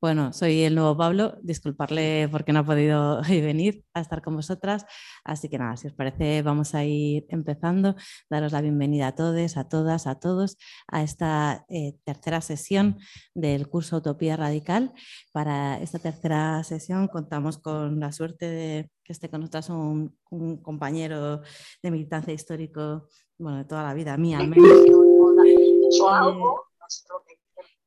bueno, 0.00 0.32
soy 0.32 0.62
el 0.62 0.74
nuevo 0.74 0.96
Pablo, 0.96 1.36
disculparle 1.42 2.28
porque 2.30 2.52
no 2.52 2.60
ha 2.60 2.64
podido 2.64 3.22
venir 3.28 3.84
a 3.94 4.00
estar 4.00 4.22
con 4.22 4.36
vosotras, 4.36 4.84
así 5.24 5.48
que 5.48 5.58
nada, 5.58 5.76
si 5.76 5.86
os 5.86 5.94
parece 5.94 6.42
vamos 6.42 6.74
a 6.74 6.84
ir 6.84 7.24
empezando, 7.30 7.96
daros 8.28 8.52
la 8.52 8.60
bienvenida 8.60 9.08
a 9.08 9.14
todos, 9.14 9.56
a 9.56 9.68
todas, 9.68 10.06
a 10.06 10.20
todos 10.20 10.58
a 10.88 11.02
esta 11.02 11.64
eh, 11.68 11.94
tercera 12.04 12.40
sesión 12.40 12.98
del 13.34 13.68
curso 13.68 13.96
Utopía 13.96 14.36
Radical. 14.36 14.92
Para 15.32 15.80
esta 15.80 15.98
tercera 15.98 16.62
sesión 16.64 17.08
contamos 17.08 17.58
con 17.58 17.98
la 17.98 18.12
suerte 18.12 18.50
de 18.50 18.90
que 19.02 19.12
esté 19.12 19.30
con 19.30 19.40
nosotros 19.40 19.70
un, 19.70 20.16
un 20.30 20.62
compañero 20.62 21.40
de 21.82 21.90
militancia 21.90 22.34
histórico, 22.34 23.08
bueno, 23.38 23.58
de 23.58 23.64
toda 23.64 23.82
la 23.82 23.94
vida, 23.94 24.16
mía 24.16 24.40
al 24.40 24.48
menos 24.48 24.68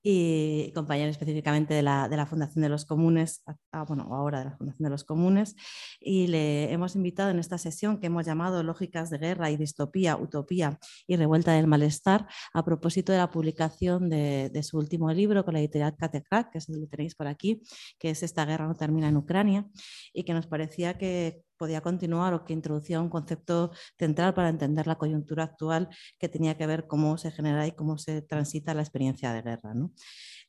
y 0.02 0.72
compañero 0.74 1.10
específicamente 1.10 1.74
de 1.74 1.82
la, 1.82 2.08
de 2.08 2.18
la, 2.18 2.26
Fundación 2.26 2.62
de 2.62 2.70
los 2.70 2.86
Comunes, 2.86 3.44
bueno, 3.88 4.08
ahora 4.12 4.40
de 4.40 4.46
la 4.46 4.58
Fundación 4.58 4.84
de 4.86 4.90
los 4.90 5.04
Comunes, 5.04 5.56
y 6.00 6.28
le 6.28 6.72
hemos 6.72 6.96
invitado 6.96 7.32
en 7.32 7.40
esta 7.40 7.58
sesión 7.58 8.00
que 8.00 8.08
hemos 8.08 8.26
llamado 8.26 8.64
Lógicas 8.64 9.10
de 9.10 9.18
Guerra 9.18 9.52
y 9.52 9.58
Distopía, 9.58 10.16
Utopía 10.16 10.80
y 11.08 11.16
Revuelta 11.16 11.54
del 11.54 11.68
Malestar, 11.68 12.28
a 12.54 12.64
propósito 12.64 13.12
de 13.12 13.18
la 13.18 13.32
publicación 13.32 14.10
de, 14.10 14.50
de 14.50 14.64
su 14.64 14.78
último 14.78 15.12
libro 15.12 15.44
con 15.44 15.54
la 15.54 15.60
editorial 15.60 15.96
Catecrack, 15.98 16.52
que 16.52 16.58
es 16.60 16.70
el 16.70 16.80
que 16.80 16.88
tenéis 16.88 17.16
por 17.16 17.28
aquí, 17.28 17.62
que 17.98 18.12
es 18.12 18.24
Esta 18.24 18.46
guerra 18.46 18.68
no 18.68 18.76
termina 18.76 19.10
en 19.10 19.18
Ucrania, 19.18 19.68
y 20.14 20.24
que 20.24 20.34
nos 20.34 20.48
parecía 20.48 20.98
que 20.98 21.44
podía 21.60 21.82
continuar 21.82 22.34
o 22.34 22.46
que 22.46 22.54
introducía 22.54 23.02
un 23.02 23.10
concepto 23.10 23.72
central 24.00 24.34
para 24.34 24.50
entender 24.50 24.88
la 24.88 24.98
coyuntura 24.98 25.44
actual 25.44 25.90
que 26.18 26.30
tenía 26.30 26.58
que 26.58 26.66
ver 26.66 26.88
cómo 26.88 27.18
se 27.18 27.30
genera 27.32 27.68
y 27.68 27.74
cómo 27.74 28.00
se 28.00 28.24
transita 28.24 28.74
la 28.74 28.82
experiencia 28.82 29.34
de 29.34 29.42
guerra. 29.44 29.74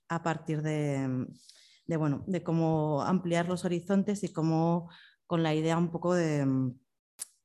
A 0.08 0.22
partir 0.22 0.62
de, 0.62 1.26
bueno, 1.98 2.24
de 2.26 2.42
cómo 2.42 3.02
ampliar 3.02 3.48
los 3.48 3.64
horizontes 3.64 4.22
y 4.24 4.32
cómo 4.32 4.88
con 5.26 5.42
la 5.42 5.54
idea 5.54 5.76
un 5.76 5.90
poco 5.90 6.14
de 6.14 6.46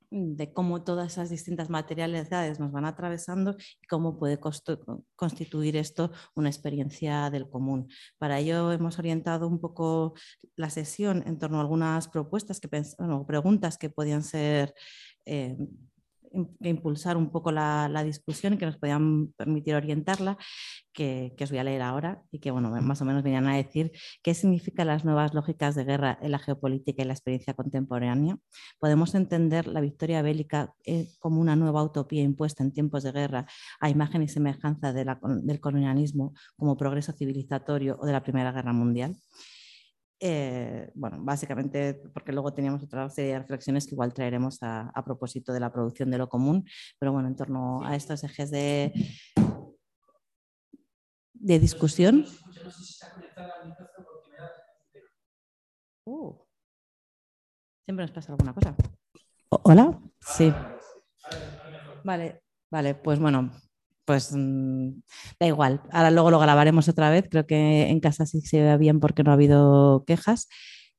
de 0.09 0.53
cómo 0.53 0.83
todas 0.83 1.13
esas 1.13 1.29
distintas 1.29 1.69
materialidades 1.69 2.59
nos 2.59 2.71
van 2.71 2.85
atravesando 2.85 3.55
y 3.81 3.87
cómo 3.87 4.17
puede 4.17 4.39
constituir 5.15 5.77
esto 5.77 6.11
una 6.35 6.49
experiencia 6.49 7.29
del 7.29 7.49
común. 7.49 7.89
Para 8.17 8.39
ello 8.39 8.71
hemos 8.71 8.99
orientado 8.99 9.47
un 9.47 9.59
poco 9.59 10.13
la 10.55 10.69
sesión 10.69 11.23
en 11.25 11.39
torno 11.39 11.57
a 11.57 11.61
algunas 11.61 12.07
propuestas 12.07 12.59
que 12.59 12.69
preguntas 13.27 13.77
que 13.77 13.89
podían 13.89 14.23
ser 14.23 14.73
eh, 15.25 15.57
impulsar 16.61 17.17
un 17.17 17.31
poco 17.31 17.51
la, 17.51 18.03
discusión 18.03 18.53
y 18.53 18.57
que 18.57 18.65
nos 18.65 18.77
podían 18.77 19.33
permitir 19.37 19.75
orientarla, 19.75 20.37
que, 20.93 21.35
os 21.39 21.49
voy 21.49 21.59
a 21.59 21.63
leer 21.63 21.81
ahora 21.81 22.21
y 22.31 22.39
que 22.39 22.51
bueno, 22.51 22.69
más 22.81 23.01
o 23.01 23.05
menos 23.05 23.23
venían 23.23 23.47
a 23.47 23.55
decir 23.55 23.91
qué 24.23 24.33
significan 24.33 24.87
las 24.87 25.05
nuevas 25.05 25.33
lógicas 25.33 25.75
de 25.75 25.83
guerra 25.83 26.17
en 26.21 26.31
la 26.31 26.39
geopolítica 26.39 27.03
y 27.03 27.05
la 27.05 27.13
experiencia 27.13 27.53
contemporánea. 27.53 28.37
Podemos 28.79 29.15
entender 29.15 29.67
la 29.67 29.81
victoria 29.81 30.21
bélica 30.21 30.73
eh, 30.85 31.09
como 31.19 31.41
una 31.41 31.55
nueva 31.55 31.83
utopía 31.83 32.21
impuesta 32.21 32.63
en 32.63 32.71
tiempos 32.71 33.03
de 33.03 33.11
guerra 33.11 33.45
a 33.79 33.89
imagen 33.89 34.23
y 34.23 34.27
semejanza 34.27 34.93
del 34.93 35.59
colonialismo 35.59 36.33
como 36.55 36.77
progreso 36.77 37.13
civilizatorio 37.13 37.97
o 37.99 38.05
de 38.05 38.13
la 38.13 38.23
Primera 38.23 38.51
Guerra 38.51 38.73
Mundial. 38.73 39.15
Eh, 40.19 40.91
bueno, 40.95 41.17
básicamente 41.19 41.93
porque 42.13 42.31
luego 42.31 42.53
teníamos 42.53 42.81
otra 42.83 43.09
serie 43.09 43.33
de 43.33 43.39
reflexiones 43.39 43.85
que 43.85 43.95
igual 43.95 44.13
traeremos 44.13 44.59
a, 44.61 44.91
propósito 45.05 45.51
de 45.51 45.59
la 45.59 45.71
producción 45.71 46.09
de 46.09 46.17
lo 46.17 46.29
común, 46.29 46.65
pero 46.97 47.11
bueno, 47.11 47.27
en 47.27 47.35
torno 47.35 47.85
a 47.85 47.95
estos 47.95 48.23
ejes 48.23 48.49
de, 48.49 48.93
de 51.33 51.59
discusión. 51.59 52.25
Uh, 56.05 56.35
siempre 57.83 58.05
nos 58.05 58.11
pasa 58.11 58.31
alguna 58.31 58.53
cosa. 58.53 58.75
¿Hola? 59.49 59.99
Sí. 60.19 60.53
Vale, 62.03 62.43
vale, 62.71 62.95
pues 62.95 63.19
bueno, 63.19 63.51
pues 64.05 64.31
mm, 64.33 64.89
da 65.39 65.47
igual. 65.47 65.81
Ahora 65.91 66.11
luego 66.11 66.31
lo 66.31 66.39
grabaremos 66.39 66.87
otra 66.87 67.09
vez. 67.09 67.25
Creo 67.29 67.45
que 67.45 67.89
en 67.89 67.99
casa 67.99 68.25
sí 68.25 68.41
se 68.41 68.61
ve 68.61 68.77
bien 68.77 68.99
porque 68.99 69.23
no 69.23 69.31
ha 69.31 69.33
habido 69.33 70.03
quejas. 70.05 70.47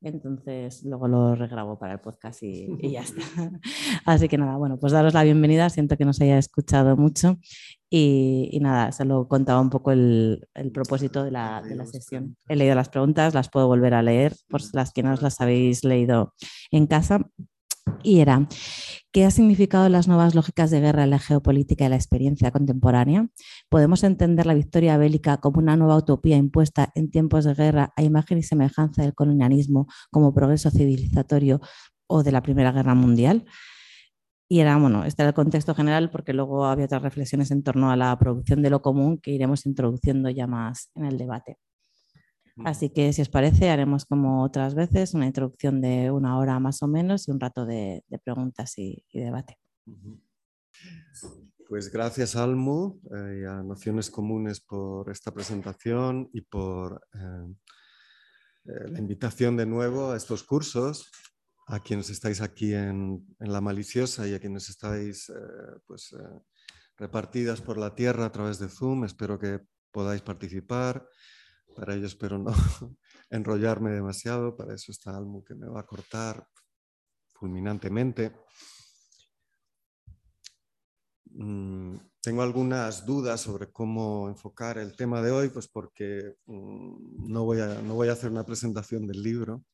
Entonces 0.03 0.85
luego 0.85 1.09
lo 1.09 1.35
regrabo 1.35 1.79
para 1.79 1.95
el 1.95 2.01
podcast 2.01 2.43
y, 2.43 2.69
ya 2.91 3.01
está. 3.01 3.23
Así 4.05 4.29
que 4.29 4.37
nada, 4.37 4.57
bueno, 4.57 4.79
pues 4.79 4.93
daros 4.93 5.15
la 5.15 5.25
bienvenida. 5.25 5.71
Siento 5.71 5.97
que 5.97 6.05
nos 6.05 6.21
haya 6.21 6.39
escuchado 6.39 6.97
mucho 6.97 7.39
y, 7.89 8.59
nada, 8.61 8.93
solo 8.93 9.27
contaba 9.27 9.61
un 9.61 9.71
poco 9.71 9.93
el, 9.93 10.47
propósito 10.75 11.25
de 11.25 11.31
la, 11.31 11.63
de 11.63 11.77
la, 11.77 11.87
sesión. 11.87 12.37
He 12.49 12.57
leído 12.57 12.75
las 12.75 12.89
preguntas, 12.89 13.35
las 13.35 13.49
puedo 13.49 13.69
volver 13.69 13.95
a 13.95 14.03
leer 14.03 14.35
por 14.49 14.61
las 14.75 14.93
que 14.93 15.03
no 15.03 15.15
las 15.15 15.41
habéis 15.41 15.83
leído 15.83 16.35
en 16.71 16.87
casa 16.87 17.27
y 18.03 18.21
era, 18.21 18.47
¿qué 19.13 19.25
ha 19.25 19.31
significado 19.31 19.89
las 19.89 20.09
nuevas 20.09 20.35
lógicas 20.35 20.71
de 20.71 20.81
guerra 20.81 21.05
en 21.05 21.11
la 21.11 21.19
geopolítica 21.19 21.87
y 21.87 21.89
la 21.89 21.97
experiencia 21.97 22.51
contemporánea? 22.51 23.29
¿Podemos 23.69 24.05
entender 24.05 24.47
la 24.47 24.55
victoria 24.55 24.97
bélica 24.97 25.39
como 25.39 25.59
una 25.59 25.77
nueva 25.77 25.97
utopía 25.97 26.37
impuesta 26.37 26.93
en 26.95 27.11
tiempos 27.11 27.45
de 27.45 27.55
guerra 27.55 27.93
a 27.97 28.03
imagen 28.03 28.39
y 28.39 28.43
semejanza 28.43 29.03
del 29.03 29.15
colonialismo 29.15 29.87
como 30.11 30.33
progreso 30.35 30.71
civilizatorio 30.71 31.61
o 32.07 32.23
de 32.23 32.33
la 32.33 32.43
Primera 32.43 32.73
Guerra 32.73 32.95
Mundial? 32.95 33.45
Y 34.49 34.61
era, 34.61 34.77
bueno, 34.77 35.05
este 35.05 35.23
era 35.23 35.31
el 35.31 35.35
contexto 35.35 35.75
general 35.75 36.11
porque 36.11 36.33
luego 36.33 36.67
había 36.67 36.85
otras 36.85 37.03
reflexiones 37.03 37.51
en 37.51 37.65
torno 37.65 37.91
a 37.91 37.97
la 37.97 38.17
producción 38.19 38.63
de 38.63 38.71
lo 38.71 38.81
común 38.83 39.19
que 39.19 39.33
iremos 39.33 39.67
introduciendo 39.67 40.31
ya 40.31 40.47
más 40.47 40.91
en 40.95 41.07
el 41.07 41.19
debate. 41.19 41.59
Así 42.65 42.89
que 42.89 43.13
si 43.13 43.21
os 43.21 43.29
parece, 43.29 43.69
haremos 43.69 44.07
como 44.07 44.43
otras 44.43 44.75
veces 44.75 45.13
una 45.13 45.27
introducción 45.27 45.81
de 45.83 46.11
una 46.11 46.39
hora 46.39 46.59
más 46.59 46.83
o 46.83 46.89
menos 46.89 47.29
y 47.29 47.31
un 47.31 47.41
rato 47.41 47.67
de, 47.67 48.03
preguntas 48.25 48.79
y, 48.79 49.05
debate. 49.13 49.59
Pues 51.69 51.91
gracias 51.91 52.37
Almu 52.37 53.01
eh, 53.15 53.41
y 53.43 53.45
a 53.45 53.63
Nociones 53.63 54.11
Comunes 54.11 54.61
por 54.61 55.11
esta 55.11 55.33
presentación 55.33 56.31
y 56.33 56.43
por 56.43 57.07
eh, 57.13 57.55
eh, 58.67 58.89
la 58.89 58.99
invitación 59.01 59.57
de 59.57 59.67
nuevo 59.67 60.13
a 60.13 60.17
estos 60.17 60.45
cursos, 60.45 61.11
a 61.67 61.81
quienes 61.81 62.09
estáis 62.09 62.41
aquí 62.41 62.73
en, 62.73 63.27
La 63.41 63.61
Maliciosa 63.61 64.27
y 64.29 64.35
a 64.35 64.41
quienes 64.41 64.71
estáis 64.71 65.31
pues, 65.87 66.15
repartidas 66.97 67.61
por 67.61 67.77
la 67.77 67.95
tierra 67.95 68.27
a 68.27 68.33
través 68.33 68.59
de 68.61 68.69
Zoom. 68.69 69.05
Espero 69.05 69.39
que 69.39 69.61
podáis 69.91 70.23
participar 70.23 71.07
para 71.77 71.95
ello 71.95 72.07
espero 72.07 72.39
no 72.39 72.53
enrollarme 73.31 73.91
demasiado, 73.91 74.57
para 74.57 74.75
eso 74.75 74.91
está 74.91 75.17
Almu 75.17 75.45
que 75.45 75.55
me 75.55 75.69
va 75.69 75.81
a 75.81 75.87
cortar 75.87 76.49
fulminantemente. 77.35 78.33
Mm, 81.33 81.97
tengo 82.23 82.43
algunas 82.43 83.05
dudas 83.05 83.43
sobre 83.43 83.71
cómo 83.71 84.29
enfocar 84.29 84.79
el 84.79 84.97
tema 84.97 85.21
de 85.21 85.31
hoy, 85.31 85.51
pues 85.51 85.69
porque 85.69 86.37
mm, 86.47 87.31
no, 87.31 87.45
voy 87.45 87.61
a, 87.61 87.83
no 87.83 87.95
voy 87.95 88.09
a 88.09 88.13
hacer 88.13 88.31
una 88.31 88.47
presentación 88.47 89.07
del 89.07 89.23
libro, 89.23 89.65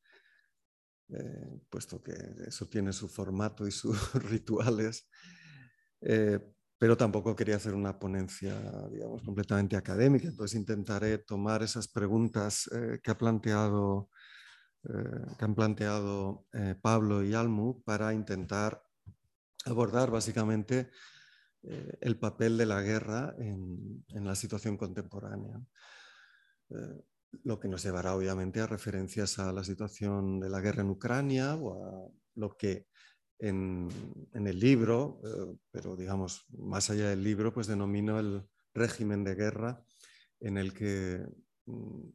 eh, 1.09 1.61
puesto 1.69 2.03
que 2.03 2.13
eso 2.45 2.67
tiene 2.67 2.91
su 2.91 3.07
formato 3.07 3.65
y 3.65 3.71
sus 3.71 4.13
rituales. 4.29 5.07
Eh, 6.01 6.52
pero 6.83 6.97
tampoco 6.97 7.33
quería 7.33 7.55
hacer 7.55 7.75
una 7.75 7.97
ponencia, 7.97 8.59
digamos, 8.91 9.23
completamente 9.23 9.77
académica. 9.77 10.27
Entonces 10.27 10.59
intentaré 10.59 11.17
tomar 11.17 11.63
esas 11.63 11.87
preguntas 11.87 12.69
eh, 12.73 12.99
que, 13.01 13.09
ha 13.09 13.17
planteado, 13.17 14.09
eh, 14.83 15.25
que 15.39 15.45
han 15.45 15.55
planteado 15.55 16.45
eh, 16.51 16.75
Pablo 16.81 17.23
y 17.23 17.33
Almu 17.33 17.81
para 17.83 18.13
intentar 18.13 18.83
abordar 19.63 20.11
básicamente 20.11 20.89
el 22.01 22.19
papel 22.19 22.57
de 22.57 22.65
la 22.65 22.81
guerra 22.81 23.33
en, 23.37 24.03
en 24.09 24.25
la 24.25 24.35
situación 24.35 24.75
contemporánea. 24.75 25.61
lo 27.43 27.59
que 27.61 27.69
nos 27.69 27.81
llevará 27.81 28.13
obviamente 28.13 28.59
a 28.59 28.67
referencias 28.67 29.39
a 29.39 29.53
la 29.53 29.63
situación 29.63 30.41
de 30.41 30.49
la 30.49 30.59
guerra 30.59 30.81
en 30.81 30.89
Ucrania 30.89 31.55
o 31.55 31.81
a 31.81 32.11
lo 32.35 32.57
que 32.57 32.87
en, 33.43 33.89
el 34.33 34.59
libro, 34.59 35.19
eh, 35.23 35.57
pero 35.69 35.95
digamos, 35.95 36.45
más 36.57 36.89
allá 36.89 37.09
del 37.09 37.23
libro, 37.23 37.53
pues 37.53 37.67
denomino 37.67 38.19
el 38.19 38.43
régimen 38.73 39.23
de 39.23 39.35
guerra 39.35 39.83
en 40.39 40.57
el 40.57 40.73
que 40.73 41.25
mm, 41.65 42.09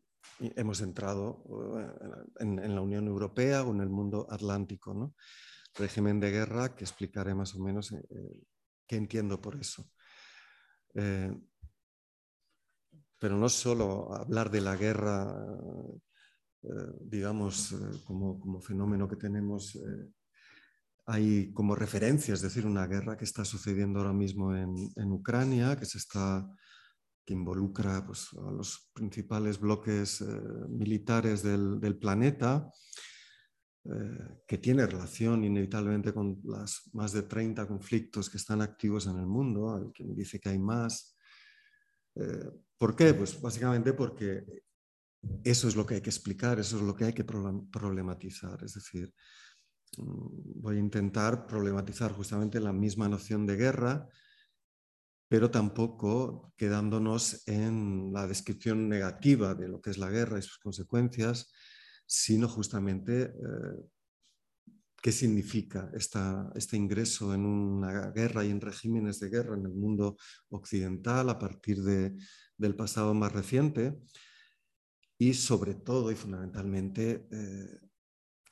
hemos 0.56 0.80
entrado 0.80 1.44
eh, 1.78 2.24
en, 2.40 2.74
la 2.74 2.80
Unión 2.80 3.06
Europea 3.06 3.62
o 3.62 3.72
en 3.72 3.80
el 3.82 3.90
mundo 3.90 4.26
atlántico. 4.30 5.14
régimen 5.74 6.18
de 6.18 6.30
guerra 6.30 6.74
que 6.74 6.84
explicaré 6.84 7.34
más 7.34 7.54
o 7.54 7.60
menos 7.60 7.92
eh, 7.92 8.02
qué 8.86 8.96
entiendo 8.96 9.40
por 9.40 9.56
eso. 9.56 9.90
pero 13.20 13.36
no 13.36 13.48
solo 13.48 14.14
hablar 14.14 14.50
de 14.50 14.60
la 14.60 14.76
guerra, 14.76 15.36
digamos, 17.00 17.74
como, 18.06 18.38
como, 18.40 18.60
fenómeno 18.60 19.08
que 19.08 19.16
tenemos 19.16 19.76
hay 21.08 21.50
como 21.54 21.74
referencia, 21.74 22.34
es 22.34 22.42
decir, 22.42 22.66
una 22.66 22.86
guerra 22.86 23.16
que 23.16 23.24
está 23.24 23.42
sucediendo 23.42 23.98
ahora 23.98 24.12
mismo 24.12 24.54
en, 24.54 25.10
Ucrania, 25.10 25.74
que 25.76 25.86
se 25.86 25.96
está 25.96 26.46
que 27.24 27.32
involucra 27.32 28.04
pues, 28.04 28.28
a 28.34 28.50
los 28.50 28.90
principales 28.92 29.58
bloques 29.58 30.20
eh, 30.20 30.26
militares 30.68 31.42
del, 31.42 31.98
planeta, 31.98 32.70
eh, 33.84 34.42
que 34.46 34.58
tiene 34.58 34.86
relación 34.86 35.44
inevitablemente 35.44 36.12
con 36.12 36.40
las 36.44 36.90
más 36.92 37.12
de 37.12 37.22
30 37.22 37.66
conflictos 37.66 38.28
que 38.28 38.36
están 38.36 38.60
activos 38.60 39.06
en 39.06 39.16
el 39.18 39.26
mundo, 39.26 39.76
hay 39.76 39.90
quien 39.92 40.14
dice 40.14 40.38
que 40.38 40.50
hay 40.50 40.58
más. 40.58 41.16
Eh, 42.16 42.50
¿Por 42.76 42.94
qué? 42.94 43.14
Pues 43.14 43.40
básicamente 43.40 43.94
porque 43.94 44.44
eso 45.42 45.68
es 45.68 45.74
lo 45.74 45.86
que 45.86 45.94
hay 45.94 46.00
que 46.02 46.10
explicar, 46.10 46.60
eso 46.60 46.76
es 46.76 46.82
lo 46.82 46.94
que 46.94 47.06
hay 47.06 47.12
que 47.14 47.24
problematizar, 47.24 48.62
es 48.62 48.74
decir, 48.74 49.14
voy 49.96 50.76
a 50.76 50.80
intentar 50.80 51.46
problematizar 51.46 52.12
justamente 52.12 52.60
la 52.60 52.72
misma 52.72 53.08
noción 53.08 53.46
de 53.46 53.56
guerra, 53.56 54.08
pero 55.28 55.50
tampoco 55.50 56.52
quedándonos 56.56 57.46
en 57.46 58.12
la 58.12 58.26
descripción 58.26 58.88
negativa 58.88 59.54
de 59.54 59.68
lo 59.68 59.80
que 59.80 59.90
es 59.90 59.98
la 59.98 60.10
guerra 60.10 60.38
y 60.38 60.42
sus 60.42 60.58
consecuencias, 60.58 61.52
sino 62.06 62.48
justamente 62.48 63.22
eh, 63.22 63.88
qué 65.00 65.12
significa 65.12 65.90
este 65.94 66.76
ingreso 66.76 67.34
en 67.34 67.44
una 67.44 68.10
guerra 68.10 68.44
y 68.44 68.50
en 68.50 68.60
regímenes 68.60 69.20
de 69.20 69.28
guerra 69.28 69.54
en 69.54 69.66
el 69.66 69.74
mundo 69.74 70.16
occidental 70.48 71.28
a 71.28 71.38
partir 71.38 71.82
del 71.82 72.76
pasado 72.76 73.14
más 73.14 73.32
reciente. 73.32 73.98
Y 75.20 75.34
sobre 75.34 75.74
todo 75.74 76.12
y 76.12 76.14
fundamentalmente 76.14 77.26
eh, 77.30 77.87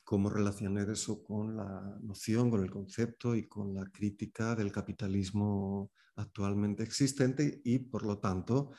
cómo 0.07 0.29
relacionar 0.29 0.89
eso 0.89 1.21
con 1.21 1.57
la 1.57 1.99
noción, 2.01 2.49
con 2.49 2.63
el 2.63 2.71
concepto 2.71 3.35
y 3.35 3.45
con 3.45 3.73
la 3.73 3.83
crítica 3.87 4.55
del 4.55 4.71
capitalismo 4.71 5.91
actualmente 6.15 6.81
existente 6.81 7.59
y, 7.65 7.79
por 7.79 8.03
lo 8.03 8.17
tanto, 8.17 8.71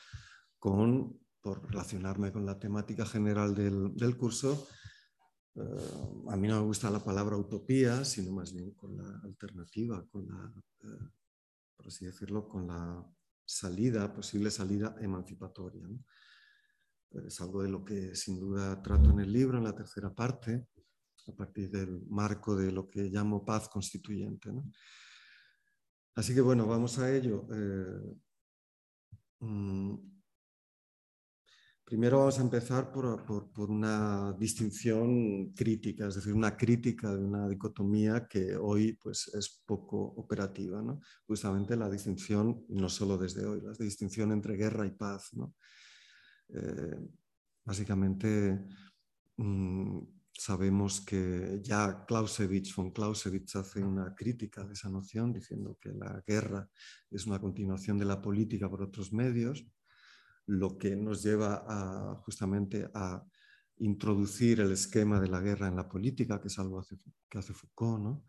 con, 0.57 1.19
por 1.39 1.69
relacionarme 1.69 2.31
con 2.31 2.47
la 2.47 2.57
temática 2.57 3.05
general 3.05 3.53
del, 3.53 4.17
curso, 4.17 4.67
eh, 5.53 5.61
a 6.29 6.35
mí 6.35 6.47
no 6.47 6.61
me 6.61 6.65
gusta 6.65 6.89
la 6.89 7.03
palabra 7.03 7.37
utopía, 7.37 8.03
sino 8.05 8.31
más 8.31 8.51
bien 8.51 8.71
con 8.71 8.97
la 8.97 9.21
alternativa, 9.23 10.03
con 10.09 10.25
la, 10.27 10.51
eh, 10.79 11.09
por 11.75 11.89
así 11.89 12.07
decirlo, 12.07 12.49
con 12.49 12.65
la 12.65 13.05
salida, 13.45 14.11
posible 14.11 14.49
salida 14.49 14.95
emancipatoria. 14.99 15.87
Es 17.11 17.39
algo 17.39 17.61
de 17.61 17.69
lo 17.69 17.85
que 17.85 18.15
sin 18.15 18.39
duda 18.39 18.81
trato 18.81 19.11
en 19.11 19.19
el 19.19 19.31
libro, 19.31 19.59
en 19.59 19.65
la 19.65 19.75
tercera 19.75 20.11
parte 20.11 20.65
a 21.29 21.35
partir 21.35 21.69
del 21.69 22.01
marco 22.09 22.55
de 22.55 22.71
lo 22.71 22.87
que 22.87 23.03
llamo 23.03 23.45
paz 23.45 23.69
constituyente. 23.69 24.49
Así 26.15 26.33
que 26.33 26.41
bueno, 26.41 26.67
vamos 26.67 26.99
a 26.99 27.09
ello. 27.15 27.47
Eh, 27.51 28.17
mm, 29.39 29.95
primero 31.85 32.19
vamos 32.19 32.37
a 32.37 32.41
empezar 32.41 32.91
por, 32.91 33.25
una 33.69 34.33
distinción 34.37 35.53
crítica, 35.53 36.07
es 36.07 36.15
decir, 36.15 36.33
una 36.33 36.55
crítica 36.57 37.15
de 37.15 37.23
una 37.23 37.47
dicotomía 37.47 38.27
que 38.27 38.55
hoy 38.55 38.93
pues, 38.93 39.31
es 39.33 39.61
poco 39.65 39.97
operativa. 40.17 40.83
Justamente 41.25 41.75
la 41.77 41.89
distinción, 41.89 42.65
no 42.69 42.89
solo 42.89 43.17
desde 43.17 43.45
hoy, 43.45 43.61
la 43.61 43.71
distinción 43.73 44.31
entre 44.31 44.55
guerra 44.55 44.85
y 44.85 44.91
paz. 44.91 45.31
Eh, 46.49 46.99
básicamente, 47.63 48.65
mm, 49.37 49.99
Sabemos 50.39 51.01
que 51.01 51.59
ya 51.61 52.05
Clausewitz, 52.07 52.73
von 52.73 52.91
Clausewitz 52.91 53.57
hace 53.57 53.83
una 53.83 54.15
crítica 54.15 54.63
de 54.63 54.71
esa 54.71 54.89
noción 54.89 55.33
diciendo 55.33 55.77
que 55.81 55.91
la 55.91 56.23
guerra 56.25 56.65
es 57.11 57.27
una 57.27 57.39
continuación 57.39 57.97
de 57.97 58.05
la 58.05 58.21
política 58.21 58.69
por 58.69 58.81
otros 58.81 59.11
medios, 59.11 59.67
lo 60.45 60.77
que 60.77 60.95
nos 60.95 61.23
lleva 61.23 61.65
a, 61.67 62.15
justamente 62.23 62.89
a 62.93 63.21
introducir 63.79 64.61
el 64.61 64.71
esquema 64.71 65.19
de 65.19 65.27
la 65.27 65.41
guerra 65.41 65.67
en 65.67 65.75
la 65.75 65.89
política, 65.89 66.39
que 66.39 66.47
es 66.47 66.57
algo 66.57 66.81
que 67.29 67.37
hace 67.37 67.53
Foucault, 67.53 68.01
¿no? 68.01 68.23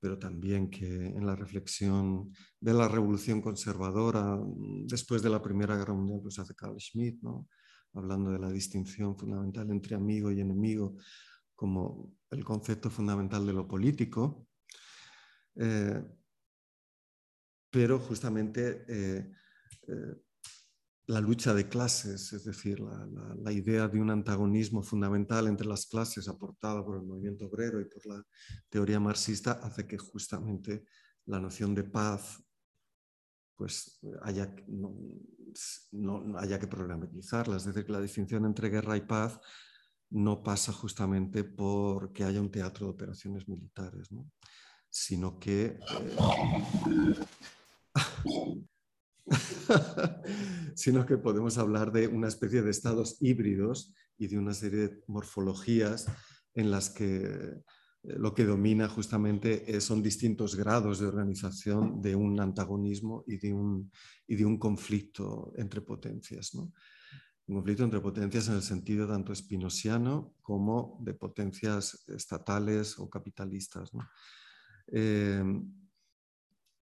pero 0.00 0.18
también 0.18 0.70
que 0.70 0.86
en 0.86 1.26
la 1.26 1.36
reflexión 1.36 2.32
de 2.58 2.72
la 2.72 2.88
revolución 2.88 3.42
conservadora, 3.42 4.38
después 4.86 5.20
de 5.20 5.28
la 5.28 5.42
Primera 5.42 5.76
Guerra 5.76 5.92
Mundial, 5.92 6.20
pues 6.22 6.38
hace 6.38 6.54
Carl 6.54 6.80
Schmitt, 6.80 7.20
¿no? 7.20 7.46
hablando 7.92 8.30
de 8.30 8.38
la 8.38 8.50
distinción 8.50 9.18
fundamental 9.18 9.70
entre 9.70 9.96
amigo 9.96 10.32
y 10.32 10.40
enemigo, 10.40 10.96
como 11.62 12.12
el 12.28 12.44
concepto 12.44 12.90
fundamental 12.90 13.46
de 13.46 13.52
lo 13.52 13.68
político, 13.68 14.48
eh, 15.54 16.02
pero 17.70 18.00
justamente 18.00 18.84
eh, 18.88 19.32
eh, 19.86 20.14
la 21.06 21.20
lucha 21.20 21.54
de 21.54 21.68
clases, 21.68 22.32
es 22.32 22.42
decir, 22.42 22.80
la, 22.80 23.52
idea 23.52 23.86
de 23.86 24.00
un 24.00 24.10
antagonismo 24.10 24.82
fundamental 24.82 25.46
entre 25.46 25.68
las 25.68 25.86
clases 25.86 26.26
aportada 26.26 26.84
por 26.84 26.96
el 26.96 27.04
movimiento 27.04 27.46
obrero 27.46 27.80
y 27.80 27.84
por 27.84 28.04
la 28.06 28.20
teoría 28.68 28.98
marxista, 28.98 29.52
hace 29.62 29.86
que 29.86 29.98
justamente 29.98 30.84
la 31.26 31.38
noción 31.38 31.76
de 31.76 31.84
paz 31.84 32.42
pues 33.54 34.00
haya, 34.22 34.52
no, 34.66 34.96
no 35.92 36.36
haya 36.40 36.58
que 36.58 36.66
problematizarla, 36.66 37.58
es 37.58 37.66
decir, 37.66 37.84
que 37.84 37.92
la 37.92 38.00
distinción 38.00 38.46
entre 38.46 38.68
guerra 38.68 38.96
y 38.96 39.02
paz 39.02 39.38
no 40.12 40.42
pasa 40.42 40.72
justamente 40.72 41.42
porque 41.42 42.24
haya 42.24 42.40
un 42.40 42.50
teatro 42.50 42.86
de 42.86 42.92
operaciones 42.92 43.48
militares, 43.48 44.10
sino 44.90 45.38
que... 45.38 45.78
Eh, 45.90 46.16
sino 50.74 51.06
que 51.06 51.16
podemos 51.16 51.56
hablar 51.58 51.92
de 51.92 52.08
una 52.08 52.28
especie 52.28 52.62
de 52.62 52.70
estados 52.70 53.16
híbridos 53.20 53.94
y 54.18 54.26
de 54.26 54.38
una 54.38 54.52
serie 54.52 54.88
de 54.88 55.00
morfologías 55.06 56.06
en 56.54 56.70
las 56.70 56.90
que 56.90 57.24
eh, 57.24 57.62
lo 58.02 58.34
que 58.34 58.44
domina 58.44 58.88
justamente 58.88 59.80
son 59.80 60.02
distintos 60.02 60.56
grados 60.56 60.98
de 60.98 61.06
organización 61.06 62.02
de 62.02 62.16
un 62.16 62.38
antagonismo 62.40 63.24
y 63.26 63.38
de 63.38 63.54
un, 63.54 63.90
y 64.26 64.36
de 64.36 64.44
un 64.44 64.58
conflicto 64.58 65.52
entre 65.56 65.80
potencias. 65.80 66.54
¿no? 66.54 66.72
Un 67.46 67.56
conflicto 67.56 67.84
entre 67.84 68.00
potencias 68.00 68.48
en 68.48 68.54
el 68.54 68.62
sentido 68.62 69.08
tanto 69.08 69.32
espinosiano 69.32 70.34
como 70.42 70.98
de 71.02 71.14
potencias 71.14 72.04
estatales 72.08 72.98
o 72.98 73.10
capitalistas. 73.10 73.90
Eh, 74.86 75.42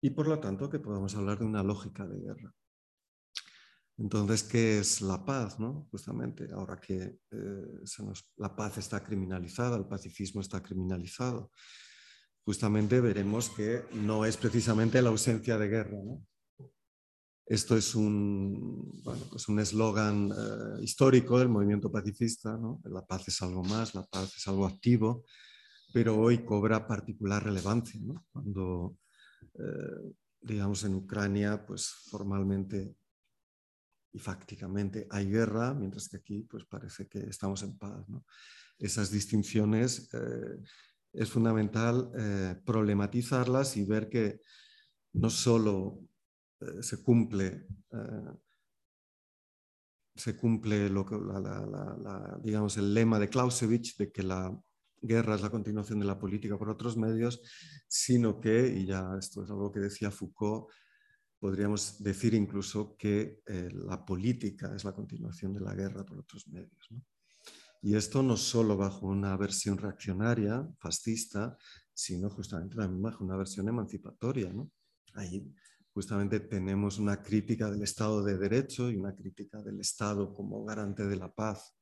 y 0.02 0.10
por 0.12 0.28
lo 0.28 0.40
tanto 0.40 0.70
que 0.70 0.80
podamos 0.80 1.16
hablar 1.16 1.40
de 1.40 1.46
una 1.46 1.64
lógica 1.64 2.06
de 2.08 2.20
guerra. 2.20 2.54
Entonces, 3.98 4.44
¿qué 4.44 4.80
es 4.80 5.02
la 5.02 5.24
paz? 5.26 5.58
Justamente, 5.90 6.50
ahora 6.54 6.80
que 6.80 7.20
eh, 7.32 7.84
la 8.38 8.56
paz 8.56 8.78
está 8.78 9.04
criminalizada, 9.04 9.78
el 9.78 9.88
pacifismo 9.88 10.42
está 10.42 10.62
criminalizado, 10.62 11.52
justamente 12.44 13.00
veremos 13.00 13.50
que 13.50 13.86
no 13.94 14.26
es 14.26 14.36
precisamente 14.38 15.02
la 15.02 15.10
ausencia 15.10 15.58
de 15.58 15.68
guerra, 15.70 15.98
¿no? 16.04 16.22
Esto 17.46 17.78
es 17.78 17.94
un 17.94 19.04
pues 19.04 19.48
un 19.48 19.60
eslogan 19.60 20.32
eh, 20.32 20.84
histórico 20.84 21.38
del 21.38 21.50
movimiento 21.50 21.92
pacifista, 21.92 22.60
la 22.86 23.06
paz 23.06 23.28
es 23.28 23.40
algo 23.44 23.64
más, 23.64 23.94
la 23.94 24.04
paz 24.04 24.36
es 24.36 24.48
algo 24.48 24.66
activo, 24.66 25.26
pero 25.94 26.18
hoy 26.18 26.44
cobra 26.44 26.88
particular 26.88 27.44
relevancia 27.44 28.02
cuando, 28.32 28.98
eh, 29.60 30.14
digamos, 30.42 30.84
en 30.86 30.96
Ucrania, 30.96 31.64
pues 31.64 31.88
formalmente 32.10 32.96
y 34.12 34.18
fácticamente 34.18 35.08
hay 35.12 35.30
guerra, 35.30 35.74
mientras 35.76 36.10
que 36.10 36.18
aquí 36.18 36.42
pues 36.50 36.66
parece 36.66 37.08
que 37.08 37.20
estamos 37.20 37.62
en 37.62 37.78
paz. 37.78 38.08
Esas 38.80 39.12
distinciones 39.12 40.10
eh, 40.14 40.64
es 41.14 41.30
fundamental 41.30 42.12
problematizarlas 42.66 43.78
y 43.78 43.86
ver 43.86 44.10
que 44.10 44.42
no 45.14 45.30
solo 45.30 46.00
eh, 46.62 46.82
se 46.82 47.04
cumple, 47.04 47.68
eh, 47.92 48.34
se 50.16 50.38
cumple 50.38 50.90
lo 50.90 51.06
que, 51.06 51.18
digamos, 52.42 52.78
el 52.78 52.94
lema 52.94 53.20
de 53.20 53.30
Clausewitz 53.30 53.98
de 53.98 54.12
que 54.12 54.24
la 54.24 54.58
guerra 55.02 55.36
es 55.36 55.42
la 55.42 55.50
continuación 55.50 56.00
de 56.00 56.06
la 56.06 56.18
política 56.18 56.58
por 56.58 56.70
otros 56.70 56.98
medios, 56.98 57.42
sino 57.88 58.40
que, 58.40 58.68
y 58.68 58.86
ya 58.86 59.16
esto 59.20 59.44
es 59.44 59.50
algo 59.50 59.72
que 59.72 59.82
decía 59.82 60.12
Foucault, 60.12 60.70
podríamos 61.40 62.02
decir 62.02 62.34
incluso 62.34 62.96
que 62.98 63.42
eh, 63.46 63.70
la 63.72 64.04
política 64.04 64.74
es 64.76 64.84
la 64.84 64.94
continuación 64.94 65.54
de 65.54 65.60
la 65.60 65.76
guerra 65.76 66.06
por 66.06 66.20
otros 66.20 66.48
medios. 66.48 66.90
Y 67.82 67.96
esto 67.96 68.24
no 68.24 68.36
solo 68.36 68.76
bajo 68.78 69.06
una 69.06 69.38
versión 69.38 69.78
reaccionaria, 69.78 70.68
fascista, 70.80 71.56
sino 71.94 72.30
justamente 72.32 72.76
también 72.76 73.02
bajo 73.02 73.24
una 73.24 73.38
versión 73.38 73.70
emancipatoria. 73.70 74.52
¿no? 74.52 74.72
Ahí 75.14 75.54
justamente 75.96 76.42
tenemos 76.42 77.00
una 77.00 77.24
crítica 77.24 77.72
del 77.72 77.82
Estado 77.82 78.22
de 78.22 78.38
Derecho 78.38 78.92
y 78.92 78.98
una 78.98 79.16
crítica 79.16 79.62
del 79.62 79.80
Estado 79.80 80.34
como 80.34 80.66
garante 80.66 81.08
de 81.08 81.16
la 81.16 81.34
paz 81.34 81.74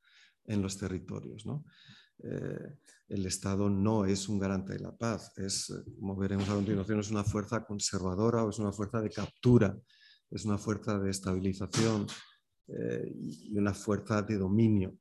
en 0.44 0.62
los 0.62 0.78
territorios. 0.78 1.44
¿no? 1.44 1.64
Eh, 2.22 2.78
el 3.08 3.26
Estado 3.26 3.68
no 3.68 4.04
es 4.04 4.28
un 4.28 4.38
garante 4.38 4.74
de 4.74 4.78
la 4.78 4.96
paz, 4.96 5.36
es, 5.36 5.74
como 5.98 6.14
veremos 6.14 6.48
a 6.48 6.54
continuación, 6.54 7.00
es 7.00 7.10
una 7.10 7.24
fuerza 7.24 7.64
conservadora 7.64 8.44
o 8.44 8.50
es 8.50 8.58
una 8.60 8.70
fuerza 8.70 9.00
de 9.00 9.10
captura, 9.10 9.76
es 10.30 10.44
una 10.44 10.58
fuerza 10.58 10.96
de 11.00 11.10
estabilización 11.10 12.06
eh, 12.68 13.12
y 13.16 13.58
una 13.58 13.74
fuerza 13.74 14.22
de 14.22 14.38
dominio. 14.38 14.96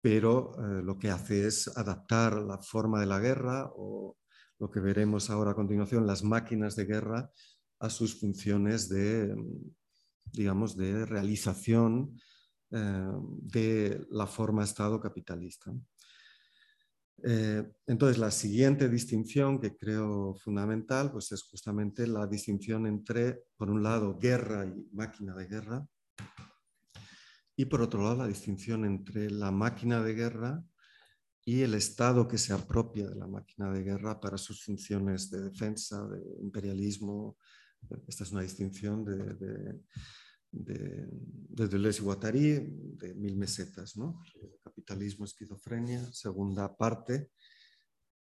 Pero 0.00 0.54
eh, 0.54 0.82
lo 0.82 0.98
que 0.98 1.10
hace 1.10 1.46
es 1.46 1.68
adaptar 1.76 2.38
la 2.38 2.56
forma 2.56 3.00
de 3.00 3.06
la 3.06 3.20
guerra 3.20 3.70
o 3.76 4.16
lo 4.58 4.70
que 4.70 4.80
veremos 4.80 5.28
ahora 5.28 5.50
a 5.50 5.54
continuación, 5.54 6.06
las 6.06 6.24
máquinas 6.24 6.74
de 6.74 6.86
guerra, 6.86 7.30
a 7.84 7.90
sus 7.90 8.18
funciones 8.18 8.88
de, 8.88 9.34
digamos, 10.32 10.76
de 10.76 11.04
realización 11.06 12.18
de 12.70 14.04
la 14.10 14.26
forma 14.26 14.64
Estado 14.64 15.00
capitalista. 15.00 15.72
Eh, 17.22 17.62
entonces, 17.86 18.18
la 18.18 18.30
siguiente 18.30 18.88
distinción 18.88 19.60
que 19.60 19.76
creo 19.76 20.34
fundamental 20.34 21.12
pues 21.12 21.30
es 21.32 21.42
justamente 21.44 22.06
la 22.06 22.26
distinción 22.26 22.86
entre, 22.86 23.44
por 23.56 23.70
un 23.70 23.82
lado, 23.82 24.18
guerra 24.18 24.66
y 24.66 24.88
máquina 24.92 25.34
de 25.34 25.46
guerra, 25.46 25.86
y 27.56 27.66
por 27.66 27.80
otro 27.82 28.02
lado, 28.02 28.16
la 28.16 28.26
distinción 28.26 28.84
entre 28.84 29.30
la 29.30 29.50
máquina 29.52 30.02
de 30.02 30.14
guerra 30.14 30.62
y 31.44 31.60
el 31.60 31.74
Estado 31.74 32.26
que 32.26 32.38
se 32.38 32.52
apropia 32.52 33.08
de 33.08 33.14
la 33.14 33.26
máquina 33.26 33.70
de 33.70 33.82
guerra 33.82 34.20
para 34.20 34.36
sus 34.36 34.64
funciones 34.64 35.30
de 35.30 35.42
defensa, 35.42 36.06
de 36.08 36.20
imperialismo. 36.42 37.36
Esta 38.06 38.24
es 38.24 38.32
una 38.32 38.42
distinción 38.42 39.04
de, 39.04 39.34
de, 39.34 39.80
de 40.50 41.68
Deleuze 41.68 42.02
y 42.34 42.50
de 42.96 43.14
Mil 43.14 43.36
Mesetas, 43.36 43.96
¿no? 43.96 44.22
Capitalismo, 44.62 45.24
esquizofrenia, 45.24 46.04
segunda 46.12 46.76
parte, 46.76 47.30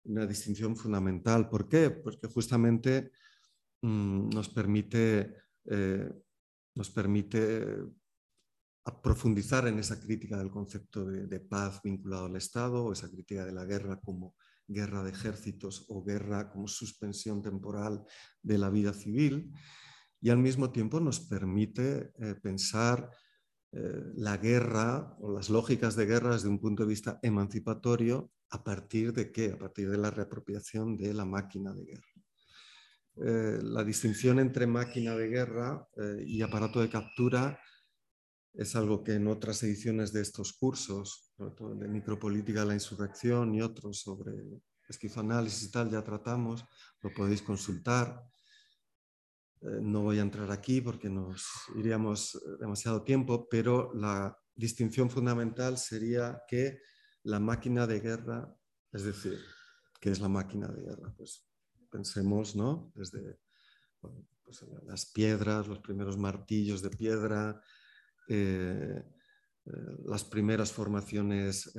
una 0.05 0.25
distinción 0.25 0.75
fundamental. 0.75 1.50
¿Por 1.50 1.67
qué? 1.70 1.89
Porque 1.89 2.27
justamente 2.27 3.12
mm, 3.82 4.29
nos 4.29 4.50
permite, 4.50 5.36
eh, 5.65 6.10
nos 6.75 6.89
permite 6.89 7.77
profundizar 9.01 9.67
en 9.67 9.79
esa 9.79 10.00
crítica 10.00 10.38
del 10.38 10.51
concepto 10.51 11.05
de, 11.05 11.27
de, 11.27 11.39
paz 11.39 11.82
vinculado 11.82 12.25
al 12.25 12.36
Estado, 12.36 12.84
o 12.84 12.91
esa 12.91 13.10
crítica 13.10 13.46
de 13.46 13.53
la 13.53 13.65
guerra 13.65 14.00
como 14.01 14.36
guerra 14.67 15.03
de 15.03 15.12
ejércitos 15.12 15.86
o 15.89 16.03
guerra 16.03 16.50
como 16.50 16.67
suspensión 16.67 17.41
temporal 17.41 18.03
de 18.41 18.58
la 18.58 18.70
vida 18.70 18.93
civil 18.93 19.51
y 20.22 20.29
al 20.29 20.38
mismo 20.38 20.72
tiempo 20.72 21.00
nos 21.00 21.20
permite 21.20 22.13
eh, 22.17 22.36
pensar 22.41 23.10
eh, 23.72 24.03
la 24.15 24.38
guerra 24.38 25.17
o 25.20 25.34
las 25.34 25.50
lógicas 25.50 25.96
de 25.96 26.05
guerra 26.05 26.34
desde 26.34 26.48
un 26.48 26.60
punto 26.60 26.84
de 26.84 26.89
vista 26.89 27.20
emancipatorio 27.22 28.32
a 28.50 28.63
partir 28.63 29.12
de 29.12 29.32
qué? 29.32 29.51
A 29.51 29.58
partir 29.58 29.89
de 29.89 29.98
la 29.98 30.12
reapropiación 30.12 30.96
de 30.96 31.13
la 31.13 31.25
máquina 31.25 31.74
de 31.74 31.86
guerra. 31.86 32.08
Eh, 33.15 33.60
la 33.63 33.84
distinción 33.84 34.39
entre 34.39 34.65
máquina 34.65 35.15
de 35.15 35.27
guerra 35.27 35.88
y 36.25 36.41
aparato 36.41 36.79
de 36.82 36.89
captura 36.89 37.60
es 38.53 38.75
algo 38.75 39.03
que 39.03 39.13
en 39.13 39.27
otras 39.27 39.63
ediciones 39.63 40.13
de 40.13 40.22
estos 40.22 40.53
cursos, 40.53 41.33
de 41.38 41.88
micropolítica 41.88 42.65
la 42.65 42.75
insurrección 42.75 43.55
y 43.55 43.62
otros 43.62 44.01
sobre 44.01 44.62
esquizoanálisis 44.88 45.63
y 45.63 45.72
tal, 45.72 45.89
ya 45.89 46.03
tratamos, 46.03 46.63
lo 47.01 47.12
podéis 47.13 47.41
consultar. 47.41 48.24
Eh, 49.62 49.79
no 49.81 50.01
voy 50.01 50.19
a 50.19 50.22
entrar 50.22 50.51
aquí 50.51 50.81
porque 50.81 51.10
nos 51.10 51.48
iríamos 51.75 52.39
demasiado 52.60 53.03
tiempo, 53.03 53.48
pero 53.50 53.93
la 53.93 54.38
distinción 54.55 55.10
fundamental 55.10 55.77
sería 55.77 56.43
que 56.48 56.79
la 57.24 57.39
máquina 57.39 57.88
de 57.88 58.00
guerra, 58.01 58.55
es 58.91 59.03
decir, 59.03 59.39
¿qué 60.00 60.12
es 60.12 60.19
la 60.19 60.29
máquina 60.29 60.67
de 60.67 60.81
guerra? 60.83 61.13
Pues 61.17 61.48
pensemos, 61.89 62.55
¿no? 62.55 62.91
Desde 62.93 63.39
pues, 64.00 64.63
las 64.86 65.05
piedras, 65.07 65.67
los 65.67 65.79
primeros 65.79 66.17
martillos 66.17 66.81
de 66.81 66.89
piedra, 66.89 67.62
eh, 68.27 69.03
eh, 69.65 69.72
las 70.06 70.24
primeras 70.24 70.72
formaciones 70.72 71.74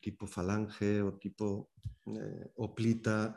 tipo 0.00 0.26
falange 0.26 1.02
o 1.02 1.18
tipo 1.18 1.70
oplita, 2.56 3.36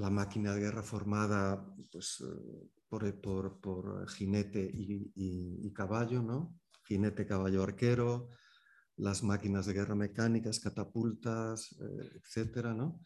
la 0.00 0.10
máquina 0.10 0.54
de 0.54 0.60
guerra 0.60 0.82
formada 0.82 1.64
pues, 1.90 2.22
eh, 2.22 3.12
por, 3.12 4.08
jinete 4.08 4.70
y, 4.72 5.72
caballo, 5.72 6.22
¿no? 6.22 6.58
jinete, 6.84 7.26
caballo, 7.26 7.62
arquero, 7.62 8.30
las 8.96 9.22
máquinas 9.22 9.66
de 9.66 9.74
guerra 9.74 9.94
mecánicas, 9.94 10.58
catapultas, 10.58 11.76
eh, 11.80 12.18
etc. 12.18 12.74
¿no? 12.74 13.00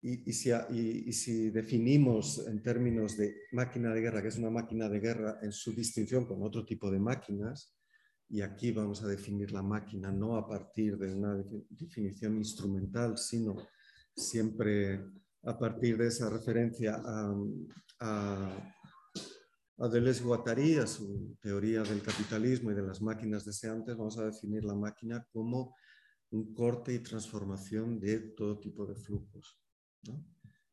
Y, 0.00 0.32
si, 0.32 0.50
y, 0.70 1.12
si, 1.12 1.50
definimos 1.50 2.46
en 2.46 2.62
términos 2.62 3.16
de 3.16 3.34
máquina 3.50 3.92
de 3.92 4.00
guerra, 4.00 4.22
que 4.22 4.28
es 4.28 4.38
una 4.38 4.50
máquina 4.50 4.88
de 4.88 5.00
guerra 5.00 5.40
en 5.42 5.50
su 5.50 5.72
distinción 5.72 6.24
con 6.24 6.42
otro 6.42 6.64
tipo 6.64 6.88
de 6.88 7.00
máquinas, 7.00 7.76
y 8.28 8.40
aquí 8.42 8.70
vamos 8.70 9.02
a 9.02 9.08
definir 9.08 9.50
la 9.50 9.62
máquina 9.62 10.12
no 10.12 10.36
a 10.36 10.46
partir 10.46 10.96
de 10.98 11.14
una 11.14 11.34
definición 11.70 12.36
instrumental, 12.36 13.18
sino 13.18 13.56
siempre 14.14 15.04
a 15.42 15.58
partir 15.58 15.96
de 15.96 16.08
esa 16.08 16.30
referencia 16.30 17.00
a, 17.04 17.34
a, 18.00 18.74
a 19.78 19.88
Deleuze 19.88 20.22
Guattari, 20.22 20.76
a 20.76 20.86
su 20.86 21.36
teoría 21.40 21.82
del 21.82 22.02
capitalismo 22.02 22.70
y 22.70 22.74
de 22.74 22.82
las 22.82 23.00
máquinas 23.00 23.44
deseantes, 23.44 23.96
vamos 23.96 24.18
a 24.18 24.26
definir 24.26 24.64
la 24.64 24.74
máquina 24.74 25.26
como 25.32 25.74
un 26.30 26.52
corte 26.54 26.92
y 26.92 26.98
transformación 26.98 27.98
de 27.98 28.18
todo 28.36 28.58
tipo 28.58 28.86
de 28.86 28.94
flujos. 28.94 29.58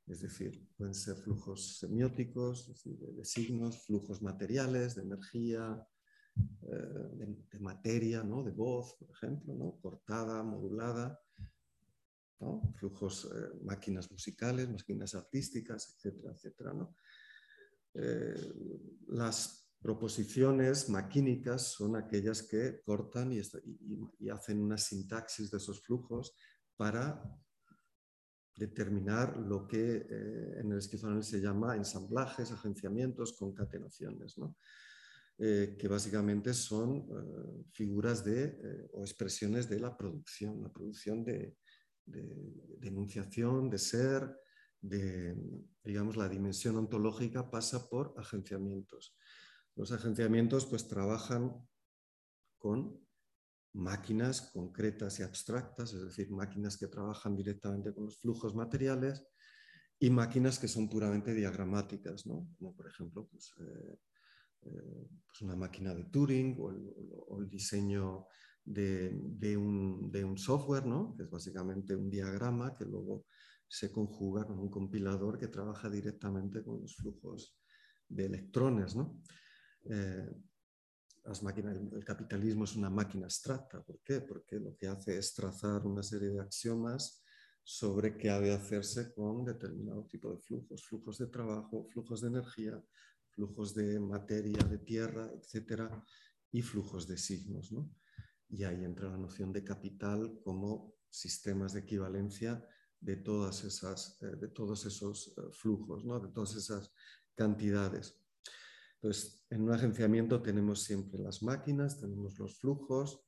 Es 0.07 0.21
decir, 0.21 0.69
pueden 0.77 0.93
ser 0.93 1.15
flujos 1.17 1.79
semióticos, 1.79 2.83
de, 2.83 3.25
signos, 3.25 3.85
flujos 3.85 4.21
materiales, 4.21 4.95
de 4.95 5.01
energía, 5.01 5.87
eh, 6.61 7.35
de, 7.51 7.59
materia, 7.59 8.23
¿no? 8.23 8.43
de 8.43 8.51
voz, 8.51 8.95
por 8.99 9.09
ejemplo, 9.09 9.55
¿no? 9.55 9.79
cortada, 9.81 10.43
modulada, 10.43 11.19
flujos, 12.75 13.25
eh, 13.25 13.59
máquinas 13.63 14.11
musicales, 14.11 14.69
máquinas 14.69 15.15
artísticas, 15.15 15.95
etcétera, 15.95 16.33
etcétera. 16.33 16.73
Eh, 17.95 18.35
las 19.07 19.71
proposiciones 19.79 20.89
maquínicas 20.89 21.73
son 21.73 21.95
aquellas 21.95 22.43
que 22.43 22.81
cortan 22.83 23.31
y, 23.31 24.29
hacen 24.29 24.59
una 24.59 24.77
sintaxis 24.77 25.51
de 25.51 25.57
esos 25.57 25.81
flujos 25.81 26.35
para 26.75 27.23
determinar 28.55 29.37
lo 29.37 29.67
que 29.67 29.97
eh, 29.97 30.59
en 30.59 30.71
el 30.71 30.77
esquizoanálisis 30.77 31.31
se 31.31 31.41
llama 31.41 31.75
ensamblajes, 31.75 32.51
agenciamientos, 32.51 33.33
concatenaciones, 33.33 34.35
que 35.37 35.87
básicamente 35.89 36.53
son 36.53 37.05
figuras 37.73 38.23
de, 38.23 38.87
o 38.93 39.01
expresiones 39.01 39.67
de 39.67 39.81
la 39.81 39.97
producción, 39.97 40.61
la 40.63 40.71
producción 40.71 41.25
de, 41.25 41.57
de, 42.05 42.87
enunciación, 42.87 43.69
de 43.69 43.77
ser, 43.77 44.37
de, 44.81 45.35
digamos, 45.83 46.17
la 46.17 46.29
dimensión 46.29 46.77
ontológica 46.77 47.49
pasa 47.49 47.89
por 47.89 48.13
agenciamientos. 48.17 49.15
Los 49.75 49.91
agenciamientos 49.91 50.65
pues 50.65 50.87
trabajan 50.87 51.53
con 52.57 53.04
máquinas 53.75 54.41
concretas 54.53 55.19
y 55.19 55.23
abstractas, 55.23 55.93
es 55.93 56.01
decir, 56.01 56.31
máquinas 56.31 56.77
que 56.77 56.87
trabajan 56.87 57.35
directamente 57.35 57.93
con 57.93 58.05
los 58.05 58.19
flujos 58.19 58.55
materiales 58.55 59.23
y 59.99 60.09
máquinas 60.09 60.59
que 60.59 60.67
son 60.67 60.89
puramente 60.89 61.33
diagramáticas, 61.33 62.23
como 62.23 62.75
por 62.75 62.87
ejemplo 62.87 63.27
pues, 63.29 63.53
eh, 63.59 63.97
eh, 64.63 65.07
pues 65.27 65.41
una 65.41 65.55
máquina 65.55 65.93
de 65.93 66.05
Turing 66.05 66.57
o 66.57 67.41
el 67.41 67.49
diseño 67.49 68.27
de, 68.65 69.57
un, 69.57 70.37
software, 70.37 70.85
¿no? 70.85 71.15
que 71.15 71.23
es 71.23 71.29
básicamente 71.29 71.95
un 71.95 72.09
diagrama 72.09 72.75
que 72.75 72.85
luego 72.85 73.25
se 73.67 73.91
conjuga 73.91 74.45
con 74.45 74.59
un 74.59 74.69
compilador 74.69 75.37
que 75.37 75.47
trabaja 75.47 75.89
directamente 75.89 76.63
con 76.63 76.81
los 76.81 76.95
flujos 76.95 77.57
de 78.07 78.25
electrones. 78.25 78.95
¿no? 78.95 79.21
Eh, 79.83 80.31
las 81.25 81.43
máquinas, 81.43 81.75
el 81.75 82.05
capitalismo 82.05 82.63
es 82.63 82.75
una 82.75 82.89
máquina 82.89 83.25
abstracta. 83.25 83.83
¿Por 83.83 83.99
qué? 84.01 84.21
Porque 84.21 84.59
lo 84.59 84.75
que 84.75 84.87
hace 84.87 85.17
es 85.17 85.33
trazar 85.33 85.85
una 85.85 86.03
serie 86.03 86.29
de 86.29 86.41
axiomas 86.41 87.23
sobre 87.63 88.15
qué 88.17 88.29
ha 88.29 88.39
de 88.39 88.53
hacerse 88.53 89.13
con 89.13 89.43
determinado 89.43 90.05
tipo 90.05 90.31
de 90.31 90.39
flujos, 90.39 90.85
flujos 90.85 91.17
de 91.17 91.27
trabajo, 91.27 91.87
flujos 91.91 92.21
de 92.21 92.27
energía, 92.27 92.83
flujos 93.29 93.73
de 93.73 93.99
materia, 93.99 94.63
de 94.63 94.77
tierra, 94.77 95.29
etcétera, 95.35 96.05
y 96.51 96.61
flujos 96.61 97.07
de 97.07 97.17
signos. 97.17 97.71
¿no? 97.71 97.89
y 98.49 98.63
ahí 98.63 98.83
entra 98.83 99.09
la 99.09 99.17
noción 99.17 99.51
de 99.51 99.63
capital 99.63 100.39
como 100.43 100.95
sistemas 101.09 101.73
de 101.73 101.81
equivalencia 101.81 102.65
de, 102.99 103.17
todas 103.17 103.63
esas, 103.63 104.21
eh, 104.21 104.35
de 104.37 104.47
todos 104.49 104.85
esos 104.85 105.33
eh, 105.37 105.41
flujos, 105.51 106.05
¿no? 106.05 106.19
de 106.19 106.29
todas 106.29 106.55
esas 106.55 106.91
cantidades. 107.35 108.15
Entonces, 109.05 109.45
en 109.51 109.61
un 109.61 109.71
agenciamiento 109.71 110.41
tenemos 110.41 110.81
siempre 110.81 111.21
las 111.21 111.43
máquinas, 111.43 112.01
tenemos 112.01 112.39
los 112.39 112.57
flujos, 112.57 113.23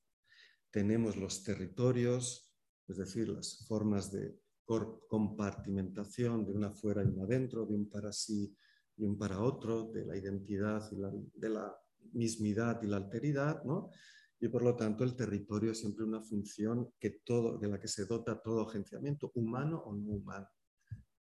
tenemos 0.72 1.15
los 1.17 1.43
territorios, 1.43 2.51
es 2.88 2.98
decir, 2.98 3.29
las 3.29 3.63
formas 3.67 4.12
de 4.12 4.41
compartimentación 4.65 6.48
de 6.48 6.53
una 6.53 6.72
fuera 6.72 7.03
y 7.03 7.10
una 7.10 7.27
dentro, 7.27 7.63
de 7.67 7.75
un 7.75 7.91
para 7.91 8.12
sí 8.12 8.57
y 8.96 9.05
un 9.05 9.19
para 9.19 9.39
otro, 9.39 9.91
de 9.91 10.03
la 10.03 10.17
identidad 10.17 10.81
y 10.91 10.96
de 11.39 11.50
la 11.50 11.72
mismidad 12.12 12.81
y 12.81 12.88
la 12.88 12.98
alteridad, 12.98 13.63
¿no? 13.63 13.91
Y 14.39 14.48
por 14.48 14.63
lo 14.63 14.75
tanto 14.75 15.03
el 15.03 15.15
territorio 15.15 15.74
es 15.74 15.77
siempre 15.77 16.05
una 16.05 16.24
función 16.24 16.91
que 17.00 17.22
todo, 17.24 17.60
de 17.60 17.67
la 17.67 17.79
que 17.79 17.88
se 17.88 18.07
dota 18.07 18.41
todo 18.41 18.67
agenciamiento, 18.67 19.31
humano 19.36 19.84
o 19.86 19.93
no 19.93 20.10
humano, 20.10 20.50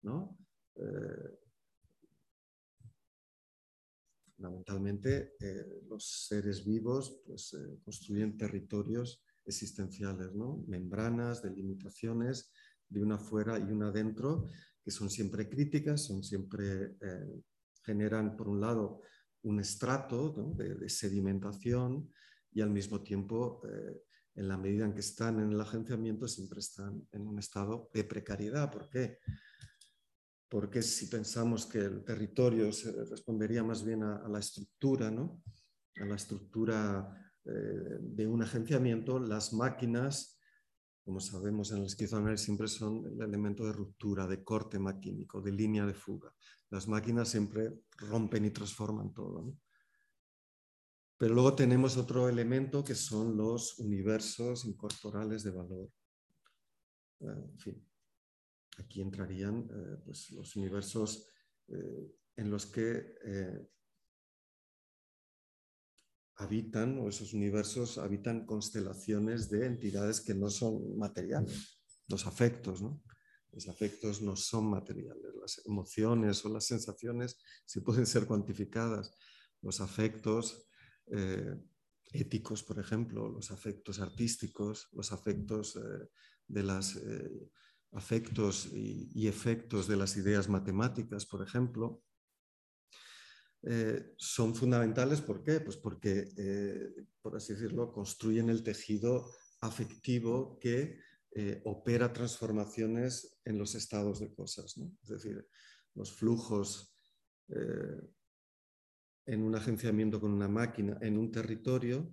¿no? 0.01 0.37
Eh, 0.75 1.40
fundamentalmente 4.41 5.35
eh, 5.39 5.83
los 5.87 6.27
seres 6.27 6.65
vivos 6.65 7.21
pues, 7.25 7.53
eh, 7.53 7.79
construyen 7.83 8.37
territorios 8.37 9.23
existenciales, 9.45 10.33
¿no? 10.33 10.63
membranas, 10.67 11.43
delimitaciones 11.43 12.51
de 12.89 13.01
una 13.01 13.19
fuera 13.19 13.59
y 13.59 13.63
una 13.63 13.91
dentro, 13.91 14.47
que 14.83 14.89
son 14.89 15.09
siempre 15.09 15.47
críticas, 15.47 16.05
son 16.05 16.23
siempre, 16.23 16.97
eh, 17.01 17.41
generan 17.83 18.35
por 18.35 18.49
un 18.49 18.59
lado 18.59 19.01
un 19.43 19.59
estrato 19.59 20.33
de, 20.57 20.89
sedimentación 20.89 22.11
y 22.51 22.61
al 22.61 22.69
mismo 22.69 23.01
tiempo, 23.01 23.61
en 24.35 24.47
la 24.47 24.57
medida 24.57 24.85
en 24.85 24.93
que 24.93 24.99
están 24.99 25.39
en 25.39 25.51
el 25.51 25.59
agenciamiento, 25.59 26.27
siempre 26.27 26.59
están 26.59 27.07
en 27.11 27.21
un 27.25 27.39
estado 27.39 27.89
de 27.91 28.03
precariedad. 28.03 28.69
¿Por 28.69 28.89
qué? 28.89 29.17
Porque 30.51 30.81
si 30.81 31.07
pensamos 31.07 31.65
que 31.65 31.79
el 31.79 32.03
territorio 32.03 32.73
se 32.73 32.91
respondería 33.05 33.63
más 33.63 33.85
bien 33.85 34.03
a, 34.03 34.27
la 34.27 34.39
estructura, 34.39 35.09
¿no? 35.09 35.41
a 35.95 36.05
la 36.05 36.15
estructura 36.15 37.33
eh, 37.45 37.97
de 38.01 38.27
un 38.27 38.43
agenciamiento, 38.43 39.17
las 39.17 39.53
máquinas 39.53 40.37
como 41.03 41.19
sabemos 41.19 41.71
en 41.71 41.79
el 41.79 41.85
esquizoanálisis, 41.85 42.45
siempre 42.45 42.67
son 42.67 43.05
el 43.05 43.21
elemento 43.21 43.65
de 43.65 43.73
ruptura, 43.73 44.27
de 44.27 44.43
corte 44.43 44.77
maquínico, 44.77 45.41
de 45.41 45.51
línea 45.51 45.85
de 45.85 45.93
fuga. 45.93 46.33
Las 46.69 46.87
máquinas 46.87 47.29
siempre 47.29 47.81
rompen 47.97 48.45
y 48.45 48.51
transforman 48.51 49.11
todo. 49.13 49.53
Pero 51.17 51.33
luego 51.33 51.55
tenemos 51.55 51.97
otro 51.97 52.29
elemento 52.29 52.83
que 52.83 52.95
son 52.95 53.35
los 53.35 53.77
universos 53.79 54.65
incorporales 54.65 55.43
de 55.43 55.51
valor. 55.51 55.89
Eh, 57.19 57.49
en 57.51 57.59
fin, 57.59 57.90
aquí 58.77 59.01
entrarían 59.01 59.67
eh, 59.69 59.97
pues, 60.05 60.31
los 60.31 60.55
universos 60.55 61.27
eh, 61.67 62.11
en 62.37 62.49
los 62.49 62.65
que 62.65 63.15
habitan, 66.35 66.97
o 66.99 67.09
esos 67.09 67.33
universos 67.33 67.97
habitan 67.97 68.45
constelaciones 68.45 69.49
de 69.49 69.65
entidades 69.65 70.21
que 70.21 70.33
no 70.33 70.49
son 70.49 70.97
materiales, 70.97 71.81
los 72.07 72.25
afectos, 72.25 72.81
¿no? 72.81 73.01
Los 73.51 73.67
afectos 73.67 74.21
no 74.21 74.35
son 74.35 74.69
materiales, 74.69 75.35
las 75.39 75.61
emociones 75.65 76.43
o 76.45 76.49
las 76.49 76.65
sensaciones 76.65 77.37
sí 77.65 77.81
pueden 77.81 78.05
ser 78.05 78.25
cuantificadas. 78.25 79.13
Los 79.61 79.81
afectos 79.81 80.69
eh, 81.07 81.55
éticos, 82.13 82.63
por 82.63 82.79
ejemplo, 82.79 83.29
los 83.29 83.51
afectos 83.51 83.99
artísticos, 83.99 84.87
los 84.93 85.11
afectos 85.11 85.75
eh, 85.75 86.09
de 86.47 86.63
las 86.63 86.95
eh, 86.95 87.29
afectos 87.93 88.69
y, 88.73 89.27
efectos 89.27 89.87
de 89.87 89.97
las 89.97 90.15
ideas 90.17 90.47
matemáticas, 90.47 91.25
por 91.25 91.41
ejemplo, 91.41 92.03
eh, 93.63 94.13
son 94.17 94.55
fundamentales. 94.55 95.21
¿Por 95.21 95.43
qué? 95.43 95.59
Pues 95.59 95.77
porque, 95.77 96.29
eh, 96.37 97.05
por 97.21 97.35
así 97.35 97.53
decirlo, 97.53 97.91
construyen 97.91 98.49
el 98.49 98.63
tejido 98.63 99.29
afectivo 99.59 100.57
que 100.59 100.99
eh, 101.33 101.61
opera 101.65 102.11
transformaciones 102.11 103.39
en 103.45 103.57
los 103.57 103.75
estados 103.75 104.19
de 104.19 104.33
cosas. 104.33 104.77
Es 105.03 105.09
decir, 105.09 105.47
los 105.93 106.11
flujos 106.13 106.87
en 109.25 109.43
un 109.43 109.53
agenciamiento 109.55 110.21
con 110.21 110.31
una 110.31 110.47
máquina 110.47 110.97
en 111.01 111.17
un 111.17 111.29
territorio, 111.33 112.09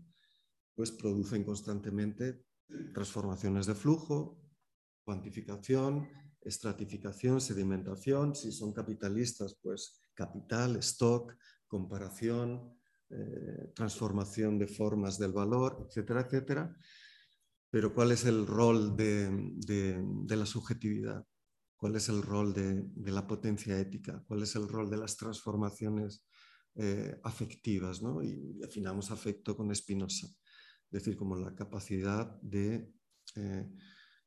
pues 0.74 0.90
producen 0.90 1.44
constantemente 1.44 2.44
transformaciones 2.92 3.66
de 3.66 3.76
flujo, 3.76 4.47
cuantificación, 5.08 6.06
estratificación, 6.42 7.40
sedimentación. 7.40 8.34
Si 8.34 8.52
son 8.52 8.74
capitalistas, 8.74 9.56
pues 9.62 10.02
capital, 10.12 10.76
stock, 10.76 11.34
comparación, 11.66 12.76
eh, 13.08 13.72
transformación 13.74 14.58
de 14.58 14.66
formas 14.66 15.18
del 15.18 15.32
valor, 15.32 15.86
etcétera, 15.88 16.20
etcétera. 16.26 16.76
Pero 17.70 17.94
¿cuál 17.94 18.12
es 18.12 18.26
el 18.26 18.46
rol 18.46 18.98
de, 18.98 20.36
la 20.36 20.44
subjetividad? 20.44 21.24
¿Cuál 21.78 21.96
es 21.96 22.10
el 22.10 22.20
rol 22.20 22.52
de, 22.52 23.10
la 23.10 23.26
potencia 23.26 23.78
ética? 23.78 24.22
¿Cuál 24.28 24.42
es 24.42 24.54
el 24.56 24.68
rol 24.68 24.90
de 24.90 24.98
las 24.98 25.16
transformaciones 25.16 26.26
eh, 26.74 27.18
afectivas? 27.24 28.02
Y 28.22 28.62
afinamos 28.62 29.10
afecto 29.10 29.56
con 29.56 29.74
Spinoza. 29.74 30.26
Es 30.26 30.92
decir, 31.00 31.16
como 31.16 31.34
la 31.34 31.54
capacidad 31.54 32.26
de... 32.42 32.92
Eh, 33.36 33.66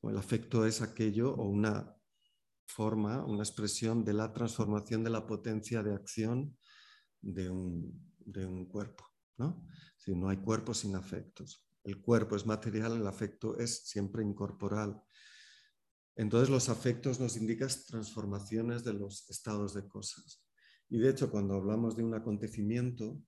el 0.09 0.17
afecto 0.17 0.65
es 0.65 0.81
aquello 0.81 1.33
o 1.35 1.47
una 1.47 1.95
forma, 2.65 3.23
una 3.25 3.43
expresión 3.43 4.03
de 4.03 4.13
la 4.13 4.33
transformación 4.33 5.03
de 5.03 5.09
la 5.09 5.27
potencia 5.27 5.83
de 5.83 5.93
acción 5.93 6.57
de 7.21 7.49
un, 7.49 8.65
cuerpo. 8.69 9.05
¿no? 9.37 9.63
Si 9.97 10.15
no 10.15 10.29
hay 10.29 10.37
cuerpo 10.37 10.73
sin 10.73 10.95
afectos. 10.95 11.67
El 11.83 12.01
cuerpo 12.01 12.35
es 12.35 12.45
material, 12.45 12.95
el 12.95 13.07
afecto 13.07 13.57
es 13.57 13.87
siempre 13.87 14.23
incorporal. 14.23 15.01
Entonces 16.15 16.49
los 16.49 16.69
afectos 16.69 17.19
nos 17.19 17.37
indican 17.37 17.69
transformaciones 17.87 18.83
de 18.83 18.93
los 18.93 19.29
estados 19.29 19.73
de 19.73 19.87
cosas. 19.87 20.43
Y 20.89 20.99
de 20.99 21.09
hecho, 21.09 21.31
cuando 21.31 21.55
hablamos 21.55 21.95
de 21.95 22.03
un 22.03 22.13
acontecimiento, 22.13 23.23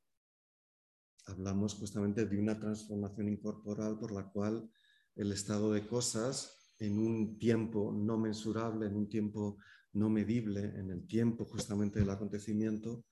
hablamos 1.26 1.76
justamente 1.76 2.26
de 2.26 2.40
una 2.40 2.60
transformación 2.60 3.30
incorporal 3.30 3.98
por 3.98 4.12
la 4.12 4.30
cual 4.30 4.70
el 5.16 5.32
estado 5.32 5.72
de 5.72 5.88
cosas 5.88 6.63
en 6.84 7.00
un 7.00 7.40
tiempo 7.40 7.94
no 7.96 8.18
mensurable, 8.18 8.88
en 8.88 8.96
un 8.96 9.08
tiempo 9.08 9.58
no 9.94 10.10
medible, 10.10 10.62
en 10.76 10.92
el 10.92 11.08
tiempo 11.08 11.46
justamente 11.46 12.00
del 12.00 12.10
acontecimiento, 12.10 13.06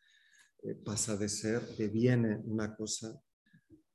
eh, 0.63 0.75
pasa 0.75 1.15
de 1.15 1.29
ser, 1.29 1.61
viene 1.91 2.37
una 2.43 2.75
cosa 2.75 3.17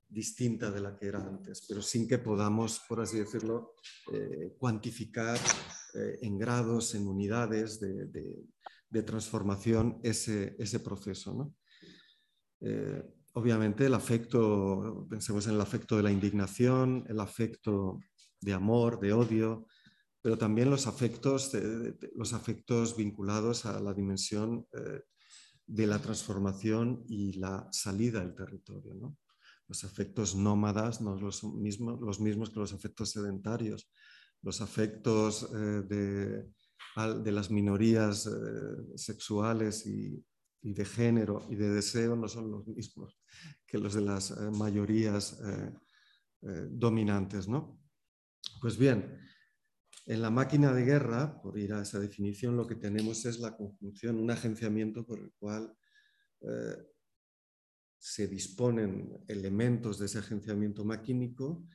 distinta 0.09 0.71
de 0.71 0.81
la 0.81 0.97
que 0.97 1.07
era 1.09 1.21
antes, 1.21 1.67
pero 1.69 1.83
sin 1.83 2.09
que 2.09 2.19
podamos, 2.19 2.81
por 2.89 3.01
así 3.01 3.19
decirlo, 3.19 3.75
eh, 4.13 4.55
cuantificar 4.59 5.39
eh, 5.95 6.19
en 6.23 6.39
grados, 6.39 6.95
en 6.95 7.07
unidades 7.07 7.79
de, 7.81 9.03
transformación 9.05 10.01
ese, 10.03 10.57
ese 10.59 10.81
proceso. 10.81 11.55
obviamente 13.35 13.85
el 13.85 13.93
afecto, 13.93 15.07
pensemos 15.11 15.47
en 15.47 15.55
el 15.57 15.61
afecto 15.61 15.99
de 15.99 16.03
la 16.03 16.11
indignación, 16.11 17.05
el 17.07 17.21
afecto 17.21 17.99
de 18.41 18.53
amor, 18.53 19.01
de 19.01 19.13
odio, 19.13 19.67
pero 20.27 20.37
también 20.37 20.71
los 20.71 20.89
afectos, 20.89 21.53
los 22.17 22.33
afectos 22.33 22.97
vinculados 22.97 23.65
a 23.65 23.79
la 23.79 23.95
dimensión 23.95 24.67
eh, 24.73 25.03
de 25.65 25.87
la 25.87 26.01
transformación 26.01 27.05
y 27.07 27.35
la 27.35 27.69
salida 27.71 28.19
del 28.19 28.35
territorio. 28.35 29.17
Los 29.69 29.85
afectos 29.85 30.35
nómadas 30.35 31.01
no 31.01 31.15
los 31.15 31.45
mismos, 31.45 32.01
los 32.01 32.19
mismos 32.19 32.51
que 32.51 32.59
los 32.59 32.73
afectos 32.73 33.11
sedentarios. 33.11 33.89
Los 34.43 34.61
afectos 34.61 35.49
eh, 35.55 36.49
de, 36.97 37.31
las 37.31 37.53
minorías 37.53 38.27
eh, 38.27 38.97
sexuales 38.97 39.87
y, 39.87 40.21
y, 40.61 40.75
de 40.75 40.85
género 40.85 41.47
y 41.49 41.55
de 41.55 41.69
deseo 41.69 42.17
no 42.17 42.27
son 42.27 42.51
los 42.51 42.67
mismos 42.67 43.17
que 43.65 43.79
los 43.79 43.95
de 43.95 44.01
las 44.01 44.37
mayorías 44.51 45.41
dominantes. 46.43 47.47
¿no? 47.47 47.86
Pues 48.61 48.79
bien, 48.79 49.19
en 50.07 50.23
la 50.23 50.31
máquina 50.31 50.73
de 50.73 50.85
guerra, 50.85 51.41
por 51.43 51.59
ir 51.59 51.73
a 51.73 51.83
esa 51.83 51.99
definición, 51.99 52.57
lo 52.57 52.67
que 52.67 52.77
tenemos 52.77 53.25
es 53.27 53.39
la 53.39 53.57
conjunción, 53.57 54.19
un 54.19 54.31
agenciamiento 54.31 55.05
por 55.05 55.19
el 55.19 55.33
cual 55.39 55.77
eh, 56.41 56.77
se 57.99 58.29
disponen 58.29 59.25
elementos 59.27 59.99
de 59.99 60.07
ese 60.07 60.19
agenciamiento 60.19 60.85
maquínico 60.85 61.67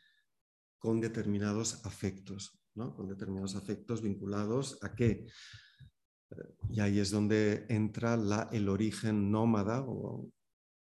con 0.79 1.01
determinados 1.01 1.85
afectos, 1.85 2.59
¿no? 2.75 2.95
con 2.95 3.07
determinados 3.07 3.55
afectos 3.55 4.01
vinculados 4.01 4.79
a 4.81 4.95
qué. 4.95 5.27
Eh, 6.31 6.55
y 6.69 6.79
ahí 6.79 6.99
es 6.99 7.11
donde 7.11 7.65
entra 7.69 8.17
el 8.51 8.69
origen 8.69 9.29
nómada 9.29 9.81
o 9.81 10.31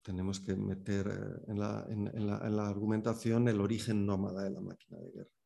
tenemos 0.02 0.40
que 0.40 0.56
meter 0.56 1.06
eh, 1.08 1.44
en 1.48 1.58
la, 1.58 2.68
argumentación 2.68 3.48
el 3.48 3.60
origen 3.60 4.06
nómada 4.06 4.44
de 4.44 4.50
la 4.50 4.60
máquina 4.60 4.98
de 4.98 5.10
guerra. 5.10 5.39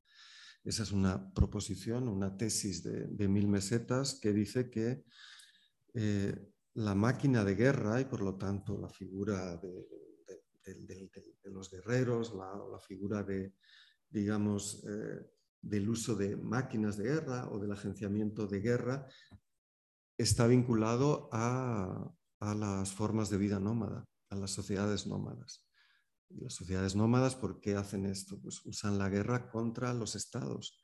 Esa 0.64 0.82
es 0.82 0.92
una 0.92 1.30
proposición, 1.32 2.08
una 2.08 2.36
tesis 2.36 2.82
de, 2.82 3.28
mil 3.28 3.46
mesetas 3.48 4.18
que 4.20 4.32
dice 4.32 4.70
que 4.70 5.04
eh, 5.92 6.34
la 6.74 6.94
máquina 6.94 7.44
de 7.44 7.54
guerra 7.54 8.00
y 8.00 8.06
por 8.06 8.22
lo 8.22 8.36
tanto 8.36 8.78
la 8.78 8.88
figura 8.88 9.58
de, 9.58 9.86
los 11.44 11.70
guerreros, 11.70 12.34
la, 12.34 12.80
figura 12.80 13.22
de, 13.22 13.54
digamos, 14.08 14.82
eh, 14.88 15.30
del 15.60 15.88
uso 15.88 16.14
de 16.14 16.36
máquinas 16.36 16.96
de 16.96 17.04
guerra 17.04 17.48
o 17.50 17.58
del 17.58 17.72
agenciamiento 17.72 18.46
de 18.46 18.60
guerra 18.60 19.06
está 20.16 20.46
vinculado 20.46 21.28
a, 21.30 22.10
a 22.40 22.54
las 22.54 22.92
formas 22.92 23.28
de 23.28 23.36
vida 23.36 23.60
nómada, 23.60 24.08
a 24.30 24.36
las 24.36 24.50
sociedades 24.50 25.06
nómadas. 25.06 25.63
Las 26.40 26.54
sociedades 26.54 26.94
nómadas, 26.96 27.36
¿por 27.36 27.60
qué 27.60 27.74
hacen 27.74 28.06
esto? 28.06 28.40
Pues 28.40 28.64
usan 28.64 28.98
la 28.98 29.08
guerra 29.08 29.50
contra 29.50 29.94
los 29.94 30.14
estados, 30.14 30.80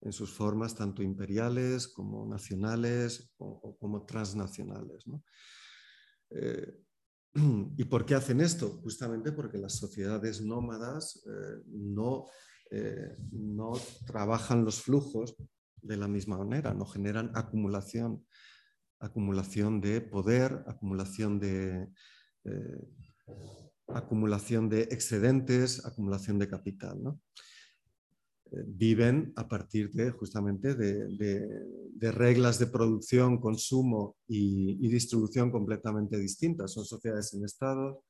en 0.00 0.12
sus 0.12 0.32
formas 0.32 0.74
tanto 0.74 1.02
imperiales 1.02 1.88
como 1.88 2.26
nacionales 2.26 3.32
o, 3.38 3.76
como 3.78 4.06
transnacionales. 4.06 5.04
Eh, 6.30 6.82
¿Y 7.76 7.84
por 7.84 8.06
qué 8.06 8.14
hacen 8.14 8.40
esto? 8.40 8.80
Justamente 8.82 9.32
porque 9.32 9.58
las 9.58 9.76
sociedades 9.76 10.40
nómadas 10.40 11.22
eh, 11.26 11.62
no, 11.66 12.26
eh, 12.70 13.16
no 13.32 13.72
trabajan 14.06 14.64
los 14.64 14.82
flujos 14.82 15.36
de 15.82 15.96
la 15.96 16.08
misma 16.08 16.38
manera, 16.38 16.74
no 16.74 16.86
generan 16.86 17.30
acumulación 17.34 18.24
acumulación 19.00 19.80
de 19.80 20.00
poder, 20.00 20.62
acumulación 20.66 21.40
de, 21.40 21.88
acumulación 23.94 24.68
de 24.68 24.82
excedentes, 24.82 25.84
acumulación 25.84 26.38
de 26.38 26.48
capital. 26.48 26.98
Eh, 28.52 28.64
viven 28.66 29.32
a 29.36 29.46
partir 29.48 29.90
de 29.92 30.10
justamente 30.10 30.74
de, 30.74 32.10
reglas 32.12 32.58
de 32.58 32.66
producción, 32.66 33.40
consumo 33.40 34.16
y, 34.26 34.88
distribución 34.88 35.50
completamente 35.50 36.18
distintas. 36.18 36.72
Son 36.72 36.84
sociedades 36.84 37.32
en 37.34 37.44
estado, 37.44 38.02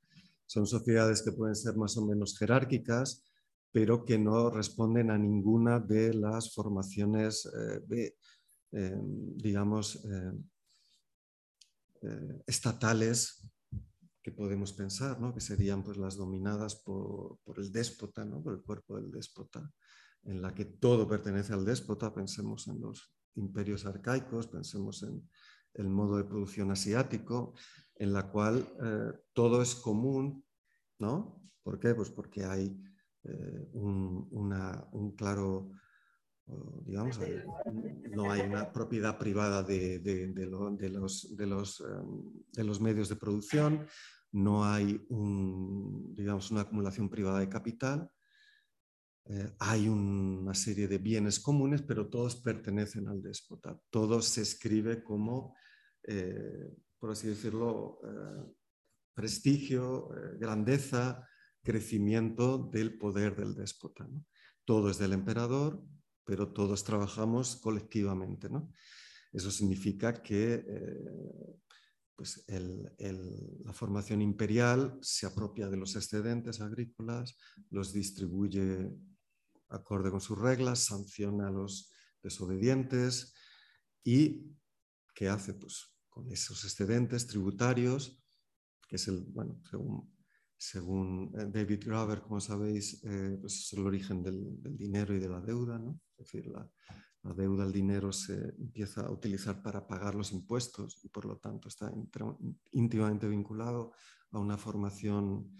son 0.46 0.66
sociedades 0.66 1.22
que 1.22 1.32
pueden 1.32 1.56
ser 1.56 1.76
más 1.76 1.96
o 1.96 2.06
menos 2.06 2.38
jerárquicas, 2.38 3.24
pero 3.72 4.04
que 4.04 4.18
no 4.18 4.50
responden 4.50 5.10
a 5.10 5.18
ninguna 5.18 5.78
de 5.78 6.14
las 6.14 6.54
formaciones 6.54 7.48
eh, 8.72 8.96
digamos, 9.36 10.04
eh, 12.02 12.42
estatales 12.46 13.44
que 14.22 14.32
podemos 14.32 14.72
pensar, 14.72 15.20
¿no? 15.20 15.32
que 15.32 15.40
serían 15.40 15.82
pues, 15.82 15.96
las 15.96 16.16
dominadas 16.16 16.76
por, 16.76 17.38
el 17.56 17.72
déspota, 17.72 18.24
¿no? 18.24 18.42
por 18.42 18.54
el 18.54 18.62
cuerpo 18.62 18.96
del 18.96 19.10
déspota, 19.10 19.70
en 20.24 20.42
la 20.42 20.54
que 20.54 20.64
todo 20.64 21.08
pertenece 21.08 21.52
al 21.52 21.64
déspota, 21.64 22.12
pensemos 22.12 22.68
en 22.68 22.80
los 22.80 23.14
imperios 23.36 23.86
arcaicos, 23.86 24.46
pensemos 24.46 25.02
en 25.02 25.26
el 25.74 25.88
modo 25.88 26.16
de 26.16 26.24
producción 26.24 26.70
asiático, 26.70 27.54
en 27.94 28.12
la 28.12 28.30
cual 28.30 28.66
eh, 28.82 29.12
todo 29.32 29.62
es 29.62 29.74
común, 29.74 30.44
¿no? 30.98 31.40
¿Por 31.62 31.78
qué? 31.78 31.94
Pues 31.94 32.10
porque 32.10 32.44
hay 32.44 32.82
eh, 33.24 33.68
un 33.72 35.14
claro 35.16 35.70
digamos, 36.84 37.18
eh, 37.20 37.44
no 38.10 38.30
hay 38.30 38.40
una 38.40 38.72
propiedad 38.72 39.18
privada 39.18 39.62
de, 39.62 40.00
los, 40.48 41.24
em, 41.30 41.36
de, 42.52 42.64
los, 42.64 42.80
medios 42.80 43.08
de 43.08 43.16
producción, 43.16 43.86
no 44.32 44.64
hay 44.64 45.04
digamos, 45.08 46.50
una 46.50 46.62
acumulación 46.62 47.08
privada 47.08 47.40
de 47.40 47.48
capital, 47.48 48.10
eh, 49.26 49.54
hay 49.58 49.88
una 49.88 50.54
serie 50.54 50.88
de 50.88 50.98
bienes 50.98 51.38
comunes, 51.38 51.82
pero 51.82 52.08
todos 52.08 52.36
pertenecen 52.36 53.08
al 53.08 53.22
déspota, 53.22 53.78
todo 53.90 54.20
se 54.22 54.42
escribe 54.42 55.02
como, 55.02 55.54
eh, 56.04 56.74
por 56.98 57.10
así 57.10 57.28
decirlo, 57.28 58.00
prestigio, 59.14 60.08
grandeza, 60.38 61.26
crecimiento 61.62 62.58
del 62.58 62.98
poder 62.98 63.36
del 63.36 63.54
déspota. 63.54 64.08
Todo 64.64 64.90
es 64.90 64.98
del 64.98 65.12
emperador, 65.12 65.82
pero 66.24 66.52
todos 66.52 66.84
trabajamos 66.84 67.56
colectivamente. 67.56 68.48
¿no? 68.48 68.72
Eso 69.32 69.50
significa 69.50 70.22
que 70.22 70.64
eh, 70.66 71.60
pues 72.14 72.44
la 72.48 73.72
formación 73.72 74.20
imperial 74.20 74.98
se 75.00 75.26
apropia 75.26 75.68
de 75.68 75.78
los 75.78 75.96
excedentes 75.96 76.60
agrícolas, 76.60 77.36
los 77.70 77.94
distribuye 77.94 78.90
acorde 79.70 80.10
con 80.10 80.20
sus 80.20 80.38
reglas, 80.38 80.80
sanciona 80.80 81.48
a 81.48 81.50
los 81.50 81.90
desobedientes 82.22 83.32
y 84.04 84.54
¿qué 85.14 85.28
hace? 85.28 85.54
Pues 85.54 85.94
con 86.08 86.30
esos 86.30 86.64
excedentes 86.64 87.26
tributarios, 87.26 88.22
que 88.88 88.96
es 88.96 89.08
el, 89.08 89.20
bueno, 89.20 89.62
según 89.70 90.12
según 90.60 91.32
eh, 91.38 91.46
David 91.50 91.82
Graver, 91.86 92.20
como 92.20 92.38
sabéis, 92.38 93.02
eh, 93.04 93.38
pues 93.40 93.54
es 93.60 93.72
el 93.72 93.86
origen 93.86 94.22
del, 94.22 94.58
dinero 94.76 95.16
y 95.16 95.18
de 95.18 95.28
la 95.28 95.40
deuda. 95.40 95.78
¿no? 95.78 95.98
Es 96.18 96.26
decir, 96.26 96.48
la, 96.48 96.70
deuda, 97.34 97.64
el 97.64 97.72
dinero 97.72 98.12
se 98.12 98.34
empieza 98.58 99.06
a 99.06 99.10
utilizar 99.10 99.62
para 99.62 99.86
pagar 99.86 100.14
los 100.14 100.32
impuestos 100.32 101.02
y 101.02 101.08
por 101.08 101.24
lo 101.24 101.38
tanto 101.38 101.68
está 101.68 101.90
íntimamente 102.72 103.26
vinculado 103.26 103.92
a 104.32 104.38
una 104.38 104.58
formación, 104.58 105.50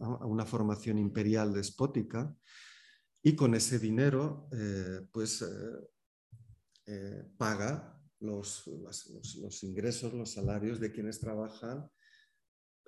a, 0.00 0.26
una 0.26 0.44
formación 0.44 0.98
imperial 0.98 1.54
despótica. 1.54 2.36
Y 3.22 3.34
con 3.34 3.54
ese 3.54 3.78
dinero, 3.78 4.48
eh, 4.52 5.00
pues 5.10 5.44
paga 7.36 8.00
los, 8.20 8.66
los 8.66 9.62
ingresos, 9.64 10.12
los 10.12 10.32
salarios 10.34 10.78
de 10.78 10.92
quienes 10.92 11.18
trabajan 11.18 11.90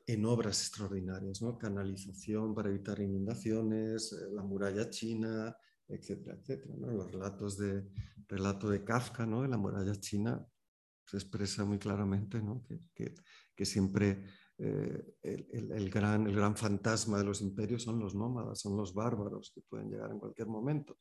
en 0.08 0.24
obras 0.24 0.60
extraordinarias, 0.62 1.42
¿no? 1.42 1.58
canalización 1.58 2.54
para 2.54 2.70
evitar 2.70 2.98
inundaciones, 2.98 4.12
eh, 4.14 4.32
la 4.32 4.42
muralla 4.42 4.88
china, 4.88 5.54
etcétera, 5.86 6.38
etcétera. 6.40 6.74
Los 6.78 7.12
relatos 7.12 7.58
de, 7.58 7.86
relato 8.26 8.70
de 8.70 8.82
Kafka, 8.84 9.26
¿no? 9.26 9.42
de 9.42 9.48
la 9.48 9.58
muralla 9.58 9.94
china, 9.96 10.42
se 11.04 11.18
expresa 11.18 11.64
muy 11.64 11.78
claramente 11.78 12.40
¿no? 12.42 12.64
que, 12.94 13.14
que, 13.54 13.64
siempre 13.66 14.24
eh, 14.56 15.14
el, 15.22 15.72
el, 15.72 15.90
gran, 15.90 16.26
el 16.26 16.34
gran 16.34 16.56
fantasma 16.56 17.18
de 17.18 17.24
los 17.24 17.42
imperios 17.42 17.82
son 17.82 17.98
los 17.98 18.14
nómadas, 18.14 18.60
son 18.60 18.78
los 18.78 18.94
bárbaros 18.94 19.52
que 19.54 19.60
pueden 19.60 19.90
llegar 19.90 20.10
en 20.10 20.18
cualquier 20.18 20.48
momento. 20.48 20.98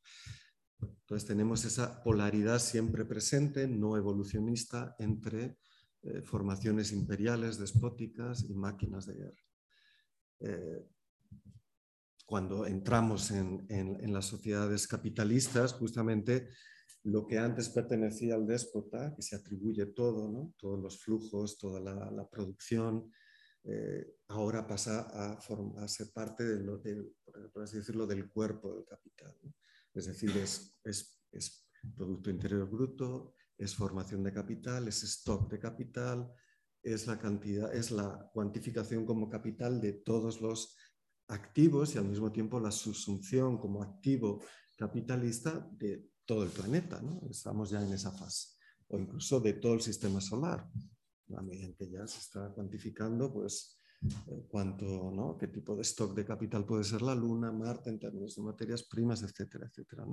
Entonces 0.82 1.26
tenemos 1.26 1.64
esa 1.64 2.04
polaridad 2.04 2.60
siempre 2.60 3.06
presente, 3.06 3.68
no 3.68 3.96
evolucionista, 3.96 4.96
entre 5.00 5.58
eh, 6.04 6.22
formaciones 6.22 6.92
imperiales, 6.92 7.58
despóticas 7.58 8.46
y 8.48 8.54
máquinas 8.54 9.08
de 9.08 9.16
guerra. 9.16 9.44
Eh, 10.40 10.86
cuando 12.26 12.66
entramos 12.68 13.32
en, 13.32 14.14
las 14.14 14.26
sociedades 14.26 14.86
capitalistas, 14.86 15.74
justamente 15.74 16.50
lo 17.04 17.26
que 17.26 17.40
antes 17.40 17.70
pertenecía 17.70 18.36
al 18.36 18.46
déspota, 18.46 19.14
que 19.16 19.22
se 19.22 19.38
atribuye 19.38 19.86
todo, 19.88 20.54
todos 20.58 20.80
los 20.80 21.00
flujos, 21.02 21.58
toda 21.58 21.80
la, 21.80 22.30
producción, 22.30 23.12
eh, 23.64 24.18
ahora 24.28 24.68
pasa 24.68 25.08
a, 25.10 25.88
ser 25.88 26.12
parte 26.14 26.44
de 26.44 26.64
lo, 26.64 26.82
por 27.54 27.64
así 27.64 27.78
decirlo, 27.78 28.06
del 28.06 28.30
cuerpo 28.30 28.76
del 28.76 28.86
capital. 28.86 29.34
Es 29.94 30.06
decir, 30.06 30.32
es, 30.38 30.78
es 30.84 31.18
Producto 31.96 32.30
Interior 32.30 32.70
Bruto, 32.70 33.37
es 33.58 33.76
formación 33.76 34.24
de 34.24 34.34
capital, 34.34 34.88
es 34.88 35.04
stock 35.04 35.50
de 35.50 35.60
capital, 35.60 36.32
es 36.84 37.08
la 37.08 37.18
cantidad, 37.18 37.74
es 37.74 37.92
la 37.92 38.30
cuantificación 38.34 39.06
como 39.06 39.30
capital 39.30 39.82
de 39.82 39.94
todos 39.94 40.42
los 40.42 40.76
activos 41.28 41.96
y 41.96 41.98
al 41.98 42.06
mismo 42.06 42.32
tiempo 42.32 42.60
la 42.60 42.72
subsunción 42.72 43.58
como 43.58 43.84
activo 43.84 44.42
capitalista 44.78 45.68
de 45.72 46.12
todo 46.26 46.44
el 46.44 46.50
planeta. 46.50 47.02
Estamos 47.30 47.70
ya 47.72 47.82
en 47.82 47.92
esa 47.94 48.12
fase. 48.12 48.56
O 48.90 48.98
incluso 48.98 49.40
de 49.40 49.54
todo 49.54 49.74
el 49.74 49.82
sistema 49.82 50.22
solar. 50.22 50.70
A 51.36 51.42
medida 51.42 51.74
que 51.78 51.90
ya 51.90 52.08
se 52.08 52.20
está 52.20 52.50
cuantificando, 52.54 53.34
pues, 53.34 53.82
eh, 54.28 54.46
cuánto, 54.48 55.12
¿no? 55.12 55.38
qué 55.38 55.48
tipo 55.48 55.76
de 55.76 55.82
stock 55.82 56.16
de 56.16 56.24
capital 56.24 56.66
puede 56.66 56.84
ser 56.84 57.02
la 57.02 57.16
Luna, 57.16 57.52
Marte 57.52 57.90
en 57.90 58.00
términos 58.00 58.36
de 58.36 58.44
materias 58.44 58.84
primas, 58.84 59.24
etcétera, 59.24 59.68
etcétera. 59.68 60.06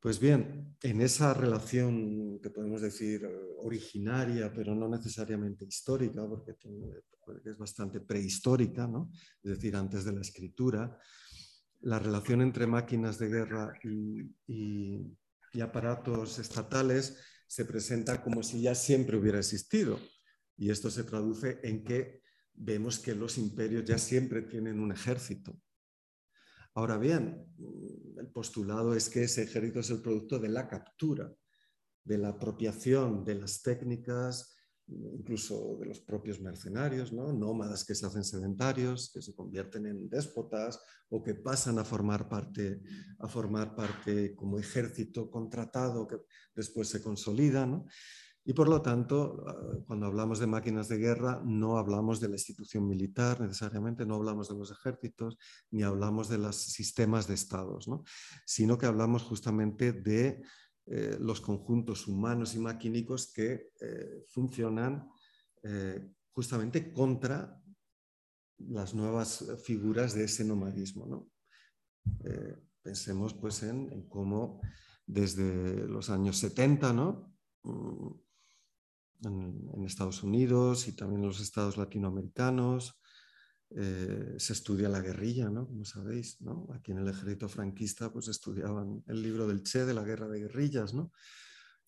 Pues 0.00 0.20
bien, 0.20 0.76
en 0.80 1.00
esa 1.00 1.34
relación 1.34 2.38
que 2.40 2.50
podemos 2.50 2.80
decir 2.80 3.24
eh, 3.24 3.30
originaria, 3.58 4.52
pero 4.52 4.74
no 4.74 4.88
necesariamente 4.88 5.64
histórica, 5.64 6.22
porque 6.28 7.50
es 7.50 7.58
bastante 7.58 8.00
prehistórica, 8.00 8.86
¿no? 8.86 9.10
es 9.42 9.50
decir, 9.56 9.74
antes 9.74 10.04
de 10.04 10.12
la 10.12 10.20
escritura, 10.20 10.96
la 11.80 11.98
relación 11.98 12.42
entre 12.42 12.66
máquinas 12.66 13.18
de 13.18 13.28
guerra 13.28 13.72
y, 13.82 15.16
aparatos 15.60 16.38
estatales 16.38 17.16
se 17.48 17.64
presenta 17.64 18.22
como 18.22 18.44
si 18.44 18.60
ya 18.62 18.76
siempre 18.76 19.16
hubiera 19.16 19.38
existido. 19.38 19.98
Y 20.56 20.70
esto 20.70 20.88
se 20.88 21.02
traduce 21.02 21.58
en 21.64 21.82
que 21.82 22.22
vemos 22.54 23.00
que 23.00 23.16
los 23.16 23.38
imperios 23.38 23.84
ya 23.84 23.98
siempre 23.98 24.42
tienen 24.42 24.78
un 24.78 24.92
ejército. 24.92 25.60
Ahora 26.78 26.96
bien, 26.96 27.44
el 28.18 28.28
postulado 28.28 28.94
es 28.94 29.10
que 29.10 29.24
ese 29.24 29.42
ejército 29.42 29.80
es 29.80 29.90
el 29.90 30.00
producto 30.00 30.38
de 30.38 30.48
la 30.48 30.68
captura, 30.68 31.28
de 32.04 32.18
la 32.18 32.28
apropiación 32.28 33.24
de 33.24 33.34
las 33.34 33.62
técnicas, 33.62 34.56
incluso 34.86 35.76
de 35.80 35.86
los 35.86 35.98
propios 35.98 36.40
mercenarios, 36.40 37.12
¿no? 37.12 37.32
nómadas 37.32 37.84
que 37.84 37.96
se 37.96 38.06
hacen 38.06 38.22
sedentarios, 38.22 39.10
que 39.12 39.20
se 39.20 39.34
convierten 39.34 39.86
en 39.86 40.08
déspotas 40.08 40.80
o 41.08 41.20
que 41.20 41.34
pasan 41.34 41.80
a 41.80 41.84
formar 41.84 42.28
parte, 42.28 42.80
a 43.18 43.26
formar 43.26 43.74
parte 43.74 44.36
como 44.36 44.56
ejército 44.56 45.28
contratado 45.28 46.06
que 46.06 46.18
después 46.54 46.86
se 46.86 47.02
consolida. 47.02 47.66
¿no? 47.66 47.86
Y 48.48 48.54
por 48.54 48.66
lo 48.66 48.80
tanto, 48.80 49.44
ah, 49.46 49.76
cuando 49.86 50.06
hablamos 50.06 50.38
de 50.38 50.46
máquinas 50.46 50.88
de 50.88 50.96
guerra, 50.96 51.42
no 51.44 51.76
hablamos 51.76 52.18
de 52.18 52.28
la 52.28 52.36
institución 52.36 52.88
militar 52.88 53.42
necesariamente, 53.42 54.06
no 54.06 54.14
hablamos 54.14 54.48
de 54.48 54.54
los 54.54 54.70
ejércitos, 54.70 55.36
ni 55.70 55.82
hablamos 55.82 56.30
de 56.30 56.38
los 56.38 56.56
sistemas 56.56 57.28
de 57.28 57.34
estados, 57.34 57.88
¿no? 57.88 58.04
sino 58.46 58.78
que 58.78 58.86
hablamos 58.86 59.22
justamente 59.22 59.92
de 59.92 60.40
eh, 60.86 61.18
los 61.20 61.42
conjuntos 61.42 62.08
humanos 62.08 62.54
y 62.54 62.58
maquínicos 62.58 63.30
que 63.34 63.68
eh, 63.82 64.24
funcionan 64.28 65.06
eh, 65.62 66.10
justamente 66.32 66.90
contra 66.90 67.54
las 68.56 68.94
nuevas 68.94 69.44
figuras 69.62 70.14
de 70.14 70.24
ese 70.24 70.42
nomadismo. 70.46 71.04
¿no? 71.04 71.28
pensemos 72.80 73.34
pues 73.34 73.62
en, 73.62 73.92
en, 73.92 74.08
cómo 74.08 74.62
desde 75.06 75.86
los 75.86 76.08
años 76.08 76.38
70, 76.38 76.94
¿no? 76.94 77.34
Mm, 79.20 79.74
en, 79.74 79.84
Estados 79.84 80.22
Unidos 80.22 80.86
y 80.86 80.92
también 80.92 81.22
en 81.22 81.28
los 81.28 81.40
estados 81.40 81.76
latinoamericanos. 81.76 83.00
Eh, 83.70 84.34
se 84.38 84.52
estudia 84.54 84.88
la 84.88 85.00
guerrilla, 85.00 85.50
¿no? 85.50 85.66
Como 85.66 85.84
sabéis, 85.84 86.40
¿no? 86.40 86.68
Aquí 86.72 86.92
en 86.92 86.98
el 86.98 87.08
ejército 87.08 87.48
franquista 87.48 88.10
pues 88.12 88.28
estudiaban 88.28 89.02
el 89.06 89.22
libro 89.22 89.46
del 89.46 89.62
Che 89.62 89.84
de 89.84 89.92
la 89.92 90.04
guerra 90.04 90.28
de 90.28 90.40
guerrillas, 90.40 90.94
¿no? 90.94 91.12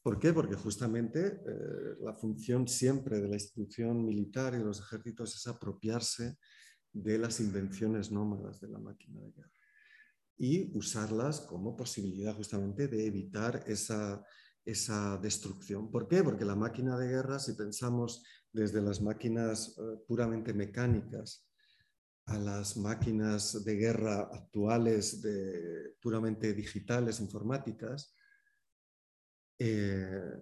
¿Por 0.02 0.18
qué? 0.18 0.32
Porque 0.32 0.56
justamente 0.56 1.40
eh, 1.46 1.96
la 2.00 2.14
función 2.14 2.68
siempre 2.68 3.20
de 3.20 3.28
la 3.28 3.36
institución 3.36 4.04
militar 4.04 4.54
y 4.54 4.58
de 4.58 4.64
los 4.64 4.80
ejércitos 4.80 5.34
es 5.36 5.46
apropiarse 5.46 6.36
de 6.92 7.18
las 7.18 7.40
invenciones 7.40 8.10
nómadas 8.10 8.60
de 8.60 8.68
la 8.68 8.78
máquina 8.78 9.20
de 9.20 9.32
guerra 9.32 9.52
y 10.36 10.76
usarlas 10.76 11.40
como 11.42 11.76
posibilidad 11.76 12.34
justamente 12.34 12.88
de 12.88 13.06
evitar 13.06 13.62
esa 13.66 14.24
esa 14.70 15.18
destrucción. 15.18 15.90
¿Por 15.90 16.06
qué? 16.06 16.22
Porque 16.22 16.44
la 16.44 16.54
máquina 16.54 16.96
de 16.98 17.08
guerra, 17.08 17.38
si 17.38 17.54
pensamos 17.54 18.24
desde 18.52 18.80
las 18.80 19.00
máquinas 19.00 19.76
eh, 19.78 20.04
puramente 20.06 20.52
mecánicas 20.54 21.46
a 22.26 22.38
las 22.38 22.76
máquinas 22.76 23.64
de 23.64 23.74
guerra 23.74 24.20
actuales, 24.32 25.20
de, 25.20 25.96
puramente 26.00 26.52
digitales, 26.52 27.20
informáticas, 27.20 28.14
eh, 29.58 30.36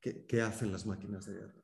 ¿qué, 0.00 0.40
hacen 0.40 0.72
las 0.72 0.86
máquinas 0.86 1.26
de 1.26 1.34
guerra? 1.34 1.62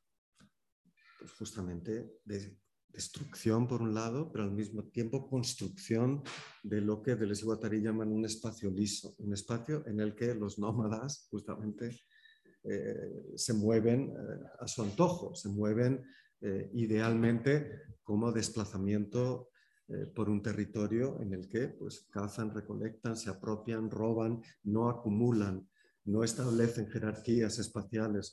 Pues 1.19 1.33
justamente 1.33 2.21
de 2.25 2.59
destrucción 2.95 3.67
por 3.67 3.83
un 3.83 3.93
lado, 3.93 4.31
pero 4.31 4.45
al 4.45 4.53
mismo 4.53 4.85
tiempo 4.85 5.29
construcción 5.29 6.23
de 6.63 6.81
lo 6.81 7.03
que 7.03 7.17
Deleuze 7.17 7.43
y 7.43 7.45
Guattari 7.47 7.83
llaman 7.83 8.13
un 8.13 8.25
espacio 8.25 8.71
liso, 8.71 9.15
un 9.19 9.35
espacio 9.35 9.85
en 9.87 10.01
el 10.01 10.15
que 10.15 10.35
los 10.35 10.59
nómadas 10.59 11.27
justamente 11.31 11.91
eh, 12.63 13.33
se 13.35 13.53
mueven 13.53 14.11
eh, 14.11 14.47
a 14.61 14.69
su 14.69 14.83
antojo, 14.83 15.35
se 15.35 15.49
mueven 15.49 16.05
eh, 16.41 16.71
idealmente 16.75 17.83
como 18.03 18.33
desplazamiento 18.33 19.51
por 20.15 20.31
un 20.31 20.41
territorio 20.41 21.21
en 21.21 21.35
el 21.35 21.47
que 21.47 21.69
pues, 21.69 22.07
cazan, 22.11 22.55
recolectan, 22.55 23.19
se 23.19 23.29
apropian, 23.29 23.91
roban, 23.91 24.41
no 24.63 24.89
acumulan, 24.89 25.69
no 26.07 26.25
establecen 26.25 26.89
jerarquías 26.89 27.59
espaciales. 27.59 28.33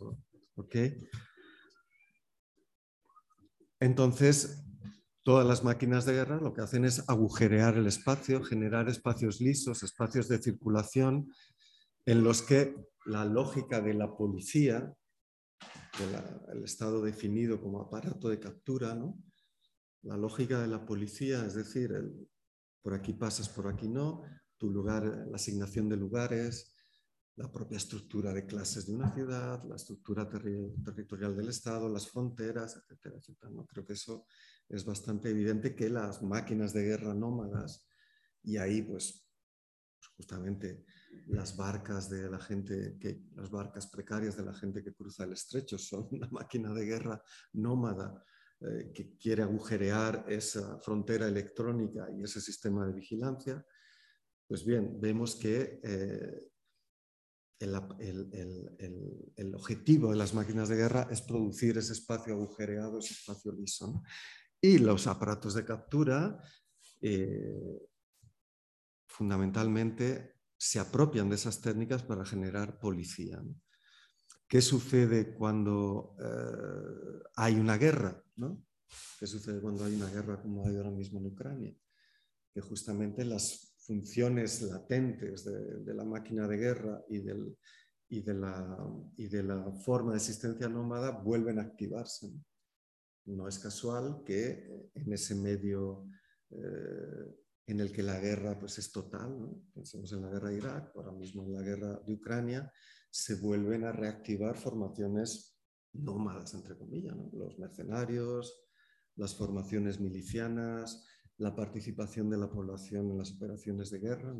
Entonces, 3.82 4.63
todas 5.24 5.46
las 5.46 5.63
máquinas 5.63 6.06
de 6.06 6.13
guerra 6.13 6.39
lo 6.39 6.54
que 6.54 6.62
hacen 6.62 6.86
es 6.86 7.10
agujerear 7.10 7.76
el 7.78 7.88
espacio, 7.88 8.44
generar 8.44 8.88
espacios 8.88 9.41
lisos, 9.41 9.82
espacios 9.82 10.28
de 10.28 10.41
circulación 10.41 11.28
en 12.06 12.24
los 12.24 12.44
que 12.44 12.76
la 13.06 13.26
lógica 13.26 13.82
de 13.82 13.96
la 13.96 14.15
policía, 14.15 14.94
el 16.54 16.63
Estado 16.63 17.02
definido 17.02 17.60
como 17.60 17.82
aparato 17.82 18.30
de 18.30 18.39
captura, 18.39 18.96
la 20.04 20.15
lógica 20.15 20.62
de 20.62 20.67
la 20.67 20.86
policía, 20.86 21.44
es 21.44 21.56
decir, 21.56 21.91
por 22.84 22.94
aquí 22.94 23.13
pasas, 23.13 23.50
por 23.50 23.67
aquí 23.67 23.88
no, 23.88 24.22
tu 24.58 24.70
lugar, 24.70 25.26
la 25.28 25.36
asignación 25.36 25.89
de 25.89 25.98
lugares, 25.98 26.76
la 27.36 27.52
propia 27.52 27.78
estructura 27.78 28.34
de 28.34 28.46
clases 28.46 28.88
de 28.88 28.94
una 28.94 29.13
ciudad, 29.13 29.63
la 29.63 29.76
estructura 29.76 30.30
territorial 30.30 31.36
del 31.36 31.50
Estado, 31.50 31.88
las 31.89 32.10
fronteras, 32.10 32.76
etcétera, 32.76 33.17
etcétera. 33.17 33.52
¿no? 33.52 33.65
Creo 33.65 33.86
que 33.86 33.94
eso 33.94 34.26
es 34.67 34.86
bastante 34.86 35.30
evidente 35.30 35.76
que 35.76 35.89
las 35.89 36.22
máquinas 36.22 36.74
de 36.74 36.84
guerra 36.84 37.13
nómadas, 37.13 37.88
y 38.44 38.58
ahí 38.58 38.82
pues, 38.82 39.26
justamente 40.17 40.84
las 41.28 41.56
barcas 41.56 42.10
de 42.10 42.30
la 42.30 42.39
gente, 42.39 42.98
que, 43.00 43.24
las 43.36 43.50
barcas 43.50 43.88
precarias 43.88 44.38
de 44.38 44.46
la 44.46 44.54
gente 44.54 44.84
que 44.84 44.94
cruza 44.94 45.24
el 45.24 45.34
estrecho 45.34 45.78
son 45.78 46.08
una 46.12 46.28
máquina 46.32 46.74
de 46.74 46.86
guerra 46.86 47.22
nómada 47.54 48.24
eh, 48.60 48.91
que 48.94 49.17
quiere 49.17 49.44
agujerear 49.44 50.26
esa 50.28 50.80
frontera 50.80 51.28
electrónica 51.28 52.08
y 52.12 52.24
ese 52.24 52.41
sistema 52.41 52.86
de 52.86 52.94
vigilancia. 52.94 53.65
Pues 54.48 54.65
bien, 54.65 55.00
vemos 55.00 55.36
que 55.36 55.80
eh, 55.82 56.51
el, 57.62 59.56
objetivo 59.56 60.12
de 60.12 60.17
las 60.17 60.34
máquinas 60.34 60.69
de 60.69 60.76
guerra 60.76 61.08
es 61.12 61.21
producir 61.21 61.78
ese 61.78 61.93
espacio 61.93 62.34
agujereado, 62.34 63.00
ese 63.00 63.13
espacio 63.13 63.52
liso. 63.52 64.04
Y 64.60 64.78
los 64.78 65.08
aparatos 65.08 65.54
de 65.56 65.65
captura 65.65 66.41
eh, 67.02 67.88
fundamentalmente 69.08 70.36
se 70.58 70.80
apropian 70.80 71.30
de 71.30 71.36
esas 71.36 71.62
técnicas 71.62 72.04
para 72.04 72.26
generar 72.26 72.80
policía. 72.80 73.41
¿Qué 74.47 74.62
sucede 74.62 75.34
cuando 75.34 76.15
eh, 76.19 77.24
hay 77.36 77.56
una 77.56 77.78
guerra? 77.78 78.24
¿Qué 79.19 79.26
sucede 79.26 79.62
cuando 79.62 79.86
hay 79.86 79.95
una 79.95 80.10
guerra 80.10 80.41
como 80.41 80.67
hay 80.67 80.76
ahora 80.76 80.91
mismo 80.91 81.19
en 81.19 81.28
Ucrania? 81.28 81.76
Que 82.54 82.62
justamente 82.62 83.24
las 83.24 83.71
funciones 83.92 84.62
latentes 84.62 85.44
de, 85.44 85.94
la 85.94 86.06
máquina 86.06 86.48
de 86.48 86.56
guerra 86.56 87.04
y, 87.10 87.20
de 87.20 88.34
la, 88.34 89.72
forma 89.84 90.12
de 90.12 90.18
existencia 90.18 90.70
nómada 90.70 91.12
vuelven 91.12 91.60
a 91.60 91.64
activarse. 91.64 92.32
No, 93.26 93.50
es 93.50 93.60
casual 93.60 94.24
que 94.26 94.90
en 94.94 95.12
ese 95.12 95.36
medio 95.36 96.08
eh, 96.52 97.36
en 97.68 97.82
el 97.82 97.92
que 97.92 98.02
la 98.02 98.18
guerra 98.18 98.58
pues, 98.58 98.78
es 98.78 98.94
total, 98.94 99.38
pensemos 99.74 100.14
en 100.14 100.22
la 100.22 100.30
guerra 100.30 100.50
de 100.50 100.58
Irak, 100.58 100.92
ahora 100.96 101.12
mismo 101.12 101.44
en 101.44 101.54
la 101.54 101.62
guerra 101.62 102.02
de 102.06 102.14
Ucrania, 102.14 102.72
se 103.10 103.36
vuelven 103.36 103.84
a 103.84 103.92
reactivar 103.92 104.56
formaciones 104.56 105.60
nómadas, 105.92 106.54
entre 106.54 106.78
comillas, 106.78 107.18
los 107.34 107.60
mercenarios, 107.60 108.58
las 109.18 109.36
formaciones 109.36 110.00
milicianas, 110.00 111.06
la 111.42 111.56
participación 111.56 112.30
de 112.30 112.38
la 112.38 112.50
población 112.50 113.10
en 113.10 113.18
las 113.18 113.32
operaciones 113.32 113.90
de 113.90 114.00
guerra, 114.00 114.34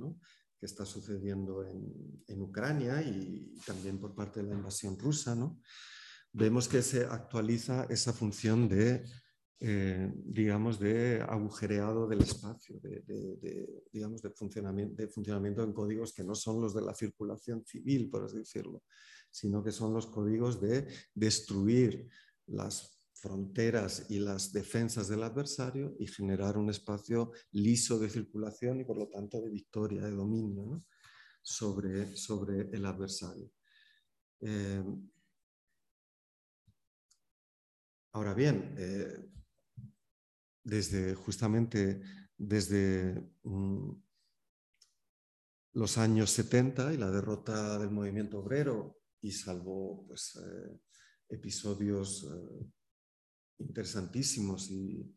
que 0.60 0.68
está 0.68 0.86
sucediendo 0.86 1.66
en, 1.66 2.42
Ucrania 2.42 3.02
y 3.02 3.56
también 3.66 4.00
por 4.00 4.16
parte 4.16 4.42
de 4.42 4.50
la 4.50 4.56
invasión 4.56 4.98
rusa, 4.98 5.36
vemos 6.32 6.68
que 6.68 6.82
se 6.82 7.06
actualiza 7.06 7.86
esa 7.90 8.14
función 8.14 8.70
de, 8.70 9.04
eh, 9.60 10.12
digamos, 10.16 10.80
de 10.80 11.22
agujereado 11.28 12.08
del 12.08 12.22
espacio, 12.22 12.80
de, 12.80 13.84
digamos, 13.92 14.22
de 14.22 14.30
funcionamiento, 14.30 14.96
de 14.96 15.08
funcionamiento 15.08 15.64
en 15.64 15.74
códigos 15.74 16.14
que 16.14 16.24
no 16.24 16.36
son 16.36 16.62
los 16.62 16.76
de 16.76 16.82
la 16.82 16.94
circulación 16.94 17.66
civil, 17.66 18.10
por 18.12 18.26
así 18.26 18.38
decirlo, 18.38 18.84
sino 19.32 19.64
que 19.64 19.72
son 19.72 19.94
los 19.94 20.06
códigos 20.06 20.62
de 20.62 20.88
destruir 21.16 22.08
las 22.46 23.01
fronteras 23.22 24.08
y 24.10 24.20
las 24.20 24.52
defensas 24.52 25.08
del 25.08 25.22
adversario 25.22 25.96
y 26.00 26.08
generar 26.08 26.58
un 26.58 26.72
espacio 26.72 27.32
liso 27.52 28.00
de 28.00 28.10
circulación 28.10 28.82
y 28.82 28.84
por 28.84 28.98
lo 28.98 29.08
tanto 29.08 29.40
de 29.40 29.52
victoria, 29.52 30.02
de 30.02 30.12
dominio 30.12 30.84
sobre, 31.44 32.16
sobre 32.18 32.62
el 32.76 32.84
adversario. 32.84 33.52
Eh, 34.40 34.84
ahora 38.14 38.34
bien, 38.34 38.76
eh, 38.78 39.30
desde 40.64 41.14
justamente 41.14 42.02
desde 42.36 43.34
mm, 43.44 43.92
los 45.74 45.98
años 46.00 46.32
70 46.32 46.94
y 46.94 46.98
la 46.98 47.12
derrota 47.12 47.78
del 47.78 47.92
movimiento 47.92 48.40
obrero 48.40 48.98
y 49.22 49.32
salvo 49.32 50.08
pues, 50.08 50.36
eh, 50.38 50.80
episodios 51.30 52.28
interesantísimos 53.62 54.70
y, 54.70 55.14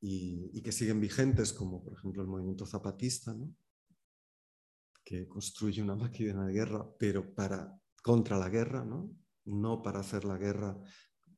y, 0.00 0.62
que 0.62 0.72
siguen 0.72 1.00
vigentes, 1.00 1.52
como 1.52 1.82
por 1.82 1.94
ejemplo 1.94 2.22
el 2.22 2.28
movimiento 2.28 2.66
zapatista, 2.66 3.36
que 5.04 5.28
construye 5.28 5.82
una 5.82 5.96
máquina 5.96 6.46
de 6.46 6.52
guerra, 6.52 6.86
pero 6.98 7.34
para, 7.34 7.78
contra 8.02 8.38
la 8.38 8.48
guerra, 8.48 8.84
no, 8.84 9.10
no 9.44 9.82
para 9.82 10.00
hacer 10.00 10.24
la 10.24 10.36
guerra 10.36 10.78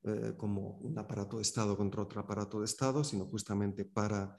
eh, 0.05 0.35
como 0.37 0.79
un 0.79 0.99
aparato 0.99 1.37
de 1.37 1.43
Estado 1.43 1.77
contra 1.77 2.03
otro 2.03 2.21
aparato 2.21 2.61
de 2.61 2.65
Estado, 2.65 3.05
sino 3.05 3.27
justamente 3.27 3.85
para 3.85 4.37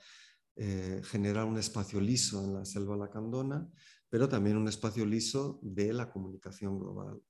eh, 0.55 1.01
generar 1.05 1.45
un 1.45 1.57
espacio 1.57 2.01
liso 2.01 2.43
en 2.43 2.53
la 2.53 2.65
selva 2.65 2.97
lacandona, 2.97 3.69
pero 4.09 4.27
también 4.27 4.57
un 4.57 4.67
espacio 4.67 5.05
liso 5.05 5.59
de 5.61 5.93
la 5.93 6.11
comunicación 6.11 6.79
global, 6.79 7.21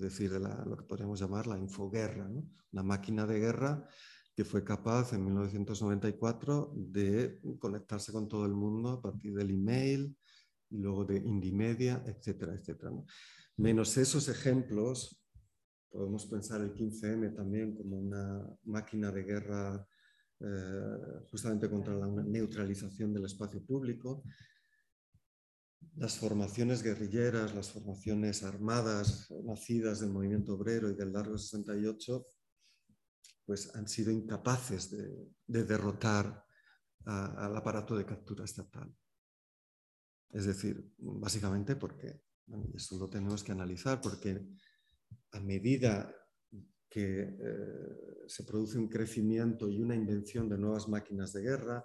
es 0.00 0.12
decir, 0.12 0.32
de 0.32 0.40
lo 0.40 0.76
que 0.78 0.84
podríamos 0.84 1.20
llamar 1.20 1.46
la 1.46 1.58
infoguerra, 1.58 2.26
¿no? 2.26 2.48
una 2.72 2.82
máquina 2.82 3.26
de 3.26 3.38
guerra 3.38 3.86
que 4.34 4.46
fue 4.46 4.64
capaz 4.64 5.12
en 5.12 5.24
1994 5.26 6.72
de 6.74 7.38
conectarse 7.58 8.10
con 8.12 8.26
todo 8.26 8.46
el 8.46 8.54
mundo 8.54 8.88
a 8.88 9.02
partir 9.02 9.34
del 9.34 9.50
email 9.50 10.16
y 10.70 10.78
luego 10.78 11.04
de 11.04 11.18
Indimedia, 11.18 12.02
etcétera, 12.06 12.54
etcétera. 12.54 12.92
Menos 13.58 13.94
esos 13.98 14.28
ejemplos, 14.28 15.22
podemos 15.90 16.24
pensar 16.24 16.62
el 16.62 16.72
15M 16.72 17.34
también 17.36 17.76
como 17.76 17.98
una 17.98 18.48
máquina 18.64 19.10
de 19.10 19.22
guerra 19.24 19.86
eh, 20.40 21.24
justamente 21.30 21.68
contra 21.68 21.94
la 21.94 22.06
neutralización 22.06 23.12
del 23.12 23.26
espacio 23.26 23.62
público. 23.62 24.22
Las 26.00 26.16
formaciones 26.16 26.82
guerrilleras, 26.82 27.54
las 27.54 27.72
formaciones 27.72 28.42
armadas 28.42 29.30
nacidas 29.44 30.00
del 30.00 30.08
movimiento 30.08 30.54
obrero 30.54 30.88
y 30.88 30.94
del 30.94 31.12
largo 31.12 31.36
68 31.36 32.26
pues 33.44 33.76
han 33.76 33.86
sido 33.86 34.10
incapaces 34.10 34.90
de, 34.90 35.28
derrotar 35.46 36.42
al 37.04 37.54
aparato 37.54 37.98
de 37.98 38.06
captura 38.06 38.46
estatal. 38.46 38.90
Es 40.30 40.46
decir, 40.46 40.90
básicamente 40.96 41.76
porque, 41.76 42.22
y 42.46 42.76
esto 42.78 42.96
lo 42.96 43.10
tenemos 43.10 43.44
que 43.44 43.52
analizar, 43.52 44.00
porque 44.00 44.40
a 45.32 45.40
medida 45.40 46.16
que 46.88 47.20
eh, 47.20 48.26
se 48.26 48.44
produce 48.44 48.78
un 48.78 48.88
crecimiento 48.88 49.68
y 49.68 49.82
una 49.82 49.96
invención 49.96 50.48
de 50.48 50.56
nuevas 50.56 50.88
máquinas 50.88 51.34
de 51.34 51.42
guerra, 51.42 51.84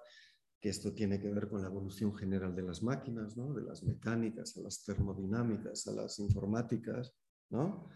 que 0.66 0.70
esto 0.70 0.96
tiene 0.96 1.20
que 1.20 1.30
ver 1.30 1.48
con 1.48 1.62
la 1.62 1.68
evolución 1.68 2.16
general 2.16 2.56
de 2.56 2.64
las 2.64 2.82
máquinas, 2.82 3.38
¿no? 3.38 3.54
de 3.54 3.62
las 3.62 3.84
mecánicas 3.84 4.58
a 4.58 4.62
las 4.62 4.84
termodinámicas, 4.84 5.86
a 5.86 5.92
las 5.92 6.18
informáticas, 6.18 7.14
¿no? 7.52 7.88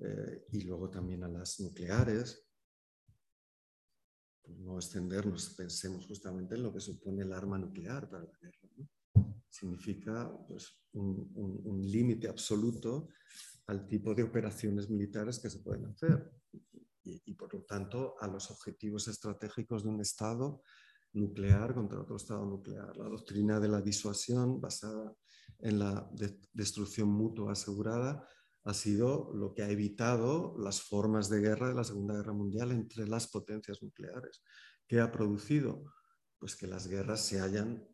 Eh, 0.00 0.46
y 0.50 0.62
luego 0.62 0.90
también 0.90 1.22
a 1.22 1.28
las 1.28 1.60
nucleares, 1.60 2.44
no 4.48 4.78
extendernos, 4.78 5.50
pensemos 5.50 6.08
justamente 6.08 6.56
en 6.56 6.64
lo 6.64 6.72
que 6.72 6.80
supone 6.80 7.22
el 7.22 7.32
arma 7.32 7.56
nuclear 7.56 8.10
para 8.10 8.24
la 8.24 8.36
guerra. 8.36 8.68
Significa 9.48 10.36
pues, 10.48 10.82
un, 10.94 11.86
límite 11.88 12.26
absoluto 12.26 13.10
al 13.68 13.86
tipo 13.86 14.12
de 14.12 14.24
operaciones 14.24 14.90
militares 14.90 15.38
que 15.38 15.50
se 15.50 15.60
pueden 15.60 15.86
hacer 15.86 16.32
y, 17.04 17.32
por 17.34 17.54
lo 17.54 17.62
tanto 17.62 18.16
a 18.20 18.26
los 18.26 18.50
objetivos 18.50 19.06
estratégicos 19.06 19.84
de 19.84 19.90
un 19.90 20.00
Estado 20.00 20.64
nuclear 21.16 21.74
contra 21.74 22.00
otro 22.00 22.16
Estado 22.16 22.44
nuclear. 22.44 22.96
La 22.96 23.08
doctrina 23.08 23.58
de 23.58 23.68
la 23.68 23.80
disuasión 23.80 24.60
basada 24.60 25.14
en 25.58 25.78
la 25.78 26.08
destrucción 26.52 27.08
mutua 27.08 27.52
asegurada 27.52 28.28
ha 28.64 28.74
sido 28.74 29.32
lo 29.32 29.54
que 29.54 29.62
ha 29.62 29.70
evitado 29.70 30.56
las 30.58 30.82
formas 30.82 31.28
de 31.28 31.40
guerra 31.40 31.68
de 31.68 31.74
la 31.74 31.84
Segunda 31.84 32.14
Guerra 32.14 32.32
Mundial 32.32 32.72
entre 32.72 33.06
las 33.06 33.28
potencias 33.28 33.82
nucleares. 33.82 34.42
¿Qué 34.86 35.00
ha 35.00 35.10
producido? 35.12 35.84
Pues 36.38 36.56
que 36.56 36.66
las 36.66 36.88
guerras 36.88 37.24
se 37.24 37.40
hayan 37.40 37.86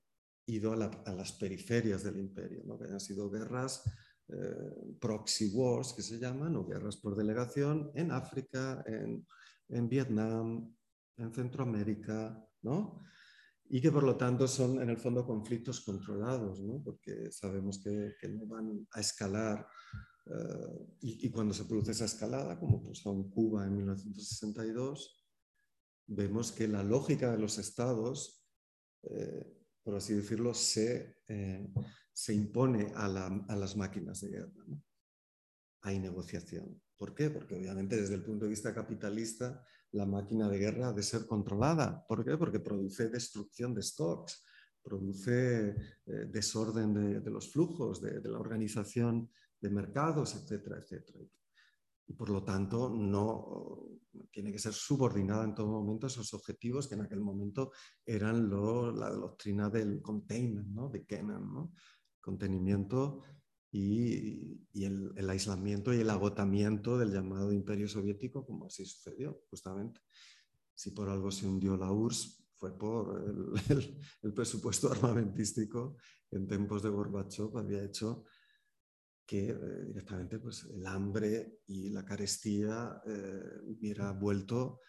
ido 0.47 0.73
a, 0.73 0.77
las 0.77 1.33
periferias 1.33 2.03
del 2.03 2.19
imperio, 2.19 2.63
¿no? 2.65 2.79
que 2.79 2.87
hayan 2.87 3.01
sido 3.01 3.31
guerras 3.31 3.83
eh, 4.29 4.97
proxy 5.01 5.51
wars, 5.53 5.93
que 5.93 6.03
se 6.03 6.19
llaman, 6.19 6.57
o 6.57 6.65
guerras 6.65 6.97
por 6.97 7.17
delegación, 7.17 7.91
en 7.95 8.11
África, 8.11 8.83
en, 8.87 9.89
Vietnam, 9.89 10.75
en 11.17 11.35
Centroamérica, 11.35 12.43
y 13.69 13.81
que 13.81 13.91
por 13.91 14.03
lo 14.03 14.17
tanto 14.17 14.47
son 14.47 14.81
en 14.83 14.91
el 14.91 14.99
fondo 14.99 15.27
conflictos 15.27 15.81
controlados, 15.81 16.61
porque 16.85 17.31
sabemos 17.33 17.81
que, 17.83 18.15
que 18.21 18.29
no 18.29 18.47
van 18.47 18.87
a 18.93 19.01
escalar 19.01 19.67
eh, 20.27 20.97
y, 21.01 21.31
cuando 21.31 21.53
se 21.53 21.65
produce 21.65 21.93
esa 21.93 22.05
escalada, 22.05 22.59
como 22.59 22.83
pasó 22.83 23.13
en 23.13 23.31
Cuba 23.31 23.67
en 23.67 23.77
1962, 23.77 25.27
vemos 26.07 26.53
que 26.53 26.69
la 26.69 26.83
lógica 26.83 27.33
de 27.33 27.39
los 27.39 27.59
estados, 27.59 28.47
eh, 29.03 29.59
por 29.83 29.97
así 29.97 30.15
decirlo, 30.15 30.55
se, 30.55 31.17
eh, 31.27 31.69
se 32.13 32.35
impone 32.35 32.93
a, 32.95 33.09
las 33.09 33.77
máquinas 33.77 34.21
de 34.21 34.29
guerra. 34.29 34.65
Hay 35.83 35.99
negociación. 35.99 36.81
¿Por 37.03 37.17
qué? 37.17 37.31
Porque 37.31 37.57
obviamente 37.57 37.97
desde 37.97 38.15
el 38.15 38.23
punto 38.23 38.45
de 38.45 38.51
vista 38.51 38.73
capitalista 38.73 39.67
la 39.91 40.07
máquina 40.07 40.49
de 40.49 40.57
guerra 40.57 40.91
ha 40.91 40.93
de 40.93 41.03
ser 41.03 41.27
controlada. 41.27 42.07
¿Por 42.07 42.25
qué? 42.25 42.37
Porque 42.37 42.61
produce 42.61 43.09
destrucción 43.09 43.75
de 43.75 43.83
stocks, 43.83 44.45
produce 44.81 45.75
desorden 46.07 47.21
de, 47.21 47.29
los 47.33 47.51
flujos, 47.51 48.01
de, 48.01 48.21
de 48.21 48.31
la 48.31 48.39
organización 48.39 49.29
de 49.61 49.69
mercados, 49.69 50.37
etcétera, 50.37 50.79
etcétera. 50.79 51.19
Y 52.07 52.13
por 52.13 52.31
lo 52.31 52.45
tanto, 52.45 52.89
no 52.89 53.85
tiene 54.31 54.53
que 54.53 54.61
ser 54.61 54.73
subordinada 54.73 55.43
en 55.43 55.57
todo 55.57 55.83
momento 55.83 56.07
a 56.07 56.09
esos 56.09 56.33
objetivos 56.35 56.87
que 56.87 56.95
en 56.95 57.01
aquel 57.01 57.21
momento 57.21 57.73
eran 58.07 58.49
la 58.49 59.11
doctrina 59.11 59.69
del 59.69 60.01
containment, 60.01 60.93
de 60.93 61.05
Kennan, 61.05 61.69
contenimiento 62.21 63.23
y, 63.73 64.61
el, 64.75 65.13
el, 65.17 65.31
aislamiento 65.31 65.93
y 65.93 66.01
el 66.01 66.11
agotamiento 66.11 66.99
del 66.99 67.11
llamado 67.11 67.53
imperio 67.53 67.89
soviético, 67.89 68.45
como 68.45 68.67
así 68.67 68.85
sucedió, 68.85 69.43
justamente. 69.51 70.01
Si 70.75 70.91
por 70.91 71.09
algo 71.09 71.31
se 71.31 71.47
hundió 71.47 71.77
la 71.77 71.91
URSS, 71.91 72.45
fue 72.57 72.79
por 72.79 73.25
el, 73.69 73.99
el 74.23 74.35
presupuesto 74.35 74.93
armamentístico 74.93 75.97
en 76.31 76.47
tiempos 76.47 76.83
de 76.83 76.91
Gorbachev 76.91 77.57
había 77.59 77.83
hecho 77.83 78.25
que 79.27 79.51
eh, 79.51 79.85
directamente 79.87 80.39
pues, 80.39 80.65
el 80.65 80.87
hambre 80.87 81.61
y 81.67 81.91
la 81.91 82.05
carestía 82.05 83.01
eh, 83.07 83.43
hubiera 83.65 84.13
vuelto 84.13 84.81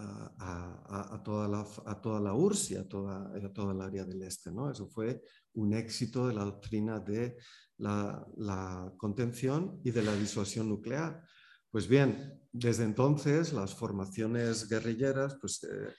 a, 0.00 1.20
toda 1.24 1.48
la, 1.48 1.66
a 1.86 2.00
toda 2.00 2.20
la 2.20 2.32
URSS 2.32 2.70
y 2.70 2.76
a 2.76 2.86
toda, 2.86 3.34
a 3.36 3.52
toda 3.52 3.72
el 3.72 3.80
área 3.80 4.04
del 4.04 4.22
este. 4.22 4.52
¿no? 4.52 4.70
Eso 4.70 4.86
fue 4.86 5.20
un 5.58 5.74
éxito 5.74 6.26
de 6.26 6.34
la 6.34 6.44
doctrina 6.44 7.00
de 7.00 7.36
la, 7.78 8.92
contención 8.96 9.80
y 9.84 9.90
de 9.90 10.02
la 10.02 10.14
disuasión 10.14 10.68
nuclear. 10.68 11.22
Pues 11.70 11.86
bien, 11.86 12.40
desde 12.50 12.84
entonces 12.84 13.52
las 13.52 13.74
formaciones 13.74 14.68
guerrilleras, 14.68 15.36
pues 15.40 15.62
eh, 15.64 15.94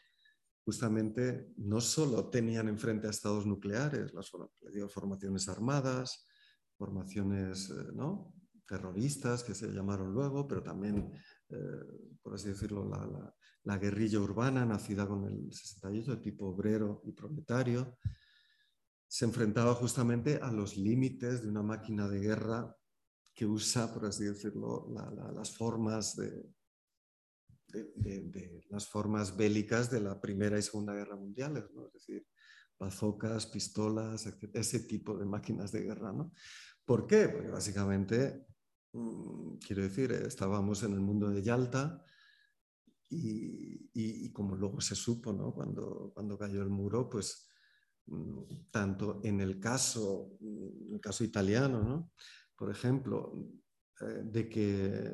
justamente 0.65 1.52
no 1.58 1.80
solo 1.80 2.30
tenían 2.30 2.67
enfrente 2.67 3.08
a 3.08 3.12
estados 3.12 3.45
nucleares, 3.45 4.13
las 4.13 4.30
formaciones 4.91 5.48
armadas, 5.48 6.28
formaciones 6.78 7.69
eh, 7.69 7.91
¿no? 7.93 8.34
terroristas 8.69 9.43
que 9.43 9.56
se 9.56 9.67
llamaron 9.72 10.13
luego, 10.13 10.48
pero 10.48 10.62
también, 10.62 11.12
eh, 11.50 12.15
por 12.22 12.36
así 12.36 12.50
decirlo, 12.50 12.88
la, 12.88 13.78
guerrilla 13.78 14.19
urbana 14.19 14.65
nacida 14.65 15.08
con 15.08 15.26
el 15.26 15.52
68 15.54 16.15
de 16.15 16.22
tipo 16.22 16.48
obrero 16.48 17.02
y 17.06 17.12
proletario, 17.12 17.98
se 19.10 19.26
enfrentaba 19.26 19.74
justamente 19.74 20.39
a 20.39 20.52
los 20.52 20.78
límites 20.78 21.41
de 21.41 21.50
una 21.50 21.63
máquina 21.63 22.08
de 22.08 22.19
guerra 22.19 22.78
que 23.34 23.48
usa, 23.48 23.91
por 23.91 24.06
así 24.06 24.24
decirlo, 24.24 24.88
las 25.34 25.58
formas 25.58 26.15
de, 26.15 26.54
las 28.69 28.88
formas 28.88 29.36
bélicas 29.36 29.90
de 29.90 30.02
la 30.02 30.21
Primera 30.21 30.60
y 30.60 30.62
Segunda 30.62 30.94
Guerra 30.94 31.15
Mundiales, 31.15 31.71
¿no? 31.73 31.88
es 31.88 31.94
decir, 31.94 32.27
bazocas, 32.77 33.48
pistolas, 33.48 34.27
ese 34.54 34.79
tipo 34.81 35.17
de 35.17 35.25
máquinas 35.25 35.71
de 35.71 35.81
guerra. 35.81 36.13
¿no? 36.13 36.31
¿Por 36.86 37.08
qué? 37.08 37.29
Porque 37.29 37.50
básicamente, 37.50 38.46
mm, 38.94 39.56
quiero 39.58 39.81
decir, 39.81 40.12
estábamos 40.12 40.84
en 40.84 40.94
el 40.94 41.02
mundo 41.02 41.29
de 41.31 41.42
Yalta 41.42 42.06
y, 43.10 44.31
como 44.34 44.56
luego 44.56 44.79
se 44.81 44.94
supo 44.94 45.34
¿no? 45.34 45.52
cuando, 45.52 46.12
cuando 46.13 46.38
cayó 46.38 46.62
el 46.62 46.69
muro, 46.69 47.10
pues 47.10 47.48
tanto 48.72 49.22
en 49.24 49.42
el 49.42 49.60
caso, 49.60 50.38
mm, 50.40 50.94
el 50.94 51.00
caso 51.00 51.24
italiano, 51.24 51.84
¿no? 51.84 52.12
por 52.56 52.70
ejemplo, 52.72 53.34
eh, 54.02 54.22
de 54.24 54.50
que, 54.50 55.12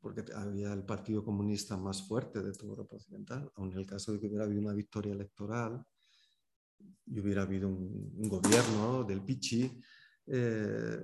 porque 0.00 0.24
había 0.34 0.72
el 0.72 0.84
Partido 0.84 1.24
Comunista 1.24 1.76
más 1.76 2.06
fuerte 2.06 2.42
de 2.42 2.52
toda 2.52 2.70
Europa 2.70 2.96
Occidental, 2.96 3.50
aun 3.56 3.72
en 3.72 3.78
el 3.78 3.86
caso 3.86 4.12
de 4.12 4.20
que 4.20 4.26
hubiera 4.28 4.44
habido 4.44 4.60
una 4.60 4.74
victoria 4.74 5.12
electoral 5.12 5.82
y 7.06 7.20
hubiera 7.20 7.42
habido 7.42 7.68
un, 7.68 8.12
un 8.16 8.28
gobierno 8.28 9.04
del 9.04 9.22
Pichi, 9.22 9.80
eh, 10.26 11.00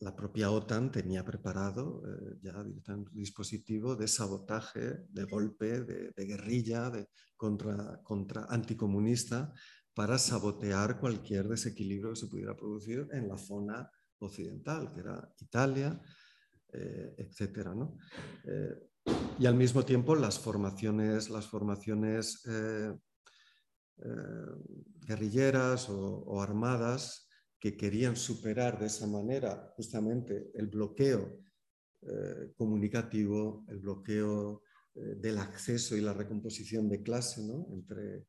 la 0.00 0.14
propia 0.14 0.50
OTAN 0.50 0.92
tenía 0.92 1.24
preparado 1.24 2.02
eh, 2.06 2.38
ya 2.40 2.56
un 2.58 3.04
dispositivo 3.12 3.96
de 3.96 4.06
sabotaje, 4.06 5.06
de 5.08 5.24
golpe, 5.24 5.80
de, 5.82 6.24
guerrilla, 6.24 6.90
de 6.90 7.08
contra, 7.36 8.00
contra 8.02 8.44
anticomunista, 8.44 9.52
para 9.98 10.16
sabotear 10.16 11.00
cualquier 11.00 11.48
desequilibrio 11.48 12.10
que 12.10 12.20
se 12.20 12.28
pudiera 12.28 12.56
producir 12.56 13.08
en 13.10 13.26
la 13.26 13.36
zona 13.36 13.90
occidental, 14.20 14.92
que 14.92 15.00
era 15.00 15.34
Italia, 15.40 16.00
eh, 16.72 17.16
etcétera, 17.18 17.74
eh, 18.44 18.74
y 19.40 19.46
al 19.46 19.56
mismo 19.56 19.84
tiempo 19.84 20.14
las 20.14 20.38
formaciones, 20.38 21.30
las 21.30 21.48
formaciones 21.48 22.46
guerrilleras 25.08 25.88
o 25.88 26.40
armadas 26.40 27.28
que 27.58 27.76
querían 27.76 28.14
superar 28.14 28.78
de 28.78 28.86
esa 28.86 29.08
manera 29.08 29.72
justamente 29.76 30.52
el 30.54 30.68
bloqueo 30.68 31.40
eh, 32.02 32.52
comunicativo, 32.56 33.64
el 33.66 33.78
bloqueo 33.80 34.62
eh, 34.94 35.16
del 35.16 35.38
acceso 35.38 35.96
y 35.96 36.00
la 36.00 36.12
recomposición 36.12 36.88
de 36.88 37.02
clase 37.02 37.40
entre, 37.72 38.28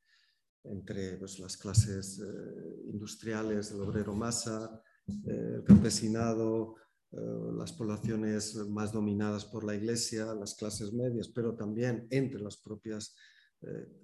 entre 0.64 1.18
pues, 1.18 1.40
las 1.40 1.58
clases 1.58 2.20
eh, 2.20 2.90
industriales, 2.92 3.72
el 3.72 3.82
obrero 3.82 4.14
masa, 4.14 4.82
el 5.26 5.64
campesinado, 5.64 6.76
las 7.12 7.74
poblaciones 7.74 8.56
más 8.70 8.92
dominadas 8.92 9.44
por 9.44 9.64
la 9.64 9.74
iglesia, 9.74 10.36
las 10.36 10.54
clases 10.54 10.94
medias, 10.94 11.30
pero 11.30 11.56
también 11.56 12.06
entre 12.12 12.40
las 12.40 12.58
propias 12.58 13.16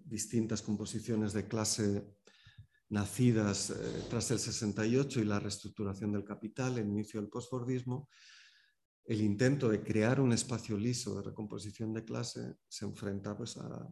distintas 0.03 0.64
composiciones 0.64 1.32
de 1.34 1.47
clase 1.47 2.03
nacidas 2.89 3.72
eh, 3.72 3.76
tras 4.10 4.32
el 4.32 4.39
68 4.39 5.22
y 5.22 5.26
la 5.26 5.39
reestructuración 5.39 6.12
del 6.12 6.24
capital, 6.24 6.78
el 6.78 6.88
inicio 6.88 7.20
del 7.20 7.30
postfordismo, 7.30 8.10
el 9.06 9.22
intento 9.22 9.70
de 9.70 9.84
crear 9.84 10.20
un 10.20 10.34
espacio 10.34 10.78
liso 10.78 11.16
de 11.16 11.24
recomposición 11.24 11.93
de 11.93 12.03
clase 12.03 12.56
se 12.68 12.86
enfrenta 12.86 13.38
pues, 13.38 13.58
a, 13.58 13.88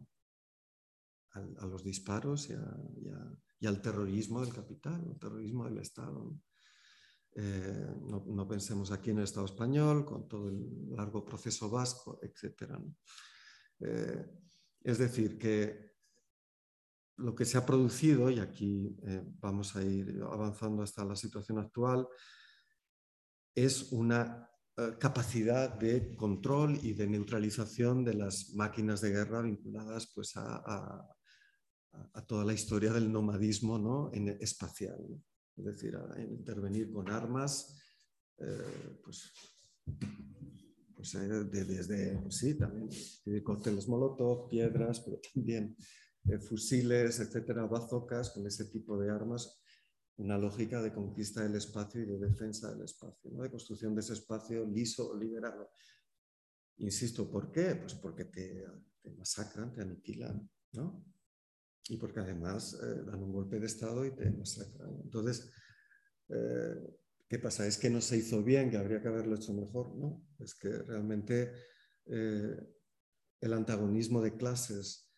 los 1.40 1.82
disparos 1.82 2.48
y, 2.50 3.66
al 3.66 3.80
terrorismo 3.80 4.40
del 4.40 4.52
capital, 4.54 5.04
al 5.08 5.18
terrorismo 5.18 5.64
del 5.64 5.78
Estado. 5.78 6.34
Eh, 7.36 7.86
¿no? 8.06 8.46
pensemos 8.46 8.92
aquí 8.92 9.10
en 9.10 9.18
el 9.18 9.24
Estado 9.24 9.46
español, 9.46 10.04
con 10.04 10.28
todo 10.28 10.48
el 10.48 10.90
largo 10.90 11.24
proceso 11.24 11.68
vasco, 11.68 12.20
etc. 12.22 12.74
Eh, 13.80 14.26
es 14.82 14.98
decir, 14.98 15.36
que 15.38 15.94
lo 17.16 17.34
que 17.34 17.44
se 17.44 17.58
ha 17.58 17.66
producido, 17.66 18.30
y 18.30 18.38
aquí 18.38 18.96
eh, 19.06 19.22
vamos 19.40 19.74
a 19.74 19.82
ir 19.82 20.20
avanzando 20.22 20.82
hasta 20.82 21.04
la 21.04 21.16
situación 21.16 21.58
actual, 21.58 22.06
es 23.54 23.92
una 23.92 24.50
capacidad 24.98 25.72
de 25.72 26.16
control 26.16 26.80
y 26.82 26.94
de 26.94 27.06
neutralización 27.06 28.04
de 28.04 28.14
las 28.14 28.54
máquinas 28.54 29.00
de 29.00 29.10
guerra 29.10 29.40
vinculadas 29.42 30.10
pues, 30.12 30.32
a, 30.34 31.13
toda 32.26 32.44
la 32.44 32.52
historia 32.52 32.92
del 32.92 33.12
nomadismo 33.12 33.78
¿no? 33.78 34.10
en 34.12 34.28
espacial. 34.40 34.98
Es 35.56 35.64
decir, 35.64 35.96
a 35.96 36.20
intervenir 36.20 36.90
con 36.90 37.08
armas, 37.10 37.80
eh, 38.38 38.98
pues, 39.02 39.32
pues 40.94 41.12
desde, 41.50 42.18
pues 42.18 42.36
sí, 42.36 42.54
también 42.54 42.88
cócteles 43.42 43.86
molotov, 43.88 44.48
piedras, 44.48 45.00
pero 45.00 45.20
también 45.32 45.76
fusiles, 46.48 47.20
etcétera, 47.20 47.66
bazocas, 47.66 48.30
con 48.30 48.46
ese 48.46 48.64
tipo 48.66 48.98
de 48.98 49.10
armas, 49.10 49.60
una 50.16 50.38
lógica 50.38 50.80
de 50.80 50.92
conquista 50.92 51.42
del 51.42 51.56
espacio 51.56 52.02
y 52.02 52.06
de 52.06 52.18
defensa 52.18 52.70
del 52.70 52.82
espacio, 52.82 53.30
¿no? 53.32 53.42
de 53.42 53.50
construcción 53.50 53.94
de 53.94 54.00
ese 54.00 54.12
espacio 54.12 54.64
liso 54.64 55.16
liberado. 55.16 55.70
Insisto, 56.78 57.30
¿por 57.30 57.50
qué? 57.50 57.76
Pues 57.76 57.94
porque 57.94 58.24
te, 58.24 58.64
masacran, 59.16 59.72
te 59.72 59.82
aniquilan, 59.82 60.48
¿no? 60.72 61.04
Y 61.88 61.96
porque 61.96 62.20
además 62.20 62.78
eh, 62.82 63.02
dan 63.04 63.22
un 63.22 63.32
golpe 63.32 63.60
de 63.60 63.66
Estado 63.66 64.04
y 64.04 64.14
te 64.14 64.30
masacran. 64.30 65.00
Entonces, 65.02 65.50
eh, 66.28 66.74
¿qué 67.28 67.38
pasa? 67.38 67.66
¿Es 67.66 67.76
que 67.76 67.90
no 67.90 68.00
se 68.00 68.16
hizo 68.16 68.42
bien, 68.42 68.70
que 68.70 68.78
habría 68.78 69.02
que 69.02 69.08
haberlo 69.08 69.36
hecho 69.36 69.52
mejor? 69.52 69.94
No, 69.96 70.26
es 70.38 70.54
que 70.54 70.70
realmente 70.70 71.52
eh, 72.06 72.56
el 73.40 73.52
antagonismo 73.52 74.22
de 74.22 74.36
clases 74.36 75.10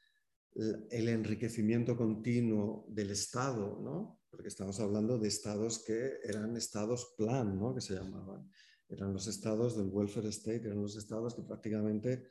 el 0.90 1.08
enriquecimiento 1.10 1.98
continuo 1.98 2.86
del 2.88 3.10
Estado, 3.10 3.78
¿no? 3.78 4.22
porque 4.30 4.48
estamos 4.48 4.78
hablando 4.80 5.18
de 5.18 5.28
estados 5.28 5.82
que 5.84 6.18
eran 6.22 6.56
estados 6.56 7.14
plan, 7.16 7.58
¿no? 7.58 7.74
que 7.74 7.80
se 7.80 7.94
llamaban. 7.94 8.50
Eran 8.88 9.12
los 9.12 9.26
estados 9.26 9.76
del 9.76 9.88
welfare 9.88 10.28
state, 10.28 10.66
eran 10.66 10.82
los 10.82 10.96
estados 10.96 11.34
que 11.34 11.42
prácticamente 11.42 12.28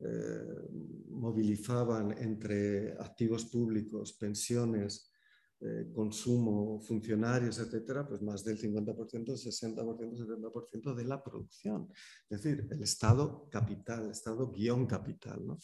eh, 0.00 0.68
movilizaban 1.10 2.12
entre 2.18 2.92
activos 2.92 3.44
públicos, 3.46 4.14
pensiones, 4.14 5.12
eh, 5.60 5.90
consumo, 5.94 6.80
funcionarios, 6.80 7.58
etcétera, 7.58 8.08
pues 8.08 8.22
más 8.22 8.42
del 8.42 8.58
50%, 8.58 9.36
60%, 9.36 10.16
70% 10.16 10.94
de 10.94 11.04
la 11.04 11.22
producción. 11.22 11.88
Es 12.28 12.42
decir, 12.42 12.66
el 12.70 12.82
Estado 12.82 13.48
capital, 13.50 14.04
el 14.04 14.10
Estado 14.12 14.50
guion 14.50 14.86
capital. 14.86 15.46
¿no? 15.46 15.58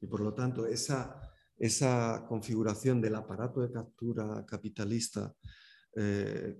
Y 0.00 0.06
por 0.06 0.20
lo 0.20 0.32
tanto, 0.32 0.66
esa 0.66 1.20
esa 1.62 2.24
configuración 2.28 3.00
del 3.00 3.14
aparato 3.14 3.60
de 3.60 3.70
captura 3.70 4.44
capitalista 4.44 5.32
eh, 5.94 6.58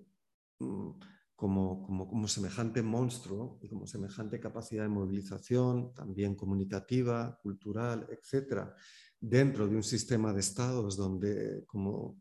mm, 1.49 1.84
como, 1.86 2.09
como, 2.09 2.28
semejante 2.28 2.82
monstruo 2.82 3.59
y 3.62 3.68
como 3.68 3.86
semejante 3.86 4.38
capacidad 4.38 4.84
de 4.84 4.88
movilización, 4.88 5.93
también 5.95 6.34
comunicativa, 6.34 7.38
cultural, 7.43 8.07
etcétera, 8.11 8.74
dentro 9.20 9.68
de 9.68 9.76
un 9.76 9.82
sistema 9.82 10.32
de 10.32 10.40
estados 10.40 10.97
donde, 10.97 11.64
como 11.66 12.20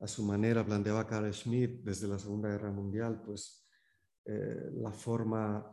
a 0.00 0.06
su 0.06 0.24
manera 0.24 0.64
planteaba 0.64 1.06
Carl 1.06 1.32
Schmitt 1.32 1.82
desde 1.82 2.08
la 2.08 2.18
Segunda 2.18 2.50
Guerra 2.50 2.70
Mundial, 2.70 3.22
pues 3.24 3.66
eh, 4.24 4.70
la 4.74 4.92
forma 4.92 5.64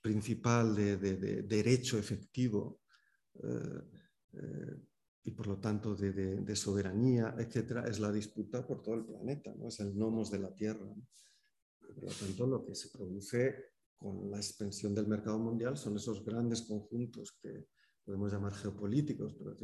principal 0.00 0.74
de, 0.74 0.96
derecho 1.42 1.98
efectivo 1.98 2.80
eh, 3.42 4.76
y 5.26 5.32
por 5.32 5.48
lo 5.48 5.58
tanto 5.58 5.94
de, 5.96 6.54
soberanía, 6.54 7.34
etcétera, 7.36 7.84
es 7.88 7.98
la 7.98 8.12
disputa 8.12 8.64
por 8.64 8.80
todo 8.80 8.94
el 8.94 9.04
planeta, 9.04 9.52
¿no? 9.56 9.68
es 9.68 9.80
el 9.80 9.98
nomos 9.98 10.30
de 10.30 10.38
la 10.38 10.54
Tierra. 10.54 10.86
Por 11.94 12.04
lo 12.04 12.10
tanto, 12.10 12.46
lo 12.46 12.64
que 12.64 12.74
se 12.74 12.90
produce 12.90 13.72
con 13.96 14.30
la 14.30 14.36
expansión 14.36 14.94
del 14.94 15.06
mercado 15.06 15.38
mundial 15.38 15.76
son 15.76 15.96
esos 15.96 16.24
grandes 16.24 16.62
conjuntos 16.62 17.38
que 17.40 17.68
podemos 18.04 18.32
llamar 18.32 18.52
geopolíticos, 18.52 19.34
pero 19.34 19.56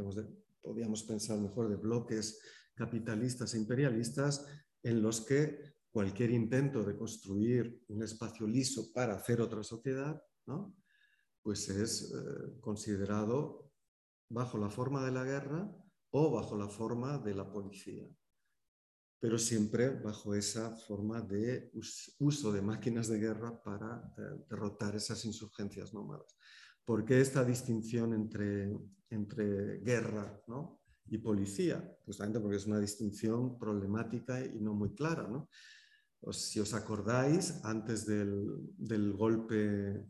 podríamos 0.61 1.03
pensar 1.05 1.39
mejor 1.39 1.68
de 1.68 1.77
bloques 1.77 2.41
capitalistas 2.75 3.55
e 3.55 3.59
imperialistas 3.59 4.47
en 4.83 5.03
los 5.03 5.20
que 5.20 5.75
cualquier 5.91 6.31
intento 6.31 6.83
de 6.83 6.97
construir 6.97 7.85
un 7.89 8.03
espacio 8.03 8.47
liso 8.47 8.93
para 8.93 9.14
hacer 9.14 9.41
otra 9.41 9.62
sociedad, 9.62 10.20
¿no? 10.47 10.75
pues 11.43 11.68
es 11.68 12.12
eh, 12.14 12.61
considerado 12.61 13.70
bajo 14.29 14.57
la 14.57 14.70
forma 14.70 15.05
de 15.05 15.12
la 15.12 15.25
guerra 15.25 15.70
o 16.11 16.31
bajo 16.31 16.57
la 16.57 16.68
forma 16.68 17.18
de 17.18 17.35
la 17.35 17.51
policía, 17.51 18.09
pero 19.23 19.39
siempre 19.39 19.89
bajo 19.89 20.35
esa 20.35 20.75
forma 20.75 21.20
de 21.20 21.70
uso 22.18 22.51
de 22.51 22.61
máquinas 22.61 23.07
de 23.07 23.20
guerra 23.20 23.62
para 23.62 24.12
eh, 24.18 24.45
derrotar 24.51 24.97
esas 24.97 25.25
insurgencias 25.25 25.95
nómadas. 25.95 26.37
¿Por 26.85 27.05
qué 27.05 27.20
esta 27.20 27.45
distinción 27.45 28.14
entre, 28.14 28.77
entre 29.11 29.79
guerra 29.79 30.43
y 31.07 31.18
policía? 31.18 31.89
Justamente 32.05 32.41
porque 32.41 32.57
es 32.57 32.66
una 32.66 32.81
distinción 32.81 33.57
problemática 33.61 34.45
y 34.45 34.59
no 34.59 34.75
muy 34.75 34.93
clara. 34.93 35.29
¿no? 35.29 35.49
Si 36.33 36.59
os 36.59 36.75
acordáis, 36.75 37.61
antes 37.62 38.05
del, 38.05 38.75
del 38.77 39.12
golpe 39.12 40.05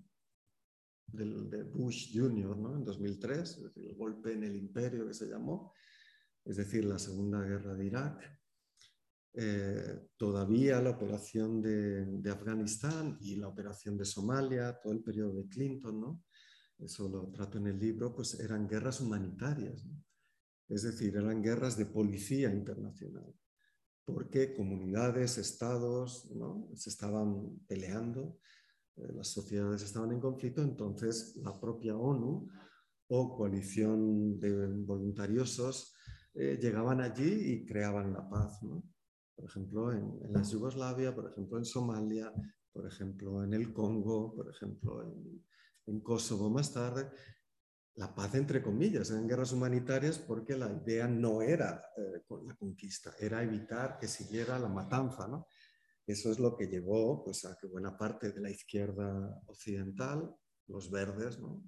del, 1.07 1.51
de 1.51 1.65
Bush 1.65 2.19
Jr. 2.19 2.57
¿no? 2.57 2.77
en 2.79 2.85
2003, 2.87 3.73
el 3.77 3.95
golpe 3.95 4.33
en 4.33 4.45
el 4.45 4.57
imperio 4.57 5.07
que 5.07 5.13
se 5.13 5.29
llamó, 5.29 5.75
es 6.47 6.57
decir, 6.57 6.87
la 6.87 6.99
Segunda 6.99 7.43
Guerra 7.43 7.75
de 7.75 7.85
Irak. 7.85 8.42
Eh, 9.35 10.09
todavía 10.17 10.81
la 10.83 10.91
operación 10.91 11.63
de, 11.63 12.31
Afganistán 12.31 13.17
y 13.21 13.37
la 13.37 13.49
operación 13.49 13.97
de 13.97 14.05
Somalia, 14.05 14.79
todo 14.83 14.93
el 14.93 15.03
periodo 15.03 15.35
de 15.35 15.49
Clinton, 15.49 16.01
¿no? 16.01 16.23
eso 16.79 17.09
lo 17.09 17.31
trato 17.31 17.59
en 17.59 17.69
el 17.69 17.79
libro, 17.79 18.15
pues 18.15 18.39
eran 18.41 18.69
guerras 18.69 19.01
humanitarias, 19.01 19.87
es 20.69 20.83
decir, 20.83 21.17
eran 21.17 21.43
guerras 21.43 21.77
de 21.77 21.87
policía 21.87 22.51
internacional, 22.53 23.33
porque 24.05 24.55
comunidades, 24.55 25.39
estados, 25.39 26.31
¿no? 26.35 26.69
se 26.75 26.91
estaban 26.91 27.59
peleando 27.67 28.39
eh, 28.97 29.13
las 29.15 29.29
sociedades 29.29 29.83
estaban 29.83 30.13
en 30.13 30.21
conflicto, 30.21 30.63
entonces 30.63 31.37
la 31.37 31.59
propia 31.59 31.97
ONU 31.97 32.49
o 33.09 33.37
coalición 33.37 34.39
de 34.39 34.67
voluntariosos 34.67 35.95
eh, 36.35 36.59
llegaban 36.61 37.01
allí 37.01 37.53
y 37.53 37.67
creaban 37.67 38.13
la 38.13 38.29
paz. 38.29 38.61
Por 39.43 39.51
ejemplo, 39.51 39.91
en, 39.91 40.21
en 40.23 40.33
la 40.33 40.43
Yugoslavia, 40.43 41.13
por 41.13 41.29
ejemplo, 41.29 41.59
en 41.59 41.65
Somalia, 41.65 42.33
por 42.73 42.87
ejemplo, 42.87 43.43
en 43.43 43.53
el 43.55 43.73
Congo, 43.73 44.33
por 44.33 44.49
ejemplo, 44.49 45.03
en, 45.03 45.45
en 45.87 46.01
Kosovo 46.01 46.49
más 46.49 46.73
tarde, 46.73 47.11
la 47.97 48.15
paz 48.15 48.37
entre 48.37 48.63
comillas, 48.63 49.11
en 49.11 49.27
guerras 49.27 49.53
humanitarias, 49.53 50.21
porque 50.21 50.57
la 50.57 50.71
idea 50.71 51.09
no 51.09 51.43
era 51.43 51.85
eh, 51.97 52.23
la 52.47 52.55
conquista, 52.55 53.17
era 53.19 53.43
evitar 53.43 53.99
que 53.99 54.07
siguiera 54.07 54.61
la 54.61 54.69
matanza. 54.69 55.27
¿no? 55.27 55.49
Eso 56.07 56.31
es 56.31 56.39
lo 56.39 56.57
que 56.57 56.69
llevó 56.69 57.25
pues, 57.25 57.45
a 57.45 57.57
que 57.61 57.67
buena 57.67 57.99
parte 57.99 58.31
de 58.31 58.41
la 58.41 58.51
izquierda 58.51 59.43
occidental, 59.47 60.33
los 60.69 60.89
verdes, 60.89 61.41
¿no? 61.41 61.65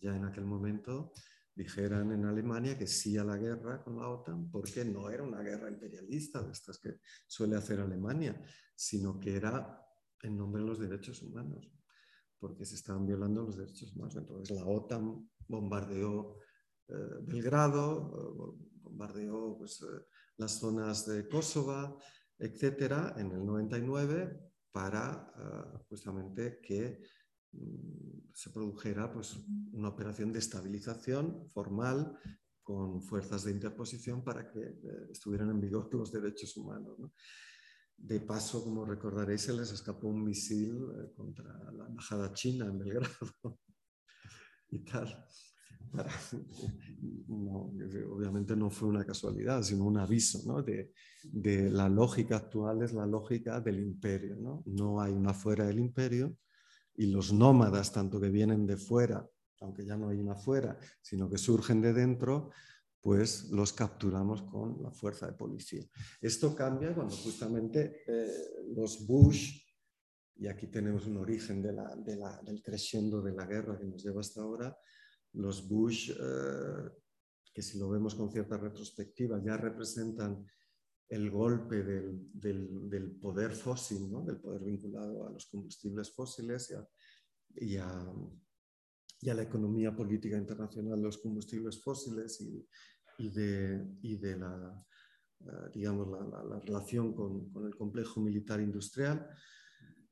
ya 0.00 0.16
en 0.16 0.24
aquel 0.24 0.46
momento, 0.46 1.12
dijeran 1.54 2.12
en 2.12 2.24
Alemania 2.24 2.76
que 2.76 2.86
sí 2.86 3.16
a 3.16 3.24
la 3.24 3.36
guerra 3.36 3.82
con 3.82 3.96
la 3.96 4.08
OTAN, 4.08 4.50
porque 4.50 4.84
no 4.84 5.08
era 5.08 5.22
una 5.22 5.40
guerra 5.40 5.70
imperialista 5.70 6.42
de 6.42 6.52
estas 6.52 6.78
que 6.78 6.98
suele 7.26 7.56
hacer 7.56 7.80
Alemania, 7.80 8.40
sino 8.74 9.20
que 9.20 9.36
era 9.36 9.80
en 10.22 10.36
nombre 10.36 10.62
de 10.62 10.68
los 10.68 10.78
derechos 10.78 11.22
humanos 11.22 11.70
porque 12.44 12.66
se 12.66 12.74
estaban 12.74 13.06
violando 13.06 13.42
los 13.42 13.56
derechos 13.56 13.94
humanos. 13.94 14.16
Entonces 14.16 14.54
la 14.54 14.66
OTAN 14.66 15.30
bombardeó 15.48 16.36
eh, 16.88 16.94
Belgrado, 17.22 18.12
eh, 18.12 18.66
bombardeó 18.82 19.56
pues, 19.56 19.80
eh, 19.80 20.04
las 20.36 20.58
zonas 20.58 21.06
de 21.06 21.26
Kosovo, 21.26 21.98
etcétera, 22.38 23.14
en 23.16 23.32
el 23.32 23.46
99 23.46 24.38
para 24.70 25.32
justamente 25.88 26.60
que 26.60 27.00
se 28.34 28.50
produjera 28.50 29.12
pues, 29.12 29.38
una 29.72 29.88
operación 29.88 30.32
de 30.32 30.40
estabilización 30.40 31.48
formal 31.50 32.18
con 32.62 33.02
fuerzas 33.02 33.44
de 33.44 33.52
interposición 33.52 34.24
para 34.24 34.50
que 34.50 34.60
estuvieran 35.10 35.50
en 35.50 35.60
vigor 35.60 35.88
los 35.94 36.10
derechos 36.10 36.56
humanos. 36.56 36.98
¿no? 36.98 37.12
De 37.96 38.20
paso, 38.20 38.64
como 38.64 38.84
recordaréis, 38.84 39.42
se 39.42 39.52
les 39.52 39.70
escapó 39.70 40.08
un 40.08 40.24
misil 40.24 40.74
eh, 40.74 41.12
contra 41.14 41.72
la 41.72 41.86
embajada 41.86 42.32
china 42.32 42.66
en 42.66 42.78
Belgrado 42.78 43.08
y 44.70 44.78
tal. 44.80 45.26
obviamente 48.10 48.56
no 48.56 48.70
fue 48.70 48.88
una 48.88 49.04
casualidad, 49.04 49.62
sino 49.62 49.84
un 49.84 49.98
aviso 49.98 50.40
¿no? 50.46 50.62
de, 50.62 50.92
de, 51.22 51.70
la 51.70 51.88
lógica 51.88 52.38
actual, 52.38 52.82
es 52.82 52.92
la 52.92 53.06
lógica 53.06 53.60
del 53.60 53.78
imperio. 53.78 54.36
¿no? 54.36 54.62
no 54.66 55.00
hay 55.00 55.12
una 55.12 55.34
fuera 55.34 55.66
del 55.66 55.78
imperio 55.78 56.36
y 56.96 57.06
los 57.06 57.32
nómadas, 57.32 57.92
tanto 57.92 58.20
que 58.20 58.28
vienen 58.28 58.66
de 58.66 58.76
fuera, 58.76 59.26
aunque 59.60 59.84
ya 59.84 59.96
no 59.96 60.08
hay 60.08 60.18
una 60.18 60.34
fuera, 60.34 60.78
sino 61.00 61.28
que 61.28 61.38
surgen 61.38 61.80
de 61.80 61.92
dentro, 61.92 62.50
pues 63.00 63.50
los 63.50 63.72
capturamos 63.72 64.42
con 64.42 64.82
la 64.82 64.90
fuerza 64.90 65.26
de 65.26 65.32
policía. 65.34 65.84
Esto 66.20 66.54
cambia 66.54 66.94
cuando 66.94 67.14
justamente 67.14 68.02
eh, 68.06 68.64
los 68.74 69.06
Bush, 69.06 69.60
y 70.36 70.46
aquí 70.46 70.68
tenemos 70.68 71.06
un 71.06 71.18
origen 71.18 71.62
de 71.62 71.72
la, 71.72 71.94
del 72.42 72.62
creciendo 72.62 73.20
de 73.22 73.32
la 73.32 73.46
guerra 73.46 73.78
que 73.78 73.86
nos 73.86 74.02
lleva 74.02 74.20
hasta 74.20 74.40
ahora, 74.40 74.76
los 75.34 75.68
Bush, 75.68 76.12
eh, 76.12 76.90
que 77.52 77.62
si 77.62 77.78
lo 77.78 77.88
vemos 77.90 78.14
con 78.14 78.30
cierta 78.30 78.56
retrospectiva, 78.56 79.40
ya 79.44 79.56
representan 79.56 80.44
el 81.08 81.30
golpe 81.30 81.82
del, 81.82 82.30
del, 82.32 83.10
poder 83.20 83.52
fósil, 83.52 84.10
¿no? 84.10 84.22
del 84.24 84.38
poder 84.38 84.62
vinculado 84.62 85.26
a 85.26 85.30
los 85.30 85.46
combustibles 85.46 86.12
fósiles 86.14 86.74
y 87.56 87.76
a, 87.76 88.06
y 89.20 89.28
a 89.30 89.34
la 89.34 89.42
economía 89.42 89.94
política 89.94 90.36
internacional 90.36 90.96
de 90.96 91.04
los 91.04 91.18
combustibles 91.18 91.82
fósiles 91.82 92.40
y, 92.40 92.66
y 93.18 93.28
de, 93.30 94.36
la, 94.36 94.84
eh, 95.40 95.70
digamos, 95.72 96.08
la, 96.08 96.44
la, 96.44 96.60
relación 96.60 97.14
con, 97.14 97.50
con, 97.50 97.66
el 97.66 97.76
complejo 97.76 98.20
militar 98.20 98.60
industrial, 98.60 99.28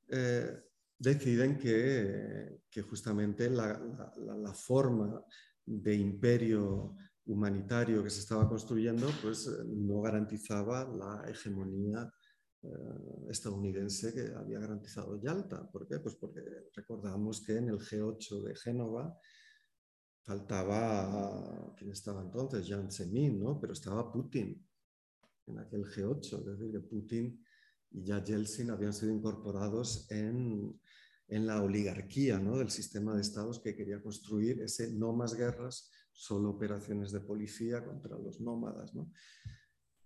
eh, 0.08 0.62
deciden 0.98 1.58
que, 1.58 2.62
que 2.70 2.82
justamente 2.82 3.50
la, 3.50 3.80
la, 4.18 4.54
forma 4.54 5.24
de 5.64 5.94
imperio 5.94 6.96
humanitario 7.26 8.02
que 8.02 8.10
se 8.10 8.20
estaba 8.20 8.48
construyendo 8.48 9.08
pues, 9.22 9.48
no 9.66 10.00
garantizaba 10.00 10.84
la 10.84 11.30
hegemonía 11.30 12.12
eh, 12.62 12.68
estadounidense 13.30 14.12
que 14.14 14.34
había 14.34 14.60
garantizado 14.60 15.20
Yalta. 15.20 15.68
¿Por 15.70 15.86
qué? 15.86 15.98
Pues 15.98 16.16
porque 16.16 16.40
recordamos 16.74 17.40
que 17.44 17.56
en 17.56 17.68
el 17.68 17.78
G8 17.78 18.42
de 18.44 18.54
Génova 18.54 19.18
faltaba, 20.22 21.74
¿quién 21.76 21.90
estaba 21.90 22.22
entonces? 22.22 22.64
Jiang 22.64 22.90
Zemin, 22.90 23.40
¿no? 23.40 23.60
Pero 23.60 23.72
estaba 23.72 24.12
Putin 24.12 24.64
en 25.46 25.58
aquel 25.58 25.84
G8, 25.84 26.38
es 26.38 26.46
decir, 26.46 26.70
que 26.70 26.80
Putin 26.80 27.44
y 27.90 28.04
ya 28.04 28.22
Yeltsin 28.22 28.70
habían 28.70 28.92
sido 28.92 29.12
incorporados 29.12 30.10
en, 30.10 30.80
en 31.28 31.46
la 31.46 31.62
oligarquía 31.62 32.38
del 32.38 32.70
sistema 32.70 33.14
de 33.14 33.20
estados 33.20 33.60
que 33.60 33.74
quería 33.74 34.00
construir 34.00 34.62
ese 34.62 34.92
no 34.92 35.12
más 35.12 35.34
guerras, 35.34 35.90
solo 36.12 36.50
operaciones 36.50 37.12
de 37.12 37.20
policía 37.20 37.84
contra 37.84 38.18
los 38.18 38.40
nómadas. 38.40 38.92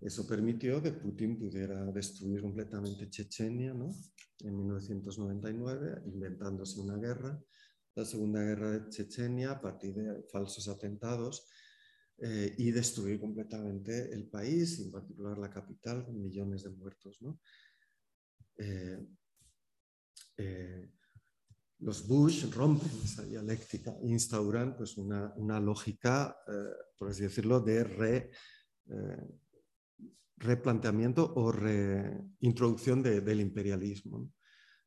Eso 0.00 0.26
permitió 0.26 0.82
que 0.82 0.92
Putin 0.92 1.38
pudiera 1.38 1.84
destruir 1.86 2.42
completamente 2.42 3.11
Chechenia 3.11 3.74
¿no? 3.74 3.90
en 4.40 4.57
1999, 4.57 6.02
inventándose 6.07 6.80
una 6.80 6.96
guerra 6.96 7.40
la 7.96 8.04
Segunda 8.04 8.42
Guerra 8.42 8.70
de 8.72 8.90
Chechenia 8.90 9.52
a 9.52 9.61
partir 9.61 9.94
de 9.94 10.22
falsos 10.30 10.68
atentados 10.68 11.48
eh, 12.18 12.54
y 12.59 12.70
destruir 12.70 13.18
completamente 13.18 14.12
el 14.12 14.28
país, 14.28 14.78
en 14.80 14.90
particular 14.90 15.38
la 15.38 15.50
capital, 15.50 16.04
con 16.04 16.22
millones 16.22 16.62
de 16.64 16.70
muertos. 16.70 17.18
Eh, 18.59 19.07
eh, 20.36 20.90
los 21.81 22.07
Bush 22.07 22.51
rompen 22.53 22.91
esa 23.05 23.24
dialéctica, 23.24 23.95
instauran 24.03 24.77
pues, 24.77 24.97
una, 24.97 25.33
una 25.37 25.61
lógica, 25.61 26.37
por 26.99 27.11
así 27.11 27.22
decirlo, 27.22 27.61
de 27.61 27.85
re, 27.85 28.31
replanteamiento 30.39 31.35
o 31.35 31.53
reintroducción 31.53 33.03
de, 33.03 33.20
del 33.20 33.41
imperialismo, 33.41 34.31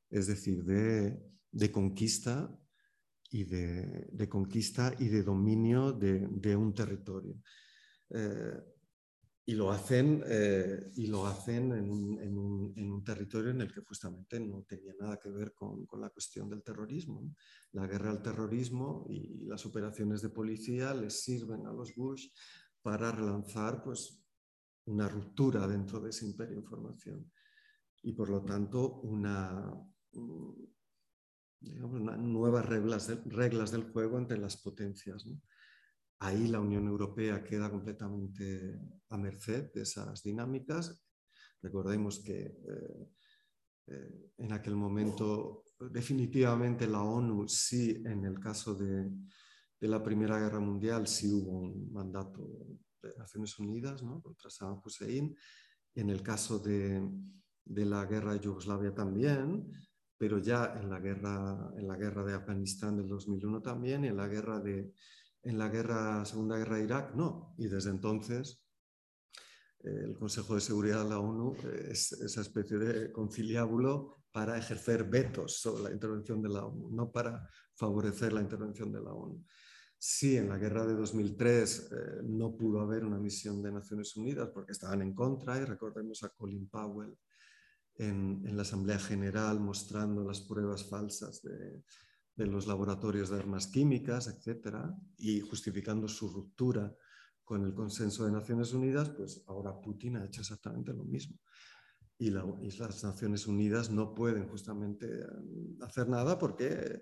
es 0.10 0.28
decir, 0.28 0.64
de, 0.64 1.20
de 1.52 1.72
conquista 1.72 2.50
y 3.32 3.44
de, 3.44 4.28
conquista 4.28 4.94
y 4.98 5.08
de 5.08 5.24
dominio 5.24 5.92
de, 5.92 6.56
un 6.56 6.74
territorio. 6.74 7.36
Eh, 8.10 8.60
y 9.50 9.56
lo 9.56 9.72
hacen, 9.72 10.24
eh, 10.28 10.92
y 10.96 11.08
lo 11.08 11.26
hacen 11.26 11.72
en 11.72 12.38
un, 12.38 13.04
territorio 13.04 13.50
en 13.50 13.62
el 13.62 13.74
que 13.74 13.82
justamente 13.82 14.40
no 14.40 14.62
tenía 14.62 14.94
nada 15.00 15.18
que 15.18 15.32
ver 15.32 15.56
con, 15.56 15.88
la 16.00 16.12
cuestión 16.12 16.48
del 16.48 16.62
terrorismo. 16.62 17.34
La 17.72 17.88
guerra 17.88 18.12
al 18.12 18.22
terrorismo 18.22 19.08
y 19.10 19.46
las 19.48 19.66
operaciones 19.66 20.22
de 20.22 20.30
policía 20.30 20.94
les 20.94 21.24
sirven 21.24 21.66
a 21.66 21.74
los 21.74 21.96
Bush 21.96 22.28
para 22.84 23.12
relanzar 23.12 23.82
pues, 23.82 24.22
una 24.86 25.08
ruptura 25.10 25.66
dentro 25.66 26.00
de 26.00 26.12
ese 26.12 26.28
imperio 26.28 26.58
de 26.58 26.62
información 26.62 27.32
y 28.04 28.14
por 28.14 28.30
lo 28.30 28.44
tanto 28.44 29.00
una, 29.02 29.74
nuevas 31.62 32.66
reglas, 32.68 33.12
reglas 33.26 33.72
del 33.72 33.92
juego 33.92 34.20
entre 34.20 34.38
las 34.38 34.58
potencias. 34.58 35.26
Ahí 36.20 36.48
la 36.48 36.60
Unión 36.60 36.86
Europea 36.88 37.44
queda 37.44 37.72
completamente 37.72 38.78
a 39.10 39.18
merced 39.18 39.72
de 39.74 39.84
esas 39.84 40.22
dinámicas. 40.22 41.02
Recordemos 41.62 42.20
que 42.20 42.42
eh, 42.42 43.10
eh, 43.88 44.32
en 44.38 44.52
aquel 44.52 44.76
momento 44.76 45.64
definitivamente 45.80 46.88
la 46.88 47.02
ONU 47.02 47.48
sí, 47.48 48.04
en 48.06 48.26
el 48.26 48.40
caso 48.40 48.76
de, 48.76 49.10
la 49.82 50.04
Primera 50.04 50.38
Guerra 50.38 50.60
Mundial, 50.60 51.08
sí 51.08 51.32
hubo 51.32 51.58
un 51.60 51.94
mandato 51.94 52.46
de 53.02 53.16
Naciones 53.18 53.58
Unidas 53.58 54.02
contra 54.22 54.50
Saddam 54.50 54.82
Hussein. 54.84 55.34
En 55.96 56.10
el 56.10 56.22
caso 56.22 56.60
de, 56.60 57.02
de 57.64 57.86
la 57.86 58.06
guerra 58.06 58.34
de 58.34 58.42
Yugoslavia 58.42 58.94
también, 58.94 59.72
pero 60.18 60.38
ya 60.38 60.78
en 60.82 60.90
la 60.90 61.00
guerra, 61.00 61.72
en 61.78 61.88
la 61.88 61.96
guerra 61.96 62.26
de 62.26 62.34
Afganistán 62.34 62.98
del 62.98 63.08
2001 63.08 63.62
también, 63.62 64.04
en 64.04 64.18
la 64.18 64.28
guerra 64.28 64.60
de 64.60 64.92
en 65.44 65.58
la 65.58 65.70
guerra, 65.70 66.26
Segunda 66.26 66.58
Guerra 66.58 66.78
de 66.78 66.84
Irak, 66.84 67.16
no. 67.16 67.56
Y 67.58 67.68
desde 67.68 67.90
entonces 67.90 68.66
eh, 69.80 70.04
el 70.06 70.18
Consejo 70.18 70.56
de 70.56 70.62
Seguridad 70.62 71.04
de 71.04 71.10
la 71.10 71.20
ONU 71.20 71.56
es 71.90 72.12
esa 72.14 72.42
especie 72.42 72.78
de 72.78 73.12
conciliábulo 73.12 74.24
para 74.32 74.58
ejercer 74.58 75.06
vetos 75.06 75.60
sobre 75.60 75.84
la 75.84 75.92
intervención 75.92 76.42
de 76.42 76.50
la 76.50 76.66
ONU, 76.66 76.90
no 76.92 77.12
para 77.12 77.50
favorecer 77.76 78.34
la 78.34 78.42
intervención 78.42 78.92
de 78.92 79.02
la 79.02 79.14
ONU. 79.14 79.44
Sí, 79.98 80.38
en 80.38 80.48
la 80.48 80.58
guerra 80.58 80.86
de 80.86 80.94
2003 80.96 81.90
eh, 81.92 81.96
no 82.24 82.56
pudo 82.56 82.80
haber 82.80 83.04
una 83.04 83.20
misión 83.20 83.62
de 83.62 83.72
Naciones 83.72 84.16
Unidas 84.16 84.50
porque 84.54 84.72
estaban 84.72 85.02
en 85.02 85.14
contra 85.14 85.58
y 85.58 85.66
recordemos 85.66 86.24
a 86.24 86.30
Colin 86.30 86.70
Powell 86.70 87.18
en, 87.96 88.56
la 88.56 88.62
Asamblea 88.62 88.98
General 88.98 89.60
mostrando 89.60 90.24
las 90.24 90.40
pruebas 90.42 90.90
falsas 90.90 91.42
de, 91.42 91.84
los 92.46 92.68
laboratorios 92.68 93.30
de 93.30 93.38
armas 93.38 93.68
químicas, 93.68 94.28
etcétera, 94.28 94.96
y 95.18 95.42
justificando 95.42 96.08
su 96.08 96.30
ruptura 96.30 96.96
con 97.44 97.66
el 97.66 97.74
consenso 97.74 98.26
de 98.26 98.32
Naciones 98.32 98.74
Unidas, 98.74 99.10
pues 99.10 99.44
ahora 99.48 99.82
Putin 99.82 100.18
ha 100.18 100.26
hecho 100.26 100.42
exactamente 100.42 100.94
lo 100.94 101.04
mismo. 101.04 101.40
y, 102.20 102.30
las 102.30 103.04
Naciones 103.04 103.48
Unidas 103.48 103.90
no 103.90 104.14
pueden 104.14 104.48
justamente 104.48 105.08
mm, 105.08 105.82
hacer 105.82 106.08
nada 106.10 106.38
porque 106.38 107.02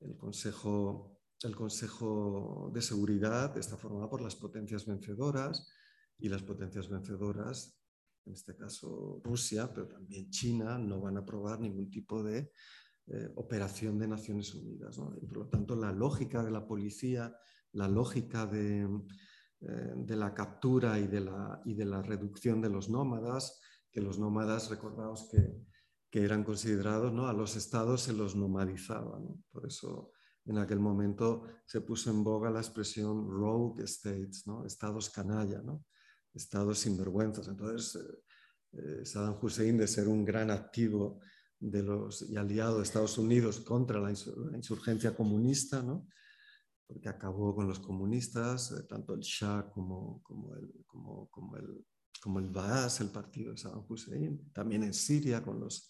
el, 0.00 0.16
Consejo, 0.16 1.20
el 1.42 1.56
Consejo 1.56 2.70
de 2.74 2.82
Seguridad 2.82 3.56
está 3.56 3.76
formado 3.76 4.10
por 4.10 4.20
las 4.20 4.36
potencias 4.36 4.84
vencedoras 4.84 5.70
y 6.18 6.28
las 6.28 6.42
potencias 6.42 6.88
vencedoras, 6.88 7.80
en 8.26 8.34
este 8.34 8.54
caso 8.56 9.20
Rusia, 9.24 9.72
pero 9.72 9.88
también 9.88 10.28
China, 10.30 10.78
no 10.78 11.00
van 11.00 11.16
a 11.16 11.20
aprobar 11.20 11.60
ningún 11.60 11.88
tipo 11.88 12.22
de 12.22 12.52
eh, 13.10 13.32
operación 13.36 13.98
de 13.98 14.08
Naciones 14.08 14.54
Unidas. 14.54 14.96
por 14.96 15.36
lo 15.36 15.46
tanto, 15.48 15.76
la 15.76 15.92
lógica 15.92 16.42
de 16.42 16.50
la 16.50 16.66
policía, 16.66 17.36
la 17.72 17.88
lógica 17.88 18.46
de 18.46 18.88
eh, 19.62 19.92
de 19.94 20.16
la 20.16 20.32
captura 20.32 20.98
y 20.98 21.06
de 21.06 21.20
la, 21.20 21.60
y 21.66 21.74
de 21.74 21.84
la 21.84 22.00
reducción 22.00 22.62
de 22.62 22.70
los 22.70 22.88
nómadas, 22.88 23.60
que 23.92 24.00
los 24.00 24.18
nómadas, 24.18 24.70
recordaos 24.70 25.28
que, 25.30 25.54
que 26.10 26.24
eran 26.24 26.44
considerados, 26.44 27.12
¿no? 27.12 27.26
a 27.26 27.34
los 27.34 27.56
estados 27.56 28.04
se 28.04 28.14
los 28.14 28.34
nomadizaba. 28.34 29.20
Por 29.52 29.66
eso 29.66 30.12
en 30.46 30.56
aquel 30.56 30.80
momento 30.80 31.42
se 31.66 31.82
puso 31.82 32.10
en 32.10 32.24
boga 32.24 32.48
la 32.48 32.60
expresión 32.60 33.28
rogue 33.28 33.84
states, 33.84 34.46
¿no? 34.46 34.64
estados 34.64 35.10
canalla, 35.10 35.60
¿no? 35.60 35.84
estados 36.32 36.78
sinvergüenzas. 36.78 37.46
Entonces, 37.48 38.02
eh, 38.02 38.22
eh, 38.78 39.04
Saddam 39.04 39.36
Hussein, 39.42 39.76
de 39.76 39.86
ser 39.86 40.08
un 40.08 40.24
gran 40.24 40.50
activo 40.50 41.20
de 41.60 41.82
los, 41.82 42.22
y 42.22 42.36
aliado 42.36 42.78
de 42.78 42.82
Estados 42.82 43.18
Unidos 43.18 43.60
contra 43.60 44.00
la, 44.00 44.10
insurgencia 44.10 45.14
comunista, 45.14 45.82
¿no? 45.82 46.08
porque 46.86 47.08
acabó 47.08 47.54
con 47.54 47.68
los 47.68 47.78
comunistas, 47.78 48.72
eh, 48.72 48.82
tanto 48.88 49.14
el 49.14 49.20
Shah 49.20 49.70
como, 49.70 50.20
como, 50.24 50.56
el, 50.56 50.84
como, 50.86 51.56
el, 51.56 51.86
como 52.20 52.38
el 52.40 52.48
Baas, 52.48 53.00
el 53.00 53.10
partido 53.10 53.52
de 53.52 53.58
Saddam 53.58 53.84
Hussein, 53.88 54.50
también 54.52 54.82
en 54.82 54.94
Siria 54.94 55.42
con, 55.42 55.60
los, 55.60 55.88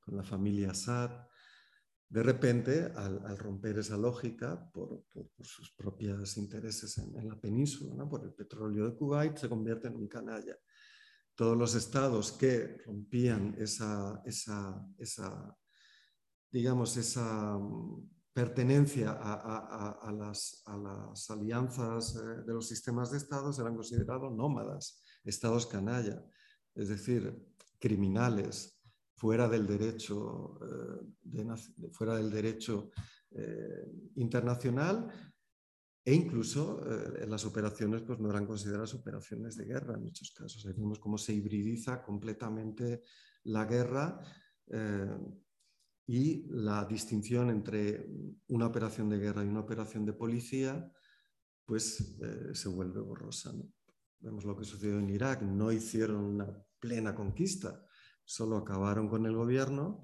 con 0.00 0.16
la 0.16 0.24
familia 0.24 0.72
Assad. 0.72 1.10
De 2.06 2.22
repente, 2.22 2.92
al, 2.94 3.38
romper 3.38 3.78
esa 3.78 3.96
lógica 3.96 4.70
por, 4.70 5.04
por, 5.10 5.30
sus 5.40 5.72
propios 5.72 6.36
intereses 6.36 6.98
en, 6.98 7.16
en 7.18 7.28
la 7.28 7.40
península, 7.40 7.94
¿no? 7.94 8.06
por 8.06 8.22
el 8.22 8.34
petróleo 8.34 8.90
de 8.90 8.96
Kuwait, 8.96 9.38
se 9.38 9.48
convierte 9.48 9.88
en 9.88 9.96
un 9.96 10.08
canalla. 10.08 10.58
Todos 11.42 11.58
los 11.58 11.74
estados 11.74 12.30
que 12.30 12.76
rompían 12.86 13.56
esa, 13.58 14.22
digamos, 16.52 16.96
esa 16.96 17.58
pertenencia 18.32 19.18
a, 19.20 20.12
las, 20.16 20.62
alianzas 21.30 22.14
eh, 22.14 22.44
de 22.46 22.54
los 22.54 22.68
sistemas 22.68 23.10
de 23.10 23.16
estados 23.18 23.58
eran 23.58 23.74
considerados 23.74 24.32
nómadas, 24.32 25.02
estados 25.24 25.66
canalla, 25.66 26.24
es 26.76 26.88
decir, 26.90 27.36
criminales 27.80 28.80
fuera 29.16 29.48
del 29.48 29.66
derecho, 29.66 30.60
eh, 30.62 31.00
eh, 33.32 33.86
internacional 34.14 35.31
e 36.04 36.14
incluso 36.14 36.80
las 37.28 37.44
operaciones 37.44 38.02
pues, 38.02 38.18
no 38.18 38.30
eran 38.30 38.46
consideradas 38.46 38.94
operaciones 38.94 39.56
de 39.56 39.66
guerra 39.66 39.94
en 39.94 40.02
muchos 40.02 40.32
casos. 40.32 40.64
vemos 40.64 40.98
cómo 40.98 41.16
se 41.16 41.32
hibridiza 41.32 42.02
completamente 42.02 43.02
la 43.44 43.64
guerra 43.66 44.20
y 46.06 46.44
la 46.48 46.84
distinción 46.84 47.50
entre 47.50 48.08
una 48.48 48.66
operación 48.66 49.08
de 49.08 49.18
guerra 49.18 49.44
y 49.44 49.48
una 49.48 49.60
operación 49.60 50.04
de 50.04 50.12
policía 50.12 50.92
pues 51.64 52.18
eh, 52.20 52.54
se 52.54 52.68
vuelve 52.68 53.00
borrosa. 53.00 53.52
Vemos 54.20 54.44
lo 54.44 54.56
que 54.56 54.64
sucedió 54.64 54.98
en 54.98 55.10
Irak, 55.10 55.42
no 55.42 55.72
hicieron 55.72 56.16
una 56.16 56.46
plena 56.78 57.14
conquista, 57.14 57.86
solo 58.24 58.56
acabaron 58.56 59.08
con 59.08 59.26
el 59.26 59.34
gobierno, 59.34 60.00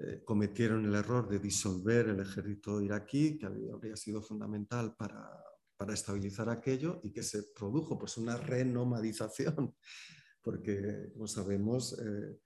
eh, 0.00 0.22
cometieron 0.24 0.84
el 0.84 0.94
error 0.94 1.28
de 1.28 1.38
disolver 1.38 2.08
el 2.08 2.20
ejército 2.20 2.80
iraquí, 2.80 3.38
que 3.38 3.46
habría 3.46 3.96
sido 3.96 4.22
fundamental 4.22 4.96
para, 4.96 5.30
para 5.80 5.94
estabilizar 5.94 6.50
aquello 6.50 7.00
y 7.02 7.10
que 7.10 7.22
se 7.22 7.42
produjo 7.54 7.98
pues 7.98 8.18
una 8.18 8.36
renomadización, 8.36 9.74
porque 10.42 11.10
como 11.14 11.26
sabemos 11.26 11.98
eh, 11.98 12.38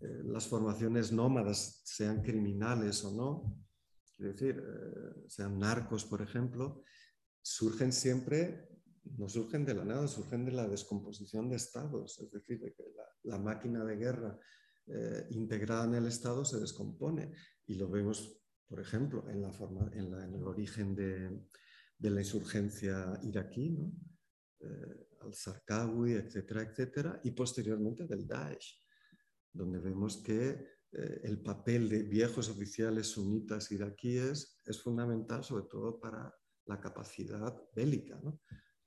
eh, 0.00 0.22
las 0.24 0.48
formaciones 0.48 1.12
nómadas, 1.12 1.82
sean 1.84 2.22
criminales 2.22 3.04
o 3.04 3.14
no, 3.14 3.56
es 4.18 4.34
decir, 4.34 4.58
eh, 4.58 5.24
sean 5.28 5.60
narcos, 5.60 6.04
por 6.04 6.22
ejemplo, 6.22 6.82
surgen 7.40 7.92
siempre, 7.92 8.68
no 9.16 9.28
surgen 9.28 9.64
de 9.64 9.74
la 9.74 9.84
nada, 9.84 10.08
surgen 10.08 10.44
de 10.44 10.52
la 10.52 10.68
descomposición 10.68 11.48
de 11.48 11.56
estados, 11.56 12.20
es 12.20 12.30
decir, 12.32 12.60
de 12.60 12.72
que 12.72 12.84
la, 13.24 13.38
máquina 13.38 13.84
de 13.84 13.96
guerra 13.96 14.38
eh, 14.86 15.26
integrada 15.30 15.84
en 15.84 15.94
el 15.94 16.06
Estado 16.06 16.44
se 16.44 16.58
descompone. 16.60 17.32
Y 17.66 17.74
lo 17.74 17.88
vemos, 17.88 18.40
por 18.66 18.80
ejemplo, 18.80 19.28
en, 19.28 19.42
la 19.42 19.52
forma, 19.52 19.90
en, 19.94 20.12
el 20.12 20.42
origen 20.44 20.94
de, 20.94 21.40
de, 21.98 22.10
la 22.10 22.20
insurgencia 22.20 23.18
iraquí, 23.22 23.70
¿no? 23.70 23.92
al-Zarqawi, 25.20 26.12
etcétera, 26.12 26.62
etcétera, 26.62 27.20
y 27.24 27.32
posteriormente 27.32 28.06
del 28.06 28.26
Daesh 28.26 28.82
donde 29.52 29.78
vemos 29.78 30.22
que 30.22 30.50
eh, 30.92 31.20
el 31.24 31.40
papel 31.42 31.88
de 31.88 32.02
viejos 32.02 32.48
oficiales 32.48 33.08
sunitas 33.08 33.70
iraquíes 33.70 34.60
es 34.64 34.80
fundamental 34.80 35.44
sobre 35.44 35.64
todo 35.64 36.00
para 36.00 36.34
la 36.66 36.80
capacidad 36.80 37.54
bélica, 37.74 38.18
no, 38.22 38.40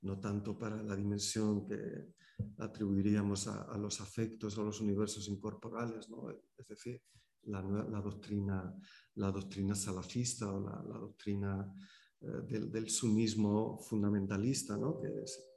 no 0.06 0.20
tanto 0.20 0.56
para 0.56 0.80
la 0.82 0.94
dimensión 0.94 1.66
que 1.66 2.14
atribuiríamos 2.58 3.48
a, 3.48 3.76
los 3.76 4.00
afectos 4.00 4.56
o 4.56 4.62
los 4.62 4.80
universos 4.80 5.28
incorporales, 5.28 6.08
es 6.56 6.68
decir, 6.68 7.02
la, 7.44 7.60
doctrina, 8.00 8.74
la 9.14 9.30
doctrina 9.30 9.74
salafista 9.74 10.52
o 10.52 10.60
la, 10.60 10.98
doctrina 10.98 11.72
eh, 12.20 12.68
del, 12.70 12.88
sunismo 12.88 13.78
fundamentalista, 13.78 14.78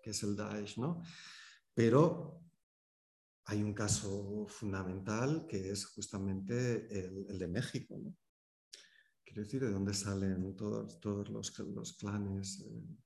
que, 0.02 0.10
es, 0.10 0.24
el 0.24 0.36
Daesh. 0.36 0.78
Pero 1.74 2.42
hay 3.46 3.62
un 3.62 3.74
caso 3.74 4.46
fundamental 4.48 5.46
que 5.48 5.70
es 5.70 5.86
justamente 5.86 6.88
el, 6.98 7.38
de 7.38 7.48
México. 7.48 8.00
Quiero 9.24 9.44
decir, 9.44 9.62
de 9.62 9.72
dónde 9.72 9.94
salen 9.94 10.56
todos, 10.56 11.30
los 11.30 11.94
clanes, 11.94 12.62
eh, 12.62 12.98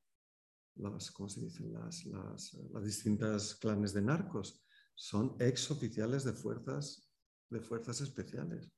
las, 0.76 1.12
¿cómo 1.12 1.30
se 1.30 1.42
dicen? 1.42 1.74
Las, 1.74 2.06
las, 2.06 2.54
las, 2.72 2.84
distintas 2.84 3.56
clanes 3.56 3.94
de 3.94 4.02
narcos. 4.02 4.64
Son 4.96 5.36
ex 5.40 5.72
oficiales 5.72 6.24
de 6.24 6.34
fuerzas, 6.34 7.10
de 7.50 7.60
fuerzas 7.60 8.02
especiales. 8.02 8.72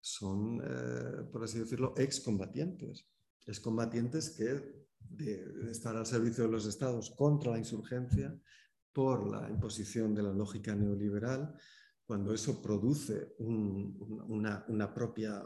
Son, 0.00 0.60
eh, 0.62 1.24
por 1.30 1.44
así 1.44 1.58
decirlo, 1.58 1.94
ex 1.96 2.20
combatientes. 2.20 3.06
Ex 3.46 3.60
combatientes 3.60 4.30
que 4.30 4.80
de 5.00 5.70
estar 5.70 5.96
al 5.96 6.06
servicio 6.06 6.44
de 6.44 6.50
los 6.50 6.66
estados 6.66 7.10
contra 7.10 7.52
la 7.52 7.58
insurgencia 7.58 8.38
por 8.92 9.30
la 9.30 9.48
imposición 9.48 10.14
de 10.14 10.22
la 10.22 10.32
lógica 10.32 10.74
neoliberal, 10.74 11.54
cuando 12.04 12.34
eso 12.34 12.60
produce 12.60 13.34
un, 13.38 13.96
una, 14.28 14.92
propia, 14.92 15.42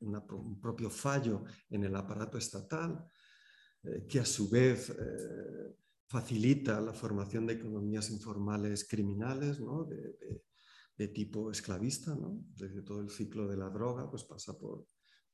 un 0.00 0.60
propio 0.60 0.88
fallo 0.88 1.44
en 1.68 1.84
el 1.84 1.94
aparato 1.94 2.38
estatal, 2.38 3.04
eh, 3.84 4.06
que 4.08 4.20
a 4.20 4.24
su 4.24 4.48
vez 4.48 4.90
eh, 4.90 5.76
facilita 6.06 6.80
la 6.80 6.92
formación 6.92 7.46
de 7.46 7.54
economías 7.54 8.10
informales 8.10 8.86
criminales 8.86 9.58
de, 9.58 11.08
tipo 11.08 11.50
esclavista, 11.50 12.16
desde 12.54 12.82
todo 12.82 13.00
el 13.00 13.10
ciclo 13.10 13.48
de 13.48 13.56
la 13.56 13.68
droga, 13.70 14.08
pues 14.08 14.22
pasa 14.22 14.56
por 14.56 14.86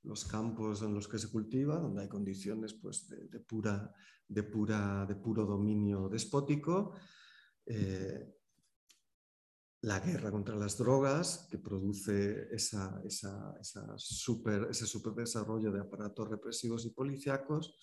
los 0.04 0.24
campos 0.24 0.80
en 0.82 0.94
los 0.94 1.06
que 1.06 1.18
se 1.18 1.30
cultiva, 1.30 1.78
donde 1.78 2.02
hay 2.02 2.08
condiciones 2.08 2.72
pues, 2.72 3.06
de, 3.08 3.40
pura, 3.40 3.92
de, 4.26 4.42
de 4.42 5.16
puro 5.16 5.44
dominio 5.44 6.08
despótico, 6.08 6.94
eh, 7.66 8.34
la 9.82 10.00
guerra 10.00 10.30
contra 10.30 10.56
las 10.56 10.76
drogas, 10.78 11.46
que 11.50 11.58
produce 11.58 12.48
ese 12.52 12.78
super 14.06 15.14
desarrollo 15.14 15.70
de 15.70 15.80
aparatos 15.80 16.28
represivos 16.28 16.84
y 16.86 16.90
policíacos, 16.90 17.76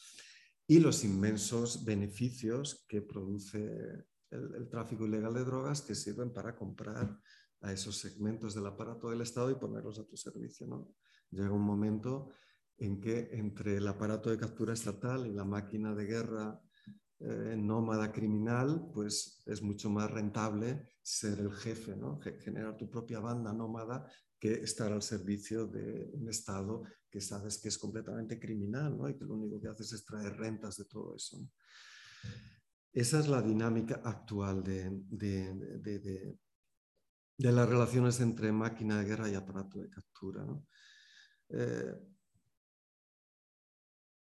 y 0.68 0.80
los 0.80 1.03
inmensos 1.03 1.86
beneficios 1.86 2.86
que 2.88 3.01
produce 3.01 4.05
el, 4.32 4.68
tráfico 4.70 5.05
ilegal 5.05 5.34
de 5.34 5.45
drogas 5.45 5.82
que 5.82 5.95
sirven 5.95 6.34
para 6.34 6.55
comprar 6.55 7.20
a 7.61 7.72
esos 7.72 7.97
segmentos 7.97 8.53
del 8.55 8.66
aparato 8.66 9.09
del 9.09 9.22
Estado 9.22 9.51
y 9.51 9.55
ponerlos 9.55 9.99
a 9.99 10.05
tu 10.05 10.18
servicio. 10.18 10.68
¿no? 10.68 10.95
Llega 11.32 11.51
un 11.51 11.61
momento 11.61 12.30
en 12.78 12.99
que 12.99 13.30
entre 13.32 13.78
el 13.78 13.88
aparato 13.88 14.30
de 14.30 14.38
captura 14.38 14.74
estatal 14.74 15.28
y 15.28 15.34
la 15.34 15.45
máquina 15.45 15.93
de 15.93 16.05
guerra 16.05 16.59
eh, 17.20 17.55
nómada 17.57 18.11
criminal, 18.11 18.89
pues 18.93 19.41
es 19.45 19.61
mucho 19.61 19.89
más 19.89 20.11
rentable 20.11 20.89
ser 21.01 21.39
el 21.39 21.53
jefe, 21.53 21.95
¿no? 21.95 22.20
generar 22.20 22.76
tu 22.76 22.89
propia 22.89 23.20
banda 23.20 23.53
nómada 23.53 24.05
que 24.45 24.63
estar 24.63 24.91
al 24.91 25.01
servicio 25.01 25.65
de 25.65 26.09
un 26.13 26.29
Estado 26.29 26.83
que 27.09 27.19
sabes 27.19 27.57
que 27.57 27.69
es 27.69 27.77
completamente 27.77 28.39
criminal 28.39 28.95
¿no? 28.97 29.09
y 29.09 29.17
que 29.17 29.25
lo 29.25 29.35
único 29.35 29.59
que 29.59 29.69
haces 29.69 29.93
es 29.93 30.05
traer 30.05 30.35
rentas 30.37 30.77
de 30.77 30.85
todo 30.85 31.15
eso. 31.15 31.37
Esa 32.93 33.19
es 33.19 33.27
la 33.27 33.41
dinámica 33.41 34.01
actual 34.03 34.63
de, 34.63 34.89
de 37.37 37.51
las 37.51 37.67
relaciones 37.67 38.19
entre 38.21 38.51
máquina 38.51 38.99
de 38.99 39.05
guerra 39.05 39.29
y 39.29 39.35
aparato 39.35 39.79
de 39.79 39.89
captura. 39.89 40.45
Eh, 41.49 41.93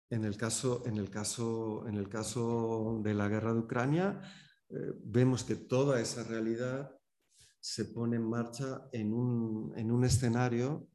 en, 0.09 0.25
el 0.25 0.37
caso, 0.37 0.83
en, 0.85 0.97
el 0.97 1.09
caso, 1.09 1.87
en 1.87 1.95
el 1.95 2.09
caso 2.09 2.99
de 3.03 3.13
la 3.13 3.27
guerra 3.27 3.53
de 3.53 3.59
Ucrania, 3.59 4.21
eh, 4.69 4.93
vemos 5.03 5.43
que 5.43 5.55
toda 5.55 6.01
esa 6.01 6.23
realidad 6.23 6.94
se 7.65 7.85
pone 7.85 8.17
en 8.17 8.29
marcha 8.29 8.87
en 8.91 9.11
un, 9.11 9.73
en 9.75 9.89
un 9.89 10.05
escenario 10.05 10.87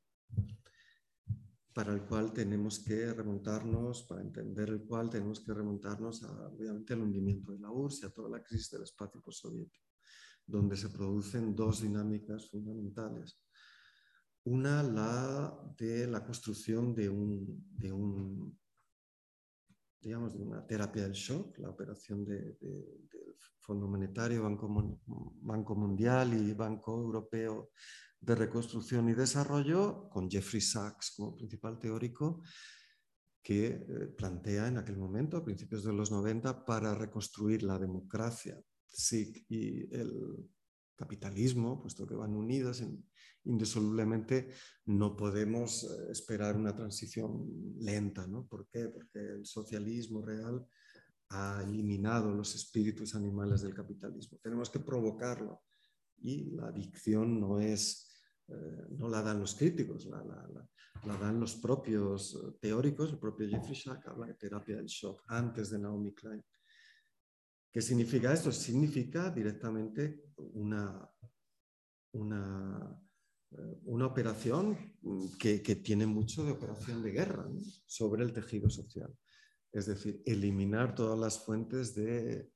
para 1.72 1.92
el 1.92 2.02
cual 2.02 2.32
tenemos 2.32 2.78
que 2.78 3.12
remontarnos, 3.12 4.04
para 4.04 4.20
entender 4.20 4.68
el 4.68 4.84
cual 4.84 5.10
tenemos 5.10 5.40
que 5.40 5.52
remontarnos 5.52 6.22
a, 6.22 6.46
obviamente 6.46 6.92
al 6.92 7.02
hundimiento 7.02 7.50
de 7.50 7.58
la 7.58 7.72
URSS 7.72 8.02
y 8.02 8.06
a 8.06 8.10
toda 8.10 8.30
la 8.30 8.44
crisis 8.44 8.70
del 8.70 8.84
espacio 8.84 9.20
postsoviético 9.20 9.84
donde 10.46 10.76
se 10.76 10.90
producen 10.90 11.56
dos 11.56 11.82
dinámicas 11.82 12.48
fundamentales. 12.48 13.36
Una, 14.44 14.80
la 14.84 15.74
de 15.76 16.06
la 16.06 16.24
construcción 16.24 16.94
de, 16.94 17.08
un, 17.08 17.64
de, 17.76 17.90
un, 17.90 18.56
digamos, 20.00 20.34
de 20.34 20.42
una 20.42 20.64
terapia 20.64 21.02
del 21.02 21.12
shock, 21.12 21.58
la 21.58 21.70
operación 21.70 22.24
del 22.24 22.56
Fondo 23.58 23.86
Monetario, 23.86 24.42
Banco, 24.42 25.74
Mundial 25.74 26.34
y 26.34 26.54
Banco 26.54 27.00
Europeo 27.00 27.70
de 28.20 28.34
Reconstrucción 28.34 29.08
y 29.08 29.14
Desarrollo, 29.14 30.08
con 30.10 30.30
Jeffrey 30.30 30.60
Sachs 30.60 31.14
como 31.16 31.36
principal 31.36 31.78
teórico, 31.78 32.42
que 33.42 33.66
eh, 33.66 34.06
plantea 34.16 34.68
en 34.68 34.78
aquel 34.78 34.98
momento, 34.98 35.36
a 35.36 35.44
principios 35.44 35.84
de 35.84 35.92
los 35.92 36.10
90, 36.10 36.64
para 36.64 36.94
reconstruir 36.94 37.62
la 37.62 37.78
democracia 37.78 38.60
SIC 38.86 39.46
y 39.48 39.94
el 39.94 40.50
capitalismo, 40.96 41.80
puesto 41.80 42.06
que 42.06 42.14
van 42.14 42.36
unidas 42.36 42.84
indisolublemente, 43.44 44.50
no 44.86 45.16
podemos 45.16 45.84
eh, 45.84 46.12
esperar 46.12 46.56
una 46.56 46.74
transición 46.74 47.46
lenta. 47.78 48.26
¿no? 48.26 48.46
¿Por 48.46 48.68
qué? 48.68 48.88
Porque 48.88 49.18
el 49.18 49.46
socialismo 49.46 50.20
real 50.22 50.66
ha 51.30 51.62
eliminado 51.62 52.32
los 52.34 52.54
espíritus 52.54 53.14
animales 53.14 53.62
del 53.62 53.74
capitalismo. 53.74 54.38
Tenemos 54.42 54.68
que 54.68 54.80
provocarlo 54.80 55.62
y 56.18 56.50
la 56.50 56.66
adicción 56.66 57.40
no 57.40 57.60
es, 57.60 58.10
eh, 58.48 58.86
no 58.90 59.08
la 59.08 59.22
dan 59.22 59.40
los 59.40 59.54
críticos, 59.54 60.06
la, 60.06 60.22
la, 60.24 61.16
dan 61.16 61.38
los 61.38 61.54
propios 61.54 62.34
eh, 62.34 62.58
teóricos. 62.60 63.12
El 63.12 63.18
propio 63.18 63.48
Jeffrey 63.48 63.76
Sachs 63.76 64.08
habla 64.08 64.26
de 64.26 64.34
terapia 64.34 64.76
del 64.76 64.86
shock 64.86 65.22
antes 65.28 65.70
de 65.70 65.78
Naomi 65.78 66.12
Klein. 66.12 66.44
¿Qué 67.72 67.80
significa 67.80 68.32
esto? 68.32 68.50
Significa 68.50 69.30
directamente 69.30 70.24
una, 70.36 71.08
una, 72.12 73.00
eh, 73.52 73.80
una 73.84 74.06
operación 74.06 74.96
que, 75.38 75.62
que, 75.62 75.76
tiene 75.76 76.06
mucho 76.06 76.44
de 76.44 76.50
operación 76.50 77.00
de 77.04 77.12
guerra 77.12 77.48
sobre 77.86 78.24
el 78.24 78.32
tejido 78.32 78.68
social. 78.68 79.16
Es 79.72 79.86
decir, 79.86 80.22
eliminar 80.26 80.94
todas 80.94 81.18
las 81.18 81.44
fuentes 81.44 81.94
de, 81.94 82.50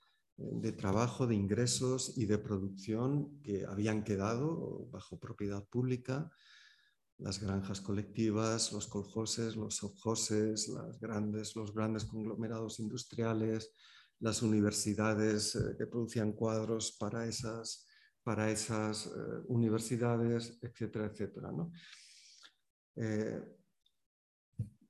trabajo, 0.76 1.26
de 1.26 1.34
ingresos 1.34 2.18
y 2.18 2.26
de 2.26 2.38
producción 2.38 3.40
que 3.42 3.64
habían 3.64 4.02
quedado 4.02 4.88
bajo 4.90 5.18
propiedad 5.18 5.64
pública, 5.64 6.30
las 7.18 7.40
granjas 7.40 7.80
colectivas, 7.80 8.72
los 8.72 8.88
coljoses, 8.88 9.54
los 9.54 9.76
subjoses, 9.76 10.68
las 10.68 10.98
grandes, 10.98 11.54
los 11.54 11.72
grandes 11.72 12.04
conglomerados 12.04 12.80
industriales, 12.80 13.72
las 14.20 14.42
universidades 14.42 15.54
eh, 15.54 15.76
que 15.78 15.86
producían 15.86 16.32
cuadros 16.32 16.96
para 16.98 17.26
esas, 17.26 17.86
para 18.22 18.50
esas 18.50 19.06
eh, 19.06 19.10
universidades, 19.46 20.58
etcétera, 20.60 21.06
etcétera. 21.06 21.52
Eh, 22.96 23.40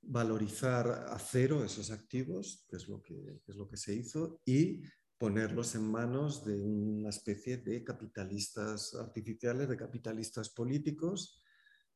valorizar 0.07 0.89
a 0.89 1.19
cero 1.19 1.65
esos 1.65 1.91
activos, 1.91 2.65
que 2.69 2.77
es, 2.77 2.89
lo 2.89 3.03
que, 3.03 3.41
es 3.47 3.57
lo 3.57 3.69
que 3.69 3.77
se 3.77 3.95
hizo, 3.95 4.41
y 4.45 4.83
ponerlos 5.19 5.75
en 5.75 5.91
manos 5.91 6.45
de 6.45 6.61
una 6.61 7.11
especie 7.11 7.59
de 7.59 7.83
capitalistas 7.83 8.95
artificiales, 8.95 9.69
de 9.69 9.77
capitalistas 9.77 10.51
políticos, 10.51 11.43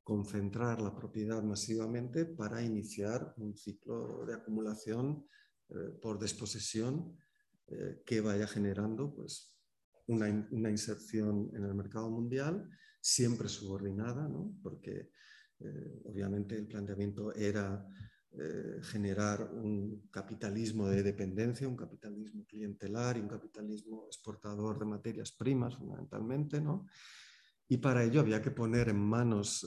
concentrar 0.03 0.81
la 0.81 0.95
propiedad 0.95 1.43
masivamente 1.43 2.25
para 2.25 2.63
iniciar 2.63 3.35
un 3.37 3.55
ciclo 3.57 4.25
de 4.25 4.35
acumulación 4.35 5.27
por 6.01 6.19
desposesión 6.19 7.19
eh, 7.67 8.03
que 8.07 8.23
vaya 8.23 8.47
generando 8.47 9.15
pues, 9.15 9.55
una, 10.07 10.31
inserción 10.71 11.51
en 11.55 11.65
el 11.65 11.75
mercado 11.75 12.09
mundial, 12.09 12.67
siempre 13.01 13.49
subordinada, 13.49 14.27
porque 14.63 15.11
eh, 15.61 16.01
obviamente 16.05 16.57
el 16.57 16.67
planteamiento 16.67 17.35
era 17.35 17.87
eh, 18.33 18.81
generar 18.83 19.51
un 19.53 20.09
capitalismo 20.11 20.89
de 20.89 21.03
dependencia, 21.03 21.69
un 21.69 21.77
capitalismo 21.77 22.45
clientelar 22.47 23.17
y 23.17 23.21
un 23.21 23.29
capitalismo 23.29 24.05
exportador 24.07 24.79
de 24.79 24.85
materias 24.87 25.33
primas 25.33 25.77
fundamentalmente, 25.77 26.61
¿no? 26.61 26.87
Y 27.69 27.79
para 27.79 28.03
ello 28.03 28.21
había 28.21 28.41
que 28.41 28.51
poner 28.51 28.89
en 28.89 28.99
manos 28.99 29.67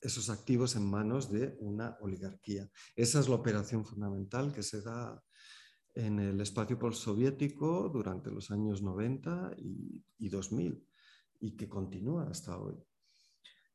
esos 0.00 0.30
activos 0.30 0.76
en 0.76 0.88
manos 0.88 1.30
de 1.30 1.56
una 1.60 1.96
oligarquía. 2.00 2.70
Esa 2.94 3.20
es 3.20 3.28
la 3.28 3.34
operación 3.34 3.84
fundamental 3.84 4.52
que 4.52 4.62
se 4.62 4.80
da 4.82 5.22
en 5.94 6.20
el 6.20 6.40
espacio 6.40 6.78
postsoviético 6.78 7.88
durante 7.88 8.30
los 8.30 8.50
años 8.50 8.82
90 8.82 9.56
y, 9.58 10.28
2000 10.28 10.86
y 11.40 11.56
que 11.56 11.68
continúa 11.68 12.28
hasta 12.30 12.56
hoy. 12.58 12.76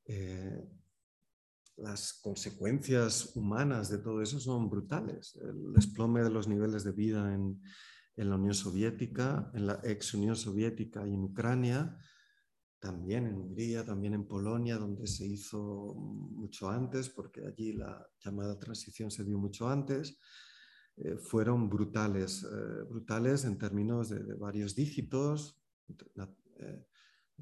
Eh, 0.05 0.69
las 1.77 2.13
consecuencias 2.21 3.35
humanas 3.35 3.89
de 3.89 3.97
todo 3.97 4.21
eso 4.21 4.39
son 4.39 4.69
brutales. 4.69 5.39
El 5.41 5.73
desplome 5.73 6.23
de 6.23 6.29
los 6.29 6.47
niveles 6.47 6.83
de 6.83 6.91
vida 6.91 7.33
en, 7.33 7.61
en 8.15 8.29
la 8.29 8.35
Unión 8.35 8.53
Soviética, 8.53 9.51
en 9.53 9.67
la 9.67 9.79
ex 9.83 10.13
Unión 10.13 10.35
Soviética 10.35 11.07
y 11.07 11.13
en 11.13 11.23
Ucrania, 11.23 11.97
también 12.79 13.27
en 13.27 13.35
Hungría, 13.35 13.85
también 13.85 14.13
en 14.13 14.27
Polonia, 14.27 14.77
donde 14.77 15.07
se 15.07 15.25
hizo 15.25 15.95
mucho 15.95 16.69
antes, 16.69 17.09
porque 17.09 17.45
allí 17.45 17.71
la 17.71 18.05
llamada 18.19 18.59
transición 18.59 19.09
se 19.09 19.23
dio 19.23 19.37
mucho 19.37 19.69
antes. 19.69 20.19
Eh, 20.97 21.17
fueron 21.17 21.69
brutales, 21.69 22.43
eh, 22.43 22.83
brutales 22.89 23.45
en 23.45 23.57
términos 23.57 24.09
de, 24.09 24.21
varios 24.35 24.75
dígitos, 24.75 25.63
eh, 25.87 26.85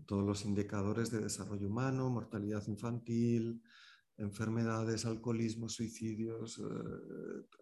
todos 0.06 0.24
los 0.24 0.46
indicadores 0.46 1.10
de 1.12 1.22
desarrollo 1.22 1.68
humano, 1.68 2.10
mortalidad 2.10 2.66
infantil, 2.68 3.62
enfermedades, 4.18 5.06
alcoholismo, 5.06 5.70
suicidios, 5.70 6.62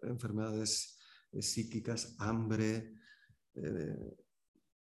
enfermedades 0.02 0.98
psíquicas, 1.32 2.16
hambre, 2.18 2.94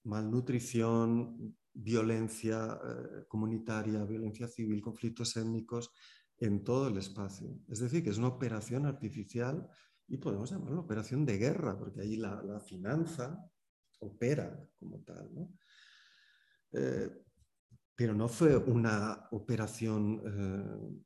malnutrición, 0.04 1.56
violencia 1.74 2.80
comunitaria, 3.28 4.04
violencia 4.06 4.48
civil, 4.48 4.82
conflictos 4.82 5.36
étnicos 5.38 5.92
en 6.40 6.64
todo 6.64 6.88
el 6.88 6.98
espacio. 6.98 7.60
Es 7.68 7.80
decir, 7.80 8.04
que 8.04 8.10
es 8.10 8.18
una 8.18 8.28
operación 8.28 8.86
artificial 8.86 9.68
y 10.08 10.18
podemos 10.18 10.52
llamarlo 10.52 10.82
operación 10.82 11.26
de 11.26 11.38
guerra, 11.38 11.78
porque 11.78 12.02
ahí 12.02 12.16
la, 12.16 12.60
finanza 12.62 13.38
opera 14.00 14.58
como 14.80 15.02
tal. 15.04 15.30
Eh, 16.72 17.10
pero 17.96 18.14
no 18.14 18.28
fue 18.28 18.56
una 18.56 19.28
operación 19.32 20.22
eh, 20.26 21.04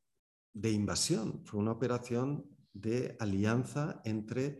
de 0.54 0.72
invasión, 0.72 1.43
fue 1.45 1.60
una 1.60 1.72
operación 1.72 2.45
de 2.74 3.16
alianza 3.20 4.02
entre 4.06 4.60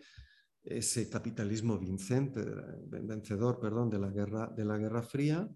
ese 0.64 1.10
capitalismo 1.10 1.78
vincente, 1.80 2.44
vencedor 2.88 3.60
perdón, 3.60 3.90
de, 3.90 4.00
la 4.00 4.10
guerra, 4.10 4.48
de 4.56 4.66
la 4.66 4.78
Guerra 4.78 5.02
Fría, 5.02 5.50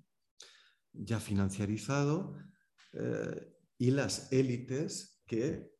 ya 0.93 1.19
financiarizado, 1.19 2.37
eh, 2.93 3.53
y 3.77 3.91
las 3.91 4.31
élites 4.31 5.21
que 5.25 5.75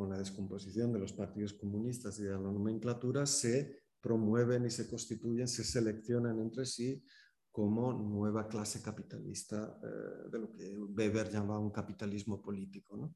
con 0.00 0.08
la 0.08 0.18
descomposición 0.18 0.94
de 0.94 0.98
los 0.98 1.12
partidos 1.12 1.52
comunistas 1.52 2.18
y 2.18 2.22
de 2.22 2.30
la 2.30 2.38
nomenclatura, 2.38 3.26
se 3.26 3.82
promueven 4.00 4.64
y 4.64 4.70
se 4.70 4.88
constituyen, 4.88 5.46
se 5.46 5.62
seleccionan 5.62 6.40
entre 6.40 6.64
sí 6.64 7.04
como 7.50 7.92
nueva 7.92 8.48
clase 8.48 8.80
capitalista 8.80 9.78
eh, 9.82 10.30
de 10.30 10.38
lo 10.38 10.52
que 10.52 10.78
Weber 10.78 11.30
llamaba 11.30 11.58
un 11.58 11.70
capitalismo 11.70 12.40
político. 12.40 13.12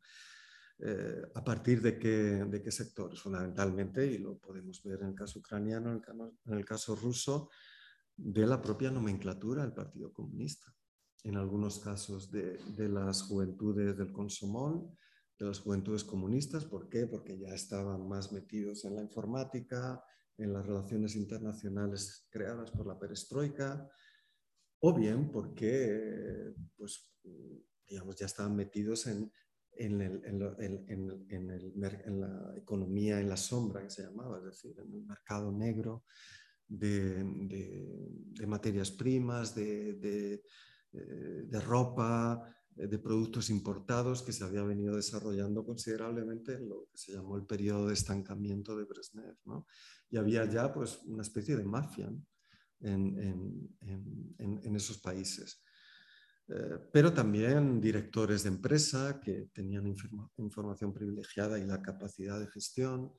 Eh, 0.78 1.22
¿A 1.34 1.44
partir 1.44 1.80
de 1.80 1.98
qué, 1.98 2.44
de 2.44 2.62
qué 2.62 2.70
sectores? 2.70 3.20
Fundamentalmente, 3.20 4.04
y 4.06 4.18
lo 4.18 4.38
podemos 4.38 4.82
ver 4.82 5.00
en 5.02 5.08
el 5.08 5.14
caso 5.14 5.38
ucraniano, 5.38 5.92
en 5.92 6.54
el 6.54 6.64
caso, 6.64 6.96
ruso, 6.96 7.50
de 8.16 8.46
la 8.46 8.60
propia 8.60 8.90
nomenclatura 8.90 9.62
del 9.62 9.72
Partido 9.72 10.12
Comunista. 10.12 10.74
En 11.22 11.36
algunos 11.36 11.78
casos 11.78 12.30
de, 12.30 12.58
de 12.76 12.88
las 12.88 13.22
juventudes 13.22 13.96
del 13.96 14.12
Consomol, 14.12 14.90
de 15.38 15.46
las 15.46 15.60
juventudes 15.60 16.04
comunistas. 16.04 16.64
¿Por 16.64 16.88
qué? 16.88 17.06
Porque 17.06 17.38
ya 17.38 17.54
estaban 17.54 18.08
más 18.08 18.32
metidos 18.32 18.84
en 18.84 18.96
la 18.96 19.02
informática, 19.02 20.02
en 20.36 20.52
las 20.52 20.66
relaciones 20.66 21.16
internacionales 21.16 22.26
creadas 22.30 22.70
por 22.70 22.86
la 22.86 22.98
perestroika, 22.98 23.88
o 24.86 24.92
bien 24.92 25.30
porque 25.30 26.52
pues, 26.76 27.10
digamos, 27.88 28.16
ya 28.16 28.26
estaban 28.26 28.54
metidos 28.54 29.06
en, 29.06 29.32
en, 29.72 29.98
la 32.20 32.54
economía 32.54 33.18
en 33.18 33.30
la 33.30 33.38
sombra, 33.38 33.82
que 33.82 33.88
se 33.88 34.02
llamaba, 34.02 34.36
es 34.38 34.44
decir, 34.44 34.78
en 34.78 34.92
el 34.92 35.02
mercado 35.06 35.50
negro 35.50 36.04
de, 36.68 37.24
materias 38.46 38.90
primas, 38.90 39.54
de, 39.54 40.42
de 40.92 41.60
ropa, 41.60 42.54
de 42.74 42.98
productos 42.98 43.48
importados 43.48 44.22
que 44.22 44.32
se 44.32 44.44
había 44.44 44.64
venido 44.64 44.96
desarrollando 44.96 45.64
considerablemente 45.64 46.56
en 46.56 46.68
lo 46.68 46.88
que 46.90 46.98
se 46.98 47.12
llamó 47.12 47.38
el 47.38 47.46
periodo 47.46 47.86
de 47.86 47.94
estancamiento 47.94 48.76
de 48.76 48.84
Brezhnev. 48.84 49.38
¿no? 49.46 49.66
Y 50.10 50.18
había 50.18 50.44
ya 50.44 50.74
pues, 50.74 51.00
una 51.04 51.22
especie 51.22 51.56
de 51.56 51.64
mafia 51.64 52.12
en, 52.84 54.76
esos 54.76 54.98
países. 54.98 55.62
Eh, 56.48 56.78
pero 56.92 57.12
también 57.12 57.80
directores 57.80 58.42
de 58.42 58.50
empresa 58.50 59.20
que 59.20 59.48
tenían 59.52 59.94
información 60.36 60.92
privilegiada 60.92 61.58
y 61.58 61.64
la 61.64 61.80
capacidad 61.80 62.38
de 62.38 62.48
gestión, 62.48 63.12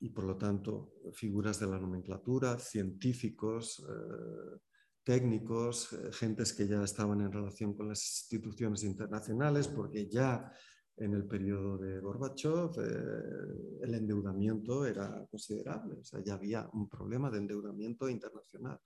y 0.00 0.10
por 0.10 0.24
lo 0.24 0.36
tanto 0.36 0.92
figuras 1.12 1.60
de 1.60 1.66
la 1.66 1.78
nomenclatura, 1.78 2.58
científicos, 2.58 3.84
eh, 3.88 4.58
técnicos, 5.04 5.92
eh, 5.92 6.12
gentes 6.12 6.52
que 6.52 6.66
ya 6.66 6.82
estaban 6.82 7.20
en 7.20 7.32
relación 7.32 7.74
con 7.74 7.88
las 7.88 8.02
instituciones 8.02 8.82
internacionales, 8.82 9.68
porque 9.68 10.08
ya 10.08 10.52
en 10.96 11.14
el 11.14 11.26
periodo 11.26 11.78
de 11.78 12.00
Gorbachev 12.00 12.70
eh, 12.78 13.82
el 13.82 13.94
endeudamiento 13.94 14.86
era 14.86 15.26
considerable, 15.30 15.94
o 16.00 16.04
sea, 16.04 16.22
ya 16.24 16.34
había 16.34 16.68
un 16.72 16.88
problema 16.88 17.30
de 17.30 17.38
endeudamiento 17.38 18.08
internacional. 18.08 18.78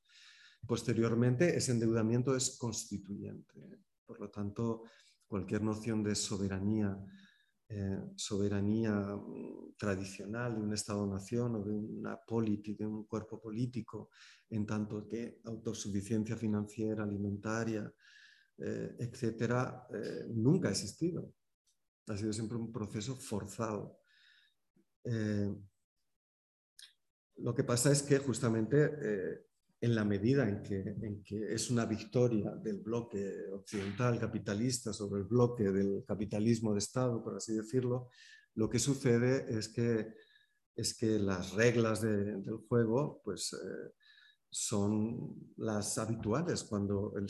Posteriormente, 0.67 1.57
ese 1.57 1.73
endeudamiento 1.73 2.35
es 2.35 2.57
constituyente, 2.59 3.83
por 4.05 4.21
lo 4.21 4.31
tanto, 4.31 4.85
cualquier 5.27 5.63
noción 5.63 6.03
de 6.03 6.15
soberanía 6.15 6.99
eh, 7.71 8.01
soberanía 8.17 8.93
mm, 8.93 9.75
tradicional 9.77 10.55
de 10.55 10.63
un 10.63 10.73
Estado-nación 10.73 11.57
o 11.57 11.63
de 11.63 11.75
una 11.75 12.19
de 12.27 12.87
un 12.87 13.05
cuerpo 13.05 13.39
político, 13.39 14.09
en 14.49 14.65
tanto 14.65 15.07
que 15.07 15.41
autosuficiencia 15.45 16.35
financiera, 16.35 17.05
alimentaria, 17.05 17.93
eh, 18.57 18.97
etcétera, 18.99 19.87
eh, 19.93 20.29
nunca 20.31 20.69
ha 20.69 20.71
existido. 20.71 21.35
Ha 22.09 22.17
sido 22.17 22.33
siempre 22.33 22.57
un 22.57 22.73
proceso 22.73 23.17
forzado. 23.17 24.01
lo 27.37 27.55
que 27.55 27.65
pasa 27.65 27.93
es 27.93 28.03
que 28.03 28.19
justamente 28.19 29.47
en 29.81 29.95
la 29.95 30.05
medida 30.05 30.49
en 30.49 30.63
que, 30.63 30.81
en 30.81 31.23
que, 31.23 31.55
es 31.55 31.71
una 31.71 31.87
victoria 31.87 32.51
del 32.57 32.81
bloque 32.81 33.47
occidental 33.53 34.19
capitalista 34.19 34.93
sobre 34.93 35.21
el 35.21 35.27
bloque 35.27 35.71
del 35.71 36.05
capitalismo 36.07 36.73
de 36.73 36.81
Estado, 36.81 37.23
por 37.23 37.37
así 37.37 37.55
decirlo, 37.55 38.09
lo 38.55 38.69
que 38.69 38.81
sucede 38.81 39.47
es 39.57 39.69
que, 39.69 40.15
es 40.75 40.97
que 40.97 41.19
las 41.19 41.53
reglas 41.53 42.01
del 42.01 42.43
juego 42.69 43.21
pues, 43.23 43.53
eh, 43.53 43.93
son 44.51 45.53
las 45.59 45.97
habituales 45.99 46.65
cuando 46.65 47.15
el, 47.17 47.27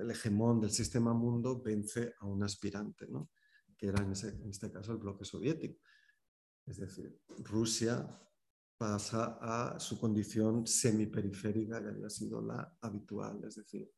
el, 0.00 0.10
hegemón 0.10 0.60
del 0.60 0.70
sistema 0.70 1.12
mundo 1.12 1.60
vence 1.60 2.14
a 2.20 2.26
un 2.26 2.42
aspirante, 2.42 3.06
¿no? 3.08 3.30
Que 3.76 3.88
era 3.88 4.02
en, 4.02 4.12
este 4.12 4.72
caso 4.72 4.92
el 4.92 4.98
bloque 4.98 5.24
soviético. 5.24 5.80
Es 6.64 6.78
decir, 6.78 7.20
Rusia 7.44 8.20
pasa 8.76 9.38
a 9.40 9.80
su 9.80 9.98
condición 9.98 10.66
semiperiférica, 10.66 11.82
que 11.82 11.88
había 11.88 12.10
sido 12.10 12.42
la 12.42 12.76
habitual, 12.80 13.42
es 13.44 13.56
decir, 13.56 13.90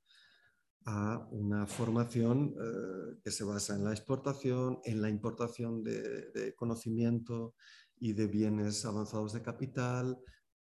a 0.85 1.29
una 1.33 1.67
formación 1.67 2.55
eh, 2.57 3.19
que 3.23 3.31
se 3.31 3.45
basa 3.45 3.75
en 3.75 3.85
la 3.85 3.91
exportación, 3.91 4.81
en 4.85 5.03
la 5.03 5.11
importación 5.11 5.83
de, 5.83 6.55
conocimiento 6.57 7.55
y 7.97 8.13
de 8.13 8.27
bienes 8.27 8.85
avanzados 8.85 9.33
de 9.33 9.43
capital, 9.43 10.17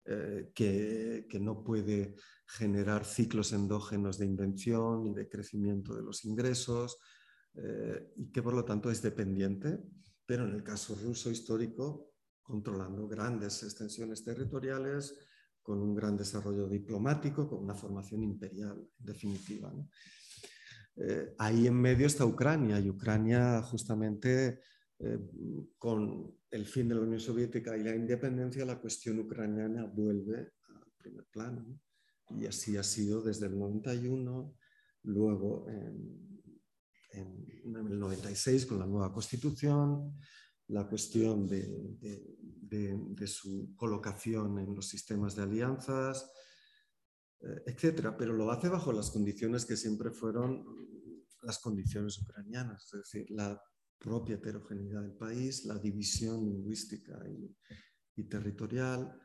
eh, 0.05 0.51
que, 0.55 1.27
que, 1.29 1.39
no 1.39 1.63
puede 1.63 2.15
generar 2.47 3.05
ciclos 3.05 3.53
endógenos 3.53 4.17
de 4.17 4.25
invención 4.25 5.05
y 5.05 5.13
de 5.13 5.29
crecimiento 5.29 5.95
de 5.95 6.01
los 6.01 6.25
ingresos, 6.25 6.97
eh, 7.55 8.13
y 8.17 8.31
que 8.31 8.41
por 8.41 8.53
lo 8.53 8.63
tanto 8.63 8.89
es 8.89 9.01
dependiente, 9.01 9.79
pero 10.25 10.45
en 10.45 10.55
el 10.55 10.63
caso 10.63 10.95
ruso 10.95 11.31
histórico 11.31 12.13
controlando 12.41 13.07
grandes 13.07 13.61
extensiones 13.61 14.23
territoriales, 14.23 15.15
con 15.61 15.79
un 15.83 15.93
gran 15.93 16.17
desarrollo 16.17 16.67
diplomático, 16.67 17.47
con 17.47 17.63
una 17.63 17.75
formación 17.75 18.23
imperial, 18.23 18.75
en 18.99 19.05
definitiva. 19.05 19.71
Eh, 20.95 21.35
ahí 21.37 21.67
en 21.67 21.75
medio 21.75 22.07
está 22.07 22.25
Ucrania, 22.25 22.79
y 22.79 22.89
Ucrania 22.89 23.61
justamente 23.61 24.61
eh, 24.97 25.19
con 25.77 26.35
el 26.49 26.65
fin 26.65 26.89
de 26.89 26.95
la 26.95 27.01
Unión 27.01 27.19
Soviética 27.19 27.77
y 27.77 27.83
la 27.83 27.95
independencia, 27.95 28.65
la 28.65 28.81
cuestión 28.81 29.19
ucraniana 29.19 29.85
vuelve 29.85 30.53
al 30.69 30.91
primer 30.97 31.25
plano. 31.25 31.79
Y 32.31 32.47
así 32.47 32.75
ha 32.75 32.83
sido 32.83 33.21
desde 33.21 33.45
el 33.45 33.57
91, 33.57 34.55
luego 35.03 35.69
en, 35.69 36.28
en 37.11 37.75
el 37.75 37.99
96 37.99 38.65
con 38.65 38.79
la 38.79 38.85
nueva 38.85 39.11
constitución, 39.11 40.13
la 40.69 40.87
cuestión 40.87 41.47
de, 41.47 43.27
su 43.27 43.73
colocación 43.75 44.59
en 44.59 44.75
los 44.75 44.87
sistemas 44.87 45.35
de 45.35 45.43
alianzas, 45.43 46.31
eh, 47.41 47.63
etcétera, 47.65 48.15
pero 48.17 48.33
lo 48.33 48.51
hace 48.51 48.69
bajo 48.69 48.91
las 48.91 49.09
condiciones 49.09 49.65
que 49.65 49.77
siempre 49.77 50.11
fueron 50.11 50.65
las 51.41 51.59
condiciones 51.59 52.19
ucranianas, 52.19 52.85
es 52.93 52.99
decir, 52.99 53.31
la 53.31 53.59
propia 53.97 54.35
heterogeneidad 54.35 55.01
del 55.01 55.13
país, 55.13 55.65
la 55.65 55.77
división 55.77 56.45
lingüística 56.45 57.19
y, 58.15 58.23
territorial, 58.25 59.17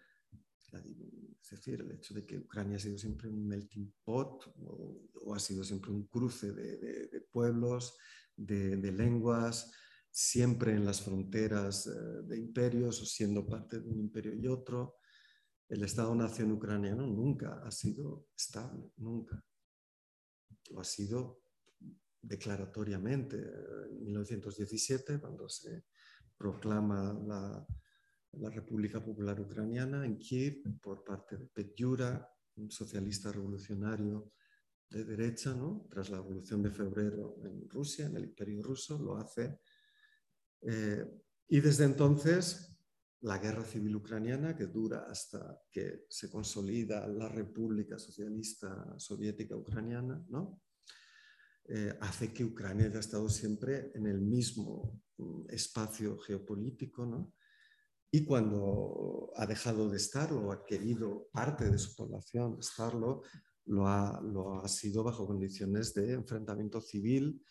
es 0.78 1.50
decir, 1.50 1.80
el 1.80 1.92
hecho 1.92 2.14
de 2.14 2.24
que 2.24 2.38
Ucrania 2.38 2.76
ha 2.76 2.80
sido 2.80 2.98
siempre 2.98 3.28
un 3.28 3.46
melting 3.46 3.94
pot 4.02 4.52
o, 4.56 5.34
ha 5.34 5.38
sido 5.38 5.64
siempre 5.64 5.90
un 5.90 6.06
cruce 6.06 6.52
de, 6.52 7.20
pueblos, 7.30 7.96
de, 8.36 8.76
lenguas, 8.92 9.72
siempre 10.10 10.72
en 10.72 10.84
las 10.84 11.02
fronteras 11.02 11.86
eh, 11.86 11.90
de 12.24 12.38
imperios 12.38 13.02
o 13.02 13.04
siendo 13.04 13.46
parte 13.46 13.80
de 13.80 13.88
un 13.88 14.00
imperio 14.00 14.34
y 14.34 14.46
otro. 14.46 14.96
El 15.68 15.82
Estado-nación 15.82 16.52
ucraniano 16.52 17.06
nunca 17.06 17.60
ha 17.64 17.70
sido 17.70 18.28
estable, 18.36 18.90
nunca. 18.96 19.42
Lo 20.70 20.80
ha 20.80 20.84
sido 20.84 21.42
declaratoriamente 22.22 23.36
en 23.36 24.04
1917, 24.04 25.20
cuando 25.20 25.48
se 25.48 25.84
proclama 26.36 27.12
la, 27.26 27.66
República 28.50 29.02
Popular 29.02 29.40
Ucraniana 29.40 30.04
en 30.04 30.18
Kiev 30.18 30.62
por 30.80 31.04
parte 31.04 31.36
de 31.36 31.46
Petyura, 31.46 32.28
un 32.56 32.70
socialista 32.70 33.32
revolucionario 33.32 34.32
de 34.88 35.04
derecha, 35.04 35.54
¿no? 35.54 35.86
tras 35.90 36.10
la 36.10 36.18
Revolución 36.18 36.62
de 36.62 36.70
Febrero 36.70 37.36
en 37.42 37.68
Rusia, 37.68 38.06
en 38.06 38.16
el 38.16 38.24
Imperio 38.24 38.62
Ruso, 38.62 38.98
lo 38.98 39.16
hace 39.16 39.58
eh, 40.66 41.04
y 41.48 41.60
desde 41.60 41.84
entonces, 41.84 42.70
la 43.20 43.38
guerra 43.38 43.64
civil 43.64 43.96
ucraniana, 43.96 44.56
que 44.56 44.66
dura 44.66 45.06
hasta 45.08 45.60
que 45.70 46.06
se 46.08 46.30
consolida 46.30 47.06
la 47.06 47.28
República 47.28 47.98
Socialista 47.98 48.94
Soviética 48.98 49.56
Ucraniana, 49.56 50.24
¿no? 50.28 50.62
Eh, 51.66 51.96
hace 52.00 52.32
que 52.32 52.44
Ucrania 52.44 52.86
haya 52.86 53.00
estado 53.00 53.28
siempre 53.28 53.90
en 53.94 54.06
el 54.06 54.20
mismo 54.20 55.00
mm, 55.16 55.46
espacio 55.48 56.18
geopolítico. 56.18 57.32
Y 58.14 58.24
cuando 58.24 59.32
ha 59.34 59.44
dejado 59.44 59.90
de 59.90 59.96
estarlo, 59.96 60.52
ha 60.52 60.64
querido 60.64 61.26
parte 61.32 61.68
de 61.68 61.76
su 61.76 61.96
población 61.96 62.58
estarlo, 62.60 63.22
lo 63.64 63.88
ha, 63.88 64.22
lo 64.22 64.62
ha 64.62 64.68
sido 64.68 65.02
bajo 65.02 65.26
condiciones 65.26 65.92
de 65.94 66.12
enfrentamiento 66.12 66.80
civil 66.80 67.42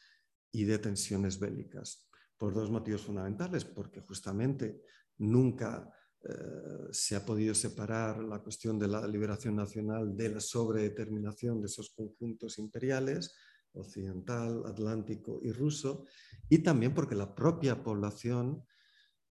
y 0.54 0.64
de 0.64 0.80
tensiones 0.80 1.38
bélicas 1.38 2.08
por 2.38 2.54
dos 2.54 2.72
motivos 2.72 3.02
fundamentales, 3.02 3.66
porque 3.66 4.00
justamente 4.00 4.84
nunca 5.18 5.94
eh, 6.24 6.88
se 6.92 7.18
ha 7.18 7.26
podido 7.26 7.54
separar 7.54 8.24
la 8.24 8.40
cuestión 8.40 8.80
de 8.80 8.88
la 8.88 9.06
liberación 9.06 9.58
nacional 9.58 10.16
de 10.16 10.30
la 10.30 10.40
sobredeterminación 10.40 11.60
de 11.60 11.66
esos 11.66 11.90
conjuntos 11.90 12.58
imperiales, 12.58 13.36
occidental, 13.74 14.64
atlántico 14.66 15.42
y 15.44 15.52
ruso, 15.52 16.06
y 16.48 16.60
también 16.60 16.94
porque 16.94 17.16
la 17.16 17.36
propia 17.36 17.84
población 17.84 18.64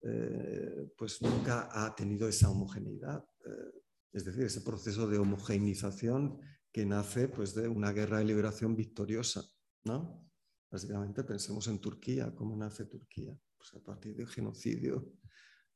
eh, 0.03 0.91
pues 0.97 1.23
nunca 1.23 1.69
ha 1.71 1.95
tenido 1.95 2.29
esa 2.29 2.51
homogeneidad, 2.51 3.25
eh, 3.47 3.81
es 4.13 4.25
decir, 4.25 4.45
ese 4.45 4.61
proceso 4.61 5.09
de 5.09 5.19
homogeneización 5.19 6.41
que 6.73 6.85
nace 6.85 7.29
pues, 7.29 7.55
de 7.55 7.69
una 7.69 7.93
guerra 7.93 8.19
de 8.19 8.25
liberación 8.25 8.75
victoriosa. 8.75 9.43
¿no? 9.85 10.29
Básicamente 10.71 11.23
pensemos 11.25 11.69
en 11.69 11.81
Turquía, 11.81 12.35
cómo 12.35 12.57
nace 12.57 12.87
Turquía, 12.87 13.33
pues 13.57 13.75
a 13.75 13.81
partir 13.81 14.17
de 14.17 14.27
genocidio 14.27 15.13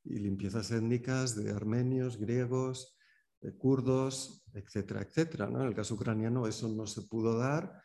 y 0.03 0.19
limpiezas 0.19 0.71
étnicas 0.71 1.35
de 1.35 1.51
armenios, 1.51 2.17
griegos, 2.17 2.97
de 3.39 3.55
kurdos, 3.55 4.43
etcétera, 4.53 5.01
etcétera. 5.01 5.49
¿no? 5.49 5.61
En 5.61 5.67
el 5.67 5.75
caso 5.75 5.95
ucraniano 5.95 6.47
eso 6.47 6.67
no 6.67 6.85
se 6.85 7.03
pudo 7.03 7.37
dar 7.37 7.81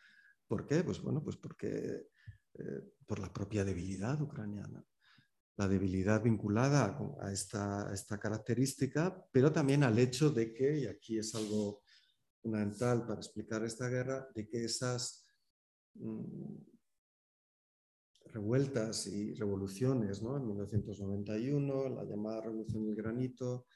¿Por 0.53 0.67
qué? 0.67 0.85
Pues 0.85 1.01
bueno, 1.01 1.23
pues 1.23 1.37
porque 1.37 2.09
por 3.07 3.19
la 3.19 3.33
propia 3.33 3.65
debilidad 3.65 4.21
ucraniana 4.21 4.85
la 5.57 5.69
debilidad 5.69 6.23
vinculada 6.23 6.99
a 7.21 7.33
esta, 7.33 7.93
esta, 7.93 8.19
característica, 8.19 9.25
pero 9.31 9.53
también 9.53 9.85
al 9.85 9.99
hecho 9.99 10.31
de 10.31 10.53
que, 10.53 10.79
y 10.81 10.87
aquí 10.87 11.19
es 11.19 11.35
algo 11.35 11.83
fundamental 12.41 13.07
para 13.07 13.21
explicar 13.21 13.65
esta 13.65 13.89
guerra, 13.89 14.29
de 14.35 14.49
que 14.49 14.65
esas 14.65 15.27
mm, 15.95 16.57
revueltas 18.33 19.07
y 19.07 19.35
revoluciones, 19.35 20.23
¿no? 20.23 20.37
en 20.37 20.47
1991, 20.47 21.89
la 21.91 22.05
llamada 22.05 22.41
Revolución 22.41 22.87
del 22.87 22.97
Granito, 22.97 23.67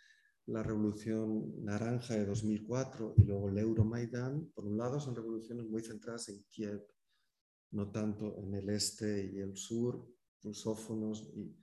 la 0.46 0.62
Revolución 0.62 1.64
Naranja 1.64 2.14
de 2.14 2.24
2004 2.24 3.14
y 3.18 3.24
luego 3.24 3.48
el 3.48 3.58
Euromaidán, 3.58 4.50
por 4.54 4.64
un 4.64 4.78
lado 4.78 4.98
son 4.98 5.14
revoluciones 5.14 5.66
muy 5.66 5.82
centradas 5.82 6.28
en 6.28 6.42
Kiev, 6.44 6.86
no 7.72 7.90
tanto 7.90 8.38
en 8.38 8.54
el 8.54 8.70
este 8.70 9.26
y 9.26 9.40
el 9.40 9.56
sur, 9.56 10.08
rusófonos 10.42 11.28
y, 11.34 11.56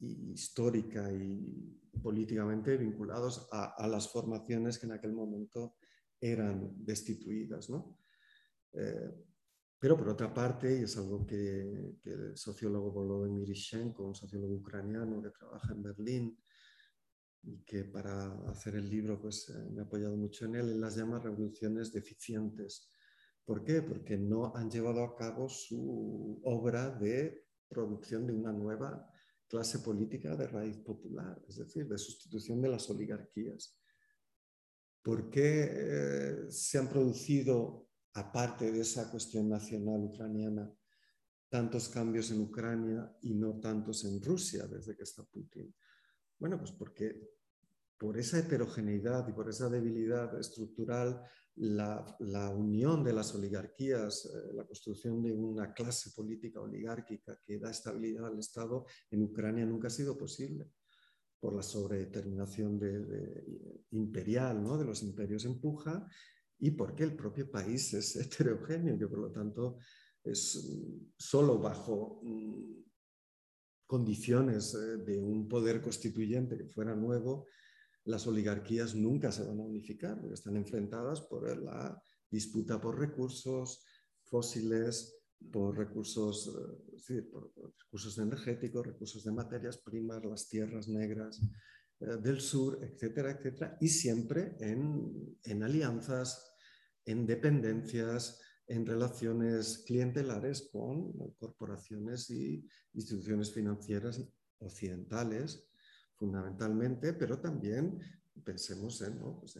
histórica 0.00 1.12
y 1.12 1.80
políticamente 2.02 2.76
vinculados 2.76 3.48
a, 3.50 3.86
las 3.88 4.10
formaciones 4.10 4.78
que 4.78 4.86
en 4.86 4.92
aquel 4.92 5.12
momento 5.12 5.76
eran 6.20 6.72
destituidas. 6.84 7.70
¿no? 7.70 7.98
Eh, 8.72 9.10
pero 9.78 9.96
por 9.96 10.08
otra 10.08 10.32
parte, 10.32 10.80
y 10.80 10.82
es 10.84 10.96
algo 10.96 11.26
que, 11.26 11.96
el 12.04 12.36
sociólogo 12.36 12.92
Volodymyr 12.92 13.40
Mirishenko, 13.40 14.06
un 14.06 14.14
sociólogo 14.14 14.54
ucraniano 14.54 15.22
que 15.22 15.30
trabaja 15.30 15.72
en 15.72 15.82
Berlín 15.82 16.38
y 17.42 17.62
que 17.62 17.84
para 17.84 18.32
hacer 18.48 18.76
el 18.76 18.88
libro 18.88 19.20
pues, 19.20 19.48
eh, 19.50 19.70
me 19.70 19.82
ha 19.82 19.84
apoyado 19.84 20.16
mucho 20.16 20.46
en 20.46 20.56
él, 20.56 20.68
él 20.70 20.80
las 20.80 20.96
llama 20.96 21.20
revoluciones 21.20 21.92
deficientes. 21.92 22.90
¿Por 23.44 23.62
qué? 23.62 23.82
Porque 23.82 24.16
no 24.18 24.54
han 24.56 24.70
llevado 24.70 25.04
a 25.04 25.14
cabo 25.14 25.48
su 25.48 26.40
obra 26.42 26.90
de 26.90 27.46
producción 27.68 28.26
de 28.26 28.32
una 28.32 28.52
nueva 28.52 29.08
clase 29.48 29.78
política 29.78 30.34
de 30.36 30.46
raíz 30.46 30.78
popular, 30.78 31.42
es 31.48 31.56
decir, 31.56 31.86
de 31.88 31.98
sustitución 31.98 32.60
de 32.60 32.68
las 32.68 32.88
oligarquías. 32.90 33.78
¿Por 35.02 35.30
qué 35.30 35.68
eh, 35.70 36.50
se 36.50 36.78
han 36.78 36.88
producido, 36.88 37.88
aparte 38.14 38.72
de 38.72 38.80
esa 38.80 39.10
cuestión 39.10 39.48
nacional 39.48 40.02
ucraniana, 40.02 40.72
tantos 41.48 41.88
cambios 41.88 42.30
en 42.32 42.40
Ucrania 42.40 43.16
y 43.22 43.34
no 43.34 43.60
tantos 43.60 44.04
en 44.04 44.20
Rusia 44.20 44.66
desde 44.66 44.96
que 44.96 45.04
está 45.04 45.22
Putin? 45.22 45.72
Bueno, 46.38 46.58
pues 46.58 46.72
porque 46.72 47.36
por 47.96 48.18
esa 48.18 48.38
heterogeneidad 48.38 49.28
y 49.28 49.32
por 49.32 49.48
esa 49.48 49.68
debilidad 49.68 50.38
estructural 50.38 51.22
la, 51.56 52.50
unión 52.50 53.02
de 53.02 53.12
las 53.12 53.34
oligarquías, 53.34 54.26
eh, 54.26 54.54
la 54.54 54.66
construcción 54.66 55.22
de 55.22 55.32
una 55.32 55.72
clase 55.72 56.10
política 56.14 56.60
oligárquica 56.60 57.38
que 57.44 57.58
da 57.58 57.70
estabilidad 57.70 58.26
al 58.26 58.38
Estado 58.38 58.86
en 59.10 59.22
Ucrania 59.22 59.64
nunca 59.64 59.88
ha 59.88 59.90
sido 59.90 60.16
posible 60.16 60.70
por 61.40 61.54
la 61.54 61.62
sobredeterminación 61.62 62.78
de, 62.78 63.84
imperial 63.90 64.62
¿no? 64.62 64.76
de 64.76 64.84
los 64.84 65.02
imperios 65.02 65.44
empuja 65.44 66.06
y 66.58 66.70
porque 66.72 67.04
el 67.04 67.16
propio 67.16 67.50
país 67.50 67.92
es 67.94 68.16
heterogéneo 68.16 68.98
que 68.98 69.08
por 69.08 69.18
lo 69.18 69.30
tanto 69.30 69.78
es 70.22 70.58
solo 71.16 71.58
bajo 71.58 72.20
mm, 72.22 72.84
condiciones 73.86 74.74
eh, 74.74 74.96
de 74.98 75.18
un 75.18 75.48
poder 75.48 75.80
constituyente 75.80 76.56
que 76.56 76.66
fuera 76.66 76.94
nuevo 76.94 77.46
las 78.06 78.26
oligarquías 78.26 78.94
nunca 78.94 79.32
se 79.32 79.44
van 79.44 79.58
a 79.60 79.64
unificar, 79.64 80.20
están 80.32 80.56
enfrentadas 80.56 81.20
por 81.22 81.44
la 81.62 82.00
disputa 82.30 82.80
por 82.80 82.98
recursos 82.98 83.84
fósiles, 84.22 85.18
por 85.52 85.76
recursos, 85.76 86.56
eh, 87.08 87.22
por, 87.22 87.52
recursos 87.78 88.18
energéticos, 88.18 88.86
recursos 88.86 89.24
de 89.24 89.32
materias 89.32 89.78
primas, 89.78 90.24
las 90.24 90.48
tierras 90.48 90.88
negras 90.88 91.40
eh, 92.00 92.16
del 92.22 92.40
sur, 92.40 92.78
etcétera, 92.82 93.32
etcétera, 93.32 93.76
y 93.80 93.88
siempre 93.88 94.56
en, 94.60 95.38
en 95.42 95.62
alianzas, 95.64 96.54
en 97.04 97.26
dependencias, 97.26 98.40
en 98.68 98.86
relaciones 98.86 99.84
clientelares 99.86 100.68
con 100.72 101.12
corporaciones 101.38 102.30
y 102.30 102.66
instituciones 102.94 103.52
financieras 103.52 104.24
occidentales 104.58 105.68
fundamentalmente, 106.16 107.12
pero 107.12 107.38
también 107.38 107.98
pensemos 108.44 109.02
pues 109.40 109.58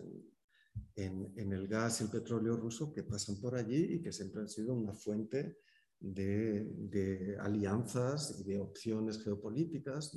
en, 0.96 1.52
el 1.52 1.68
gas 1.68 2.00
y 2.00 2.04
el 2.04 2.10
petróleo 2.10 2.56
ruso 2.56 2.92
que 2.92 3.02
pasan 3.02 3.40
por 3.40 3.54
allí 3.54 3.94
y 3.94 4.02
que 4.02 4.12
siempre 4.12 4.40
han 4.42 4.48
sido 4.48 4.74
una 4.74 4.92
fuente 4.92 5.58
de, 5.98 7.36
alianzas 7.40 8.38
y 8.40 8.44
de 8.44 8.58
opciones 8.58 9.22
geopolíticas 9.22 10.12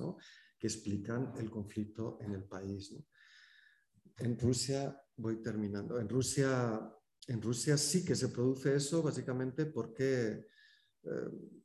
que 0.58 0.68
explican 0.68 1.34
el 1.38 1.50
conflicto 1.50 2.18
en 2.22 2.34
el 2.34 2.44
país. 2.44 2.94
En 4.18 4.38
Rusia, 4.38 5.02
voy 5.16 5.42
terminando, 5.42 6.00
en 6.00 6.10
Rusia, 6.10 6.94
en 7.28 7.42
Rusia 7.42 7.78
sí 7.78 8.04
que 8.04 8.16
se 8.16 8.30
produce 8.30 8.76
eso 8.76 9.02
básicamente 9.02 9.66
porque 9.66 10.48
eh, 11.04 11.59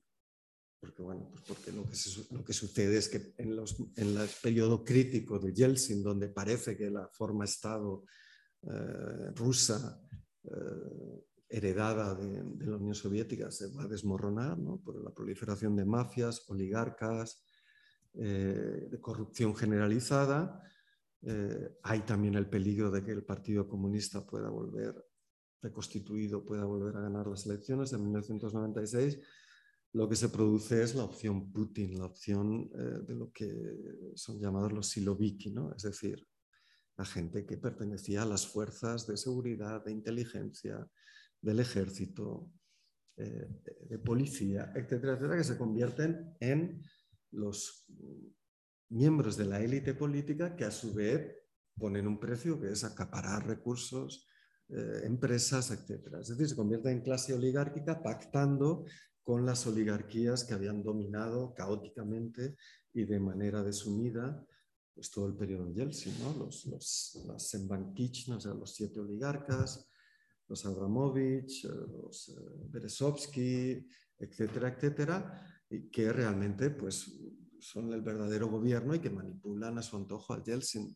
porque, 0.85 1.03
bueno, 1.03 1.31
pues 1.31 1.43
porque 1.49 1.73
lo, 1.73 1.85
que 1.85 1.97
lo 2.31 2.45
que 2.45 2.53
sucede 2.53 2.99
es 2.99 3.09
que 3.09 3.33
en, 3.39 3.57
los, 3.57 3.75
en 3.97 4.19
el 4.19 4.29
periodo 4.43 4.85
crítico 4.85 5.39
de 5.39 5.55
Yeltsin, 5.55 6.03
donde 6.03 6.29
parece 6.29 6.77
que 6.77 6.91
la 6.91 7.09
forma 7.09 7.47
Estado 7.47 8.05
eh, 8.63 9.31
rusa 9.35 9.99
eh, 10.45 11.25
heredada 11.49 12.15
de, 12.15 12.67
la 12.67 12.77
Unión 12.77 12.95
Soviética 12.95 13.51
se 13.51 13.69
va 13.73 13.85
a 13.85 13.89
desmoronar 13.89 14.59
¿no? 14.59 14.79
por 14.79 15.03
la 15.03 15.11
proliferación 15.11 15.75
de 15.75 15.87
mafias, 15.87 16.45
oligarcas, 16.51 17.43
eh, 18.13 18.89
de 18.91 19.01
corrupción 19.01 19.57
generalizada, 19.57 20.61
hay 21.83 22.01
también 22.01 22.35
el 22.35 22.51
peligro 22.51 22.91
de 22.91 23.03
que 23.03 23.13
el 23.13 23.25
Partido 23.25 23.67
Comunista 23.67 24.27
pueda 24.27 24.51
volver 24.51 24.95
reconstituido, 25.63 26.45
pueda 26.45 26.67
volver 26.67 26.95
a 26.99 27.01
ganar 27.01 27.27
las 27.27 27.47
elecciones 27.47 27.93
de 27.93 27.97
1996 27.97 29.21
lo 29.95 30.09
que 30.09 30.17
se 30.17 30.29
produce 30.29 30.83
es 30.83 30.95
la 30.95 31.05
opción 31.05 31.53
Putin, 31.53 31.99
la 31.99 32.07
opción 32.07 32.69
eh, 32.75 33.01
de 33.07 33.15
lo 33.15 33.33
que 33.33 33.51
son 34.17 34.41
llamados 34.41 34.73
los 34.73 34.89
siloviki, 34.89 35.51
¿no? 35.53 35.73
es 35.75 35.85
decir, 35.85 36.27
la 36.97 37.05
gente 37.05 37.47
que 37.47 37.57
pertenecía 37.59 38.23
a 38.23 38.27
las 38.27 38.47
fuerzas 38.47 39.07
de 39.07 39.17
seguridad, 39.17 39.85
de 39.85 39.93
inteligencia, 39.93 40.85
del 41.41 41.61
ejército, 41.61 42.51
eh, 43.17 43.49
de 43.89 43.99
policía, 43.99 44.73
etcétera, 44.75 45.13
etcétera, 45.13 45.37
que 45.37 45.45
se 45.45 45.59
convierten 45.59 46.35
en 46.41 46.83
los 47.31 47.87
miembros 48.89 49.37
de 49.37 49.45
la 49.45 49.61
élite 49.61 49.95
política 49.95 50.57
que 50.57 50.65
a 50.65 50.71
su 50.73 50.93
vez 50.93 51.37
ponen 51.77 52.09
un 52.09 52.19
precio 52.19 52.61
que 52.61 52.71
es 52.71 52.83
acaparar 52.83 53.47
recursos, 53.47 54.27
eh, 54.69 55.03
empresas, 55.05 55.71
etcétera. 55.71 56.21
Es 56.21 56.29
decir, 56.29 56.49
se 56.49 56.57
convierte 56.57 56.91
en 56.91 57.03
clase 57.03 57.35
oligárquica 57.35 58.03
pactando 58.03 58.85
con 59.25 59.47
las 59.47 59.67
oligarquías 59.67 60.45
que 60.45 60.55
habían 60.55 60.83
dominado 60.83 61.55
caóticamente 61.55 62.57
y 62.93 63.05
de 63.05 63.19
manera 63.19 63.63
desumida 63.63 64.47
pues, 64.95 65.11
todo 65.11 65.27
el 65.27 65.35
periodo 65.35 65.67
de 65.67 65.75
Yeltsin, 65.75 66.15
¿no? 66.23 66.45
los, 66.45 66.67
los, 66.67 67.25
las 67.27 67.55
o 67.55 68.41
sea, 68.41 68.55
los 68.55 68.75
siete 68.75 69.01
oligarcas, 69.01 69.91
los 70.47 70.67
Abramovich, 70.67 71.65
eh, 71.65 71.69
los 71.69 72.29
eh, 72.29 72.69
Berezovsky, 72.69 73.89
etcétera, 74.19 74.69
etcétera, 74.69 75.47
y 75.71 75.89
que 75.91 76.13
realmente 76.13 76.71
pues, 76.71 77.11
son 77.59 77.93
el 77.93 78.03
verdadero 78.03 78.49
gobierno 78.49 78.95
y 78.95 79.01
que 79.01 79.11
manipulan 79.11 79.79
a 79.79 79.83
su 79.83 79.97
antojo 79.97 80.35
a 80.35 80.45
Yeltsin. 80.45 80.95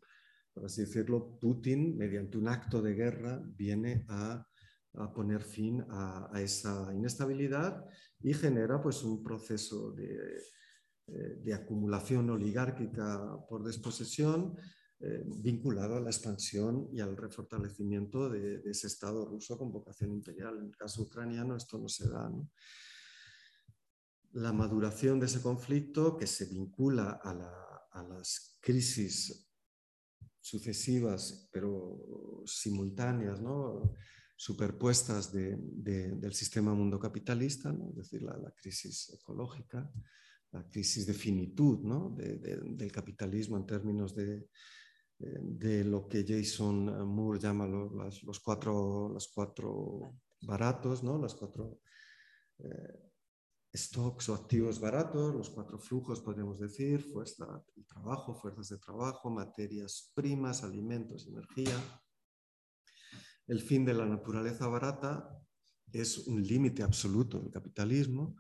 Por 0.53 0.67
así 0.67 0.83
decirlo, 0.83 1.39
Putin, 1.41 1.97
mediante 1.97 2.37
un 2.37 2.49
acto 2.49 2.83
de 2.83 2.95
guerra, 2.95 3.43
viene 3.57 4.05
a 4.09 4.47
a 4.95 5.13
poner 5.13 5.43
fin 5.43 5.85
a, 5.91 6.31
esa 6.37 6.93
inestabilidad 6.95 7.85
y 8.21 8.35
genera 8.35 8.83
pues, 8.83 9.03
un 9.03 9.23
proceso 9.23 9.93
de, 9.93 10.43
eh, 11.09 11.55
acumulación 11.55 12.29
oligárquica 12.31 13.39
por 13.49 13.65
desposesión 13.65 14.57
eh, 15.01 15.23
vinculado 15.27 15.97
a 15.97 16.01
la 16.01 16.11
expansión 16.11 16.89
y 16.93 17.01
al 17.01 17.17
refortalecimiento 17.17 18.29
de, 18.29 18.63
ese 18.69 18.89
Estado 18.89 19.25
ruso 19.25 19.57
con 19.57 19.73
vocación 19.73 20.13
imperial. 20.13 20.59
En 20.59 20.67
el 20.67 20.77
caso 20.77 21.03
ucraniano 21.03 21.57
esto 21.57 21.79
no 21.79 21.89
se 21.89 22.09
da. 22.09 22.31
La 24.33 24.53
maduración 24.53 25.21
de 25.21 25.27
ese 25.27 25.41
conflicto 25.41 26.17
que 26.17 26.27
se 26.27 26.47
vincula 26.47 27.21
a, 27.23 27.89
a 27.93 28.03
las 28.03 28.59
crisis 28.61 29.49
sucesivas 30.41 31.49
pero 31.53 32.43
simultáneas, 32.47 33.41
¿no? 33.41 33.93
Superpuestas 34.39 35.33
del 35.33 36.33
sistema 36.33 36.73
mundo 36.73 37.01
capitalista, 37.01 37.75
es 37.91 37.97
decir, 37.97 38.23
la, 38.23 38.53
crisis 38.53 39.11
ecológica, 39.13 39.91
la 40.53 40.65
crisis 40.69 41.07
de 41.07 41.15
finitud 41.15 41.81
del 42.17 42.93
capitalismo 42.93 43.57
en 43.57 43.67
términos 43.67 44.15
de, 44.15 44.49
lo 45.85 46.07
que 46.07 46.25
Jason 46.25 47.05
Moore 47.09 47.41
llama 47.41 47.67
los, 47.67 48.39
cuatro, 48.39 50.15
baratos, 50.43 51.03
¿no? 51.03 51.21
cuatro 51.37 51.81
eh, 52.61 53.11
stocks 53.75 54.29
o 54.29 54.35
activos 54.35 54.79
baratos, 54.79 55.35
los 55.35 55.51
cuatro 55.51 55.81
flujos 55.81 56.21
podríamos 56.21 56.61
decir, 56.61 57.03
fuerza 57.03 57.61
trabajo, 57.89 58.37
fuerzas 58.37 58.69
de 58.69 58.79
trabajo, 58.79 59.31
materias 59.31 60.13
primas, 60.15 60.63
alimentos, 60.63 61.27
energía. 61.27 61.75
El 63.49 63.61
fin 63.61 63.85
de 63.85 63.95
la 63.95 64.07
naturaleza 64.07 64.69
barata 64.69 65.37
es 65.93 66.19
un 66.29 66.43
límite 66.43 66.83
absoluto 66.83 67.41
del 67.41 67.51
capitalismo 67.51 68.37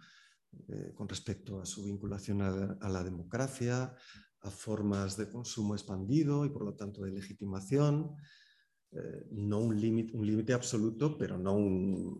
eh, 0.68 0.92
con 0.94 1.08
respecto 1.08 1.60
a 1.60 1.66
su 1.66 1.84
vinculación 1.84 2.42
a 2.42 2.88
la, 2.88 3.02
democracia, 3.02 3.94
a 4.40 4.50
formas 4.50 5.16
de 5.16 5.30
consumo 5.30 5.74
expandido 5.74 6.44
y 6.44 6.50
por 6.50 6.64
lo 6.64 6.74
tanto 6.74 7.02
de 7.02 7.10
legitimación. 7.10 8.14
Eh, 8.92 9.26
no 9.32 9.58
un 9.58 9.78
límite 9.80 10.52
absoluto, 10.52 11.18
pero 11.18 11.36
no 11.36 11.58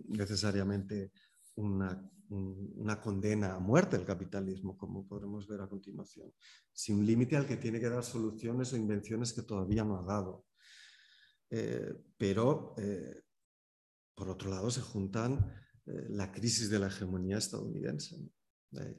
necesariamente 0.09 1.13
una 1.55 2.11
una 2.31 3.01
condena 3.01 3.55
a 3.55 3.59
muerte 3.59 3.97
del 3.97 4.07
capitalismo, 4.07 4.77
como 4.77 5.07
podremos 5.07 5.47
ver 5.47 5.63
a 5.63 5.69
continuación, 5.69 6.33
sin 6.73 6.99
un 6.99 7.07
límite 7.07 7.37
al 7.37 7.47
que 7.47 7.57
tiene 7.57 7.81
que 7.81 7.89
dar 7.89 8.05
soluciones 8.05 8.73
o 8.73 8.77
invenciones 8.77 9.33
que 9.33 9.43
todavía 9.43 9.85
no 9.85 9.99
ha 9.99 10.03
dado. 10.03 10.45
Eh, 11.51 11.95
pero, 12.17 12.75
eh, 12.79 13.23
por 14.15 14.29
otro 14.29 14.51
lado, 14.51 14.71
se 14.71 14.81
juntan 14.81 15.55
eh, 15.87 16.07
la 16.11 16.31
crisis 16.33 16.71
de 16.71 16.79
la 16.79 16.89
hegemonía 16.89 17.39
estadounidense, 17.39 18.17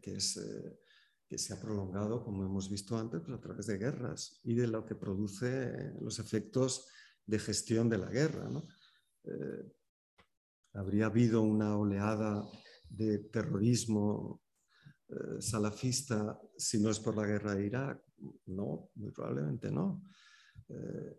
que, 0.02 0.16
es, 0.16 0.40
que 1.28 1.38
se 1.38 1.54
ha 1.54 1.62
prolongado, 1.62 2.24
como 2.24 2.44
hemos 2.44 2.72
visto 2.72 2.98
antes, 2.98 3.22
pues, 3.22 3.38
a 3.38 3.42
través 3.42 3.68
de 3.68 3.78
guerras 3.78 4.40
y 4.44 4.56
de 4.56 4.68
lo 4.68 4.84
que 4.84 4.96
produce 4.96 5.94
los 6.02 6.18
efectos 6.18 6.88
de 7.26 7.38
gestión 7.38 7.88
de 7.88 7.98
la 8.00 8.10
guerra. 8.10 8.50
habría 10.74 11.06
habido 11.06 11.44
una 11.44 11.78
oleada 11.78 12.44
de 12.90 13.20
terrorismo 13.20 14.42
eh, 15.10 15.42
salafista 15.42 16.40
si 16.56 16.80
no 16.80 16.92
es 16.92 17.00
por 17.00 17.18
la 17.18 17.26
guerra 17.26 17.56
de 17.56 17.66
Irak? 17.66 18.04
No, 18.46 18.92
muy 18.96 19.12
probablemente 19.12 19.72
no. 19.72 20.04
Eh, 20.68 21.18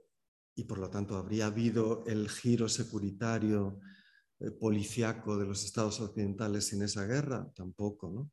y 0.61 0.65
por 0.65 0.79
lo 0.79 0.91
tanto, 0.91 1.17
¿habría 1.17 1.47
habido 1.47 2.05
el 2.07 2.29
giro 2.29 2.69
securitario 2.69 3.81
eh, 4.39 4.51
policiaco 4.51 5.39
de 5.39 5.47
los 5.47 5.65
estados 5.65 5.99
occidentales 6.01 6.67
sin 6.67 6.83
esa 6.83 7.07
guerra? 7.07 7.51
Tampoco. 7.55 8.11
¿no? 8.11 8.31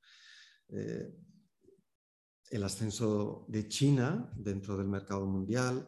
el 2.49 2.63
ascenso 2.63 3.45
de 3.47 3.69
China 3.69 4.30
dentro 4.36 4.75
del 4.75 4.89
mercado 4.89 5.25
mundial 5.25 5.88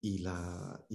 y 0.00 0.18
la 0.18 0.86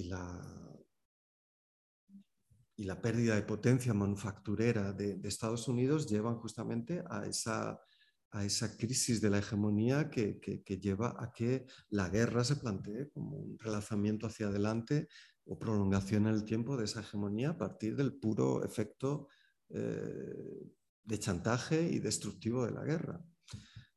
pérdida 2.99 3.35
de 3.35 3.43
potencia 3.43 3.93
manufacturera 3.93 4.93
de, 4.93 5.19
Estados 5.23 5.67
Unidos 5.67 6.07
llevan 6.07 6.37
justamente 6.37 7.03
a 7.07 7.27
esa, 7.27 7.79
a 8.31 8.43
esa 8.43 8.75
crisis 8.75 9.21
de 9.21 9.29
la 9.29 9.39
hegemonía 9.39 10.09
que, 10.09 10.39
lleva 10.81 11.15
a 11.17 11.31
que 11.31 11.65
la 11.89 12.09
guerra 12.09 12.43
se 12.43 12.57
plantee 12.57 13.09
como 13.09 13.37
un 13.37 13.57
relanzamiento 13.57 14.27
hacia 14.27 14.47
adelante 14.47 15.07
o 15.45 15.57
prolongación 15.57 16.27
en 16.27 16.35
el 16.35 16.43
tiempo 16.43 16.75
de 16.75 16.85
esa 16.85 16.99
hegemonía 16.99 17.51
a 17.51 17.57
partir 17.57 17.95
del 17.95 18.13
puro 18.13 18.63
efecto 18.65 19.29
eh, 19.69 20.71
de 21.03 21.19
chantaje 21.19 21.81
y 21.81 21.99
destructivo 21.99 22.65
de 22.65 22.71
la 22.71 22.83
guerra, 22.83 23.21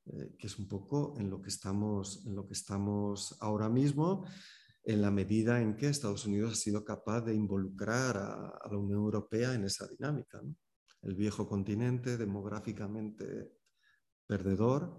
eh, 0.07 0.37
que 0.39 0.47
es 0.47 0.59
un 0.59 0.68
poco 0.68 1.14
en 1.18 1.28
lo 1.28 1.43
que 1.43 1.49
estamos, 1.49 2.24
en 2.24 2.37
lo 2.37 2.47
que 2.47 2.55
estamos 2.55 3.37
ahora 3.41 3.68
mismo 3.68 4.24
en 4.83 5.03
la 5.03 5.11
medida 5.11 5.61
en 5.61 5.76
que 5.76 5.89
Estados 5.89 6.26
Unidos 6.26 6.53
ha 6.53 6.57
sido 6.57 6.85
capaz 6.85 7.20
de 7.22 7.35
involucrar 7.35 8.16
a, 8.16 8.68
la 8.70 8.78
Unión 8.78 9.01
Europea 9.01 9.55
en 9.55 9.64
esa 9.64 9.87
dinámica. 9.87 10.41
El 11.03 11.14
viejo 11.14 11.47
continente 11.47 12.16
demográficamente 12.16 13.59
perdedor 14.31 14.97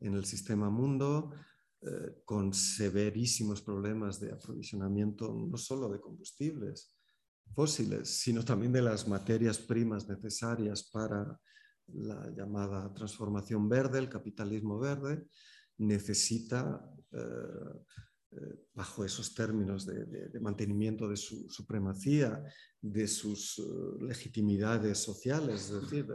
en 0.00 0.14
el 0.14 0.26
sistema 0.26 0.68
mundo, 0.68 1.32
eh, 1.80 2.20
con 2.26 2.52
severísimos 2.52 3.62
problemas 3.62 4.20
de 4.20 4.32
aprovisionamiento 4.32 5.32
no 5.32 5.56
solo 5.56 5.88
de 5.88 5.98
combustibles 5.98 6.94
fósiles, 7.54 8.20
sino 8.20 8.44
también 8.44 8.72
de 8.72 8.82
las 8.82 9.08
materias 9.08 9.58
primas 9.58 10.06
necesarias 10.06 10.90
para 10.92 11.40
la 11.86 12.30
llamada 12.36 12.92
transformación 12.92 13.66
verde, 13.66 13.98
el 13.98 14.10
capitalismo 14.10 14.78
verde, 14.78 15.24
necesita 15.78 16.82
eh, 17.12 17.18
eh, 18.32 18.66
bajo 18.74 19.04
esos 19.06 19.34
términos 19.34 19.86
de, 19.86 20.40
mantenimiento 20.40 21.08
de 21.08 21.16
su 21.16 21.48
supremacía, 21.48 22.44
de 22.82 23.06
sus 23.08 23.62
legitimidades 24.00 24.98
sociales, 24.98 25.70
es 25.70 25.80
decir, 25.80 26.06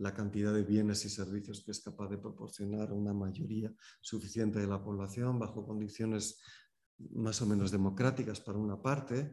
la 0.00 0.14
cantidad 0.14 0.52
de 0.54 0.64
bienes 0.64 1.04
y 1.04 1.10
servicios 1.10 1.62
que 1.64 1.72
es 1.72 1.80
capaz 1.80 2.08
de 2.08 2.18
proporcionar 2.18 2.92
una 2.92 3.12
mayoría 3.12 3.72
suficiente 4.00 4.58
de 4.58 4.66
la 4.66 4.82
población 4.82 5.38
bajo 5.38 5.66
condiciones 5.66 6.40
más 7.14 7.40
o 7.42 7.46
menos 7.46 7.70
democráticas 7.70 8.40
para 8.40 8.58
una 8.58 8.80
parte, 8.80 9.32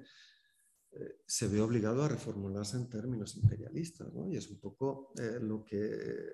eh, 0.91 1.21
se 1.25 1.47
ve 1.47 1.61
obligado 1.61 2.03
a 2.03 2.09
reformularse 2.09 2.77
en 2.77 2.89
términos 2.89 3.35
imperialistas. 3.37 4.09
Y 4.29 4.37
es 4.37 4.49
un 4.49 4.59
poco 4.59 5.13
lo 5.41 5.63
que 5.63 6.29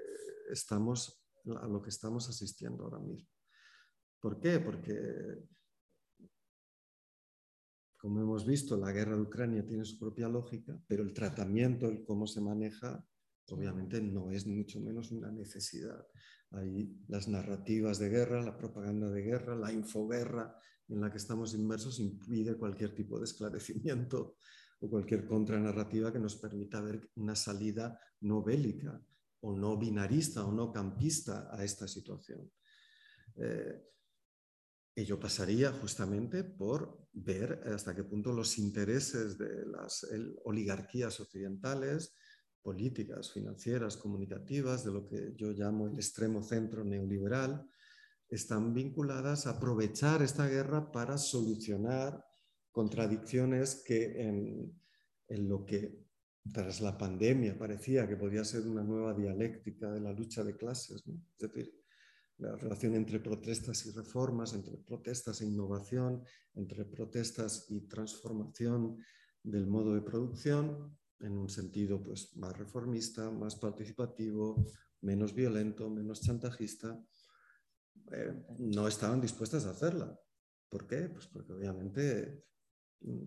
estamos, 0.50 1.26
a 1.60 1.68
lo 1.68 1.82
que 1.82 1.90
estamos 1.90 2.30
asistiendo 2.30 2.84
ahora 2.84 3.00
mismo. 3.00 3.30
¿Por 4.20 4.40
qué? 4.40 4.60
Porque 4.60 5.44
como 8.04 8.20
hemos 8.20 8.46
visto, 8.46 8.76
la 8.76 8.92
guerra 8.92 9.16
de 9.16 9.22
Ucrania 9.22 9.66
tiene 9.66 9.86
su 9.86 9.98
propia 9.98 10.28
lógica, 10.28 10.78
pero 10.88 11.04
el 11.04 11.14
tratamiento, 11.14 11.88
el 11.88 12.04
cómo 12.04 12.28
se 12.28 12.42
maneja, 12.42 13.02
obviamente 13.50 14.02
no 14.02 14.32
es 14.32 14.46
mucho 14.46 14.80
menos 14.80 15.12
una 15.12 15.32
necesidad. 15.32 16.06
Hay 16.52 16.98
las 17.08 17.28
narrativas 17.28 18.00
de 18.00 18.10
guerra, 18.10 18.42
la 18.42 18.58
propaganda 18.58 19.10
de 19.10 19.22
guerra, 19.22 19.56
la 19.56 19.72
infoguerra 19.72 20.56
en 20.88 21.02
la 21.02 21.12
que 21.12 21.18
estamos 21.18 21.54
inmersos 21.54 22.00
impide 22.00 22.58
cualquier 22.58 22.94
tipo 22.94 23.18
de 23.18 23.26
esclarecimiento 23.26 24.38
o 24.80 24.90
cualquier 24.90 25.26
contranarrativa 25.26 26.12
que 26.12 26.20
nos 26.20 26.36
permita 26.36 26.82
ver 26.82 27.10
una 27.16 27.36
salida 27.36 28.00
no 28.22 28.44
bélica 28.44 29.02
o 29.42 29.56
no 29.56 29.78
binarista 29.78 30.46
o 30.46 30.52
no 30.52 30.72
campista 30.72 31.50
a 31.52 31.64
esta 31.64 31.88
situación. 31.88 32.52
Eh, 33.36 33.94
Ello 34.96 35.20
pasaría 35.20 35.72
justamente 35.72 36.44
por 36.44 37.08
ver 37.14 37.64
hasta 37.66 37.96
qué 37.96 38.04
punto 38.04 38.32
los 38.32 38.60
intereses 38.60 39.38
de 39.40 39.66
las 39.66 40.06
oligarquías 40.44 41.20
occidentales, 41.20 42.16
políticas, 42.64 43.32
financieras, 43.32 43.98
comunicativas, 43.98 44.84
de 44.84 44.92
lo 44.92 45.08
que 45.08 45.34
yo 45.36 45.52
llamo 45.52 45.88
el 45.88 45.96
extremo 45.96 46.42
centro 46.42 46.84
neoliberal, 46.84 47.70
están 48.30 48.74
vinculadas 48.74 49.46
a 49.46 49.52
aprovechar 49.52 50.24
esta 50.24 50.48
guerra 50.48 50.92
para 50.92 51.18
solucionar 51.18 52.26
contradicciones 52.72 53.84
que 53.86 54.22
en, 54.22 54.82
lo 55.48 55.66
que 55.66 56.04
tras 56.52 56.82
la 56.82 56.98
pandemia 56.98 57.58
parecía 57.58 58.08
que 58.08 58.18
podía 58.18 58.44
ser 58.44 58.68
una 58.68 58.84
nueva 58.84 59.14
dialéctica 59.14 59.92
de 59.92 60.02
la 60.02 60.12
lucha 60.12 60.44
de 60.44 60.56
clases. 60.56 61.04
Es 61.06 61.38
decir, 61.38 61.74
la 62.38 62.56
relación 62.56 62.96
entre 62.96 63.20
protestas 63.20 63.86
y 63.86 63.92
reformas, 63.92 64.54
entre 64.54 64.78
protestas 64.78 65.42
e 65.42 65.46
innovación, 65.46 66.24
entre 66.56 66.86
protestas 66.86 67.68
y 67.70 67.82
transformación 67.88 68.98
del 69.44 69.68
modo 69.68 69.94
de 69.94 70.02
producción 70.02 70.98
en 71.24 71.38
un 71.38 71.50
sentido 71.50 72.02
pues, 72.02 72.36
más 72.36 72.58
reformista, 72.58 73.32
más 73.32 73.56
participativo, 73.56 74.66
menos 75.02 75.34
violento, 75.34 75.90
menos 75.90 76.22
chantajista, 76.22 77.02
eh, 78.12 78.46
no 78.60 78.88
estaban 78.88 79.22
dispuestas 79.22 79.66
a 79.66 79.72
hacerla. 79.72 80.18
¿Por 80.70 80.88
qué? 80.88 81.10
Pues 81.10 81.28
porque 81.28 81.54
obviamente 81.54 82.46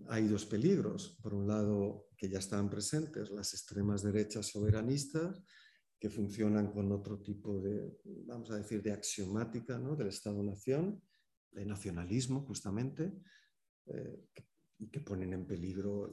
hay 0.09 0.27
dos 0.27 0.45
peligros. 0.45 1.17
Por 1.21 1.33
un 1.33 1.47
lado, 1.47 2.07
que 2.17 2.29
ya 2.29 2.39
estaban 2.39 2.69
presentes 2.69 3.29
las 3.29 3.53
extremas 3.53 4.03
derechas 4.03 4.47
soberanistas, 4.47 5.43
que 5.99 6.09
funcionan 6.09 6.71
con 6.71 6.91
otro 6.91 7.21
tipo 7.21 7.59
de, 7.59 7.99
vamos 8.25 8.51
a 8.51 8.57
decir, 8.57 8.83
de 8.83 8.91
axiomática 8.91 9.79
¿no? 9.79 9.95
del 9.95 10.09
Estado-Nación, 10.09 11.01
de 11.51 11.65
nacionalismo 11.65 12.41
justamente, 12.45 13.13
eh, 13.87 14.27
y 14.79 14.89
que 14.89 15.01
ponen 15.01 15.33
en 15.33 15.45
peligro 15.45 16.11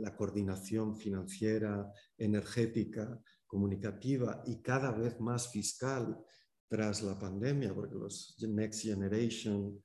la 0.00 0.14
coordinación 0.16 0.96
financiera, 0.96 1.90
energética, 2.16 3.20
comunicativa 3.46 4.42
y 4.46 4.60
cada 4.60 4.92
vez 4.92 5.18
más 5.20 5.50
fiscal 5.50 6.18
tras 6.66 7.02
la 7.02 7.18
pandemia, 7.18 7.74
porque 7.74 7.94
los 7.94 8.36
Next 8.46 8.82
Generation, 8.82 9.82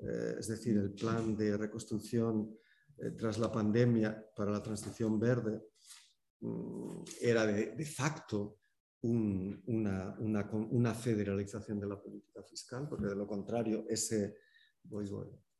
eh, 0.00 0.34
es 0.38 0.48
decir, 0.48 0.76
el 0.76 0.92
plan 0.92 1.36
de 1.36 1.56
reconstrucción 1.56 2.52
eh, 2.98 3.12
tras 3.12 3.38
la 3.38 3.52
pandemia 3.52 4.26
para 4.34 4.50
la 4.50 4.62
transición 4.62 5.20
verde, 5.20 5.62
Mm, 6.40 7.02
era 7.20 7.46
de, 7.46 7.84
facto 7.86 8.58
una, 9.02 10.16
una, 10.18 10.94
federalización 10.94 11.80
de 11.80 11.86
la 11.86 12.00
política 12.00 12.42
fiscal, 12.42 12.88
porque 12.88 13.06
de 13.06 13.16
lo 13.16 13.26
contrario, 13.26 13.86
ese... 13.88 14.36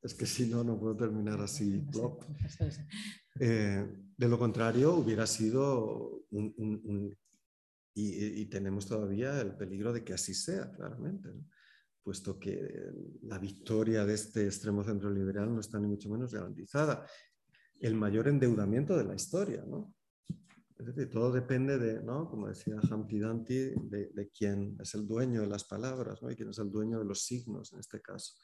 es 0.02 0.14
que 0.14 0.26
si 0.26 0.46
no, 0.46 0.62
no 0.62 0.78
puedo 0.78 0.96
terminar 0.96 1.40
así. 1.40 1.82
Eh, 3.38 3.86
de 4.16 4.28
lo 4.28 4.38
contrario, 4.38 4.94
hubiera 4.94 5.26
sido 5.26 6.24
un, 6.30 7.14
y, 7.92 8.46
tenemos 8.46 8.86
todavía 8.86 9.38
el 9.42 9.54
peligro 9.56 9.92
de 9.92 10.02
que 10.02 10.14
así 10.14 10.32
sea, 10.32 10.72
claramente, 10.72 11.28
puesto 12.02 12.38
que 12.38 12.66
la 13.22 13.38
victoria 13.38 14.06
de 14.06 14.14
este 14.14 14.46
extremo 14.46 14.82
centro 14.84 15.10
liberal 15.10 15.54
no 15.54 15.60
está 15.60 15.78
ni 15.78 15.86
mucho 15.86 16.08
menos 16.08 16.32
garantizada. 16.32 17.06
El 17.78 17.94
mayor 17.94 18.28
endeudamiento 18.28 18.96
de 18.96 19.04
la 19.04 19.14
historia, 19.14 19.62
¿no? 19.66 19.94
Es 20.78 20.84
decir, 20.86 21.10
todo 21.10 21.32
depende 21.32 21.78
de, 21.78 22.02
¿no? 22.02 22.28
como 22.28 22.48
decía 22.48 22.76
Humpty 22.90 23.18
Dumpty, 23.18 23.70
de, 23.88 24.10
de, 24.14 24.28
quién 24.28 24.76
es 24.78 24.94
el 24.94 25.06
dueño 25.06 25.40
de 25.40 25.46
las 25.46 25.64
palabras 25.64 26.22
¿no? 26.22 26.30
y 26.30 26.36
quién 26.36 26.50
es 26.50 26.58
el 26.58 26.70
dueño 26.70 26.98
de 26.98 27.06
los 27.06 27.22
signos 27.22 27.72
en 27.72 27.80
este 27.80 28.02
caso. 28.02 28.34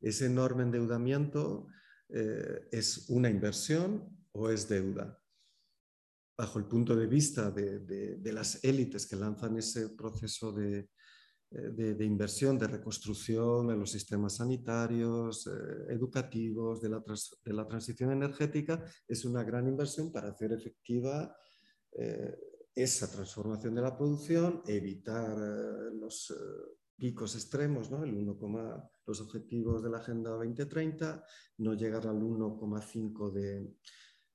Ese 0.00 0.26
enorme 0.26 0.62
endeudamiento 0.62 1.66
eh, 2.08 2.68
es 2.70 3.08
una 3.08 3.30
inversión 3.30 4.08
o 4.32 4.50
es 4.50 4.68
deuda 4.68 5.18
bajo 6.38 6.60
el 6.60 6.66
punto 6.66 6.94
de 6.94 7.08
vista 7.08 7.50
de, 7.50 8.32
las 8.32 8.62
élites 8.62 9.06
que 9.06 9.16
lanzan 9.16 9.58
ese 9.58 9.88
proceso 9.90 10.52
de, 10.52 10.88
eh, 11.50 11.96
inversión, 12.04 12.56
de 12.56 12.68
reconstrucción 12.68 13.72
en 13.72 13.80
los 13.80 13.90
sistemas 13.90 14.36
sanitarios, 14.36 15.48
eh, 15.48 15.92
educativos, 15.92 16.80
de 16.80 16.90
la, 16.90 17.02
de 17.44 17.52
la, 17.52 17.66
transición 17.66 18.12
energética, 18.12 18.84
es 19.08 19.24
una 19.24 19.42
gran 19.42 19.66
inversión 19.66 20.12
para 20.12 20.28
hacer 20.28 20.52
efectiva 20.52 21.36
eh, 21.90 22.38
esa 22.72 23.10
transformación 23.10 23.74
de 23.74 23.82
la 23.82 23.96
producción, 23.96 24.62
evitar 24.68 25.36
los 25.92 26.32
picos 26.98 27.36
extremos, 27.36 27.90
¿no? 27.90 28.04
el 28.04 28.14
1, 28.14 28.90
los 29.06 29.20
objetivos 29.20 29.82
de 29.82 29.90
la 29.90 29.98
Agenda 29.98 30.30
2030, 30.30 31.24
no 31.58 31.74
llegar 31.74 32.06
al 32.06 32.20
1,5 32.20 33.32
de 33.32 33.74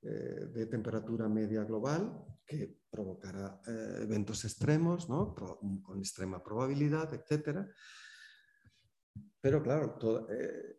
eh, 0.06 0.50
de 0.54 0.66
temperatura 0.66 1.30
media 1.30 1.64
global 1.64 2.26
que 2.46 2.82
provocará 2.92 3.62
eh, 3.66 4.00
eventos 4.02 4.44
extremos, 4.44 5.08
¿no? 5.08 5.34
con 5.34 5.98
extrema 6.00 6.44
probabilidad, 6.44 7.14
etc. 7.14 7.66
Pero 9.40 9.64
claro, 9.64 9.98
eh, 10.30 10.78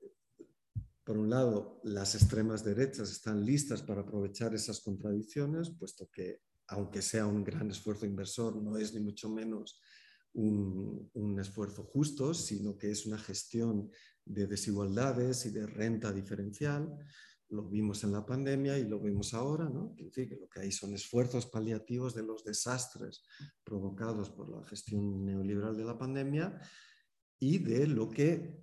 por 1.02 1.16
un 1.16 1.31
lado, 1.31 1.81
las 1.85 2.15
extremas 2.15 2.62
derechas 2.62 3.11
están 3.11 3.43
listas 3.43 3.81
para 3.81 4.02
aprovechar 4.02 4.55
esas 4.55 4.82
contradicciones, 4.82 5.70
puesto 5.70 6.11
que, 6.12 6.43
aunque 6.66 7.01
sea 7.01 7.27
un 7.27 7.43
gran 7.43 7.70
esfuerzo 7.70 8.05
inversor, 8.05 8.62
no 8.62 8.77
es 8.77 8.93
ni 8.93 9.01
mucho 9.01 9.31
menos 9.31 9.81
un, 10.35 11.11
un, 11.15 11.40
esfuerzo 11.40 11.85
justo, 11.85 12.35
sino 12.35 12.77
que 12.77 12.90
es 12.90 13.06
una 13.06 13.19
gestión 13.19 13.90
de 14.24 14.47
desigualdades 14.47 15.47
y 15.47 15.51
de 15.51 15.66
renta 15.66 16.12
diferencial 16.12 16.98
lo 17.55 17.69
vimos 17.69 18.02
en 18.05 18.12
la 18.12 18.24
pandemia 18.24 18.78
y 18.78 18.89
lo 18.89 19.01
vemos 19.01 19.35
ahora, 19.35 19.69
¿no? 19.69 19.94
que 20.12 20.27
lo 20.40 20.48
que 20.48 20.61
hay 20.61 20.73
son 20.73 20.94
esfuerzos 20.94 21.47
paliativos 21.47 22.15
de 22.15 22.23
los 22.23 22.44
desastres 22.44 23.24
provocados 23.62 24.31
por 24.31 24.51
la 24.51 24.66
gestión 24.66 25.24
neoliberal 25.24 25.77
de 25.77 25.85
la 25.85 25.97
pandemia 25.97 26.61
y 27.39 27.59
de 27.59 27.86
lo 27.86 28.11
que 28.11 28.62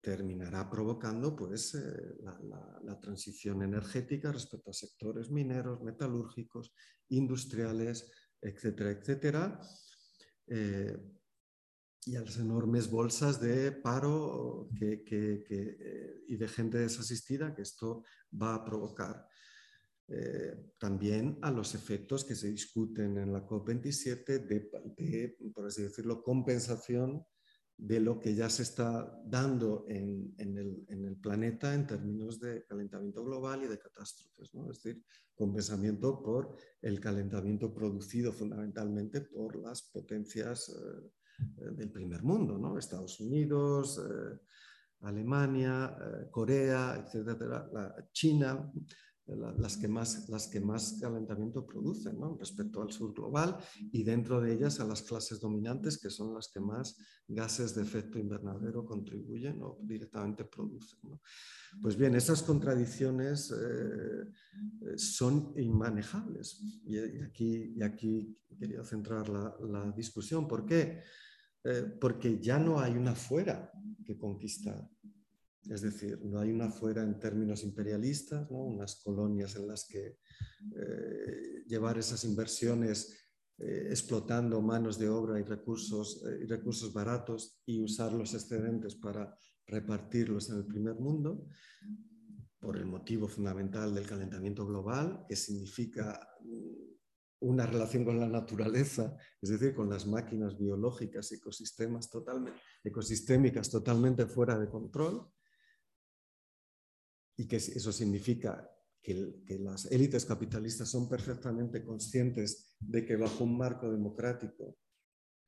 terminará 0.00 0.68
provocando 0.68 1.34
pues, 1.34 1.74
eh, 1.74 2.16
la, 2.20 3.00
transición 3.00 3.62
energética 3.62 4.32
respecto 4.32 4.70
a 4.70 4.74
sectores 4.74 5.30
mineros, 5.30 5.82
metalúrgicos, 5.82 6.74
industriales, 7.08 8.10
etcétera, 8.40 8.90
etcétera. 8.90 9.60
Eh, 10.46 10.96
y 12.06 12.14
a 12.14 12.22
las 12.22 12.38
enormes 12.38 12.88
bolsas 12.88 13.40
de 13.40 13.72
paro 13.72 14.68
que, 14.78 15.02
eh, 15.50 16.24
y 16.28 16.36
de 16.36 16.48
gente 16.48 16.78
desasistida 16.78 17.52
que 17.52 17.62
esto 17.62 18.04
va 18.40 18.54
a 18.54 18.64
provocar. 18.64 19.26
Eh, 20.08 20.72
también 20.78 21.36
a 21.42 21.50
los 21.50 21.74
efectos 21.74 22.24
que 22.24 22.36
se 22.36 22.48
discuten 22.48 23.18
en 23.18 23.32
la 23.32 23.44
COP27 23.44 24.38
de, 24.38 25.36
por 25.52 25.66
así 25.66 25.82
decirlo, 25.82 26.22
compensación 26.22 27.26
de 27.78 28.00
lo 28.00 28.18
que 28.18 28.34
ya 28.34 28.48
se 28.48 28.62
está 28.62 29.20
dando 29.24 29.84
en, 29.88 30.34
el, 30.38 30.84
en, 30.88 31.04
el, 31.04 31.16
planeta 31.16 31.74
en 31.74 31.86
términos 31.86 32.40
de 32.40 32.64
calentamiento 32.64 33.22
global 33.22 33.64
y 33.64 33.66
de 33.66 33.78
catástrofes, 33.78 34.54
¿no? 34.54 34.70
es 34.70 34.82
decir, 34.82 35.02
compensamiento 35.34 36.22
por 36.22 36.56
el 36.80 36.98
calentamiento 36.98 37.72
producido 37.72 38.32
fundamentalmente 38.32 39.20
por 39.20 39.56
las 39.56 39.82
potencias 39.82 40.70
eh, 40.70 41.70
del 41.72 41.90
primer 41.90 42.22
mundo, 42.22 42.56
¿no? 42.56 42.78
Estados 42.78 43.20
Unidos, 43.20 43.98
eh, 43.98 44.38
Alemania, 45.00 45.94
eh, 46.00 46.30
Corea, 46.30 47.04
etcétera, 47.04 47.68
China, 48.12 48.72
las, 49.26 49.76
que 49.76 49.88
más, 49.88 50.28
las 50.28 50.46
que 50.46 50.60
más 50.60 50.98
calentamiento 51.00 51.66
producen 51.66 52.16
respecto 52.38 52.82
al 52.82 52.92
sur 52.92 53.12
global 53.12 53.56
y 53.92 54.04
dentro 54.04 54.40
de 54.40 54.52
ellas 54.52 54.78
a 54.80 54.84
las 54.84 55.02
clases 55.02 55.40
dominantes 55.40 55.98
que 55.98 56.10
son 56.10 56.34
las 56.34 56.48
que 56.48 56.60
más 56.60 56.96
gases 57.26 57.74
de 57.74 57.82
efecto 57.82 58.18
invernadero 58.18 58.84
contribuyen 58.84 59.60
o 59.62 59.78
directamente 59.82 60.44
producen. 60.44 61.00
Pues 61.82 61.96
bien, 61.96 62.14
esas 62.14 62.42
contradicciones 62.42 63.52
son 64.96 65.52
inmanejables 65.56 66.80
y, 66.84 66.98
aquí, 67.20 67.74
y 67.76 67.82
aquí 67.82 68.38
quería 68.58 68.84
centrar 68.84 69.28
la, 69.28 69.56
la 69.60 69.90
discusión. 69.92 70.46
¿Por 70.46 70.64
qué? 70.64 71.02
Eh, 71.68 71.82
porque 72.00 72.38
ya 72.40 72.60
no 72.60 72.78
hay 72.78 72.92
una 72.92 73.16
fuera 73.16 73.72
que 74.04 74.16
conquistar. 74.16 74.88
Es 75.70 75.82
decir, 75.82 76.20
no 76.24 76.40
hay 76.40 76.50
una 76.50 76.70
fuera 76.70 77.02
en 77.02 77.18
términos 77.18 77.64
imperialistas, 77.64 78.46
unas 78.50 79.02
colonias 79.02 79.56
en 79.56 79.68
las 79.68 79.86
que 79.86 80.18
eh, 80.76 81.64
llevar 81.66 81.98
esas 81.98 82.24
inversiones 82.24 83.14
eh, 83.58 83.88
explotando 83.90 84.60
manos 84.60 84.98
de 84.98 85.08
obra 85.08 85.40
y 85.40 85.42
recursos, 85.42 86.22
y 86.40 86.46
recursos 86.46 86.92
baratos 86.92 87.60
y 87.66 87.82
usar 87.82 88.12
los 88.12 88.34
excedentes 88.34 88.94
para 88.96 89.36
repartirlos 89.66 90.50
en 90.50 90.58
el 90.58 90.66
primer 90.66 90.94
mundo, 90.96 91.48
por 92.60 92.76
el 92.76 92.86
motivo 92.86 93.28
fundamental 93.28 93.94
del 93.94 94.06
calentamiento 94.06 94.66
global, 94.66 95.24
que 95.28 95.36
significa 95.36 96.28
una 97.40 97.66
relación 97.66 98.04
con 98.04 98.18
la 98.18 98.28
naturaleza, 98.28 99.16
es 99.40 99.50
decir, 99.50 99.74
con 99.74 99.90
las 99.90 100.06
máquinas 100.06 100.58
biológicas, 100.58 101.30
ecosistemas 101.32 102.10
totalmente, 102.10 102.60
ecosistémicas 102.82 103.70
totalmente 103.70 104.26
fuera 104.26 104.58
de 104.58 104.68
control, 104.68 105.28
y 107.36 107.46
que 107.46 107.56
eso 107.56 107.92
significa 107.92 108.70
que, 109.02 109.34
las 109.60 109.90
élites 109.92 110.24
capitalistas 110.24 110.88
son 110.88 111.08
perfectamente 111.08 111.84
conscientes 111.84 112.74
de 112.80 113.04
que 113.04 113.16
bajo 113.16 113.44
un 113.44 113.56
marco 113.56 113.90
democrático 113.90 114.78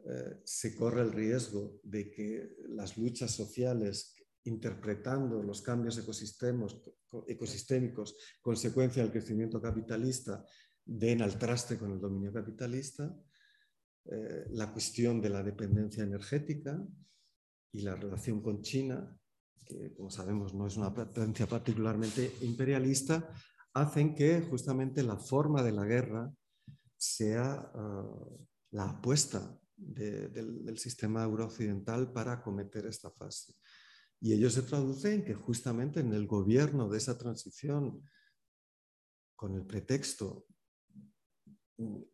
eh, 0.04 0.40
se 0.44 0.76
corre 0.76 1.02
el 1.02 1.12
riesgo 1.12 1.80
de 1.82 2.10
que 2.10 2.56
las 2.68 2.96
luchas 2.96 3.32
sociales 3.32 4.14
interpretando 4.44 5.42
los 5.42 5.60
cambios 5.60 5.98
ecosistémicos, 5.98 8.16
consecuencia 8.40 9.02
del 9.02 9.12
crecimiento 9.12 9.60
capitalista, 9.60 10.44
den 10.84 11.20
al 11.20 11.38
traste 11.38 11.76
con 11.76 11.92
el 11.92 12.00
dominio 12.00 12.32
capitalista, 12.32 13.14
eh, 14.06 14.46
la 14.50 14.72
cuestión 14.72 15.20
de 15.20 15.28
la 15.28 15.42
dependencia 15.42 16.02
energética 16.02 16.82
y 17.72 17.82
la 17.82 17.94
relación 17.94 18.40
con 18.40 18.62
China, 18.62 19.20
que 19.64 19.94
como 19.94 20.10
sabemos 20.10 20.54
no 20.54 20.66
es 20.66 20.76
una 20.76 20.92
potencia 20.92 21.46
particularmente 21.46 22.36
imperialista, 22.42 23.28
hacen 23.74 24.14
que 24.14 24.40
justamente 24.42 25.02
la 25.02 25.16
forma 25.16 25.62
de 25.62 25.72
la 25.72 25.84
guerra 25.84 26.32
sea 26.96 27.70
ah, 27.74 28.28
la 28.72 28.90
apuesta 28.90 29.58
del, 29.76 30.64
del, 30.64 30.78
sistema 30.78 31.22
eurooccidental 31.22 32.12
para 32.12 32.32
acometer 32.32 32.86
esta 32.86 33.10
fase. 33.10 33.54
Y 34.20 34.32
ello 34.32 34.50
se 34.50 34.62
traduce 34.62 35.14
en 35.14 35.24
que 35.24 35.34
justamente 35.34 36.00
en 36.00 36.12
el 36.12 36.26
gobierno 36.26 36.88
de 36.88 36.98
esa 36.98 37.16
transición, 37.16 38.02
con 39.36 39.54
el 39.54 39.64
pretexto 39.64 40.46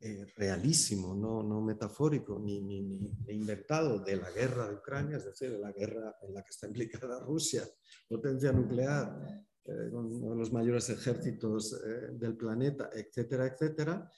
eh, 0.01 0.27
realísimo, 0.37 1.15
no, 1.15 1.43
no 1.43 1.63
metafórico 1.63 2.39
ni, 2.39 2.61
ni, 2.61 2.83
ni, 2.83 3.11
inventado 3.29 3.99
de 3.99 4.17
la 4.17 4.31
guerra 4.31 4.69
de 4.69 4.75
Ucrania, 4.75 5.17
es 5.17 5.25
decir, 5.25 5.53
de 5.53 5.59
la 5.59 5.73
guerra 5.73 6.17
en 6.21 6.35
la 6.35 6.43
que 6.43 6.51
está 6.51 6.67
implicada 6.67 7.21
Rusia, 7.21 7.63
potencia 8.07 8.53
nuclear, 8.53 9.47
eh, 9.65 9.89
con 9.91 10.13
uno 10.13 10.33
de 10.33 10.37
los 10.37 10.53
mayores 10.53 10.91
ejércitos 10.91 11.81
eh, 11.83 12.11
del 12.13 12.37
planeta, 12.37 12.91
etcétera, 12.93 13.47
etcétera, 13.47 14.11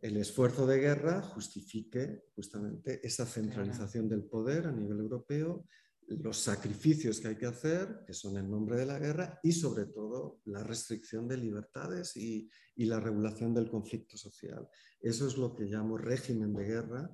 el 0.00 0.16
esfuerzo 0.16 0.66
de 0.66 0.78
guerra 0.78 1.22
justifique 1.22 2.24
justamente 2.34 3.06
esa 3.06 3.26
centralización 3.26 4.08
del 4.08 4.24
poder 4.24 4.66
a 4.66 4.72
nivel 4.72 4.98
europeo 4.98 5.66
los 6.08 6.38
sacrificios 6.38 7.20
que 7.20 7.28
hay 7.28 7.36
que 7.36 7.46
hacer, 7.46 8.04
que 8.06 8.14
son 8.14 8.36
en 8.36 8.50
nombre 8.50 8.76
de 8.76 8.86
la 8.86 8.98
guerra, 8.98 9.40
y 9.42 9.52
sobre 9.52 9.86
todo 9.86 10.40
la 10.44 10.62
restricción 10.62 11.26
de 11.26 11.36
libertades 11.36 12.16
y, 12.16 12.48
la 12.76 13.00
regulación 13.00 13.54
del 13.54 13.68
conflicto 13.68 14.16
social. 14.16 14.68
Eso 15.00 15.26
es 15.26 15.36
lo 15.36 15.56
que 15.56 15.64
llamo 15.64 15.96
régimen 15.98 16.54
de 16.54 16.64
guerra 16.64 17.10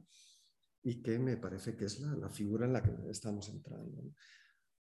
y 0.83 1.01
que 1.01 1.19
me 1.19 1.37
parece 1.37 1.77
que 1.77 1.87
es 1.87 2.01
la, 2.01 2.29
figura 2.29 2.67
en 2.67 2.73
la 2.73 2.83
que 2.83 2.93
estamos 3.09 3.49
entrando. 3.49 4.13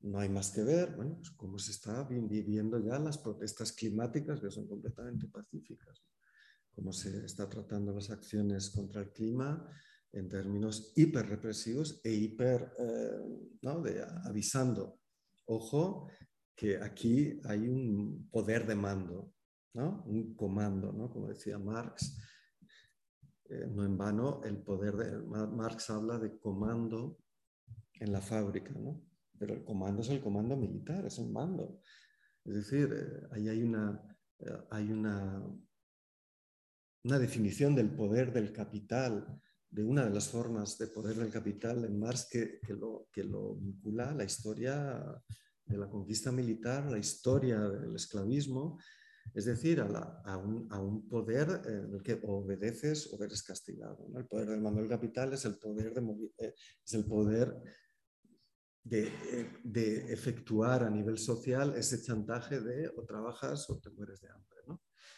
No 0.02 0.20
hay 0.20 0.30
más 0.30 0.50
que 0.52 0.64
ver, 0.64 0.96
bueno, 0.96 1.16
pues 1.16 1.30
cómo 1.32 1.60
se 1.60 1.72
está 1.72 2.04
viviendo 2.04 2.80
ya 2.80 2.98
las 3.00 3.20
protestas 3.20 3.72
climáticas 3.72 4.42
que 4.42 4.50
son 4.52 4.68
completamente 4.68 5.28
pacíficas. 5.28 6.04
cómo 6.74 6.92
se 6.92 7.26
está 7.26 7.48
tratando 7.48 7.94
las 7.94 8.10
acciones 8.10 8.72
contra 8.72 9.02
el 9.02 9.12
clima 9.12 9.70
en 10.14 10.28
términos 10.28 10.94
hiperrepresivos 10.96 12.02
e 12.04 12.12
hiper, 12.12 12.74
¿no? 13.62 13.82
de, 13.82 14.06
avisando, 14.26 15.00
ojo, 15.46 16.10
que 16.56 16.78
aquí 16.78 17.40
hay 17.46 17.68
un 17.68 18.30
poder 18.30 18.68
de 18.68 18.76
mando, 18.76 19.34
¿no? 19.74 20.04
un 20.06 20.36
comando, 20.36 20.92
¿no? 20.92 21.10
como 21.10 21.28
decía 21.28 21.58
Marx. 21.58 22.18
Eh, 23.50 23.68
no 23.68 23.84
en 23.84 23.98
vano, 23.98 24.42
el 24.44 24.62
poder 24.64 24.96
de 24.96 25.18
Marx 25.24 25.90
habla 25.90 26.18
de 26.18 26.40
comando 26.40 27.18
en 27.94 28.12
la 28.12 28.22
fábrica, 28.22 28.72
¿no? 28.72 29.04
pero 29.38 29.56
el 29.56 29.64
comando 29.64 30.02
es 30.02 30.10
el 30.10 30.22
comando 30.22 30.56
militar, 30.56 31.06
es 31.06 31.18
un 31.18 31.34
mando. 31.34 31.82
Es 32.46 32.56
decir, 32.56 32.90
eh, 32.94 33.28
ahí 33.32 33.50
hay 33.50 33.64
una, 33.64 34.00
eh, 34.40 34.58
hay 34.70 34.92
una, 34.92 35.44
una 37.04 37.20
definición 37.20 37.76
del 37.76 37.90
poder 37.90 38.32
del 38.32 38.54
capital, 38.54 39.42
de 39.72 39.84
una 39.84 40.06
de 40.06 40.14
las 40.14 40.28
formas 40.28 40.78
de 40.78 40.88
poder 40.88 41.16
del 41.16 41.32
capital 41.32 41.86
en 41.86 41.98
Marx 41.98 42.28
que, 42.30 42.60
que, 42.60 42.74
lo, 42.74 43.08
que 43.12 43.24
lo 43.24 43.56
vincula 43.56 44.10
a 44.10 44.16
la 44.16 44.26
historia 44.26 45.22
de 45.66 45.78
la 45.78 45.90
conquista 45.90 46.32
militar, 46.32 46.92
la 46.92 46.98
historia 46.98 47.58
del 47.58 47.96
esclavismo, 47.96 48.78
es 49.34 49.46
decir, 49.46 49.80
a, 49.80 50.38
un, 50.38 51.08
poder 51.08 51.62
en 51.66 51.94
el 51.94 52.04
que 52.04 52.20
obedeces 52.24 53.14
o 53.14 53.24
eres 53.24 53.44
castigado. 53.44 54.08
El 54.14 54.26
poder 54.26 54.50
del 54.50 54.62
mando 54.62 54.82
del 54.82 54.90
capital 54.90 55.32
es 55.32 55.46
el 55.46 55.58
poder 55.58 55.94
de, 55.94 56.02
eh, 56.40 56.54
es 56.84 56.94
el 56.94 57.06
poder 57.06 57.56
de, 58.84 59.08
eh, 59.08 59.54
de, 59.64 60.12
efectuar 60.12 60.84
a 60.84 60.90
nivel 60.90 61.18
social 61.18 61.76
ese 61.78 62.02
chantaje 62.02 62.60
de 62.60 62.90
o 62.90 63.06
trabajas 63.06 63.70
o 63.70 63.80
te 63.80 63.90
mueres 63.92 64.20
de 64.20 64.30
hambre. 64.30 64.52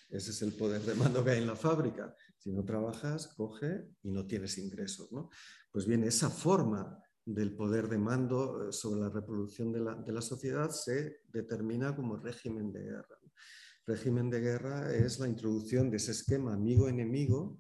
Ese 0.10 0.30
es 0.30 0.44
el 0.44 0.54
poder 0.54 0.82
de 0.82 0.94
mando 0.94 1.24
que 1.24 1.32
hay 1.32 1.42
en 1.42 1.48
la 1.48 1.56
fábrica. 1.56 2.16
Si 2.44 2.52
no 2.52 2.66
trabajas, 2.66 3.28
coge 3.38 3.88
y 4.04 4.12
no 4.12 4.28
tienes 4.28 4.58
ingresos. 4.58 5.08
Pues 5.72 5.88
bien, 5.88 6.04
esa 6.04 6.30
forma 6.30 7.02
del 7.24 7.56
poder 7.56 7.88
de 7.88 7.98
mando 7.98 8.68
eh, 8.68 8.74
sobre 8.74 9.00
la 9.00 9.08
reproducción 9.08 9.72
de 9.72 9.80
la, 9.80 10.22
sociedad 10.22 10.70
se 10.70 11.22
determina 11.32 11.96
como 11.96 12.18
régimen 12.18 12.74
de 12.74 12.82
guerra. 12.82 13.18
Régimen 13.88 14.30
de 14.30 14.42
guerra 14.42 14.94
es 14.94 15.20
la 15.20 15.30
introducción 15.30 15.90
de 15.90 15.96
ese 15.96 16.12
esquema 16.12 16.54
amigo-enemigo 16.54 17.60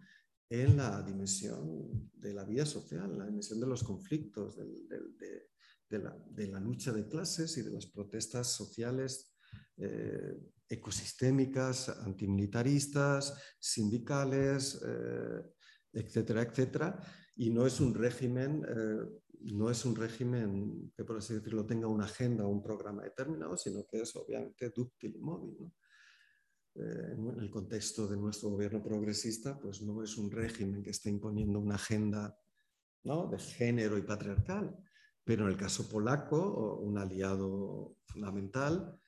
en 0.49 0.75
la 0.75 1.01
dimensión 1.01 2.11
de 2.15 2.33
la 2.33 2.43
vida 2.43 2.65
social, 2.65 3.17
la 3.17 3.27
dimensión 3.27 3.61
de 3.61 3.67
los 3.67 3.85
conflictos, 3.85 4.57
de, 4.57 5.97
la, 5.97 6.59
lucha 6.59 6.91
de 6.91 7.07
clases 7.07 7.55
y 7.57 7.61
de 7.61 7.71
las 7.71 7.85
protestas 7.85 8.51
sociales 8.51 9.33
eh, 9.77 10.37
ecosistémicas, 10.73 11.89
antimilitaristas, 11.89 13.33
sindicales, 13.59 14.81
eh, 14.85 15.41
etcétera, 15.93 16.41
etcétera. 16.41 16.99
Y 17.35 17.49
no 17.49 17.65
es 17.65 17.79
un 17.79 17.93
régimen 17.93 18.63
no 19.43 19.69
es 19.69 19.83
un 19.85 19.95
régimen 19.95 20.91
que, 20.95 21.03
por 21.03 21.17
así 21.17 21.33
decirlo, 21.33 21.65
tenga 21.65 21.87
una 21.87 22.05
agenda 22.05 22.45
o 22.45 22.49
un 22.49 22.63
programa 22.63 23.03
determinado, 23.03 23.57
sino 23.57 23.85
que 23.85 24.01
es 24.01 24.15
obviamente 24.15 24.69
dúctil 24.69 25.15
y 25.15 25.19
móvil. 25.19 25.71
Eh, 26.75 27.13
en 27.13 27.39
el 27.39 27.49
contexto 27.51 28.07
de 28.07 28.17
nuestro 28.17 28.49
gobierno 28.49 28.81
progresista, 28.81 29.59
pues 29.59 29.81
no 29.81 30.01
es 30.01 30.17
un 30.17 30.31
régimen 30.31 30.81
que 30.81 30.91
esté 30.91 31.09
imponiendo 31.09 31.59
una 31.59 31.75
agenda 31.75 32.35
¿no? 33.03 33.27
de 33.27 33.37
género 33.37 33.97
y 33.97 34.01
patriarcal, 34.01 34.75
pero 35.23 35.43
en 35.43 35.51
el 35.51 35.57
caso 35.57 35.89
polaco, 35.89 36.77
un 36.77 36.97
aliado 36.97 37.97
fundamental 38.05 38.97
eh, 38.97 39.02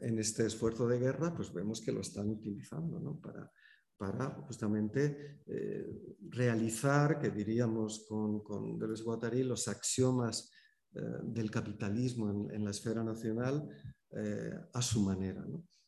en 0.00 0.18
este 0.18 0.46
esfuerzo 0.46 0.86
de 0.86 0.98
guerra, 0.98 1.34
pues 1.34 1.52
vemos 1.52 1.80
que 1.80 1.92
lo 1.92 2.00
están 2.00 2.28
utilizando 2.30 3.00
¿no? 3.00 3.20
para 3.20 3.50
para 3.98 4.30
justamente 4.46 5.40
eh, 5.44 6.16
realizar, 6.30 7.18
que 7.18 7.30
diríamos 7.30 8.06
con, 8.08 8.44
con 8.44 8.78
Deleuze 8.78 9.02
Guattari, 9.02 9.42
los 9.42 9.66
axiomas 9.66 10.52
eh, 10.94 11.00
del 11.24 11.50
capitalismo 11.50 12.48
en, 12.48 12.64
la 12.64 12.70
esfera 12.70 13.02
nacional 13.02 13.68
eh, 14.12 14.54
a 14.72 14.80
su 14.80 15.02
manera, 15.02 15.44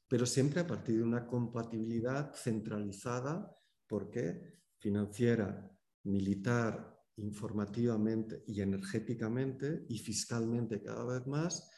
pero 0.08 0.26
siempre 0.26 0.60
a 0.60 0.66
partir 0.66 0.96
de 0.96 1.04
una 1.04 1.24
compatibilidad 1.24 2.34
centralizada, 2.34 3.56
porque 3.86 4.58
financiera, 4.78 5.70
militar, 6.04 6.98
informativamente 7.16 8.42
y 8.46 8.60
energéticamente 8.60 9.84
y 9.88 9.98
fiscalmente 9.98 10.82
cada 10.82 11.04
vez 11.04 11.26
más, 11.28 11.70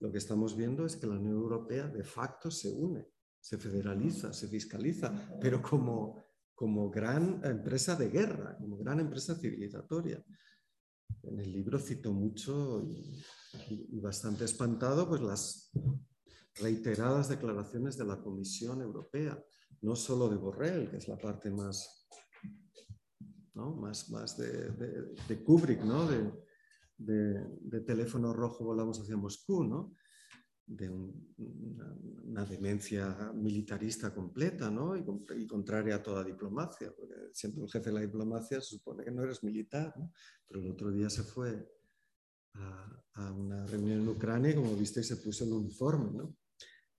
lo 0.00 0.12
que 0.12 0.18
estamos 0.18 0.56
viendo 0.56 0.84
es 0.84 0.96
que 0.96 1.06
la 1.06 1.18
Unión 1.18 1.36
Europea 1.36 1.88
de 1.88 2.04
facto 2.04 2.50
se 2.50 2.70
une 2.70 3.06
se 3.46 3.58
federaliza, 3.58 4.32
se 4.32 4.48
fiscaliza, 4.48 5.38
pero 5.40 5.62
como, 5.62 6.24
como 6.52 6.90
gran 6.90 7.40
empresa 7.44 7.94
de 7.94 8.10
guerra, 8.10 8.56
como 8.58 8.76
gran 8.76 8.98
empresa 8.98 9.36
civilizatoria. 9.36 10.20
En 11.22 11.38
el 11.38 11.52
libro 11.52 11.78
cito 11.78 12.12
mucho 12.12 12.82
y, 13.70 14.00
bastante 14.00 14.44
espantado 14.44 15.08
pues 15.08 15.20
las 15.20 15.70
reiteradas 16.56 17.28
declaraciones 17.28 17.96
de 17.96 18.04
la 18.04 18.20
Comisión 18.20 18.82
Europea, 18.82 19.40
no 19.82 19.94
solo 19.94 20.28
de 20.28 20.38
Borrell, 20.38 20.90
que 20.90 20.96
es 20.96 21.06
la 21.06 21.16
parte 21.16 21.48
más, 21.48 22.08
¿no? 23.54 23.76
más, 23.76 24.10
más 24.10 24.36
de, 24.36 24.72
de, 25.28 25.44
Kubrick, 25.44 25.84
¿no? 25.84 26.04
de, 26.08 26.32
de, 26.98 27.80
teléfono 27.86 28.32
rojo 28.32 28.64
volamos 28.64 29.00
hacia 29.00 29.16
Moscú, 29.16 29.64
¿no? 29.64 29.94
de 30.66 30.90
una, 30.90 32.44
demencia 32.44 33.32
militarista 33.32 34.12
completa 34.12 34.70
¿no? 34.70 34.96
y, 34.96 35.46
contraria 35.46 35.96
a 35.96 36.02
toda 36.02 36.24
diplomacia, 36.24 36.92
porque 36.96 37.14
siendo 37.32 37.64
el 37.64 37.70
jefe 37.70 37.90
de 37.90 37.94
la 37.94 38.00
diplomacia 38.00 38.60
se 38.60 38.76
supone 38.76 39.04
que 39.04 39.12
no 39.12 39.22
eres 39.22 39.44
militar, 39.44 39.94
pero 40.46 40.60
el 40.60 40.70
otro 40.70 40.90
día 40.90 41.08
se 41.08 41.22
fue 41.22 41.68
a, 42.54 43.32
una 43.32 43.64
reunión 43.66 44.00
en 44.00 44.08
Ucrania 44.08 44.50
y 44.50 44.54
como 44.54 44.76
viste 44.76 45.02
se 45.02 45.16
puso 45.16 45.44
el 45.44 45.52
uniforme. 45.52 46.10
¿no? 46.12 46.36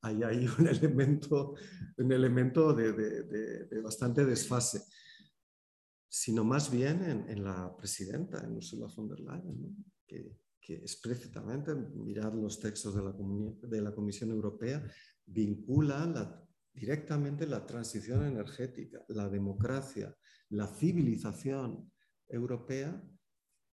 Ahí 0.01 0.23
hay 0.23 0.47
un 0.47 0.67
elemento, 0.67 1.55
un 1.97 2.11
elemento 2.11 2.73
de, 2.73 2.93
de, 2.93 3.81
bastante 3.81 4.25
desfase, 4.25 4.81
sino 6.19 6.43
más 6.43 6.71
bien 6.71 7.03
en, 7.29 7.43
la 7.43 7.75
presidenta, 7.77 8.43
en 8.43 8.55
Ursula 8.55 8.87
von 8.87 9.07
der 9.07 9.19
Leyen, 9.19 9.85
que, 10.07 10.35
que 10.59 10.73
explícitamente, 10.73 11.75
mirar 11.75 12.33
los 12.33 12.59
textos 12.59 12.95
de 12.95 13.03
la, 13.03 13.13
de 13.13 13.81
la 13.81 13.93
Comisión 13.93 14.31
Europea, 14.31 14.83
vincula 15.27 16.43
directamente 16.73 17.45
la 17.45 17.63
transición 17.67 18.25
energética, 18.25 19.05
la 19.09 19.29
democracia, 19.29 20.11
la 20.49 20.65
civilización 20.65 21.91
europea 22.27 22.99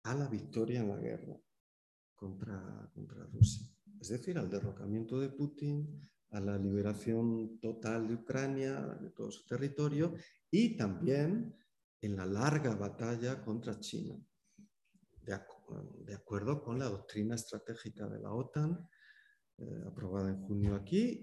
a 0.03 0.15
la 0.15 0.29
victoria 0.29 0.81
en 0.81 0.89
la 0.89 0.99
guerra 0.99 1.41
contra, 2.15 2.91
contra 2.93 3.25
Rusia. 3.25 3.67
Es 3.99 4.09
decir, 4.11 4.37
al 4.37 4.51
derrocamiento 4.51 5.19
de 5.19 5.31
Putin, 5.31 5.99
a 6.29 6.41
la 6.41 6.59
liberación 6.59 7.59
total 7.59 8.07
de 8.07 8.15
Ucrania, 8.17 8.99
de 9.01 9.11
todo 9.13 9.31
su 9.31 9.47
territorio, 9.47 10.15
y 10.51 10.77
también 10.77 11.55
en 12.05 12.17
la 12.17 12.27
larga 12.27 12.75
batalla 12.75 13.43
contra 13.43 13.81
China. 13.81 14.15
De, 15.23 16.15
acuerdo 16.15 16.63
con 16.63 16.79
la 16.79 16.85
doctrina 16.85 17.35
estratégica 17.35 18.07
de 18.07 18.21
la 18.21 18.31
OTAN, 18.31 18.87
eh, 19.57 19.83
aprobada 19.87 20.29
en 20.29 20.43
junio 20.43 20.75
aquí, 20.75 21.19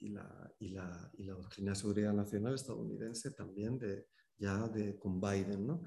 y, 0.00 0.10
la, 0.10 1.10
doctrina 1.16 1.72
de 1.72 1.76
seguridad 1.76 2.12
nacional 2.12 2.54
estadounidense 2.54 3.32
también 3.32 3.78
de, 3.78 4.06
ya 4.38 4.68
de, 4.68 4.98
con 4.98 5.20
Biden. 5.20 5.66
¿no? 5.66 5.82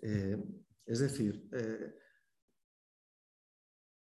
Eh, 0.00 0.42
es 0.86 0.98
decir, 1.00 1.46
eh, 1.52 1.94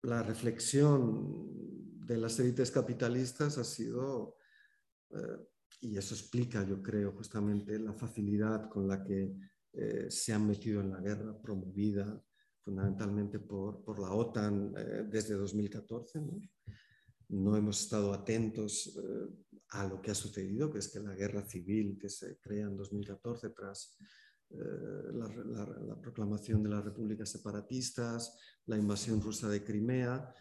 la 0.03 0.23
reflexión 0.23 2.07
de 2.07 2.19
las 2.19 2.39
élites 2.39 2.71
capitalistas 2.71 3.57
ha 3.57 3.65
sido, 3.65 4.37
y 5.81 5.97
eso 5.97 6.15
explica, 6.15 6.67
yo 6.67 6.83
creo, 6.83 7.13
justamente 7.13 7.79
la 7.79 7.93
facilidad 7.93 8.69
con 8.69 8.89
la 8.89 9.05
que 9.05 9.35
se 10.09 10.33
han 10.33 10.47
metido 10.47 10.81
en 10.81 10.91
la 10.91 11.01
guerra 11.01 11.39
promovida 11.39 12.19
fundamentalmente 12.67 13.39
por, 13.39 13.85
por 13.85 14.01
la 14.01 14.11
OTAN 14.11 14.75
eh, 14.77 15.05
desde 15.09 15.35
2014. 15.35 16.21
¿no? 17.29 17.57
hemos 17.57 17.81
estado 17.81 18.13
atentos 18.13 18.99
eh, 18.99 19.29
a 19.69 19.87
lo 19.87 20.03
que 20.03 20.11
ha 20.11 20.15
sucedido, 20.17 20.69
que 20.69 20.81
es 20.81 20.89
que 20.89 20.99
la 20.99 21.15
guerra 21.15 21.47
civil 21.47 21.97
que 21.97 22.09
se 22.09 22.41
crea 22.41 22.67
en 22.67 22.77
2014 22.77 23.51
tras 23.51 23.97
eh, 24.51 24.57
la, 25.13 25.97
proclamación 26.01 26.65
de 26.65 26.71
las 26.71 26.85
repúblicas 26.85 27.29
separatistas, 27.29 28.37
la 28.67 28.77
invasión 28.77 29.21
rusa 29.21 29.49
de 29.49 29.63
Crimea, 29.63 30.35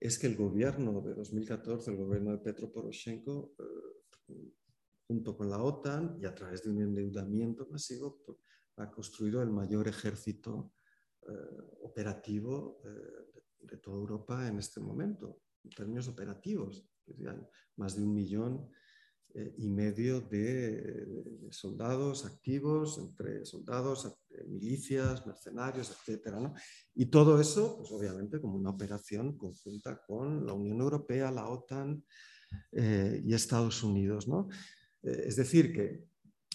es 0.00 0.18
que 0.18 0.28
el 0.28 0.36
gobierno 0.36 1.02
de 1.02 1.12
2014, 1.12 1.90
el 1.90 1.98
gobierno 1.98 2.32
de 2.32 2.38
Petro 2.38 2.72
Poroshenko, 2.72 3.52
junto 5.06 5.36
con 5.36 5.48
la 5.48 5.62
OTAN 5.62 6.18
y 6.20 6.26
a 6.26 6.34
través 6.34 6.64
de 6.64 6.70
un 6.70 6.82
endeudamiento 6.82 7.66
masivo, 7.70 8.20
pues, 8.24 8.38
ha 8.78 8.90
construido 8.90 9.42
el 9.42 9.50
mayor 9.50 9.88
ejército 9.88 10.72
eh, 11.22 11.32
operativo 11.82 12.80
eh, 12.84 13.42
de 13.60 13.76
toda 13.78 13.96
Europa 13.96 14.46
en 14.46 14.58
este 14.58 14.80
momento, 14.80 15.40
en 15.64 15.70
términos 15.70 16.08
operativos. 16.08 16.88
Más 17.76 17.96
de 17.96 18.02
un 18.02 18.14
millón 18.14 18.68
eh, 19.34 19.54
y 19.58 19.68
medio 19.68 20.20
de, 20.20 21.48
soldados 21.50 22.26
activos, 22.26 22.98
entre 22.98 23.44
soldados, 23.44 24.18
milicias, 24.48 25.26
mercenarios, 25.26 25.90
etc. 25.90 26.52
Y 26.94 27.06
todo 27.06 27.40
eso, 27.40 27.78
pues 27.78 27.92
obviamente, 27.92 28.40
como 28.40 28.56
una 28.56 28.70
operación 28.70 29.36
conjunta 29.38 30.02
con 30.04 30.44
la 30.44 30.52
Unión 30.52 30.80
Europea, 30.80 31.30
la 31.30 31.48
OTAN 31.48 32.04
y 32.72 33.34
Estados 33.34 33.82
Unidos. 33.82 34.28
¿no? 34.28 34.48
Es 35.06 35.36
decir, 35.36 35.72
que 35.72 36.04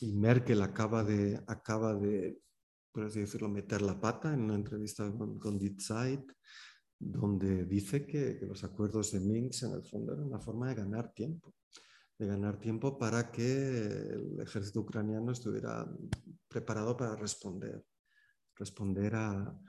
Merkel 0.02 0.62
acaba 0.62 1.04
de, 1.04 1.40
acaba 1.48 1.94
de 1.96 2.42
por 2.92 3.06
así 3.06 3.22
decirlo, 3.22 3.48
meter 3.48 3.82
la 3.82 4.00
pata 4.00 4.34
en 4.34 4.42
una 4.42 4.56
entrevista 4.56 5.10
con, 5.12 5.40
con 5.40 5.58
Die 5.58 5.78
Zeit, 5.80 6.32
donde 7.00 7.66
dice 7.66 8.06
que, 8.06 8.40
los 8.42 8.64
acuerdos 8.64 9.12
de 9.12 9.20
Minsk 9.20 9.64
en 9.64 9.74
el 9.74 9.84
fondo 9.84 10.14
eran 10.14 10.26
una 10.26 10.40
forma 10.40 10.70
de 10.70 10.76
ganar 10.76 11.14
tiempo, 11.14 11.56
de 12.18 12.28
ganar 12.28 12.60
tiempo 12.60 12.98
para 12.98 13.32
que 13.32 13.42
el 13.42 14.40
ejército 14.40 14.82
ucraniano 14.82 15.32
estuviera 15.32 15.88
preparado 16.48 16.96
para 16.96 17.16
responder, 17.16 17.84
responder 18.56 19.16
a, 19.16 19.60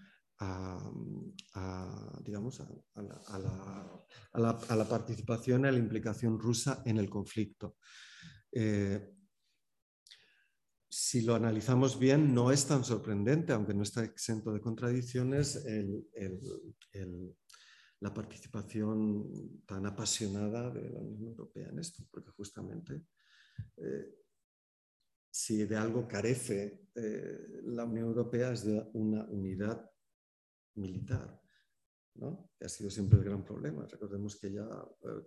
digamos, 2.22 2.60
a, 2.60 2.68
la, 3.02 3.22
a, 4.32 4.76
la, 4.76 4.88
participación 4.88 5.64
y 5.64 5.68
a 5.68 5.72
la 5.72 5.78
implicación 5.78 6.38
rusa 6.38 6.82
en 6.84 6.98
el 6.98 7.08
conflicto. 7.08 7.76
Eh, 8.52 9.08
si 10.88 11.22
lo 11.22 11.34
analizamos 11.34 11.98
bien, 11.98 12.34
no 12.34 12.52
es 12.52 12.66
tan 12.66 12.84
sorprendente, 12.84 13.52
aunque 13.52 13.72
no 13.72 13.82
está 13.82 14.04
exento 14.04 14.52
de 14.52 14.60
contradicciones, 14.60 15.64
la 18.00 18.12
participación 18.12 19.62
tan 19.64 19.86
apasionada 19.86 20.70
de 20.70 20.90
la 20.90 21.00
Unión 21.00 21.30
Europea 21.30 21.68
en 21.68 21.78
esto, 21.78 22.04
porque 22.10 22.30
justamente 22.32 23.06
eh, 23.76 24.22
si 25.30 25.64
de 25.64 25.76
algo 25.76 26.06
carece 26.06 26.88
eh, 26.94 27.62
la 27.64 27.84
Unión 27.84 28.08
Europea 28.08 28.52
es 28.52 28.64
de 28.66 28.86
una 28.92 29.24
unidad 29.24 29.90
militar, 30.74 31.40
¿no? 32.16 32.50
que 32.58 32.66
ha 32.66 32.68
sido 32.68 32.90
siempre 32.90 33.18
el 33.18 33.24
gran 33.24 33.44
problema. 33.44 33.86
Recordemos 33.86 34.38
que 34.38 34.52
ya 34.52 34.68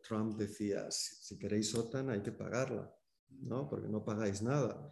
Trump 0.03 0.37
decía, 0.37 0.91
si, 0.91 1.39
queréis 1.39 1.73
OTAN 1.73 2.11
hay 2.11 2.21
que 2.21 2.33
pagarla, 2.33 2.93
¿no? 3.41 3.67
porque 3.69 3.87
no 3.87 4.03
pagáis 4.03 4.41
nada. 4.41 4.89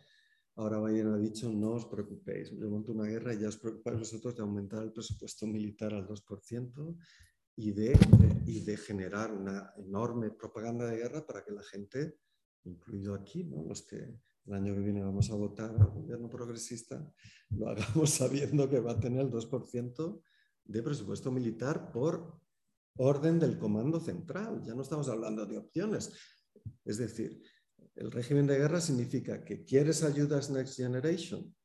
Ahora 0.56 0.80
Biden 0.80 1.08
ha 1.08 1.18
dicho, 1.18 1.50
no 1.50 1.74
os 1.74 1.86
preocupéis, 1.86 2.52
yo 2.52 2.70
monto 2.70 2.92
una 2.92 3.06
guerra 3.06 3.34
y 3.34 3.40
ya 3.40 3.50
os 3.50 3.58
preocupáis 3.58 4.00
vosotros 4.00 4.36
de 4.36 4.44
aumentar 4.44 4.84
el 4.84 4.92
presupuesto 4.92 5.48
militar 5.48 5.94
al 5.94 6.08
2% 6.08 6.98
y 7.56 7.72
de, 7.72 7.98
y 8.46 8.62
de 8.62 8.78
generar 8.78 9.32
una 9.32 9.74
enorme 9.78 10.32
propaganda 10.32 10.86
de 10.86 10.98
guerra 10.98 11.26
para 11.26 11.44
que 11.44 11.52
la 11.52 11.64
gente, 11.64 12.20
incluido 12.66 13.16
aquí, 13.16 13.44
¿no? 13.46 13.64
los 13.64 13.82
que 13.82 14.20
el 14.46 14.54
año 14.54 14.76
que 14.76 14.82
viene 14.82 15.04
vamos 15.04 15.30
a 15.32 15.36
votar 15.36 15.72
al 15.72 15.90
gobierno 15.92 16.30
progresista, 16.30 17.04
lo 17.50 17.70
hagamos 17.70 18.10
sabiendo 18.12 18.70
que 18.70 18.80
va 18.80 18.92
a 18.92 19.00
tener 19.00 19.22
el 19.22 19.32
2% 19.32 20.22
de 20.66 20.84
presupuesto 20.84 21.32
militar 21.32 21.92
por 21.92 22.40
orden 22.98 23.40
del 23.40 23.58
Comando 23.58 24.00
Central. 24.00 24.62
Ya 24.64 24.76
no 24.76 24.82
estamos 24.82 25.10
hablando 25.10 25.46
de 25.46 25.58
opciones. 25.58 26.14
Es 26.86 26.98
decir, 26.98 27.42
el 27.96 28.12
régimen 28.12 28.48
de 28.48 28.58
guerra 28.58 28.82
significa 28.82 29.44
que 29.44 29.64
quieres 29.64 30.04
ayudas 30.04 30.50
Next 30.50 30.78
Generation, 30.78 31.56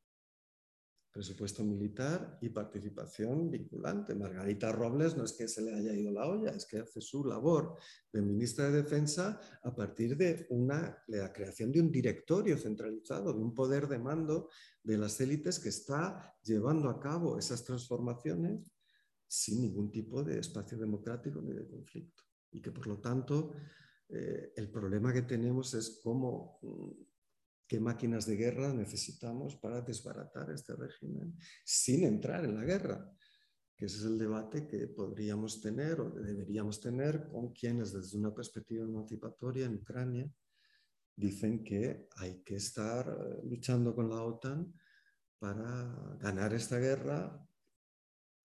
presupuesto 1.10 1.64
militar 1.64 2.38
y 2.42 2.50
participación 2.50 3.50
vinculante. 3.50 4.14
Margarita 4.14 4.70
Robles 4.70 5.16
no 5.16 5.24
es 5.24 5.32
que 5.32 5.48
se 5.48 5.62
le 5.62 5.74
haya 5.74 5.92
ido 5.92 6.12
la 6.12 6.28
olla, 6.28 6.50
es 6.50 6.66
que 6.66 6.78
hace 6.78 7.00
su 7.00 7.24
labor 7.24 7.76
de 8.12 8.22
ministra 8.22 8.70
de 8.70 8.82
Defensa 8.82 9.40
a 9.62 9.74
partir 9.74 10.16
de, 10.16 10.46
una, 10.50 11.02
la 11.08 11.32
creación 11.32 11.72
de 11.72 11.80
un 11.80 11.90
directorio 11.90 12.56
centralizado, 12.58 13.32
de 13.32 13.40
un 13.40 13.54
poder 13.54 13.88
de 13.88 13.98
mando 13.98 14.50
de 14.82 14.98
las 14.98 15.20
élites 15.20 15.58
que 15.58 15.70
está 15.70 16.36
llevando 16.42 16.88
a 16.88 17.00
cabo 17.00 17.38
esas 17.38 17.64
transformaciones 17.64 18.70
sin 19.26 19.62
ningún 19.62 19.90
tipo 19.90 20.22
de 20.22 20.38
espacio 20.38 20.78
democrático 20.78 21.40
ni 21.40 21.52
de 21.52 21.66
conflicto. 21.66 22.22
Y 22.52 22.62
que 22.62 22.70
por 22.70 22.86
lo 22.86 23.00
tanto 23.00 23.54
eh, 24.08 24.52
el 24.56 24.70
problema 24.70 25.12
que 25.12 25.22
tenemos 25.22 25.74
es 25.74 26.00
cómo, 26.02 26.58
mm, 26.62 26.90
qué 27.66 27.78
máquinas 27.80 28.26
de 28.26 28.36
guerra 28.36 28.72
necesitamos 28.72 29.56
para 29.56 29.82
desbaratar 29.82 30.50
este 30.50 30.74
régimen 30.74 31.36
sin 31.64 32.04
entrar 32.04 32.44
en 32.44 32.54
la 32.54 32.64
guerra, 32.64 33.12
que 33.76 33.84
ese 33.84 33.98
es 33.98 34.04
el 34.04 34.18
debate 34.18 34.66
que 34.66 34.88
podríamos 34.88 35.60
tener 35.60 36.00
o 36.00 36.10
deberíamos 36.10 36.80
tener 36.80 37.28
con 37.28 37.52
quienes 37.52 37.92
desde 37.92 38.18
una 38.18 38.34
perspectiva 38.34 38.84
emancipatoria 38.84 39.66
en 39.66 39.74
Ucrania 39.74 40.32
dicen 41.14 41.62
que 41.62 42.08
hay 42.16 42.42
que 42.42 42.56
estar 42.56 43.06
luchando 43.44 43.94
con 43.94 44.08
la 44.08 44.22
OTAN 44.22 44.72
para 45.38 46.16
ganar 46.20 46.54
esta 46.54 46.78
guerra 46.78 47.47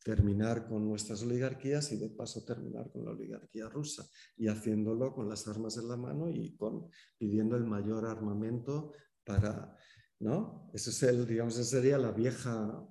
terminar 0.04 0.68
con 0.68 0.88
nuestras 0.88 1.24
oligarquías 1.24 1.92
y 1.94 1.98
de 1.98 2.10
paso 2.10 2.44
terminar 2.44 2.92
con 2.92 3.06
la 3.06 3.12
oligarquía 3.12 3.70
rusa 3.70 4.06
y 4.36 4.48
haciéndolo 4.48 5.14
con 5.14 5.30
las 5.30 5.48
armas 5.48 5.78
en 5.78 5.88
la 5.88 5.96
mano 5.96 6.30
y 6.30 6.56
con 6.56 6.90
pidiendo 7.18 7.56
el 7.56 7.64
mayor 7.64 8.06
armamento 8.06 8.92
para, 9.24 9.78
¿no? 10.20 10.70
Eso 10.74 10.90
es 10.90 11.04
el, 11.04 11.26
digamos, 11.26 11.58
esa 11.58 11.78
sería 11.78 11.98
la 11.98 12.12
vieja, 12.12 12.86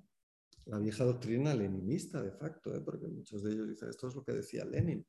la 0.65 0.79
vieja 0.79 1.03
doctrina 1.03 1.53
leninista 1.53 2.21
de 2.21 2.31
facto, 2.31 2.75
¿eh? 2.75 2.81
porque 2.81 3.07
muchos 3.07 3.43
de 3.43 3.53
ellos 3.53 3.69
dicen, 3.69 3.89
esto 3.89 4.07
es 4.07 4.15
lo 4.15 4.23
que 4.23 4.33
decía 4.33 4.65
Lenin. 4.65 5.05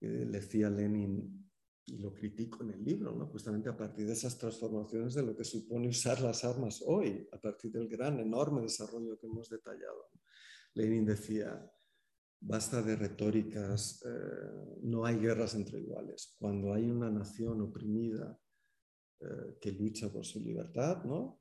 decía 0.00 0.70
Lenin, 0.70 1.46
y 1.86 1.98
lo 1.98 2.12
critico 2.12 2.64
en 2.64 2.70
el 2.70 2.84
libro, 2.84 3.12
¿no? 3.12 3.26
justamente 3.26 3.68
a 3.68 3.76
partir 3.76 4.06
de 4.06 4.12
esas 4.12 4.36
transformaciones 4.36 5.14
de 5.14 5.22
lo 5.22 5.36
que 5.36 5.44
supone 5.44 5.88
usar 5.88 6.20
las 6.20 6.44
armas 6.44 6.82
hoy, 6.84 7.28
a 7.32 7.40
partir 7.40 7.70
del 7.70 7.88
gran, 7.88 8.18
enorme 8.18 8.62
desarrollo 8.62 9.16
que 9.18 9.26
hemos 9.26 9.48
detallado. 9.48 10.10
Lenin 10.76 11.06
decía, 11.06 11.72
basta 12.40 12.82
de 12.82 12.96
retóricas, 12.96 14.02
eh, 14.04 14.78
no 14.82 15.04
hay 15.06 15.16
guerras 15.16 15.54
entre 15.54 15.80
iguales. 15.80 16.36
Cuando 16.38 16.74
hay 16.74 16.90
una 16.90 17.10
nación 17.10 17.62
oprimida 17.62 18.38
eh, 19.20 19.58
que 19.60 19.72
lucha 19.72 20.12
por 20.12 20.24
su 20.24 20.40
libertad, 20.40 21.02
¿no? 21.04 21.40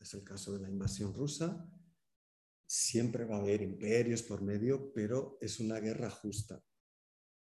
es 0.00 0.12
el 0.14 0.24
caso 0.24 0.52
de 0.52 0.60
la 0.60 0.68
invasión 0.68 1.14
rusa, 1.14 1.64
siempre 2.66 3.24
va 3.24 3.36
a 3.36 3.40
haber 3.40 3.62
imperios 3.62 4.22
por 4.22 4.42
medio, 4.42 4.92
pero 4.92 5.38
es 5.40 5.60
una 5.60 5.78
guerra 5.78 6.10
justa. 6.10 6.60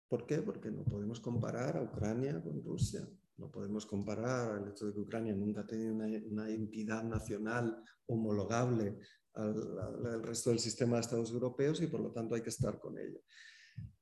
¿Por 0.09 0.27
qué? 0.27 0.41
Porque 0.41 0.69
no 0.69 0.83
podemos 0.83 1.21
comparar 1.21 1.77
a 1.77 1.81
Ucrania 1.81 2.43
con 2.43 2.61
Rusia. 2.61 3.07
No 3.37 3.49
podemos 3.49 3.85
comparar 3.85 4.61
el 4.61 4.69
hecho 4.69 4.85
de 4.85 4.93
que 4.93 4.99
Ucrania 4.99 5.33
nunca 5.33 5.61
ha 5.61 5.67
tenido 5.67 5.93
una, 5.93 6.07
una 6.27 6.49
entidad 6.49 7.03
nacional 7.03 7.81
homologable 8.05 8.99
al, 9.35 10.23
resto 10.23 10.49
del 10.49 10.59
sistema 10.59 10.95
de 10.95 11.01
Estados 11.01 11.31
europeos 11.31 11.81
y 11.81 11.87
por 11.87 11.99
lo 11.99 12.11
tanto 12.11 12.35
hay 12.35 12.41
que 12.41 12.49
estar 12.49 12.79
con 12.79 12.97
ella. 12.97 13.19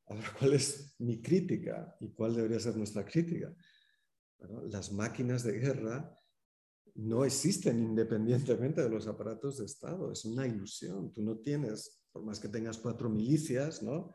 Ahora, 0.05 0.31
¿cuál 0.37 0.53
es 0.53 0.95
mi 0.99 1.21
crítica 1.21 1.95
y 1.99 2.09
cuál 2.11 2.35
debería 2.35 2.59
ser 2.59 2.75
nuestra 2.75 3.05
crítica? 3.05 3.53
las 4.69 4.91
máquinas 4.91 5.43
de 5.43 5.53
guerra 5.53 6.19
no 6.95 7.25
existen 7.25 7.79
independientemente 7.79 8.81
de 8.81 8.89
los 8.89 9.07
aparatos 9.07 9.57
de 9.57 9.65
Estado, 9.65 10.11
es 10.11 10.25
una 10.25 10.45
ilusión. 10.45 11.11
Tú 11.11 11.23
no 11.23 11.37
tienes, 11.37 12.03
por 12.11 12.23
más 12.23 12.39
que 12.39 12.49
tengas 12.49 12.77
cuatro 12.77 13.09
milicias, 13.09 13.81
¿no? 13.81 14.13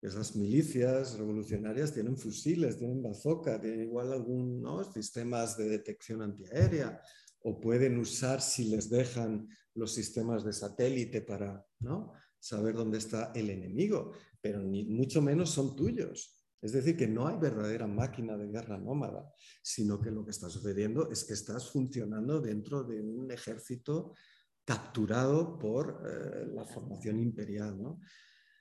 Esas 0.00 0.36
milicias 0.36 1.16
revolucionarias 1.16 1.92
tienen 1.92 2.16
fusiles, 2.16 2.76
tienen 2.76 3.02
bazooka, 3.02 3.60
tienen 3.60 3.84
igual 3.84 4.12
algunos 4.12 4.92
sistemas 4.92 5.56
de 5.56 5.68
detección 5.68 6.22
antiaérea, 6.22 7.00
o 7.40 7.58
pueden 7.60 7.98
usar 7.98 8.40
si 8.40 8.66
les 8.66 8.90
dejan 8.90 9.48
los 9.74 9.92
sistemas 9.92 10.44
de 10.44 10.52
satélite 10.52 11.22
para 11.22 11.64
¿no? 11.80 12.12
saber 12.38 12.74
dónde 12.74 12.98
está 12.98 13.32
el 13.34 13.50
enemigo, 13.50 14.12
pero 14.40 14.62
ni 14.62 14.84
mucho 14.84 15.22
menos 15.22 15.50
son 15.50 15.74
tuyos. 15.74 16.40
Es 16.60 16.72
decir, 16.72 16.96
que 16.96 17.06
no 17.06 17.26
hay 17.26 17.36
verdadera 17.36 17.86
máquina 17.86 18.38
de 18.38 18.48
guerra 18.48 18.78
nómada, 18.78 19.30
sino 19.62 20.00
que 20.00 20.10
lo 20.10 20.24
que 20.24 20.30
está 20.30 20.48
sucediendo 20.48 21.10
es 21.10 21.24
que 21.24 21.34
estás 21.34 21.70
funcionando 21.70 22.40
dentro 22.40 22.84
de 22.84 23.02
un 23.02 23.30
ejército 23.30 24.14
capturado 24.64 25.58
por 25.58 26.02
eh, 26.06 26.46
la 26.54 26.64
formación 26.64 27.20
imperial. 27.20 27.80
¿no? 27.82 28.00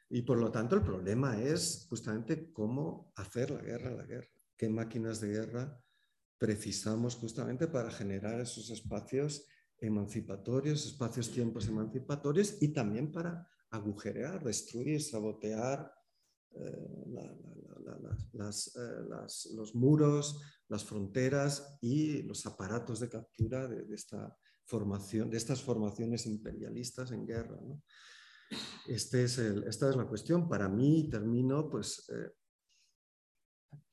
Y 0.10 0.22
por 0.24 0.38
lo 0.38 0.52
tanto 0.52 0.76
el 0.76 0.84
problema 0.84 1.42
es 1.42 1.86
justamente 1.90 2.52
cómo 2.52 3.14
hacer 3.16 3.52
la 3.52 3.62
guerra 3.62 3.92
la 3.92 4.06
guerra, 4.06 4.30
qué 4.58 4.68
máquinas 4.68 5.22
de 5.22 5.30
guerra 5.30 5.80
precisamos 6.38 7.16
justamente 7.16 7.68
para 7.68 7.90
generar 7.90 8.42
esos 8.42 8.70
espacios 8.70 9.48
emancipatorios, 9.80 10.86
espacios-tiempos 10.86 11.68
emancipatorios 11.68 12.62
y 12.62 12.70
también 12.70 13.12
para 13.12 13.48
agujerear, 13.70 14.44
destruir, 14.44 15.02
sabotear 15.02 15.92
eh, 16.52 17.06
los 19.56 19.76
muros, 19.76 20.42
las 20.70 20.86
fronteras 20.86 21.78
y 21.82 22.22
los 22.24 22.46
aparatos 22.46 23.00
de 23.00 23.10
captura 23.10 23.68
de, 23.68 23.94
esta 23.94 24.38
formación, 24.66 25.30
de 25.30 25.38
estas 25.38 25.62
formaciones 25.62 26.26
imperialistas 26.26 27.12
en 27.12 27.26
guerra. 27.26 27.60
Este 28.88 29.24
es 29.24 29.38
esta 29.40 29.90
es 29.90 29.96
la 29.96 30.08
cuestión. 30.08 30.48
Para 30.48 30.70
mí, 30.70 31.10
termino, 31.10 31.70
pues, 31.70 32.08
eh, 32.10 32.32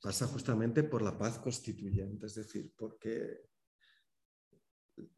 pasa 0.01 0.27
justamente 0.27 0.83
por 0.83 1.01
la 1.01 1.17
paz 1.17 1.39
constituyente, 1.39 2.27
es 2.27 2.35
decir, 2.35 2.71
porque 2.77 3.50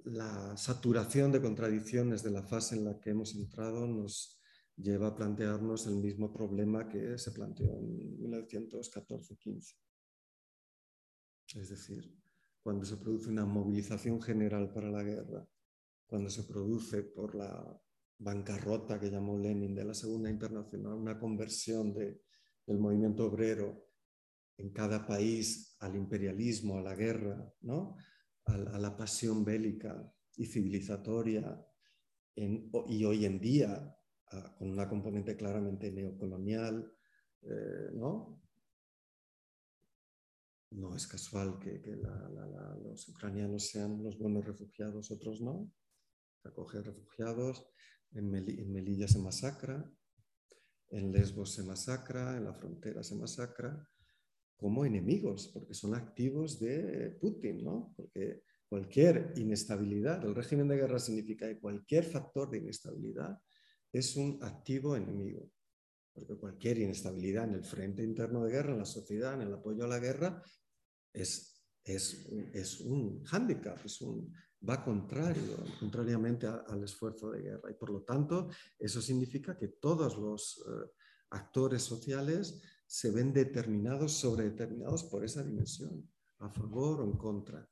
la 0.05 0.55
saturación 0.57 1.31
de 1.31 1.41
contradicciones 1.41 2.23
de 2.23 2.31
la 2.31 2.43
fase 2.43 2.75
en 2.75 2.85
la 2.85 2.99
que 2.99 3.11
hemos 3.11 3.35
entrado 3.35 3.87
nos 3.87 4.39
lleva 4.75 5.07
a 5.07 5.15
plantearnos 5.15 5.87
el 5.87 5.95
mismo 5.95 6.31
problema 6.31 6.87
que 6.87 7.17
se 7.17 7.31
planteó 7.31 7.77
en 7.77 8.17
1914-15. 8.19 9.75
Es 11.55 11.69
decir, 11.69 12.11
cuando 12.61 12.85
se 12.85 12.97
produce 12.97 13.29
una 13.29 13.45
movilización 13.45 14.21
general 14.21 14.71
para 14.73 14.89
la 14.89 15.03
guerra, 15.03 15.47
cuando 16.05 16.29
se 16.29 16.43
produce 16.43 17.03
por 17.03 17.35
la 17.35 17.79
bancarrota 18.17 18.99
que 18.99 19.11
llamó 19.11 19.37
Lenin 19.37 19.75
de 19.75 19.85
la 19.85 19.93
Segunda 19.93 20.29
Internacional, 20.29 20.93
una 20.93 21.19
conversión 21.19 21.93
del 21.93 22.79
movimiento 22.79 23.25
obrero 23.25 23.89
en 24.57 24.71
cada 24.71 25.05
país 25.05 25.75
al 25.79 25.95
imperialismo, 25.95 26.77
a 26.77 26.81
la 26.81 26.95
guerra, 26.95 27.51
¿no? 27.61 27.97
A, 28.45 28.57
la 28.57 28.95
pasión 28.95 29.43
bélica 29.43 30.11
y 30.35 30.45
civilizatoria, 30.45 31.65
y 32.35 33.05
hoy 33.05 33.25
en 33.25 33.39
día 33.39 33.95
con 34.57 34.71
una 34.71 34.89
componente 34.89 35.35
claramente 35.37 35.91
neocolonial, 35.91 36.91
eh, 37.43 37.91
¿no? 37.93 38.41
No 40.71 40.95
es 40.95 41.05
casual 41.05 41.59
que, 41.59 41.81
los 42.83 43.07
ucranianos 43.09 43.67
sean 43.67 44.01
los 44.03 44.17
buenos 44.17 44.43
refugiados, 44.45 45.11
otros 45.11 45.39
no. 45.41 45.71
Se 46.41 46.49
acoge 46.49 46.81
refugiados, 46.81 47.67
en 48.11 48.31
Melilla 48.31 49.07
se 49.07 49.19
masacra, 49.19 49.87
en 50.89 51.11
Lesbos 51.11 51.53
se 51.53 51.63
masacra, 51.63 52.37
en 52.37 52.45
la 52.45 52.53
frontera 52.53 53.03
se 53.03 53.15
masacra, 53.15 53.87
como 54.57 54.85
enemigos, 54.85 55.49
porque 55.53 55.73
son 55.73 55.95
activos 55.95 56.59
de 56.59 57.17
Putin, 57.19 57.63
¿no? 57.63 57.93
Porque 57.95 58.43
cualquier 58.69 59.33
inestabilidad, 59.35 60.23
el 60.25 60.35
régimen 60.35 60.67
de 60.67 60.77
guerra 60.77 60.99
significa 60.99 61.47
que 61.47 61.59
cualquier 61.59 62.05
factor 62.05 62.49
de 62.49 62.59
inestabilidad 62.59 63.37
es 63.91 64.15
un 64.15 64.39
activo 64.41 64.95
enemigo. 64.95 65.51
Porque 66.13 66.35
cualquier 66.35 66.79
inestabilidad 66.79 67.45
en 67.45 67.55
el 67.55 67.63
frente 67.63 68.03
interno 68.03 68.43
de 68.43 68.51
guerra, 68.51 68.73
en 68.73 68.79
la 68.79 68.85
sociedad, 68.85 69.33
en 69.33 69.47
el 69.47 69.53
apoyo 69.53 69.83
a 69.83 69.87
la 69.87 69.99
guerra, 69.99 70.41
es, 71.11 71.63
es, 71.83 72.27
es 72.53 72.81
un 72.81 73.23
hándicap, 73.25 73.83
es 73.85 74.01
un, 74.01 74.33
va 74.67 74.83
contrario, 74.83 75.57
contrariamente 75.79 76.47
al 76.47 76.83
esfuerzo 76.83 77.31
de 77.31 77.41
guerra. 77.41 77.69
Y 77.69 77.73
por 77.73 77.91
lo 77.91 78.03
tanto, 78.03 78.49
eso 78.79 79.01
significa 79.01 79.57
que 79.57 79.67
todos 79.67 80.17
los 80.17 80.63
eh, 80.65 80.89
actores 81.31 81.83
sociales 81.83 82.61
se 82.93 83.09
ven 83.09 83.33
determinados, 83.33 84.11
sobredeterminados 84.11 85.05
por 85.05 85.25
esa 85.25 85.41
dimensión, 85.41 86.07
a 86.37 86.49
favor 86.51 87.01
o 87.01 87.05
en 87.05 87.17
contra. 87.17 87.67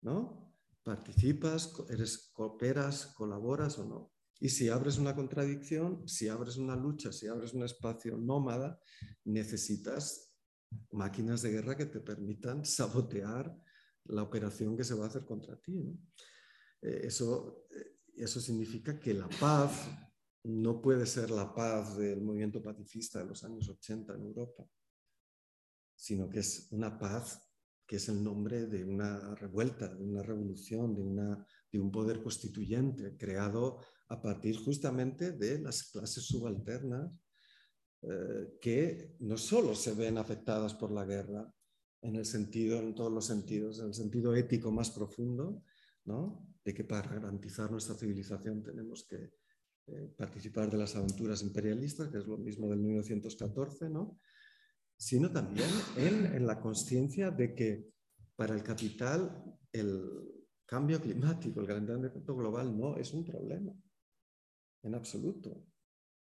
¿No? 0.00 0.56
Participas, 0.82 1.70
eres, 1.90 2.30
cooperas, 2.32 3.08
colaboras 3.08 3.78
o 3.78 3.84
no. 3.84 4.14
Y 4.40 4.48
si 4.48 4.70
abres 4.70 4.96
una 4.96 5.14
contradicción, 5.14 6.08
si 6.08 6.28
abres 6.28 6.56
una 6.56 6.74
lucha, 6.74 7.12
si 7.12 7.26
abres 7.26 7.52
un 7.52 7.64
espacio 7.64 8.16
nómada, 8.16 8.80
necesitas 9.24 10.34
máquinas 10.92 11.42
de 11.42 11.50
guerra 11.50 11.76
que 11.76 11.84
te 11.84 12.00
permitan 12.00 12.64
sabotear 12.64 13.54
la 14.04 14.22
operación 14.22 14.74
que 14.74 14.84
se 14.84 14.94
va 14.94 15.04
a 15.04 15.08
hacer 15.08 15.26
contra 15.26 15.60
ti. 15.60 15.94
Eh, 16.80 17.02
eso, 17.04 17.66
eh, 17.72 17.98
eso 18.16 18.40
significa 18.40 18.98
que 18.98 19.12
la 19.12 19.28
paz 19.28 19.86
no 20.44 20.80
puede 20.80 21.06
ser 21.06 21.30
la 21.30 21.54
paz 21.54 21.96
del 21.96 22.22
movimiento 22.22 22.62
pacifista 22.62 23.18
de 23.18 23.26
los 23.26 23.44
años 23.44 23.68
80 23.68 24.14
en 24.14 24.22
Europa, 24.22 24.66
sino 25.94 26.28
que 26.28 26.40
es 26.40 26.68
una 26.70 26.98
paz 26.98 27.46
que 27.86 27.96
es 27.96 28.08
el 28.08 28.22
nombre 28.22 28.66
de 28.66 28.84
una 28.84 29.34
revuelta, 29.34 29.88
de 29.88 30.04
una 30.04 30.22
revolución, 30.22 30.94
de, 30.94 31.02
una, 31.02 31.46
de 31.72 31.80
un 31.80 31.90
poder 31.90 32.22
constituyente 32.22 33.16
creado 33.16 33.80
a 34.08 34.22
partir 34.22 34.56
justamente 34.56 35.32
de 35.32 35.58
las 35.58 35.90
clases 35.90 36.24
subalternas 36.24 37.12
eh, 38.02 38.58
que 38.60 39.16
no 39.18 39.36
solo 39.36 39.74
se 39.74 39.92
ven 39.94 40.18
afectadas 40.18 40.74
por 40.74 40.92
la 40.92 41.04
guerra, 41.04 41.52
en 42.02 42.16
el 42.16 42.24
sentido, 42.24 42.78
en 42.78 42.94
todos 42.94 43.12
los 43.12 43.26
sentidos, 43.26 43.80
en 43.80 43.86
el 43.86 43.94
sentido 43.94 44.34
ético 44.34 44.70
más 44.70 44.90
profundo, 44.90 45.64
¿no? 46.04 46.46
de 46.64 46.72
que 46.72 46.84
para 46.84 47.10
garantizar 47.14 47.70
nuestra 47.70 47.94
civilización 47.94 48.62
tenemos 48.62 49.04
que 49.04 49.32
eh, 49.92 50.12
participar 50.16 50.70
de 50.70 50.78
las 50.78 50.96
aventuras 50.96 51.42
imperialistas, 51.42 52.08
que 52.08 52.18
es 52.18 52.26
lo 52.26 52.38
mismo 52.38 52.68
del 52.68 52.80
1914, 52.80 53.90
¿no? 53.90 54.18
sino 54.96 55.30
también 55.30 55.70
en, 55.96 56.26
en 56.34 56.46
la 56.46 56.60
conciencia 56.60 57.30
de 57.30 57.54
que 57.54 57.90
para 58.36 58.54
el 58.54 58.62
capital 58.62 59.42
el 59.72 60.30
cambio 60.66 61.00
climático, 61.00 61.60
el 61.60 61.66
calentamiento 61.66 62.36
global 62.36 62.78
no 62.78 62.96
es 62.96 63.12
un 63.12 63.24
problema, 63.24 63.72
en 64.82 64.94
absoluto. 64.94 65.64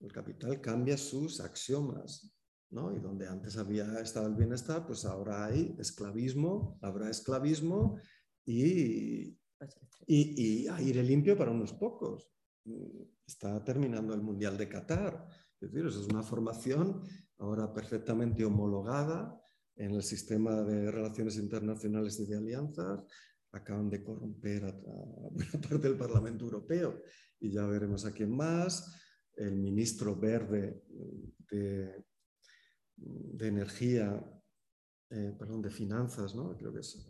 El 0.01 0.13
capital 0.13 0.61
cambia 0.61 0.97
sus 0.97 1.41
axiomas, 1.41 2.31
¿no? 2.71 2.95
Y 2.95 3.01
donde 3.01 3.27
antes 3.27 3.57
había 3.57 4.01
estado 4.01 4.29
el 4.29 4.35
bienestar, 4.35 4.87
pues 4.87 5.05
ahora 5.05 5.47
hay 5.47 5.75
esclavismo, 5.79 6.79
habrá 6.83 7.11
esclavismo 7.11 7.99
y, 8.45 9.37
y, 10.07 10.69
aire 10.69 11.03
limpio 11.03 11.37
para 11.37 11.51
unos 11.51 11.73
pocos. 11.73 12.31
Está 13.27 13.63
terminando 13.65 14.15
el 14.15 14.23
Mundial 14.23 14.57
de 14.57 14.69
Qatar. 14.69 15.29
Es 15.61 15.73
decir, 15.73 15.87
es 15.87 15.97
una 16.09 16.23
formación 16.23 17.03
ahora 17.39 17.73
perfectamente 17.73 18.45
homologada 18.45 19.41
en 19.77 19.93
el 19.93 20.03
sistema 20.03 20.63
de 20.63 20.91
relaciones 20.91 21.37
internacionales 21.37 22.19
y 22.21 22.27
de 22.27 22.37
alianzas. 22.37 23.05
Acaban 23.53 23.89
de 23.89 24.03
corromper 24.03 24.65
a, 24.65 24.73
buena 25.31 25.53
parte 25.69 25.89
del 25.89 25.97
Parlamento 25.97 26.45
Europeo 26.45 27.03
y 27.41 27.51
ya 27.51 27.67
veremos 27.67 28.05
a 28.05 28.13
quién 28.13 28.35
más. 28.37 28.95
El 29.35 29.57
ministro 29.57 30.17
verde 30.17 30.83
de, 31.51 32.05
de 32.97 33.49
energía, 33.49 34.23
eh, 35.11 35.35
perdón, 35.39 35.63
de 35.63 35.71
finanzas, 35.71 36.35
¿no? 36.35 36.57
Creo 36.57 36.73
que 36.73 36.81
es, 36.81 37.07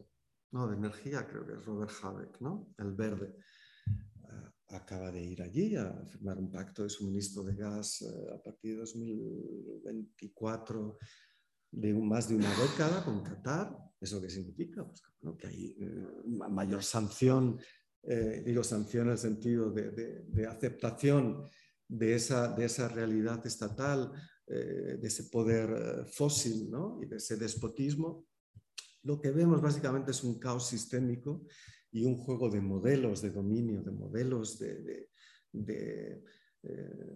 no, 0.50 0.66
de 0.66 0.76
energía, 0.76 1.26
creo 1.26 1.46
que 1.46 1.54
es 1.54 1.64
Robert 1.64 1.92
Habeck, 2.02 2.40
¿no? 2.40 2.74
El 2.78 2.94
verde. 2.94 3.36
Eh, 4.68 4.76
acaba 4.76 5.10
de 5.10 5.22
ir 5.22 5.42
allí 5.42 5.76
a 5.76 6.04
firmar 6.06 6.38
un 6.38 6.50
pacto 6.50 6.82
de 6.82 6.88
suministro 6.88 7.44
de 7.44 7.54
gas 7.54 8.02
eh, 8.02 8.06
a 8.34 8.42
partir 8.42 8.72
de 8.72 8.80
2024 8.80 10.98
de 11.72 11.94
más 11.94 12.28
de 12.28 12.36
una 12.36 12.50
década 12.60 13.04
con 13.04 13.22
Qatar. 13.22 13.76
¿Eso 14.00 14.20
qué 14.20 14.30
significa? 14.30 14.84
Pues, 14.84 15.02
que 15.38 15.48
hay 15.48 15.76
mayor 16.26 16.82
sanción, 16.82 17.58
digo 18.44 18.62
sanción 18.62 19.06
en 19.06 19.12
el 19.12 19.18
sentido 19.18 19.72
de, 19.72 19.90
de, 19.90 20.22
de 20.28 20.46
aceptación 20.46 21.44
de 21.88 22.14
esa, 22.14 22.54
de 22.54 22.66
esa 22.66 22.88
realidad 22.88 23.44
estatal 23.46 24.12
eh, 24.48 24.98
de 25.00 25.08
ese 25.08 25.24
poder 25.24 25.70
eh, 25.70 26.06
fósil 26.06 26.70
y 27.02 27.06
de 27.06 27.16
ese 27.16 27.36
despotismo, 27.36 28.28
lo 29.02 29.20
que 29.20 29.32
vemos 29.32 29.60
básicamente 29.60 30.12
es 30.12 30.22
un 30.22 30.38
caos 30.38 30.68
sistémico 30.68 31.46
y 31.96 32.04
un 32.04 32.18
juego 32.18 32.50
de 32.50 32.60
modelos 32.60 33.22
de 33.22 33.30
dominio, 33.30 33.82
de 33.82 33.90
modelos 33.90 34.58
de, 34.58 35.08
eh, 35.52 36.22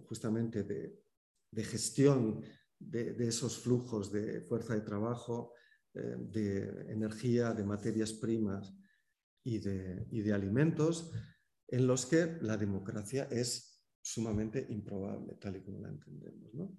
justamente 0.07 0.63
de, 0.63 1.63
gestión 1.63 2.41
de, 2.79 3.15
esos 3.27 3.59
flujos 3.59 4.11
de 4.11 4.41
fuerza 4.41 4.73
de 4.73 4.81
trabajo, 4.81 5.53
de 5.93 6.87
energía, 6.89 7.53
de 7.53 7.63
materias 7.63 8.13
primas 8.13 8.73
y 9.43 9.59
de, 9.59 10.07
y 10.09 10.21
de 10.21 10.33
alimentos, 10.33 11.11
en 11.67 11.85
los 11.85 12.07
que 12.07 12.37
la 12.41 12.57
democracia 12.57 13.25
es 13.29 13.83
sumamente 14.01 14.65
improbable, 14.69 15.35
tal 15.35 15.57
y 15.57 15.61
como 15.61 15.79
la 15.81 15.89
entendemos. 15.89 16.53
¿no? 16.55 16.75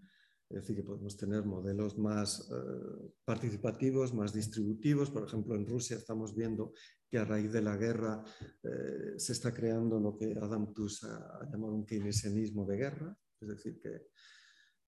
Es 0.52 0.62
decir, 0.62 0.76
que 0.76 0.82
podemos 0.82 1.16
tener 1.16 1.44
modelos 1.44 1.96
más 1.96 2.50
eh, 2.50 3.12
participativos, 3.24 4.12
más 4.12 4.34
distributivos. 4.34 5.08
Por 5.10 5.24
ejemplo, 5.24 5.54
en 5.54 5.66
Rusia 5.66 5.96
estamos 5.96 6.34
viendo 6.34 6.74
que 7.12 7.18
a 7.18 7.26
raíz 7.26 7.52
de 7.52 7.60
la 7.60 7.76
guerra 7.76 8.24
eh, 8.62 9.18
se 9.18 9.34
está 9.34 9.52
creando 9.52 10.00
lo 10.00 10.16
que 10.16 10.32
Adam 10.32 10.72
Tooze 10.72 11.06
ha, 11.06 11.46
llamado 11.52 11.74
un 11.74 11.84
keynesianismo 11.84 12.64
de 12.64 12.76
guerra. 12.78 13.14
Es 13.38 13.48
decir, 13.48 13.78
que, 13.78 14.08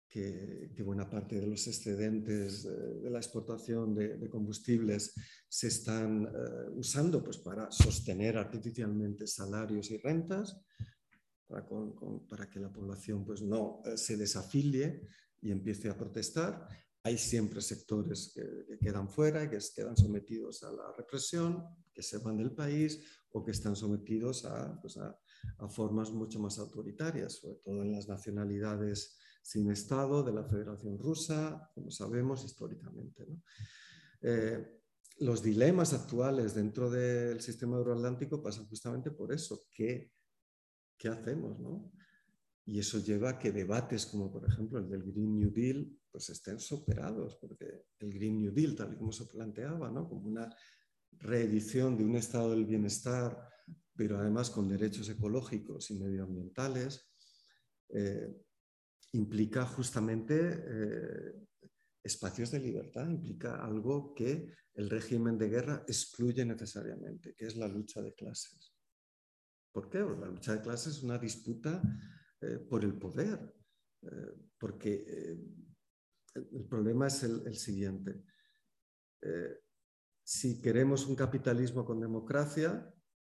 que, 0.09 0.82
buena 0.85 1.11
parte 1.11 1.40
de 1.40 1.49
los 1.49 1.66
excedentes 1.66 2.65
eh, 2.65 2.69
de 3.03 3.11
la 3.11 3.19
exportación 3.19 3.93
de, 3.97 4.31
combustibles 4.31 5.15
se 5.49 5.66
están 5.66 6.32
usando 6.77 7.24
pues, 7.24 7.39
para 7.39 7.69
sostener 7.73 8.39
artificialmente 8.39 9.27
salarios 9.27 9.90
y 9.90 9.97
rentas. 9.97 10.57
Para, 11.49 11.66
para, 12.28 12.49
que 12.49 12.61
la 12.61 12.73
población 12.73 13.24
pues, 13.24 13.43
no 13.43 13.82
se 13.97 14.16
desafilie 14.16 15.09
y 15.40 15.51
empiece 15.51 15.89
a 15.89 15.99
protestar. 15.99 16.69
Hay 17.05 17.19
siempre 17.19 17.61
sectores 17.61 18.33
que, 18.35 18.79
quedan 18.79 19.09
fuera, 19.09 19.51
que 19.51 19.59
quedan 19.74 19.97
sometidos 19.97 20.62
a 20.62 20.70
la 20.70 20.93
represión, 20.97 21.65
que 21.93 22.03
se 22.03 22.19
van 22.19 22.37
del 22.37 22.53
país 22.53 23.01
o 23.33 23.45
que 23.45 23.51
están 23.51 23.74
sometidos 23.74 24.45
a, 24.45 24.81
pues 24.81 24.97
a 24.99 25.19
formas 25.69 26.12
mucho 26.12 26.39
más 26.39 26.59
autoritarias, 26.59 27.35
sobre 27.35 27.57
todo 27.57 27.83
en 27.83 27.93
las 27.93 28.09
nacionalidades 28.09 29.19
sin 29.43 29.70
Estado 29.70 30.23
de 30.23 30.33
la 30.33 30.45
Federación 30.45 30.99
Rusa, 30.99 31.70
como 31.74 31.91
sabemos 31.91 32.45
históricamente. 32.45 33.27
Eh, 34.23 34.81
los 35.19 35.43
dilemas 35.43 35.93
actuales 35.93 36.55
dentro 36.55 36.89
del 36.89 37.41
sistema 37.41 37.77
euroatlántico 37.77 38.43
pasan 38.43 38.66
justamente 38.66 39.11
por 39.11 39.33
eso. 39.33 39.66
¿Qué, 39.73 40.12
qué 40.97 41.09
hacemos? 41.09 41.59
Y 42.65 42.79
eso 42.79 42.99
lleva 42.99 43.31
a 43.31 43.39
que 43.39 43.51
debates 43.51 44.07
como 44.07 44.33
por 44.33 44.49
ejemplo 44.49 44.79
el 44.79 44.89
del 44.89 45.03
Green 45.03 45.37
New 45.37 45.51
Deal 45.51 45.99
pues 46.12 46.28
estén 46.28 46.60
superados, 46.60 47.36
porque 47.36 47.86
el 47.98 48.12
Green 48.12 48.39
New 48.39 48.52
Deal, 48.52 48.76
tal 48.76 48.93
y 48.93 48.97
como 48.97 49.12
se 49.12 49.24
planteaba, 49.24 49.90
¿no? 49.90 50.06
como 50.06 50.28
una 50.28 50.55
reedición 51.12 51.97
de 51.97 52.05
un 52.05 52.16
estado 52.16 52.51
del 52.51 52.66
bienestar, 52.66 53.48
pero 53.97 54.18
además 54.18 54.51
con 54.51 54.68
derechos 54.68 55.09
ecológicos 55.09 55.90
y 55.90 55.98
medioambientales, 55.98 57.10
eh, 57.89 58.28
implica 59.12 59.64
justamente 59.66 60.34
eh, 60.36 61.47
espacios 62.02 62.51
de 62.51 62.60
libertad, 62.60 63.09
implica 63.09 63.64
algo 63.64 64.14
que 64.14 64.52
el 64.74 64.90
régimen 64.90 65.39
de 65.39 65.48
guerra 65.48 65.84
excluye 65.86 66.44
necesariamente, 66.44 67.34
que 67.34 67.47
es 67.47 67.56
la 67.56 67.68
lucha 67.68 68.02
de 68.02 68.14
clases. 68.14 68.74
¿Por 69.72 69.89
qué? 69.89 70.01
la 70.01 70.26
lucha 70.26 70.56
de 70.56 70.62
clases 70.62 70.97
es 70.97 71.02
una 71.02 71.18
disputa 71.18 71.82
eh, 72.40 72.59
por 72.59 72.84
el 72.84 72.98
poder, 72.98 73.55
porque 74.59 75.39
el 76.34 76.64
problema 76.68 77.06
es 77.06 77.22
el 77.22 77.56
siguiente. 77.56 78.24
si 80.24 80.60
queremos 80.60 81.06
un 81.06 81.16
capitalismo 81.16 81.84
con 81.84 82.00
democracia, 82.00 82.92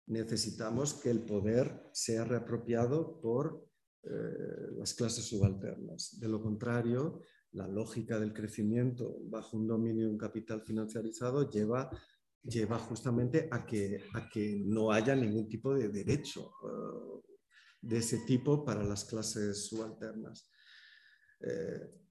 necesitamos 0.07 0.93
que 0.95 1.09
el 1.09 1.25
poder 1.25 1.89
sea 1.93 2.23
reapropiado 2.23 3.19
por 3.21 3.67
eh, 4.03 4.71
las 4.77 4.93
clases 4.93 5.25
subalternas. 5.25 6.17
De 6.19 6.29
lo 6.29 6.41
contrario, 6.41 7.23
la 7.51 7.67
lógica 7.67 8.19
del 8.19 8.33
crecimiento 8.33 9.17
bajo 9.23 9.57
un 9.57 9.67
dominio 9.67 10.05
de 10.05 10.11
un 10.11 10.17
capital 10.17 10.61
financiarizado 10.61 11.49
lleva, 11.49 11.89
justamente 12.79 13.49
a 13.51 13.65
que, 13.65 14.01
no 14.65 14.91
haya 14.91 15.15
ningún 15.15 15.49
tipo 15.49 15.75
de 15.75 15.89
derecho 15.89 16.51
eh, 16.63 17.33
de 17.81 17.97
ese 17.97 18.19
tipo 18.25 18.63
para 18.63 18.83
las 18.83 19.03
clases 19.03 19.65
subalternas. 19.65 20.49
Eh, 21.41 22.06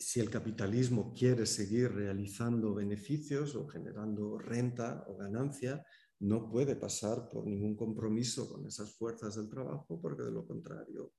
si 0.00 0.18
el 0.18 0.30
capitalismo 0.30 1.12
quiere 1.12 1.44
seguir 1.44 1.92
realizando 1.92 2.74
beneficios 2.74 3.54
o 3.54 3.68
generando 3.68 4.38
renta 4.38 5.04
o 5.06 5.16
ganancia, 5.18 5.84
no 6.20 6.48
puede 6.50 6.74
pasar 6.74 7.28
por 7.28 7.46
ningún 7.46 7.76
compromiso 7.76 8.48
con 8.48 8.66
esas 8.66 8.94
fuerzas 8.94 9.36
del 9.36 9.50
trabajo 9.50 10.00
porque 10.00 10.22
de 10.22 10.30
lo 10.30 10.46
contrario 10.46 11.12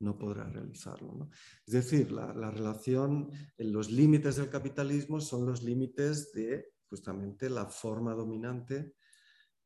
no 0.00 0.18
podrá 0.18 0.48
realizarlo. 0.48 1.30
Es 1.64 1.74
decir, 1.74 2.10
la, 2.10 2.50
relación, 2.50 3.30
los 3.56 3.92
límites 3.92 4.36
del 4.36 4.50
capitalismo 4.50 5.20
son 5.20 5.46
los 5.46 5.62
límites 5.62 6.32
de 6.32 6.74
justamente 6.88 7.48
la 7.48 7.66
forma 7.66 8.14
dominante 8.14 8.96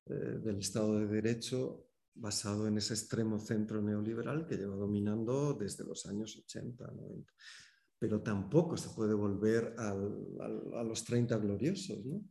eh, 0.05 0.13
del 0.13 0.59
Estado 0.59 0.99
de 0.99 1.07
Derecho 1.07 1.87
basado 2.15 2.67
en 2.67 2.77
ese 2.77 2.93
extremo 2.93 3.39
centro 3.39 3.81
neoliberal 3.81 4.47
que 4.47 4.57
lleva 4.57 4.77
dominando 4.77 5.55
desde 5.55 5.85
los 5.85 6.05
años 6.05 6.37
80, 6.37 6.87
90. 6.87 7.33
Pero 7.99 8.23
tampoco 8.23 8.77
se 8.77 8.91
puede 8.91 9.15
volver 9.15 9.75
a 9.79 9.95
los 10.85 11.05
30 11.05 11.37
gloriosos. 11.39 12.05
¿no? 12.05 12.23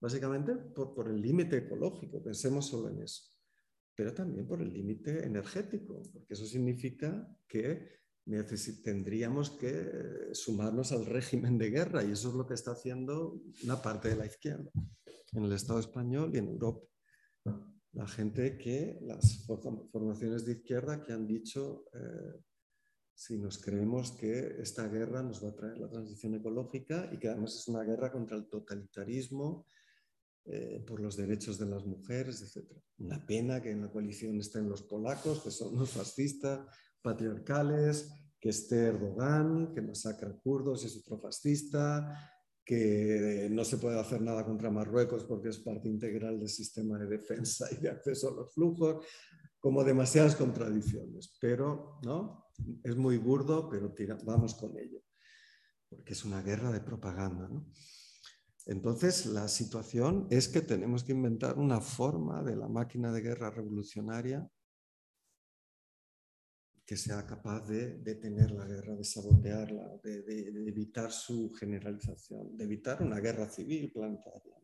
básicamente 0.00 0.54
por, 0.54 1.08
el 1.08 1.20
límite 1.20 1.58
ecológico, 1.58 2.22
pensemos 2.22 2.66
solo 2.66 2.88
en 2.88 3.02
eso, 3.02 3.24
pero 3.94 4.14
también 4.14 4.46
por 4.46 4.60
el 4.60 4.72
límite 4.72 5.24
energético, 5.24 6.02
porque 6.12 6.34
eso 6.34 6.46
significa 6.46 7.28
que 7.46 7.98
tendríamos 8.84 9.50
que 9.50 9.70
eh, 9.70 10.34
sumarnos 10.34 10.92
al 10.92 11.06
régimen 11.06 11.56
de 11.56 11.70
guerra 11.70 12.04
y 12.04 12.12
eso 12.12 12.28
es 12.28 12.34
lo 12.34 12.46
que 12.46 12.54
está 12.54 12.72
haciendo 12.72 13.40
una 13.64 13.80
parte 13.80 14.08
de 14.08 14.16
la 14.16 14.26
izquierda 14.26 14.70
en 15.32 15.44
el 15.44 15.52
Estado 15.52 15.80
español 15.80 16.30
y 16.34 16.38
en 16.38 16.48
Europa. 16.48 16.86
La 17.92 18.06
gente 18.06 18.58
que, 18.58 18.98
las 19.00 19.46
formaciones 19.46 20.44
de 20.44 20.52
izquierda 20.52 21.02
que 21.02 21.12
han 21.14 21.26
dicho, 21.26 21.86
eh, 21.94 22.38
si 23.18 23.36
nos 23.36 23.58
creemos 23.58 24.12
que 24.12 24.62
esta 24.62 24.86
guerra 24.86 25.24
nos 25.24 25.44
va 25.44 25.48
a 25.48 25.56
traer 25.56 25.76
la 25.76 25.90
transición 25.90 26.36
ecológica 26.36 27.10
y 27.12 27.18
que 27.18 27.28
además 27.28 27.52
es 27.56 27.66
una 27.66 27.82
guerra 27.82 28.12
contra 28.12 28.36
el 28.36 28.48
totalitarismo 28.48 29.66
eh, 30.44 30.84
por 30.86 31.00
los 31.00 31.16
derechos 31.16 31.58
de 31.58 31.66
las 31.66 31.84
mujeres, 31.84 32.40
etc. 32.40 32.70
Una 32.98 33.26
pena 33.26 33.60
que 33.60 33.72
en 33.72 33.82
la 33.82 33.90
coalición 33.90 34.38
estén 34.38 34.68
los 34.68 34.82
polacos, 34.84 35.42
que 35.42 35.50
son 35.50 35.74
los 35.74 35.90
fascistas, 35.90 36.60
patriarcales, 37.02 38.08
que 38.40 38.50
esté 38.50 38.84
Erdogan, 38.84 39.74
que 39.74 39.82
masacra 39.82 40.32
kurdos 40.38 40.84
y 40.84 40.86
es 40.86 40.98
otro 40.98 41.18
fascista, 41.18 42.16
que 42.64 43.48
no 43.50 43.64
se 43.64 43.78
puede 43.78 43.98
hacer 43.98 44.22
nada 44.22 44.44
contra 44.44 44.70
Marruecos 44.70 45.24
porque 45.24 45.48
es 45.48 45.58
parte 45.58 45.88
integral 45.88 46.38
del 46.38 46.48
sistema 46.48 46.96
de 47.00 47.06
defensa 47.06 47.66
y 47.72 47.82
de 47.82 47.90
acceso 47.90 48.28
a 48.28 48.36
los 48.36 48.54
flujos, 48.54 49.04
como 49.58 49.82
demasiadas 49.82 50.36
contradicciones. 50.36 51.36
Pero, 51.40 51.98
¿no? 52.04 52.47
Es 52.82 52.96
muy 52.96 53.18
burdo, 53.18 53.68
pero 53.68 53.94
vamos 54.24 54.54
con 54.54 54.76
ello, 54.78 55.00
porque 55.88 56.12
es 56.12 56.24
una 56.24 56.42
guerra 56.42 56.70
de 56.72 56.80
propaganda. 56.80 57.48
Entonces, 58.66 59.26
la 59.26 59.48
situación 59.48 60.26
es 60.30 60.48
que 60.48 60.60
tenemos 60.60 61.02
que 61.02 61.12
inventar 61.12 61.58
una 61.58 61.80
forma 61.80 62.42
de 62.42 62.56
la 62.56 62.68
máquina 62.68 63.10
de 63.12 63.22
guerra 63.22 63.50
revolucionaria 63.50 64.46
que 66.88 66.96
sea 66.96 67.26
capaz 67.26 67.66
de 67.66 67.98
detener 67.98 68.50
la 68.50 68.64
guerra, 68.64 68.96
de 68.96 69.04
sabotearla, 69.04 70.00
de, 70.02 70.48
evitar 70.66 71.12
su 71.12 71.52
generalización, 71.52 72.56
de 72.56 72.64
evitar 72.64 73.02
una 73.02 73.20
guerra 73.20 73.46
civil 73.50 73.92
planetaria, 73.92 74.56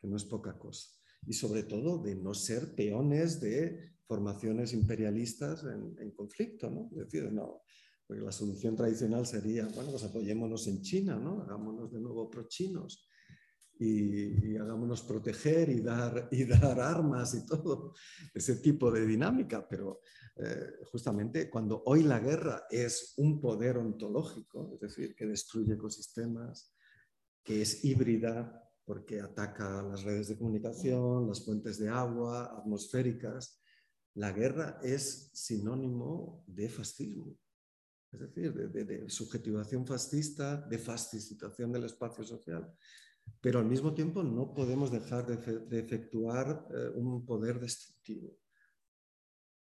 que 0.00 0.08
no 0.08 0.16
es 0.16 0.24
poca 0.24 0.58
cosa. 0.58 0.90
Y 1.24 1.32
sobre 1.32 1.62
todo 1.62 2.02
de 2.02 2.16
no 2.16 2.34
ser 2.34 2.74
peones 2.74 3.40
de 3.40 3.92
formaciones 4.10 4.72
imperialistas 4.72 5.62
en, 5.62 6.10
conflicto, 6.10 6.68
¿no? 6.68 6.88
Es 6.90 7.04
decir, 7.04 7.32
no, 7.32 7.62
porque 8.04 8.24
la 8.24 8.32
solución 8.32 8.74
tradicional 8.74 9.24
sería, 9.24 9.68
bueno, 9.68 9.92
pues 9.92 10.02
apoyémonos 10.02 10.66
en 10.66 10.82
China, 10.82 11.14
¿no? 11.14 11.42
Hagámonos 11.42 11.92
de 11.92 12.00
nuevo 12.00 12.28
pro-chinos 12.28 13.08
y, 13.78 14.56
hagámonos 14.56 15.02
proteger 15.02 15.68
y 15.68 15.80
dar, 15.80 16.28
y 16.32 16.44
dar 16.44 16.80
armas 16.80 17.34
y 17.34 17.46
todo, 17.46 17.94
ese 18.34 18.56
tipo 18.56 18.90
de 18.90 19.06
dinámica, 19.06 19.64
pero 19.68 20.00
eh, 20.34 20.72
justamente 20.90 21.48
cuando 21.48 21.84
hoy 21.86 22.02
la 22.02 22.18
guerra 22.18 22.64
es 22.68 23.14
un 23.18 23.40
poder 23.40 23.78
ontológico, 23.78 24.72
es 24.74 24.80
decir, 24.80 25.14
que 25.14 25.26
destruye 25.26 25.74
ecosistemas, 25.74 26.74
que 27.44 27.62
es 27.62 27.84
híbrida 27.84 28.60
porque 28.84 29.20
ataca 29.20 29.84
las 29.84 30.02
redes 30.02 30.26
de 30.26 30.36
comunicación, 30.36 31.28
las 31.28 31.44
fuentes 31.44 31.78
de 31.78 31.88
agua, 31.88 32.58
atmosféricas, 32.58 33.59
la 34.14 34.32
guerra 34.32 34.80
es 34.82 35.30
sinónimo 35.32 36.44
de 36.46 36.68
fascismo. 36.68 37.36
Es 38.12 38.20
decir, 38.20 38.52
de, 38.52 39.08
subjetivación 39.08 39.86
fascista, 39.86 40.56
de 40.56 40.78
fascistación 40.78 41.72
del 41.72 41.84
espacio 41.84 42.24
social 42.24 42.74
pero 43.40 43.58
al 43.58 43.66
mismo 43.66 43.94
tiempo 43.94 44.22
no 44.22 44.52
podemos 44.52 44.90
dejar 44.90 45.26
de, 45.26 45.78
efectuar 45.78 46.66
eh, 46.70 46.90
un 46.94 47.24
poder 47.24 47.60
destructivo, 47.60 48.36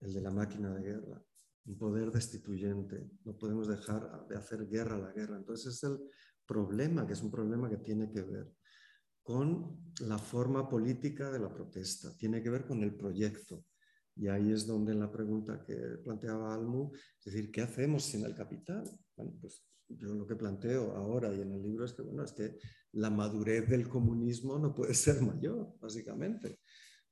el 0.00 0.12
de 0.12 0.20
la 0.20 0.30
máquina 0.30 0.72
de 0.74 0.82
guerra, 0.82 1.24
un 1.66 1.78
poder 1.78 2.10
destituyente. 2.10 3.10
No 3.24 3.36
podemos 3.36 3.68
dejar 3.68 4.26
de 4.28 4.36
hacer 4.36 4.66
guerra 4.68 4.96
a 4.96 4.98
la 4.98 5.12
guerra. 5.12 5.36
Entonces 5.36 5.74
es 5.74 5.84
el 5.84 5.98
problema, 6.46 7.06
que 7.06 7.14
es 7.14 7.22
un 7.22 7.30
problema 7.30 7.68
que 7.68 7.78
tiene 7.78 8.10
que 8.10 8.22
ver 8.22 8.52
con 9.22 9.92
la 10.00 10.18
forma 10.18 10.68
política 10.68 11.30
de 11.30 11.38
la 11.38 11.52
protesta, 11.52 12.14
tiene 12.18 12.42
que 12.42 12.50
ver 12.50 12.66
con 12.66 12.82
el 12.82 12.94
proyecto. 12.94 13.64
Y 14.16 14.28
ahí 14.28 14.52
es 14.52 14.66
donde 14.66 14.94
la 14.94 15.10
pregunta 15.10 15.62
que 15.64 15.74
planteaba 16.02 16.54
Almu, 16.54 16.92
es 16.94 17.24
decir, 17.24 17.50
¿qué 17.50 17.62
hacemos 17.62 18.04
sin 18.04 18.24
el 18.24 18.34
capital? 18.34 18.84
Bueno, 19.16 19.32
pues 19.40 19.64
yo 19.88 20.14
lo 20.14 20.26
que 20.26 20.36
planteo 20.36 20.92
ahora 20.94 21.34
y 21.34 21.40
en 21.40 21.52
el 21.52 21.62
libro 21.62 21.84
es 21.84 21.92
que, 21.92 22.02
bueno, 22.02 22.24
es 22.24 22.32
que 22.32 22.58
la 22.92 23.10
madurez 23.10 23.68
del 23.68 23.88
comunismo 23.88 24.58
no 24.58 24.74
puede 24.74 24.94
ser 24.94 25.20
mayor, 25.22 25.74
básicamente, 25.80 26.60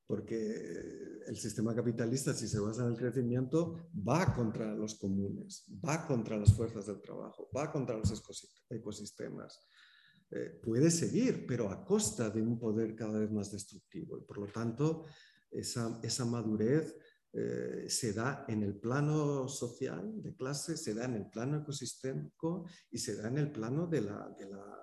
porque 0.07 1.23
el 1.27 1.37
sistema 1.37 1.75
capitalista, 1.75 2.35
si 2.35 2.49
se 2.49 2.61
basa 2.61 2.85
en 2.85 2.93
el 2.93 2.99
crecimiento, 2.99 3.89
va 3.97 4.35
contra 4.35 4.75
los 4.75 4.97
comunes, 4.97 5.65
va 5.85 6.07
contra 6.07 6.37
las 6.37 6.55
fuerzas 6.55 6.87
del 6.87 7.01
trabajo, 7.01 7.49
va 7.57 7.71
contra 7.73 7.97
los 7.97 8.13
ecosistemas. 8.69 9.61
Eh, 10.35 10.61
puede 10.63 10.91
seguir, 10.91 11.47
pero 11.47 11.69
a 11.69 11.85
costa 11.85 12.31
de 12.31 12.41
un 12.41 12.59
poder 12.59 12.95
cada 12.95 13.19
vez 13.19 13.31
más 13.31 13.53
destructivo. 13.53 14.17
Y 14.17 14.23
por 14.23 14.39
lo 14.39 14.47
tanto, 14.47 15.05
esa, 15.53 16.01
esa 16.03 16.25
madurez 16.25 16.97
eh, 17.33 17.87
se 17.89 18.13
da 18.13 18.45
en 18.49 18.63
el 18.63 18.75
plano 18.75 19.49
social 19.49 20.23
de 20.23 20.35
clase, 20.35 20.77
se 20.77 20.95
da 20.95 21.05
en 21.05 21.15
el 21.15 21.31
plano 21.31 21.59
ecosistémico 21.59 22.67
y 22.91 22.99
se 22.99 23.17
da 23.17 23.29
en 23.29 23.39
el 23.39 23.51
plano 23.51 23.87
de 23.87 24.01
la, 24.03 24.35
de 24.39 24.51
la 24.51 24.83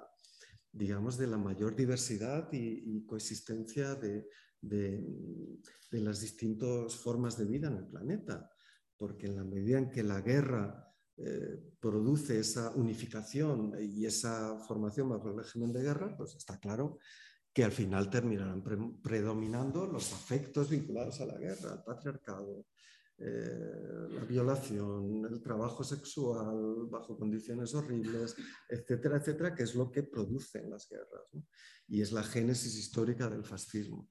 digamos, 0.72 1.18
de 1.18 1.28
la 1.28 1.38
mayor 1.38 1.76
diversidad 1.76 2.50
y, 2.52 3.06
coexistencia 3.06 3.96
de, 3.96 4.28
de, 4.62 5.04
las 5.92 6.22
distintas 6.22 6.96
formas 6.96 7.38
de 7.38 7.46
vida 7.46 7.68
en 7.68 7.78
el 7.78 7.88
planeta, 7.88 8.50
porque 8.98 9.28
en 9.28 9.36
la 9.36 9.44
medida 9.44 9.80
en 9.80 9.90
que 9.90 10.04
la 10.04 10.22
guerra 10.22 10.88
eh, 11.18 11.74
produce 11.80 12.40
esa 12.40 12.72
unificación 12.72 13.74
y 13.80 14.06
esa 14.06 14.60
formación 14.68 15.10
bajo 15.10 15.30
el 15.30 15.38
régimen 15.38 15.74
de 15.74 15.82
guerra, 15.82 16.16
pues 16.16 16.36
está 16.36 16.60
claro 16.60 17.00
que 17.54 17.64
al 17.64 17.72
final 17.72 18.10
terminarán 18.10 18.64
predominando 19.02 19.86
los 19.88 20.14
afectos 20.14 20.70
vinculados 20.70 21.20
a 21.22 21.26
la 21.26 21.38
guerra, 21.38 21.72
al 21.72 21.84
patriarcado, 21.84 22.66
eh, 23.18 24.08
la 24.12 24.24
violación, 24.24 25.26
el 25.30 25.42
trabajo 25.42 25.84
sexual 25.84 26.88
bajo 26.90 27.18
condiciones 27.18 27.74
horribles, 27.74 28.36
etcétera, 28.70 29.18
etcétera, 29.18 29.54
que 29.54 29.64
es 29.64 29.76
lo 29.76 29.92
que 29.92 30.04
producen 30.04 30.70
las 30.70 30.88
guerras. 30.88 31.24
Y 31.88 32.02
es 32.02 32.12
la 32.12 32.24
génesis 32.24 32.78
histórica 32.78 33.30
del 33.30 33.44
fascismo. 33.44 34.08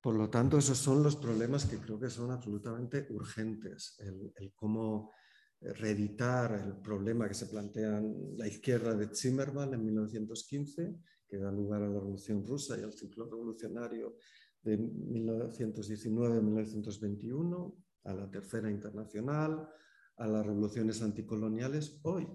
Por 0.00 0.14
lo 0.14 0.28
tanto, 0.28 0.58
esos 0.58 0.78
son 0.78 1.02
los 1.02 1.16
problemas 1.16 1.64
que 1.64 1.78
creo 1.78 1.98
que 1.98 2.10
son 2.10 2.30
absolutamente 2.30 3.06
urgentes. 3.10 3.96
El, 4.00 4.32
el 4.36 4.52
cómo 4.52 5.12
reeditar 5.60 6.52
el 6.52 6.76
problema 6.80 7.26
que 7.28 7.34
se 7.34 7.46
plantea 7.46 8.00
la 8.36 8.46
izquierda 8.46 8.94
de 8.94 9.08
Zimmermann 9.14 9.74
en 9.74 9.84
1915, 9.84 10.94
que 11.28 11.38
da 11.38 11.52
lugar 11.52 11.82
a 11.82 11.88
la 11.88 12.00
Revolución 12.00 12.44
Rusa 12.46 12.78
y 12.78 12.82
al 12.82 12.92
ciclo 12.92 13.26
revolucionario 13.26 14.16
de 14.62 14.78
1919-1921, 14.78 17.74
a 18.04 18.14
la 18.14 18.30
Tercera 18.30 18.70
Internacional, 18.70 19.68
a 20.16 20.26
las 20.26 20.46
revoluciones 20.46 21.02
anticoloniales 21.02 22.00
hoy. 22.02 22.26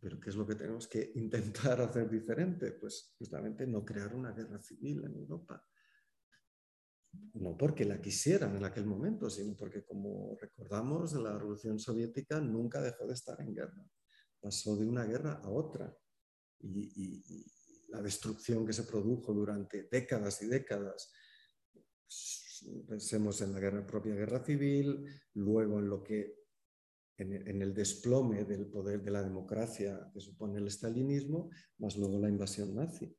Pero 0.00 0.18
¿qué 0.20 0.30
es 0.30 0.36
lo 0.36 0.46
que 0.46 0.54
tenemos 0.54 0.88
que 0.88 1.12
intentar 1.14 1.80
hacer 1.80 2.10
diferente? 2.10 2.72
Pues 2.72 3.14
justamente 3.18 3.66
no 3.66 3.84
crear 3.84 4.14
una 4.14 4.32
guerra 4.32 4.58
civil 4.58 5.04
en 5.04 5.14
Europa. 5.14 5.62
No 7.34 7.56
porque 7.56 7.84
la 7.84 8.00
quisieran 8.00 8.56
en 8.56 8.64
aquel 8.64 8.86
momento, 8.86 9.30
sino 9.30 9.54
porque, 9.56 9.84
como 9.84 10.36
recordamos, 10.40 11.12
la 11.14 11.38
revolución 11.38 11.78
soviética 11.78 12.40
nunca 12.40 12.80
dejó 12.80 13.06
de 13.06 13.14
estar 13.14 13.40
en 13.40 13.54
guerra. 13.54 13.88
Pasó 14.40 14.76
de 14.76 14.86
una 14.86 15.04
guerra 15.04 15.40
a 15.42 15.48
otra. 15.48 15.96
Y, 16.60 17.24
y 17.24 17.46
la 17.88 18.02
destrucción 18.02 18.66
que 18.66 18.72
se 18.72 18.84
produjo 18.84 19.32
durante 19.32 19.84
décadas 19.90 20.42
y 20.42 20.46
décadas 20.46 21.10
pensemos 22.86 23.40
en 23.42 23.52
la 23.52 23.60
guerra, 23.60 23.86
propia 23.86 24.14
guerra 24.14 24.44
civil, 24.44 25.04
luego 25.34 25.78
en 25.78 25.88
lo 25.88 26.02
que 26.02 26.46
en, 27.18 27.62
el 27.62 27.72
desplome 27.72 28.44
del 28.44 28.66
poder 28.66 29.02
de 29.02 29.10
la 29.10 29.22
democracia 29.22 30.10
que 30.12 30.20
supone 30.20 30.58
el 30.58 30.66
estalinismo, 30.66 31.50
más 31.78 31.96
luego 31.96 32.18
la 32.18 32.28
invasión 32.28 32.74
nazi. 32.74 33.14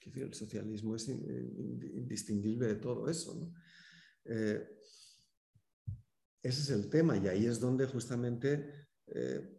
el 0.00 0.32
socialismo 0.32 0.96
es 0.96 1.08
indistinguible 1.08 2.68
de 2.68 2.76
todo 2.76 3.08
eso. 3.08 3.52
Eh, 4.24 4.66
ese 6.42 6.60
es 6.60 6.70
el 6.70 6.88
tema 6.88 7.18
y 7.18 7.28
ahí 7.28 7.46
es 7.46 7.60
donde 7.60 7.86
justamente 7.86 8.88
eh, 9.06 9.57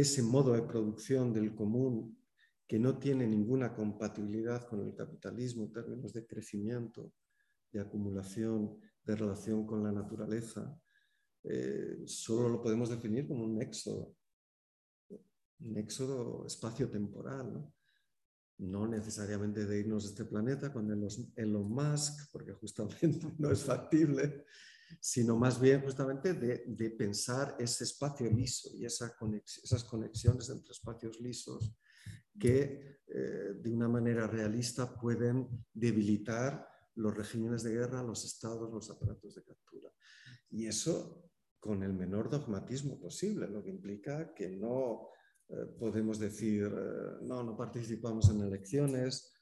ese 0.00 0.22
modo 0.22 0.52
de 0.52 0.62
producción 0.62 1.32
del 1.32 1.54
común 1.54 2.18
que 2.66 2.78
no 2.78 2.98
tiene 2.98 3.26
ninguna 3.26 3.74
compatibilidad 3.74 4.68
con 4.68 4.80
el 4.80 4.94
capitalismo 4.94 5.64
en 5.64 5.72
términos 5.72 6.12
de 6.12 6.26
crecimiento, 6.26 7.12
de 7.72 7.80
acumulación, 7.80 8.78
de 9.04 9.16
relación 9.16 9.66
con 9.66 9.82
la 9.82 9.92
naturaleza, 9.92 10.78
eh, 11.44 12.02
solo 12.04 12.48
lo 12.48 12.62
podemos 12.62 12.90
definir 12.90 13.26
como 13.26 13.44
un 13.44 13.62
éxodo, 13.62 14.14
un 15.60 15.78
éxodo 15.78 16.44
espacio-temporal, 16.46 17.52
¿no? 17.52 17.74
¿no? 18.58 18.86
necesariamente 18.88 19.64
de 19.64 19.80
irnos 19.80 20.04
de 20.04 20.10
este 20.10 20.24
planeta 20.24 20.72
con 20.72 20.90
Elon 21.36 21.70
Musk, 21.70 22.30
porque 22.32 22.52
justamente 22.52 23.32
no 23.38 23.50
es 23.50 23.62
factible, 23.62 24.44
sino 25.00 25.36
más 25.36 25.60
bien 25.60 25.82
justamente 25.82 26.34
de, 26.34 26.90
pensar 26.90 27.56
ese 27.58 27.84
espacio 27.84 28.30
liso 28.30 28.70
y 28.74 28.84
esa 28.84 29.14
esas 29.62 29.84
conexiones 29.84 30.48
entre 30.48 30.72
espacios 30.72 31.20
lisos 31.20 31.72
que 32.38 33.00
eh, 33.06 33.54
de 33.62 33.72
una 33.72 33.88
manera 33.88 34.26
realista 34.26 34.98
pueden 34.98 35.48
debilitar 35.72 36.68
los 36.96 37.16
regímenes 37.16 37.62
de 37.62 37.72
guerra, 37.72 38.02
los 38.02 38.24
estados, 38.24 38.70
los 38.72 38.90
aparatos 38.90 39.34
de 39.34 39.42
captura. 39.42 39.90
Y 40.50 40.66
eso 40.66 41.30
con 41.58 41.82
el 41.82 41.92
menor 41.92 42.30
dogmatismo 42.30 42.98
posible, 42.98 43.48
lo 43.48 43.62
que 43.62 43.70
implica 43.70 44.32
que 44.34 44.48
no 44.48 45.08
eh, 45.48 45.66
podemos 45.78 46.18
decir, 46.18 46.64
eh, 46.64 47.18
no, 47.22 47.42
no 47.42 47.56
participamos 47.56 48.30
en 48.30 48.40
elecciones 48.40 49.35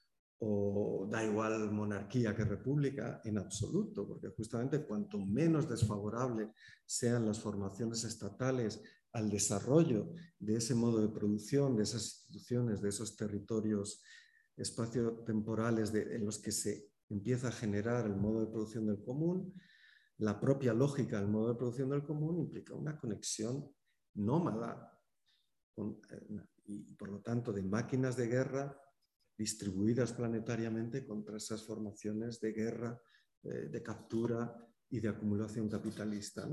o 0.46 1.08
da 1.08 1.24
igual 1.24 1.72
monarquía 1.72 2.36
que 2.36 2.44
república, 2.44 3.22
en 3.24 3.38
absoluto, 3.38 4.06
porque 4.06 4.28
justamente 4.28 4.84
cuanto 4.84 5.18
menos 5.18 5.66
desfavorable 5.66 6.52
sean 6.84 7.24
las 7.24 7.40
formaciones 7.40 8.04
estatales 8.04 8.82
al 9.12 9.30
desarrollo 9.30 10.12
de 10.38 10.56
ese 10.56 10.74
modo 10.74 11.00
de 11.00 11.08
producción, 11.08 11.76
de 11.76 11.84
esas 11.84 12.02
instituciones, 12.02 12.82
de 12.82 12.90
esos 12.90 13.16
territorios 13.16 14.02
espacio-temporales 14.56 15.94
en 15.94 16.24
los 16.26 16.38
que 16.38 16.52
se 16.52 16.90
empieza 17.08 17.48
a 17.48 17.52
generar 17.52 18.04
el 18.04 18.16
modo 18.16 18.40
de 18.40 18.52
producción 18.52 18.86
del 18.86 19.02
común, 19.02 19.54
la 20.18 20.38
propia 20.38 20.74
lógica 20.74 21.20
del 21.20 21.30
modo 21.30 21.48
de 21.48 21.58
producción 21.58 21.88
del 21.88 22.04
común 22.04 22.38
implica 22.38 22.74
una 22.74 22.98
conexión 22.98 23.66
nómada 24.14 24.92
eh, 25.76 26.40
y 26.66 26.94
por 26.94 27.08
lo 27.08 27.20
tanto 27.20 27.52
de 27.52 27.62
máquinas 27.62 28.16
de 28.16 28.26
guerra 28.28 28.83
distribuidas 29.36 30.12
planetariamente 30.12 31.04
contra 31.04 31.36
esas 31.36 31.64
formaciones 31.64 32.40
de 32.40 32.52
guerra, 32.52 33.00
eh, 33.42 33.68
de 33.68 33.82
captura 33.82 34.54
y 34.90 35.00
de 35.00 35.08
acumulación 35.08 35.68
capitalista. 35.68 36.48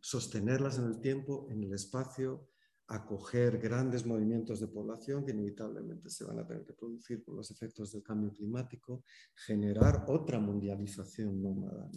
Sostenerlas 0.00 0.78
en 0.78 0.86
el 0.86 1.00
tiempo, 1.00 1.46
en 1.50 1.62
el 1.64 1.72
espacio, 1.72 2.48
acoger 2.88 3.58
grandes 3.58 4.04
movimientos 4.04 4.60
de 4.60 4.68
población 4.68 5.24
que 5.24 5.32
inevitablemente 5.32 6.10
se 6.10 6.24
van 6.24 6.38
a 6.38 6.46
tener 6.46 6.64
que 6.64 6.74
producir 6.74 7.24
por 7.24 7.34
los 7.34 7.50
efectos 7.50 7.92
del 7.92 8.02
cambio 8.02 8.30
climático, 8.32 9.04
generar 9.34 10.04
otra 10.08 10.38
mundialización 10.38 11.40
nómada, 11.40 11.90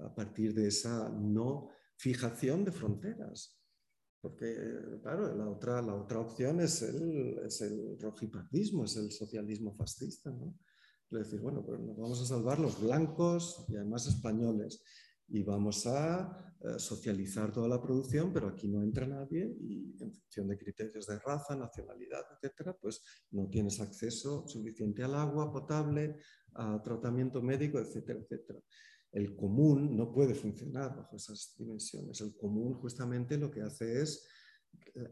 a 0.00 0.14
partir 0.14 0.52
de 0.52 0.68
esa 0.68 1.08
no 1.08 1.68
fijación 1.96 2.64
de 2.64 2.72
fronteras. 2.72 3.61
Porque, 4.22 4.54
claro, 5.02 5.34
la 5.34 5.50
otra, 5.50 5.82
la 5.82 5.96
otra 5.96 6.20
opción 6.20 6.60
es 6.60 6.80
el, 6.82 7.40
es 7.44 7.60
el 7.60 7.98
rojipardismo, 8.00 8.84
es 8.84 8.96
el 8.96 9.10
socialismo 9.10 9.74
fascista. 9.74 10.30
¿no? 10.30 10.54
Es 11.10 11.26
decir, 11.26 11.40
bueno, 11.40 11.64
pues 11.66 11.80
nos 11.80 11.96
vamos 11.98 12.22
a 12.22 12.26
salvar 12.26 12.60
los 12.60 12.80
blancos 12.80 13.66
y 13.68 13.74
además 13.74 14.06
españoles 14.06 14.84
y 15.26 15.42
vamos 15.42 15.86
a 15.86 16.54
eh, 16.60 16.78
socializar 16.78 17.52
toda 17.52 17.66
la 17.66 17.82
producción, 17.82 18.32
pero 18.32 18.48
aquí 18.48 18.68
no 18.68 18.82
entra 18.82 19.06
nadie 19.06 19.56
y 19.60 19.96
en 20.00 20.12
función 20.12 20.46
de 20.46 20.58
criterios 20.58 21.06
de 21.06 21.18
raza, 21.18 21.56
nacionalidad, 21.56 22.22
etcétera, 22.34 22.76
pues 22.80 23.02
no 23.32 23.48
tienes 23.48 23.80
acceso 23.80 24.46
suficiente 24.46 25.02
al 25.02 25.16
agua 25.16 25.50
potable, 25.50 26.16
a 26.54 26.80
tratamiento 26.82 27.42
médico, 27.42 27.80
etcétera, 27.80 28.20
etcétera. 28.20 28.60
El 29.12 29.36
común 29.36 29.96
no 29.96 30.10
puede 30.12 30.34
funcionar 30.34 30.96
bajo 30.96 31.16
esas 31.16 31.54
dimensiones. 31.58 32.20
El 32.20 32.36
común 32.36 32.74
justamente 32.74 33.36
lo 33.36 33.50
que 33.50 33.62
hace 33.62 34.02
es, 34.02 34.26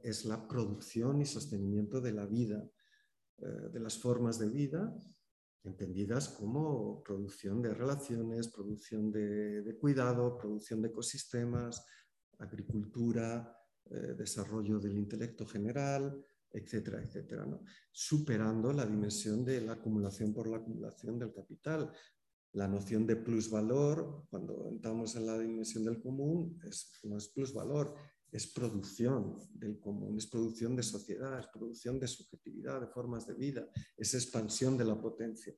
es 0.02 0.24
la 0.24 0.48
producción 0.48 1.20
y 1.20 1.26
sostenimiento 1.26 2.00
de 2.00 2.12
la 2.12 2.26
vida, 2.26 2.66
eh, 3.38 3.68
de 3.72 3.80
las 3.80 3.98
formas 3.98 4.38
de 4.38 4.48
vida 4.48 4.94
entendidas 5.64 6.28
como 6.28 7.02
producción 7.02 7.60
de 7.60 7.74
relaciones, 7.74 8.48
producción 8.48 9.10
de, 9.10 9.76
cuidado, 9.78 10.36
producción 10.38 10.80
de 10.80 10.88
ecosistemas, 10.88 11.84
agricultura, 12.38 13.56
eh, 13.90 14.14
desarrollo 14.16 14.78
del 14.78 14.96
intelecto 14.96 15.46
general, 15.46 16.24
etcétera, 16.52 17.02
etcétera, 17.02 17.46
superando 17.92 18.72
la 18.72 18.86
dimensión 18.86 19.44
de 19.44 19.60
la 19.60 19.72
acumulación 19.72 20.32
por 20.32 20.48
la 20.48 20.56
acumulación 20.56 21.18
del 21.18 21.32
capital. 21.32 21.90
La 22.52 22.66
noción 22.66 23.06
de 23.06 23.16
plusvalor, 23.16 24.26
cuando 24.28 24.68
entramos 24.68 25.14
en 25.16 25.26
la 25.26 25.38
dimensión 25.38 25.84
del 25.84 26.00
común, 26.00 26.58
es, 26.66 26.98
no 27.04 27.16
es 27.16 27.28
plusvalor, 27.28 27.94
es 28.32 28.46
producción 28.48 29.36
del 29.54 29.78
común, 29.78 30.16
es 30.16 30.26
producción 30.26 30.76
de 30.76 30.82
sociedad, 30.82 31.38
es 31.38 31.46
producción 31.46 31.98
de 31.98 32.08
subjetividad, 32.08 32.80
de 32.80 32.88
formas 32.88 33.26
de 33.26 33.34
vida, 33.34 33.68
es 33.96 34.14
expansión 34.14 34.76
de 34.76 34.84
la 34.84 35.00
potencia. 35.00 35.54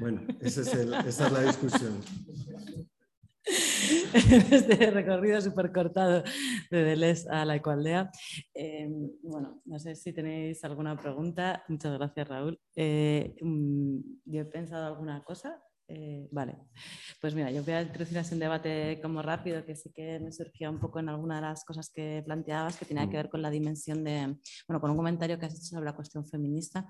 Bueno, 0.00 0.26
esa 0.40 0.62
es 0.62 1.32
la 1.32 1.42
discusión. 1.42 2.00
este 4.14 4.90
recorrido 4.90 5.40
súper 5.40 5.72
cortado 5.72 6.22
de 6.70 6.84
Deleuze 6.84 7.28
a 7.30 7.44
la 7.44 7.56
Ecualdea. 7.56 8.10
Eh, 8.54 8.88
bueno, 9.22 9.62
no 9.64 9.78
sé 9.78 9.94
si 9.94 10.12
tenéis 10.12 10.62
alguna 10.64 10.96
pregunta. 10.96 11.64
Muchas 11.68 11.98
gracias, 11.98 12.28
Raúl. 12.28 12.60
Eh, 12.76 13.34
mm, 13.40 13.98
yo 14.24 14.40
he 14.40 14.44
pensado 14.44 14.86
alguna 14.86 15.22
cosa 15.24 15.62
Eh, 15.94 16.26
vale, 16.30 16.56
pues 17.20 17.34
mira, 17.34 17.50
yo 17.50 17.62
voy 17.64 17.74
a 17.74 17.82
introducir 17.82 18.18
un 18.32 18.38
debate 18.38 18.98
como 19.02 19.20
rápido 19.20 19.62
que 19.66 19.76
sí 19.76 19.92
que 19.92 20.18
me 20.20 20.32
surgió 20.32 20.70
un 20.70 20.78
poco 20.78 21.00
en 21.00 21.08
alguna 21.10 21.36
de 21.36 21.42
las 21.42 21.64
cosas 21.64 21.90
que 21.90 22.22
planteabas 22.24 22.78
que 22.78 22.86
tenía 22.86 23.04
que 23.10 23.16
mm. 23.16 23.20
ver 23.22 23.28
con 23.28 23.42
la 23.42 23.50
dimensión 23.50 24.02
de, 24.04 24.38
bueno, 24.66 24.80
con 24.80 24.90
un 24.90 24.96
comentario 24.96 25.38
que 25.38 25.46
has 25.46 25.54
hecho 25.54 25.64
sobre 25.64 25.84
la 25.84 25.94
cuestión 25.94 26.26
feminista 26.26 26.86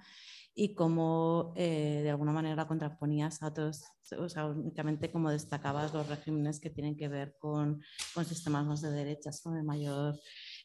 y 0.55 0.75
cómo 0.75 1.55
eh, 1.57 2.01
de 2.03 2.11
alguna 2.11 2.33
manera 2.33 2.67
contraponías 2.67 3.43
a 3.43 3.49
otros, 3.49 3.85
o 4.19 4.29
sea, 4.29 4.47
únicamente 4.47 5.11
como 5.11 5.31
destacabas 5.31 5.95
los 5.95 6.07
regímenes 6.09 6.61
que 6.61 6.71
tienen 6.71 6.97
que 6.97 7.09
ver 7.09 7.37
con, 7.39 7.83
con 8.15 8.25
sistemas 8.25 8.67
más 8.67 8.83
de 8.83 8.91
derechas 8.91 9.45
o 9.47 9.51
de 9.53 9.63
mayor 9.63 10.19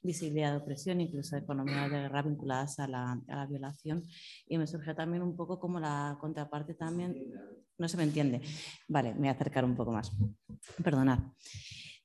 visibilidad 0.03 0.51
de 0.51 0.57
opresión, 0.57 0.99
incluso 0.99 1.35
de 1.35 1.41
de 1.41 1.89
guerra 1.89 2.22
vinculadas 2.22 2.80
a 2.80 2.88
la, 2.88 3.22
a 3.27 3.35
la, 3.35 3.45
violación. 3.45 4.03
Y 4.47 4.57
me 4.57 4.68
surgió 4.68 4.93
también 4.95 5.23
un 5.23 5.35
poco 5.35 5.59
como 5.59 5.80
la 5.80 6.18
contraparte 6.19 6.73
también, 6.73 7.15
no 7.77 7.88
se 7.88 7.97
me 7.97 8.03
entiende. 8.03 8.41
Vale, 8.88 9.14
me 9.14 9.19
voy 9.19 9.27
a 9.30 9.31
acercar 9.31 9.64
un 9.64 9.76
poco 9.76 9.91
más. 9.91 10.11
Perdonad. 10.84 11.19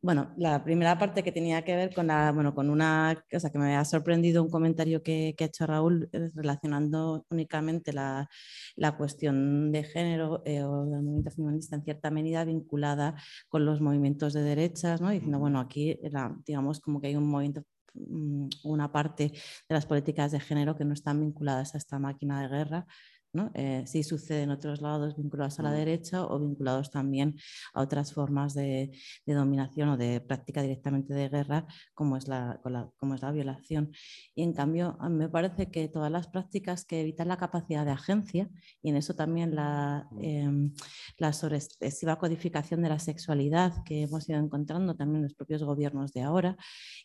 Bueno, 0.04 0.32
la 0.36 0.64
primera 0.64 0.98
parte 0.98 1.22
que 1.22 1.30
tenía 1.30 1.62
que 1.62 1.76
ver 1.76 1.94
con, 1.94 2.08
la, 2.08 2.32
bueno, 2.32 2.56
con 2.56 2.70
una 2.70 3.24
cosa 3.30 3.50
que 3.52 3.58
me 3.58 3.76
ha 3.76 3.84
sorprendido 3.84 4.42
un 4.42 4.50
comentario 4.50 5.00
que, 5.00 5.34
que 5.38 5.44
ha 5.44 5.46
hecho 5.46 5.64
Raúl 5.64 6.08
eh, 6.12 6.28
relacionando 6.34 7.24
únicamente 7.30 7.92
la, 7.92 8.28
la 8.74 8.96
cuestión 8.96 9.70
de 9.70 9.84
género 9.84 10.42
eh, 10.44 10.64
o 10.64 10.86
del 10.86 11.02
movimiento 11.02 11.30
feminista 11.30 11.76
en 11.76 11.84
cierta 11.84 12.10
medida 12.10 12.44
vinculada 12.44 13.14
con 13.48 13.64
los 13.64 13.80
movimientos 13.80 14.32
de 14.32 14.42
derechas, 14.42 15.00
¿no? 15.00 15.10
diciendo, 15.10 15.38
bueno, 15.38 15.60
aquí 15.60 15.96
digamos 16.44 16.80
como 16.80 17.00
que 17.00 17.06
hay 17.06 17.14
un 17.16 17.28
movimiento 17.28 17.62
mm, 17.94 18.48
una 18.64 18.90
parte 18.90 19.28
de 19.28 19.74
las 19.74 19.86
políticas 19.86 20.32
de 20.32 20.40
género 20.40 20.76
que 20.76 20.84
no 20.84 20.94
están 20.94 21.20
vinculadas 21.20 21.76
a 21.76 21.78
esta 21.78 22.00
máquina 22.00 22.42
de 22.42 22.48
guerra, 22.48 22.86
¿no? 23.32 23.50
Eh, 23.54 23.84
si 23.86 24.02
sucede 24.02 24.42
en 24.42 24.50
otros 24.50 24.80
lados 24.80 25.16
vinculados 25.16 25.58
a 25.58 25.62
la 25.62 25.72
derecha 25.72 26.26
o 26.26 26.38
vinculados 26.38 26.90
también 26.90 27.36
a 27.74 27.80
otras 27.80 28.12
formas 28.12 28.54
de, 28.54 28.92
dominación 29.26 29.88
o 29.90 29.96
de 29.96 30.20
práctica 30.20 30.62
directamente 30.62 31.14
de 31.14 31.28
guerra, 31.28 31.66
como 31.94 32.16
es 32.16 32.28
la, 32.28 32.60
como 32.98 33.14
es 33.14 33.22
la 33.22 33.32
violación. 33.32 33.92
Y 34.34 34.42
en 34.42 34.52
cambio, 34.52 34.96
a 35.00 35.08
mí 35.08 35.16
me 35.16 35.28
parece 35.28 35.70
que 35.70 35.88
todas 35.88 36.10
las 36.12 36.28
prácticas 36.28 36.84
que 36.84 37.00
evitan 37.00 37.28
la 37.28 37.38
capacidad 37.38 37.84
de 37.84 37.92
agencia, 37.92 38.50
y 38.82 38.90
en 38.90 38.96
eso 38.96 39.14
también 39.14 39.54
la, 39.54 40.08
eh, 40.20 40.70
la 41.18 41.32
sobreexcesiva 41.32 42.18
codificación 42.18 42.82
de 42.82 42.88
la 42.88 42.98
sexualidad 42.98 43.82
que 43.84 44.02
hemos 44.02 44.28
ido 44.28 44.38
encontrando 44.38 44.94
también 44.94 45.22
los 45.22 45.34
propios 45.34 45.62
gobiernos 45.62 46.12
de 46.12 46.22
ahora, 46.22 46.56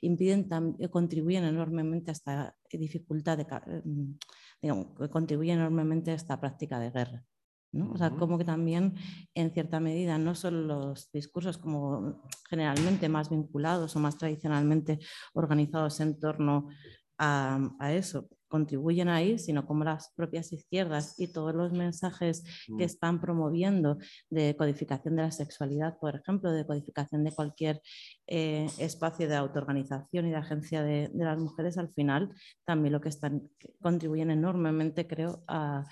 impiden, 0.01 0.47
contribuyen 0.89 1.43
enormemente 1.43 2.11
a 2.11 2.13
esta 2.13 2.55
dificultad 2.71 3.37
de 3.37 3.47
em, 3.67 4.17
digamos, 4.61 4.87
que 4.97 5.09
contribuye 5.09 5.51
enormemente 5.51 6.11
a 6.11 6.15
esta 6.15 6.39
práctica 6.39 6.79
de 6.79 6.91
guerra. 6.91 7.23
¿no? 7.71 7.91
O 7.91 7.97
sea, 7.97 8.11
como 8.11 8.37
que 8.37 8.45
también 8.45 8.95
en 9.33 9.51
cierta 9.51 9.79
medida 9.79 10.17
no 10.17 10.35
son 10.35 10.67
los 10.67 11.11
discursos 11.11 11.57
como 11.57 12.23
generalmente 12.49 13.09
más 13.09 13.29
vinculados 13.29 13.95
o 13.95 13.99
más 13.99 14.17
tradicionalmente 14.17 14.99
organizados 15.33 15.99
en 15.99 16.19
torno 16.19 16.69
a, 17.17 17.59
a 17.79 17.93
eso, 17.93 18.29
contribuyen 18.47 19.09
ahí, 19.09 19.37
sino 19.37 19.65
como 19.65 19.83
las 19.83 20.13
propias 20.15 20.51
izquierdas 20.53 21.19
y 21.19 21.27
todos 21.27 21.53
los 21.53 21.71
mensajes 21.71 22.43
que 22.77 22.83
están 22.83 23.19
promoviendo 23.19 23.97
de 24.29 24.55
codificación 24.55 25.15
de 25.15 25.23
la 25.23 25.31
sexualidad, 25.31 25.97
por 25.99 26.15
ejemplo, 26.15 26.51
de 26.51 26.65
codificación 26.65 27.23
de 27.23 27.31
cualquier 27.31 27.81
eh, 28.27 28.67
espacio 28.77 29.27
de 29.27 29.35
autoorganización 29.35 30.27
y 30.27 30.31
de 30.31 30.37
agencia 30.37 30.83
de, 30.83 31.09
las 31.13 31.39
mujeres, 31.39 31.77
al 31.77 31.93
final 31.93 32.33
también 32.65 32.93
lo 32.93 33.01
que 33.01 33.09
están 33.09 33.49
contribuyen 33.81 34.31
enormemente, 34.31 35.07
creo, 35.07 35.43
a, 35.47 35.85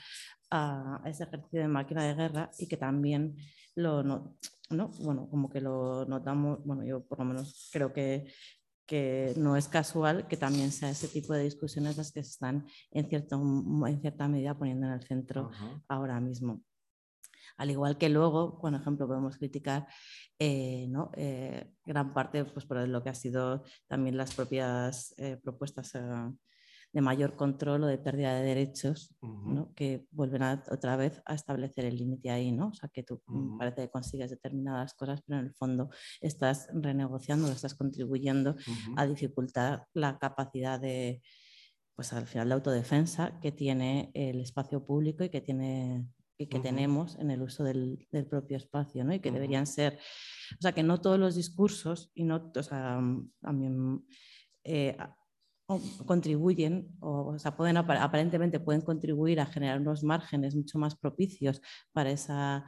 ese 1.06 1.24
ejercicio 1.24 1.60
de 1.60 1.68
máquina 1.68 2.06
de 2.06 2.14
guerra 2.14 2.50
y 2.58 2.68
que 2.68 2.78
también 2.78 3.36
lo 3.76 4.04
no, 4.04 4.38
¿no? 4.70 4.88
bueno, 5.02 5.28
como 5.30 5.50
que 5.50 5.60
lo 5.60 6.06
notamos, 6.06 6.64
bueno, 6.64 6.86
yo 6.86 7.04
por 7.04 7.20
lo 7.20 7.26
menos 7.26 7.70
creo 7.74 7.92
que 7.92 8.32
que 8.86 9.34
no 9.38 9.58
es 9.58 9.68
casual 9.68 10.28
que 10.28 10.38
también 10.38 10.72
sea 10.72 10.90
ese 10.90 11.08
tipo 11.08 11.34
de 11.34 11.44
discusiones 11.44 11.98
las 11.98 12.12
que 12.12 12.24
se 12.24 12.32
están 12.32 12.68
en, 12.92 13.10
cierto, 13.10 13.36
en 13.88 14.02
cierta 14.02 14.28
medida 14.28 14.58
poniendo 14.58 14.88
en 14.88 14.94
el 14.94 15.04
centro 15.04 15.52
ahora 15.88 16.20
mismo. 16.20 16.62
Al 17.58 17.72
igual 17.72 17.98
que 17.98 18.10
luego, 18.10 18.60
por 18.60 18.74
ejemplo, 18.74 19.08
podemos 19.08 19.38
criticar 19.38 19.88
eh, 20.38 20.88
¿no? 20.90 21.12
Eh, 21.16 21.72
gran 21.86 22.14
parte 22.14 22.44
pues, 22.44 22.66
por 22.66 22.86
lo 22.88 23.02
que 23.02 23.10
ha 23.10 23.16
sido 23.16 23.64
también 23.88 24.18
las 24.18 24.36
propias 24.36 25.14
eh, 25.18 25.38
propuestas 25.42 25.94
de 26.96 27.02
mayor 27.02 27.36
control 27.36 27.84
o 27.84 27.88
de 27.88 27.98
pérdida 27.98 28.34
de 28.36 28.46
derechos, 28.46 29.14
que 29.76 30.08
vuelven 30.12 30.44
otra 30.72 30.96
vez 30.96 31.22
a 31.26 31.36
establecer 31.36 31.84
el 31.84 31.98
límite 31.98 32.30
ahí, 32.30 32.54
¿no? 32.54 32.70
O 32.70 32.74
sea, 32.74 32.88
que 32.88 33.04
tú 33.04 33.22
mm, 33.28 33.58
parece 33.58 33.82
que 33.82 33.90
consigues 33.90 34.30
determinadas 34.30 34.94
cosas, 34.94 35.22
pero 35.28 35.40
en 35.40 35.48
el 35.48 35.54
fondo 35.54 35.90
estás 36.22 36.70
renegociando, 36.74 37.52
estás 37.52 37.76
contribuyendo 37.76 38.56
a 38.96 39.06
dificultar 39.06 39.88
la 39.94 40.18
capacidad 40.18 40.80
de, 40.80 41.22
pues 41.98 42.14
al 42.14 42.28
final, 42.28 42.48
la 42.48 42.56
autodefensa 42.56 43.42
que 43.42 43.52
tiene 43.52 44.12
el 44.14 44.40
espacio 44.40 44.86
público 44.86 45.26
y 45.26 45.30
que 45.30 45.42
tiene 45.42 46.08
y 46.38 46.48
que 46.48 46.60
tenemos 46.60 47.18
en 47.18 47.32
el 47.32 47.42
uso 47.42 47.64
del, 47.66 48.08
del, 48.12 48.26
propio 48.26 48.58
espacio, 48.58 49.04
¿no? 49.04 49.14
Y 49.14 49.20
que 49.20 49.32
deberían 49.32 49.68
ser, 49.68 50.00
o 50.58 50.62
sea, 50.62 50.74
que 50.74 50.84
no 50.84 51.00
todos 51.00 51.18
los 51.20 51.36
discursos 51.36 52.12
y 52.14 52.24
no, 52.24 52.52
o 52.54 52.64
sea, 52.64 53.02
también 53.42 54.06
eh, 54.66 54.98
contribuyen, 56.06 56.88
o, 57.00 57.38
sea, 57.40 57.56
pueden, 57.56 57.78
aparentemente 57.78 58.60
pueden 58.60 58.82
contribuir 58.82 59.40
a 59.40 59.46
generar 59.46 59.80
unos 59.80 60.04
márgenes 60.04 60.56
mucho 60.56 60.78
más 60.78 60.96
propicios 60.96 61.62
para 61.92 62.12
esa, 62.12 62.66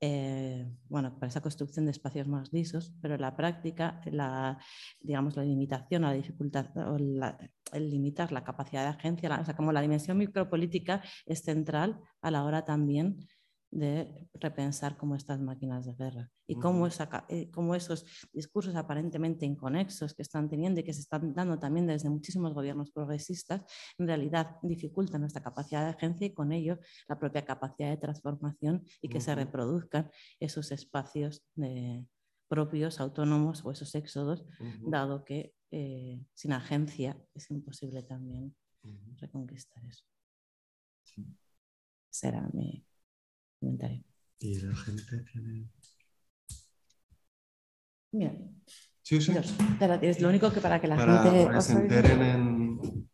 eh, 0.00 0.70
bueno, 0.88 1.14
para 1.18 1.28
esa 1.28 1.40
construcción 1.40 1.86
de 1.86 1.90
espacios 1.90 2.28
más 2.28 2.52
lisos, 2.52 2.94
pero 3.02 3.14
en 3.14 3.22
la 3.22 3.36
práctica, 3.36 4.00
la, 4.06 4.58
digamos, 5.00 5.36
la 5.36 5.44
limitación 5.44 6.04
o 6.04 6.08
la 6.08 6.14
dificultad, 6.14 6.68
o 6.76 6.96
el 6.96 7.90
limitar 7.90 8.30
la 8.30 8.44
capacidad 8.44 8.82
de 8.82 8.90
agencia, 8.90 9.40
o 9.40 9.44
sea, 9.44 9.56
como 9.56 9.72
la 9.72 9.80
dimensión 9.80 10.18
micropolítica 10.18 11.02
es 11.26 11.42
central 11.42 12.00
a 12.20 12.30
la 12.30 12.44
hora 12.44 12.64
también 12.64 13.26
de 13.70 14.28
repensar 14.34 14.96
cómo 14.96 15.16
estas 15.16 15.40
máquinas 15.40 15.86
de 15.86 15.94
guerra 15.94 16.30
y 16.46 16.54
cómo, 16.54 16.86
eh, 17.28 17.50
cómo, 17.50 17.74
esos 17.74 18.04
discursos 18.32 18.74
aparentemente 18.76 19.44
inconexos 19.44 20.14
que 20.14 20.22
están 20.22 20.48
teniendo 20.48 20.80
y 20.80 20.84
que 20.84 20.92
se 20.92 21.00
están 21.00 21.34
dando 21.34 21.58
también 21.58 21.86
desde 21.86 22.08
muchísimos 22.08 22.54
gobiernos 22.54 22.90
progresistas, 22.90 23.64
en 23.98 24.06
realidad 24.06 24.56
dificultan 24.62 25.20
nuestra 25.20 25.42
capacidad 25.42 25.82
de 25.84 25.90
agencia 25.90 26.26
y 26.26 26.34
con 26.34 26.52
ello 26.52 26.78
la 27.08 27.18
propia 27.18 27.44
capacidad 27.44 27.90
de 27.90 27.96
transformación 27.96 28.84
y 29.02 29.08
que 29.08 29.20
se 29.20 29.34
reproduzcan 29.34 30.10
esos 30.38 30.70
espacios 30.70 31.44
propios, 32.48 33.00
autónomos 33.00 33.64
o 33.64 33.72
esos 33.72 33.94
éxodos, 33.94 34.46
dado 34.80 35.24
que 35.24 35.54
eh, 35.72 36.24
sin 36.34 36.52
agencia 36.52 37.20
es 37.34 37.50
imposible 37.50 38.02
también 38.04 38.54
reconquistar 39.16 39.84
eso. 39.84 40.04
Será 42.08 42.48
mi 42.52 42.86
comentario. 43.58 44.04
Y 44.38 44.60
la 44.60 44.76
gente 44.76 45.24
tiene. 45.32 45.68
Mira. 48.12 48.32
Sí, 49.02 49.20
sí. 49.20 49.32
Es 50.02 50.20
lo 50.20 50.28
único 50.28 50.52
que 50.52 50.60
para 50.60 50.80
que 50.80 50.88
la 50.88 50.96
para, 50.96 51.22
gente. 51.22 51.44
Para 51.44 51.58
que 51.58 51.62
se 51.62 51.72
enteren 51.72 52.22
en. 52.22 53.08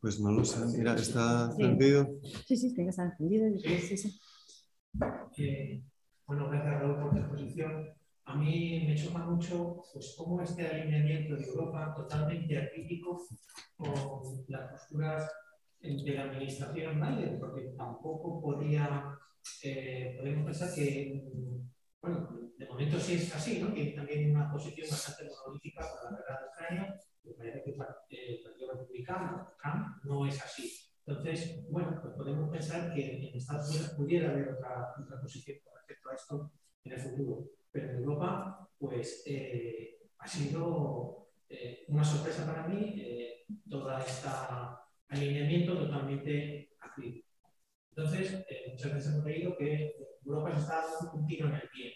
Pues 0.00 0.20
no 0.20 0.30
lo 0.30 0.44
sé. 0.44 0.78
Mira, 0.78 0.94
está 0.94 1.50
encendido. 1.50 2.08
Sí, 2.46 2.56
sí, 2.56 2.74
tiene 2.74 2.84
que 2.86 2.90
estar 2.90 3.06
encendido. 3.06 3.58
Sí, 3.58 3.78
sí. 3.78 3.96
sí. 3.96 4.20
Eh, 5.38 5.82
bueno, 6.26 6.48
gracias 6.48 6.80
Raúl 6.80 6.96
por 6.96 7.10
tu 7.10 7.18
exposición. 7.18 7.94
A 8.26 8.34
mí 8.34 8.84
me 8.86 8.96
choca 8.96 9.18
mucho 9.18 9.84
pues, 9.92 10.14
cómo 10.18 10.42
este 10.42 10.66
alineamiento 10.66 11.36
de 11.36 11.44
Europa 11.44 11.94
totalmente 11.94 12.58
acrítico 12.58 13.24
con 13.76 14.44
las 14.48 14.72
posturas 14.72 15.30
de 15.80 16.12
la 16.12 16.24
administración 16.24 17.00
Biden, 17.00 17.38
porque 17.38 17.72
tampoco 17.76 18.42
podía, 18.42 19.16
eh, 19.62 20.16
podemos 20.18 20.44
pensar 20.44 20.74
que, 20.74 21.22
bueno, 22.02 22.50
de 22.58 22.66
momento 22.66 22.98
sí 22.98 23.14
es 23.14 23.32
así, 23.32 23.60
¿no? 23.60 23.72
que 23.72 23.92
también 23.92 24.32
una 24.32 24.50
posición 24.50 24.88
bastante 24.90 25.30
monolítica 25.30 25.82
para 25.82 26.10
la 26.10 26.18
guerra 26.18 26.40
de 26.40 26.48
Ucrania, 26.48 27.00
parece 27.38 27.62
que 27.62 27.70
el 27.70 28.42
Partido 28.42 28.72
Republicano, 28.72 29.52
no 30.02 30.26
es 30.26 30.42
así. 30.42 30.72
Entonces, 31.06 31.64
bueno, 31.70 31.96
pues 32.02 32.14
podemos 32.14 32.50
pensar 32.50 32.92
que 32.92 33.28
en 33.28 33.36
Estados 33.36 33.70
Unidos 33.70 33.94
pudiera 33.96 34.30
haber 34.30 34.48
otra, 34.48 34.94
otra 35.00 35.20
posición 35.20 35.58
con 35.62 35.74
respecto 35.76 36.10
a 36.10 36.14
esto 36.14 36.52
en 36.82 36.92
el 36.92 37.00
futuro 37.00 37.44
pero 37.76 37.90
en 37.90 37.96
Europa 37.98 38.68
pues 38.78 39.22
eh, 39.26 39.98
ha 40.18 40.26
sido 40.26 41.28
eh, 41.48 41.84
una 41.88 42.02
sorpresa 42.02 42.46
para 42.46 42.66
mí 42.66 42.94
eh, 42.96 43.44
todo 43.68 43.98
este 43.98 44.28
alineamiento 45.08 45.76
totalmente 45.76 46.70
acrítico. 46.80 47.28
Entonces, 47.90 48.44
muchas 48.70 48.94
veces 48.94 49.12
hemos 49.12 49.24
leído 49.24 49.56
que 49.56 49.94
Europa 50.24 50.54
se 50.54 50.60
está 50.60 50.76
dando 50.76 51.12
un 51.12 51.26
tiro 51.26 51.48
en 51.48 51.54
el 51.54 51.68
pie, 51.68 51.92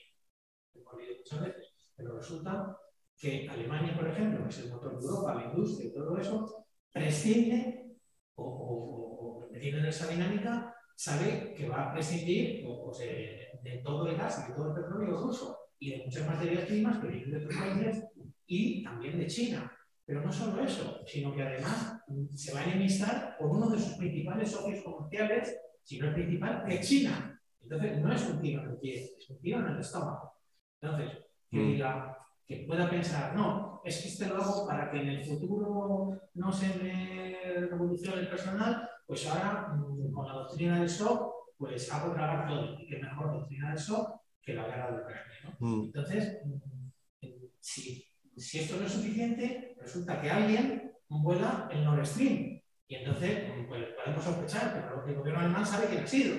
hemos 0.74 0.96
leído 0.96 1.16
muchas 1.16 1.40
veces, 1.40 1.92
pero 1.96 2.16
resulta 2.16 2.76
que 3.18 3.48
Alemania, 3.48 3.96
por 3.96 4.08
ejemplo, 4.08 4.42
que 4.44 4.48
es 4.50 4.58
el 4.60 4.70
motor 4.70 4.98
de 4.98 5.06
Europa, 5.06 5.34
la 5.34 5.44
industria 5.50 5.90
y 5.90 5.94
todo 5.94 6.18
eso, 6.18 6.66
prescinde 6.92 7.96
o, 8.36 9.48
metiendo 9.50 9.80
en 9.80 9.86
esa 9.86 10.06
dinámica, 10.06 10.74
sabe 10.94 11.54
que 11.54 11.68
va 11.68 11.90
a 11.90 11.92
prescindir 11.92 12.64
pues, 12.64 12.98
de, 12.98 13.82
todo 13.84 14.06
el 14.06 14.16
gas 14.16 14.44
y 14.44 14.50
de 14.50 14.56
todo 14.56 14.68
el 14.68 14.82
petróleo 14.82 15.16
ruso 15.16 15.59
y 15.80 15.90
de 15.90 16.04
muchas 16.04 16.26
materias 16.26 16.66
primas 16.66 16.98
que 16.98 17.08
vienen 17.08 17.30
de 17.30 17.36
otros 17.38 17.58
países 17.58 18.04
y 18.46 18.84
también 18.84 19.18
de 19.18 19.26
China. 19.26 19.72
Pero 20.04 20.22
no 20.22 20.30
solo 20.30 20.62
eso, 20.62 21.00
sino 21.06 21.34
que 21.34 21.42
además 21.42 22.02
se 22.34 22.52
va 22.52 22.60
a 22.60 22.64
enemistar 22.64 23.36
con 23.38 23.50
uno 23.50 23.70
de 23.70 23.78
sus 23.78 23.94
principales 23.94 24.50
socios 24.50 24.84
comerciales, 24.84 25.56
si 25.82 25.98
no 25.98 26.08
el 26.08 26.14
principal, 26.14 26.64
es 26.68 26.86
China. 26.86 27.40
Entonces, 27.62 28.00
no 28.00 28.12
es 28.12 28.28
un 28.28 28.40
tiro 28.40 28.62
en 28.62 28.70
el 28.70 28.76
pie, 28.76 29.14
es 29.18 29.30
un 29.30 29.40
tiro 29.40 29.60
en 29.60 29.66
el 29.68 29.80
estómago. 29.80 30.34
Entonces, 30.80 31.18
que 31.50 31.58
mm. 31.58 31.66
diga, 31.66 32.18
que 32.46 32.64
pueda 32.66 32.90
pensar, 32.90 33.34
no, 33.34 33.80
es 33.84 34.02
que 34.02 34.08
este 34.08 34.26
lo 34.26 34.36
hago 34.36 34.66
para 34.66 34.90
que 34.90 35.00
en 35.00 35.08
el 35.08 35.24
futuro 35.24 36.20
no 36.34 36.52
se 36.52 36.68
me 36.78 37.66
revolucione 37.68 38.22
el 38.22 38.28
personal, 38.28 38.88
pues 39.06 39.26
ahora 39.26 39.74
mm, 39.74 40.12
con 40.12 40.26
la 40.26 40.34
doctrina 40.34 40.80
del 40.80 40.88
shock, 40.88 41.32
pues 41.56 41.90
hago 41.92 42.12
trabajar 42.12 42.48
todo. 42.48 42.80
Y 42.80 42.86
que 42.86 42.98
mejor 42.98 43.32
doctrina 43.32 43.70
del 43.70 43.78
shock 43.78 44.19
que 44.42 44.54
la 44.54 44.66
guerra 44.66 44.90
de 44.90 45.02
Ucrania. 45.02 45.40
¿no? 45.44 45.56
Mm. 45.58 45.84
Entonces, 45.86 46.38
mm, 46.44 47.26
si, 47.58 48.06
si, 48.36 48.58
esto 48.58 48.76
no 48.76 48.86
es 48.86 48.92
suficiente, 48.92 49.76
resulta 49.78 50.20
que 50.20 50.30
alguien 50.30 50.92
vuela 51.08 51.68
el 51.72 51.84
Nord 51.84 52.06
Stream. 52.06 52.60
Y 52.86 52.94
entonces 52.94 53.50
pues, 53.68 53.86
podemos 54.02 54.24
sospechar, 54.24 54.72
pero 54.74 55.06
el 55.06 55.14
gobierno 55.14 55.40
alemán 55.40 55.64
sabe 55.64 55.86
quién 55.88 56.04
ha 56.04 56.06
sido. 56.06 56.36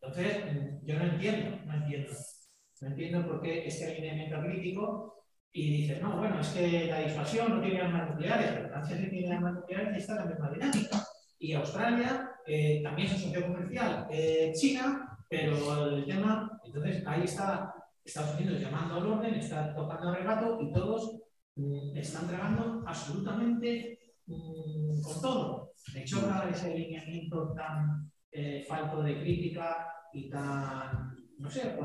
Entonces, 0.00 0.44
yo 0.82 0.98
no 0.98 1.04
entiendo, 1.04 1.64
no 1.64 1.74
entiendo. 1.74 2.12
No 2.80 2.88
entiendo 2.88 3.26
por 3.26 3.40
qué 3.40 3.66
este 3.66 3.84
alineamiento 3.86 4.40
crítico 4.40 5.24
y 5.52 5.76
dices, 5.76 6.02
no, 6.02 6.16
bueno, 6.16 6.40
es 6.40 6.48
que 6.48 6.86
la 6.86 7.00
disuasión 7.00 7.50
no 7.50 7.62
tiene 7.62 7.80
armas 7.80 8.10
nucleares, 8.10 8.50
pero 8.52 8.68
Francia 8.70 8.96
sí 8.96 9.08
tiene 9.08 9.34
armas 9.34 9.54
nucleares 9.54 9.94
y 9.94 10.00
está 10.00 10.16
la 10.16 10.24
misma 10.24 10.50
dinámica 10.50 11.06
y 11.42 11.52
Australia 11.54 12.30
eh, 12.46 12.80
también 12.84 13.08
es 13.08 13.14
un 13.14 13.20
socio 13.20 13.42
comercial, 13.48 14.06
eh, 14.10 14.52
China, 14.54 15.11
pero 15.32 15.96
el 15.96 16.04
tema, 16.04 16.60
entonces 16.62 17.02
ahí 17.06 17.22
está 17.22 17.74
Estados 18.04 18.38
Unidos 18.38 18.60
llamando 18.60 18.96
al 18.96 19.06
orden, 19.06 19.34
está 19.34 19.74
tocando 19.74 20.10
el 20.10 20.16
regato 20.16 20.58
y 20.60 20.70
todos 20.70 21.22
mm, 21.56 21.96
están 21.96 22.28
trabajando 22.28 22.84
absolutamente 22.86 23.98
mm, 24.26 25.00
con 25.00 25.22
todo. 25.22 25.72
De 25.94 26.02
hecho, 26.02 26.18
ese 26.50 26.72
alineamiento 26.72 27.54
tan 27.54 28.12
eh, 28.30 28.62
falto 28.68 29.02
de 29.02 29.22
crítica 29.22 29.88
y 30.12 30.28
tan, 30.28 31.16
no 31.38 31.48
sé, 31.48 31.78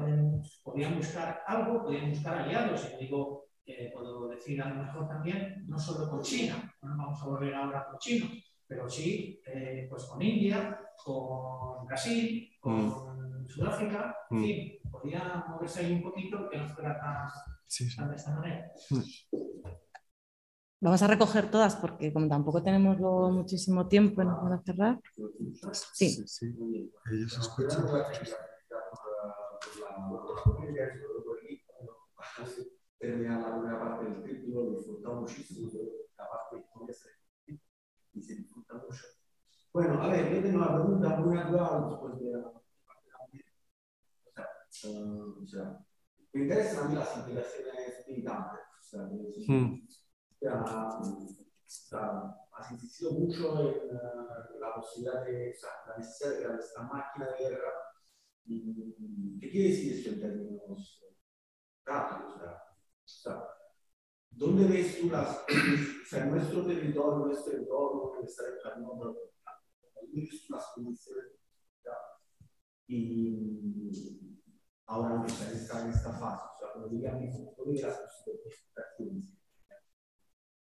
podrían 0.61 0.97
buscar 0.97 1.41
algo, 1.47 1.83
podrían 1.83 2.09
buscar 2.09 2.39
aliados, 2.39 2.85
y 2.95 3.05
digo, 3.05 3.45
puedo 3.93 4.27
decir 4.27 4.61
a 4.61 4.67
lo 4.67 4.83
mejor 4.83 5.07
también, 5.07 5.63
no 5.67 5.79
solo 5.79 6.09
con 6.09 6.21
China, 6.21 6.69
no 6.81 6.97
vamos 6.97 7.21
a 7.21 7.25
volver 7.25 7.55
ahora 7.55 7.85
con 7.85 7.97
China, 7.97 8.25
pero 8.67 8.89
sí 8.89 9.41
eh, 9.45 9.87
pues 9.89 10.03
con 10.03 10.21
India, 10.21 10.77
con 11.01 11.85
Brasil, 11.85 12.49
con 12.59 12.87
mm. 12.87 13.16
Sudáfrica, 13.47 14.15
en 14.31 14.37
mm. 14.37 14.41
fin, 14.41 14.79
podría 14.91 15.45
moverse 15.47 15.79
ahí 15.79 15.93
un 15.93 16.03
poquito 16.03 16.49
que 16.49 16.57
no 16.57 16.67
fuera 16.69 16.99
tan, 16.99 18.09
de 18.09 18.15
esta 18.15 18.35
manera. 18.35 18.71
Mm. 18.89 19.01
Vamos 20.79 21.01
a 21.01 21.07
recoger 21.07 21.49
todas 21.49 21.75
porque 21.75 22.13
como 22.13 22.27
tampoco 22.27 22.61
tenemos 22.61 22.99
muchísimo 23.33 23.87
tiempo 23.87 24.21
para 24.23 24.61
cerrar. 24.61 24.99
Sí. 25.93 26.09
sí, 26.09 26.27
sí. 26.27 26.55
Ellos 27.11 27.37
escuchan. 27.37 27.83
La 32.99 33.51
primera 33.51 33.79
parte 33.79 34.05
del 34.05 34.23
título, 34.23 34.71
disfrutado 34.71 35.21
muchísimo 35.21 35.71
la 36.17 36.29
parte 36.29 36.57
de 36.57 37.59
y 38.13 38.21
se 38.21 38.35
disfruta 38.35 38.73
mucho. 38.75 39.03
Bueno, 39.73 40.01
a 40.01 40.07
ver, 40.07 40.33
yo 40.33 40.41
tengo 40.41 40.57
una 40.57 40.73
pregunta 40.73 41.09
muy 41.17 41.35
natural 41.35 41.89
después 41.89 42.19
de 42.19 42.31
la 42.31 42.51
o 44.85 44.89
sea, 44.89 45.01
uh, 45.01 45.43
o 45.43 45.45
sea, 45.47 45.85
me 46.33 46.41
interesan 46.43 46.85
a 46.85 46.89
mí 46.89 46.95
las 46.95 47.17
implicaciones 47.17 48.07
militantes. 48.07 48.59
O 48.79 48.83
sea, 48.83 49.01
hmm. 49.47 49.87
has 52.53 52.71
insistido 52.71 53.11
mucho 53.11 53.59
en 53.59 53.95
uh, 53.95 54.59
la 54.59 54.75
posibilidad 54.75 55.25
de, 55.25 55.51
o 55.51 55.55
sea, 55.55 55.69
la 55.87 55.97
necesidad 55.97 56.31
de 56.31 56.37
crear 56.37 56.59
esta 56.59 56.83
máquina 56.83 57.29
de 57.31 57.37
guerra. 57.37 57.71
¿Qué 58.45 59.49
quiere 59.49 59.69
decir 59.69 59.93
esto 59.93 60.09
en 60.11 60.21
términos 60.21 61.03
prácticos? 61.83 62.35
O 62.35 62.39
sea, 62.39 62.51
o 62.51 63.07
sea 63.07 63.57
¿Dónde 64.29 64.67
ves 64.67 65.01
tú 65.01 65.09
las, 65.09 65.35
o 65.39 66.05
sea, 66.05 66.25
nuestro 66.25 66.65
territorio, 66.65 67.25
nuestro 67.25 67.57
entorno, 67.57 68.11
que 68.13 68.25
está 68.25 68.43
entrando, 68.47 68.95
¿dónde 68.95 70.21
ves 70.21 70.45
tú 70.45 70.53
las 70.53 70.65
condiciones? 70.75 71.37
Y 72.89 74.36
ahora 74.87 75.17
mismo 75.17 75.45
está 75.51 75.83
en 75.83 75.89
esta 75.89 76.11
fase, 76.13 76.43
o 76.55 76.59
sea, 76.59 76.71
cuando 76.73 76.89
¿dónde 77.57 77.81
las 77.81 77.97
posibilidades? 77.97 79.33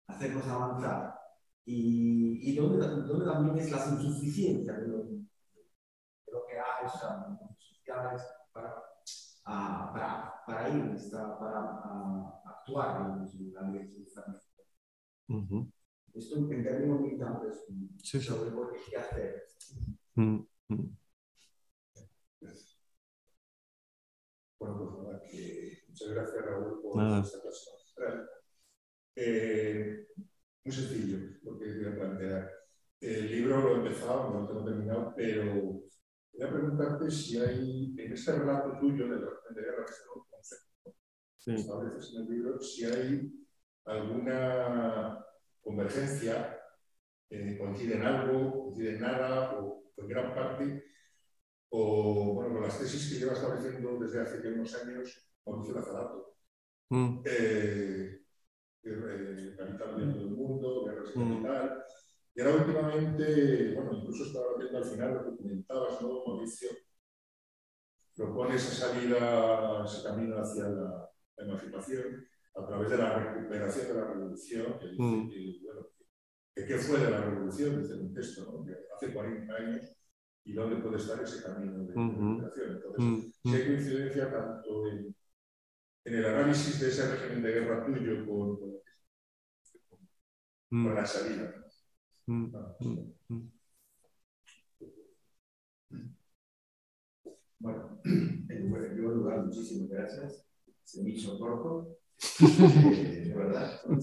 Hacernos 0.07 0.47
avanzar. 0.47 1.19
Y, 1.65 2.49
y 2.49 2.55
dónde 2.55 3.25
también 3.25 3.57
es 3.57 3.71
la 3.71 3.85
insuficiencia 4.01 4.73
de 4.73 4.87
lo, 4.87 5.03
de 5.03 6.31
lo 6.31 6.45
que 6.47 6.57
hay, 6.57 6.85
o 6.85 6.89
sea, 6.89 7.39
sociales 7.57 8.23
para, 8.51 8.73
para, 9.43 10.43
para 10.47 10.69
ir, 10.69 10.97
para, 11.11 11.59
a, 11.59 12.41
actuar 12.45 13.01
en 13.01 13.53
la 13.53 13.63
dirección 13.71 14.05
uh 15.29 15.35
-huh. 15.35 15.71
Esto 16.13 16.37
en 16.37 16.63
términos 16.63 17.01
militantes, 17.01 17.65
sí, 18.01 18.19
sobre 18.19 18.49
por 18.49 18.73
qué 18.73 18.97
hacer. 18.97 19.43
Uh 20.15 20.43
-huh. 20.67 20.98
Bueno, 24.59 24.77
pues 24.77 25.03
nada, 25.03 25.21
que 25.23 25.83
muchas 25.87 26.09
gracias 26.09 26.45
Raúl 26.45 26.81
por 26.81 26.97
nada. 26.97 27.21
esta 27.21 27.41
presentación. 27.41 28.27
Eh, 29.15 30.07
muy 30.63 30.75
sencillo, 30.75 31.17
porque 31.43 31.75
voy 31.75 31.85
a 31.85 31.95
plantear. 31.95 32.51
El 33.01 33.31
libro 33.31 33.61
lo 33.61 33.75
he 33.75 33.87
empezado, 33.87 34.29
no 34.29 34.41
lo 34.41 34.47
tengo 34.47 34.65
terminado, 34.65 35.13
pero 35.15 35.53
voy 35.53 36.41
a 36.43 36.49
preguntarte 36.49 37.09
si 37.09 37.37
hay 37.39 37.95
en 37.97 38.13
este 38.13 38.37
relato 38.37 38.77
tuyo 38.79 39.05
de 39.05 39.19
la 39.21 39.31
de 39.49 39.61
guerra 39.61 39.85
que 39.85 39.93
se 39.93 40.05
lo 40.05 40.19
sí. 41.37 41.53
estableces 41.55 42.13
en 42.13 42.21
el 42.21 42.29
libro, 42.29 42.59
si 42.59 42.85
hay 42.85 43.31
alguna 43.85 45.25
convergencia, 45.61 46.59
eh, 47.29 47.57
coincide 47.57 47.95
en 47.95 48.03
algo, 48.03 48.65
coincide 48.65 48.95
en 48.95 49.01
nada, 49.01 49.59
o 49.59 49.91
en 49.97 50.07
gran 50.07 50.33
parte, 50.35 50.83
o 51.69 52.33
bueno, 52.33 52.53
con 52.53 52.63
las 52.63 52.79
tesis 52.79 53.09
que 53.09 53.19
lleva 53.19 53.33
estableciendo 53.33 53.97
desde 53.99 54.21
hace 54.21 54.47
unos 54.47 54.75
años 54.75 55.29
Mauricio 55.45 55.75
Lazarato. 55.75 56.35
Mm. 56.89 57.21
Eh, 57.25 58.21
eh, 58.83 59.55
del 59.57 60.31
mundo, 60.31 60.85
guerras 60.85 61.15
mm. 61.15 61.33
capital. 61.33 61.83
Y 62.35 62.41
ahora 62.41 62.55
últimamente, 62.55 63.73
bueno, 63.75 63.93
incluso 63.93 64.25
estaba 64.25 64.57
viendo 64.57 64.77
al 64.77 64.85
final 64.85 65.13
lo 65.13 65.23
que 65.23 65.37
comentabas, 65.37 66.01
¿no, 66.01 66.25
Mauricio? 66.25 66.69
Propone 68.15 68.55
esa 68.55 68.87
salida, 68.87 69.83
ese 69.85 70.03
camino 70.03 70.37
hacia 70.37 70.69
la, 70.69 71.09
emancipación 71.37 72.27
a 72.55 72.65
través 72.67 72.89
de 72.89 72.97
la 72.97 73.17
recuperación 73.17 73.87
de 73.87 73.93
la 73.93 74.07
revolución. 74.07 74.79
Que, 74.79 74.87
mm. 74.97 75.29
bueno, 75.63 75.87
¿Qué 76.55 76.77
fue 76.77 76.99
de 76.99 77.09
la 77.09 77.21
revolución? 77.21 77.81
Dice 77.81 77.93
un 77.93 78.13
texto, 78.13 78.51
¿no? 78.51 78.65
hace 78.95 79.13
40 79.13 79.53
años 79.53 79.98
y 80.43 80.53
dónde 80.53 80.77
puede 80.77 80.97
estar 80.97 81.21
ese 81.21 81.43
camino 81.43 81.83
de 81.83 81.93
recuperación. 81.93 82.71
Entonces, 82.71 83.05
mm 83.05 83.29
si 83.43 83.55
hay 83.55 83.65
coincidencia 83.67 84.31
tanto 84.31 84.87
en, 84.87 85.15
en, 86.05 86.13
el 86.13 86.25
análisis 86.25 86.79
de 86.79 86.89
ese 86.89 87.09
régimen 87.11 87.43
de 87.43 87.51
guerra 87.53 87.85
tuyo 87.85 88.25
con, 88.25 88.59
con, 88.59 88.71
con 90.69 90.95
la 90.95 91.05
salida. 91.05 91.55
Ah, 92.53 92.77
bueno, 97.59 98.01
en 98.05 98.47
primer 98.47 98.95
lugar, 98.97 99.45
muchísimas 99.45 99.89
gracias. 99.89 100.45
Se 100.83 101.03
me 101.03 101.11
hizo 101.11 101.37
corto, 101.37 101.99
eh, 102.41 103.25
de 103.27 103.35
verdad, 103.35 103.81
me 103.87 103.95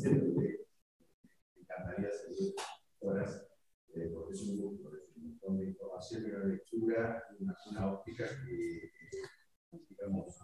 encantaría 1.60 2.10
seguir 2.12 2.54
horas, 3.00 3.46
eh, 3.94 4.10
porque 4.12 4.34
es 4.34 4.42
un 4.42 4.56
gusto, 5.46 5.54
es 5.54 5.54
un 5.54 5.54
montón 5.54 5.58
de 5.58 5.66
información 5.66 6.22
y 6.22 6.30
una 6.30 6.44
lectura 6.44 7.22
y 7.30 7.42
una, 7.42 7.56
una 7.70 7.92
óptica 7.92 8.24
que, 8.44 8.92
digamos, 9.88 10.38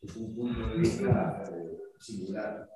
es 0.00 0.16
un 0.16 0.34
punto 0.34 0.68
de 0.68 0.78
vista 0.78 1.42
eh, 1.50 1.78
singular, 2.00 2.68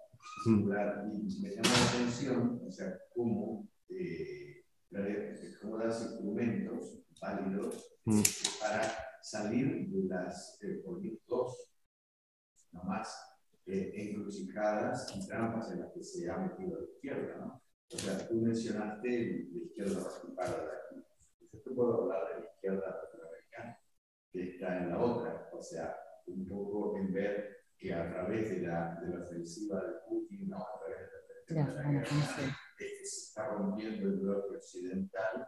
singular, 0.44 1.04
y 1.12 1.40
me 1.40 1.50
llama 1.50 1.68
la 1.68 1.90
atención, 1.90 2.62
o 2.66 2.70
sea, 2.70 2.98
cómo, 3.14 3.68
eh, 3.88 4.64
cómo 5.60 5.78
das 5.78 6.02
instrumentos 6.02 6.98
válidos 7.20 7.98
mm. 8.04 8.22
para 8.60 8.82
salir 9.22 9.88
de 9.88 10.04
las 10.08 10.58
eh, 10.62 10.82
proyectos 10.84 11.68
no 12.72 12.82
más, 12.84 13.31
eh, 13.66 13.92
encrucijadas 13.94 15.14
y 15.16 15.26
trampas 15.26 15.70
en 15.72 15.80
las 15.80 15.92
que 15.92 16.02
se 16.02 16.30
ha 16.30 16.36
metido 16.38 16.80
la 16.80 16.86
izquierda. 16.86 17.36
¿no? 17.36 17.62
O 17.92 17.98
sea, 17.98 18.26
tú 18.26 18.34
mencionaste 18.34 19.48
la 19.52 19.58
izquierda 19.58 20.02
participada 20.02 20.64
de 20.64 20.70
aquí. 20.70 21.06
Yo 21.64 21.74
puedo 21.74 22.02
hablar 22.02 22.28
de 22.28 22.40
la 22.40 22.46
izquierda 22.46 23.02
latinoamericana, 23.02 23.78
que 24.32 24.50
está 24.50 24.78
en 24.78 24.88
la 24.90 25.00
otra. 25.00 25.50
O 25.52 25.62
sea, 25.62 25.96
un 26.26 26.48
poco 26.48 26.96
en 26.96 27.12
ver 27.12 27.62
que 27.78 27.92
a 27.92 28.10
través 28.10 28.50
de 28.50 28.62
la, 28.62 28.98
de 29.00 29.16
la 29.16 29.24
ofensiva 29.24 29.80
de 29.80 29.92
Putin, 30.08 30.48
¿no? 30.48 30.58
a 30.58 30.78
través 30.78 30.98
de 31.48 31.54
la, 31.54 31.66
de 31.66 31.74
la 31.74 31.90
guerra, 31.90 32.06
se 32.78 33.02
está 33.02 33.48
rompiendo 33.48 34.06
el 34.06 34.20
bloque 34.20 34.56
occidental 34.56 35.46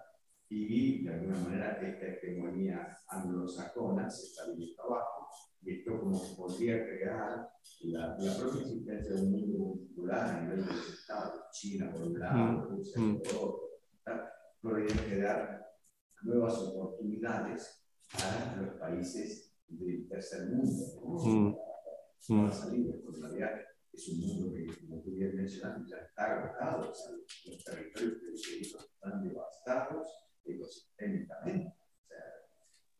y 0.48 1.04
de 1.04 1.14
alguna 1.14 1.38
manera 1.38 1.80
esta 1.80 2.06
hegemonía 2.06 2.96
anglosajona 3.08 4.08
se 4.10 4.26
está 4.26 4.50
viniendo 4.50 4.82
abajo 4.84 5.28
y 5.64 5.78
esto 5.78 5.98
como 5.98 6.36
podría 6.36 6.84
crear 6.84 7.48
la, 7.84 8.16
la 8.18 8.38
propia 8.38 8.60
existencia 8.60 9.14
de 9.14 9.22
un 9.22 9.32
mundo 9.32 9.58
multipolar 9.58 10.26
a 10.26 10.40
nivel 10.42 10.66
de 10.66 10.72
los 10.72 10.92
estados, 10.92 11.40
China 11.52 11.90
por 11.90 12.02
un 12.02 12.18
lado, 12.18 12.68
Rusia 12.68 13.00
mm. 13.00 13.22
por 13.22 13.34
otro, 13.34 13.64
podría 14.60 14.96
crear 15.04 15.66
nuevas 16.22 16.58
oportunidades 16.58 17.84
para 18.12 18.62
los 18.62 18.74
países 18.78 19.54
del 19.68 20.06
tercer 20.08 20.50
mundo, 20.50 20.84
¿no? 21.02 21.58
Mm. 22.28 22.42
para 22.42 22.52
salir, 22.52 23.02
porque 23.02 23.20
realidad 23.20 23.60
es 23.92 24.08
un 24.08 24.20
mundo 24.20 24.52
que, 24.54 24.66
como 24.80 25.02
tú 25.02 25.12
bien 25.12 25.36
mencionaste, 25.36 25.90
ya 25.90 25.98
está 25.98 26.24
agotado, 26.24 26.90
o 26.90 26.94
sea, 26.94 27.12
los 27.46 27.64
territorios 27.64 28.18
periféricos 28.20 28.90
están 28.92 29.22
devastados 29.22 30.06
ecosistémicamente. 30.44 31.74
O 31.78 32.06
sea, 32.06 32.18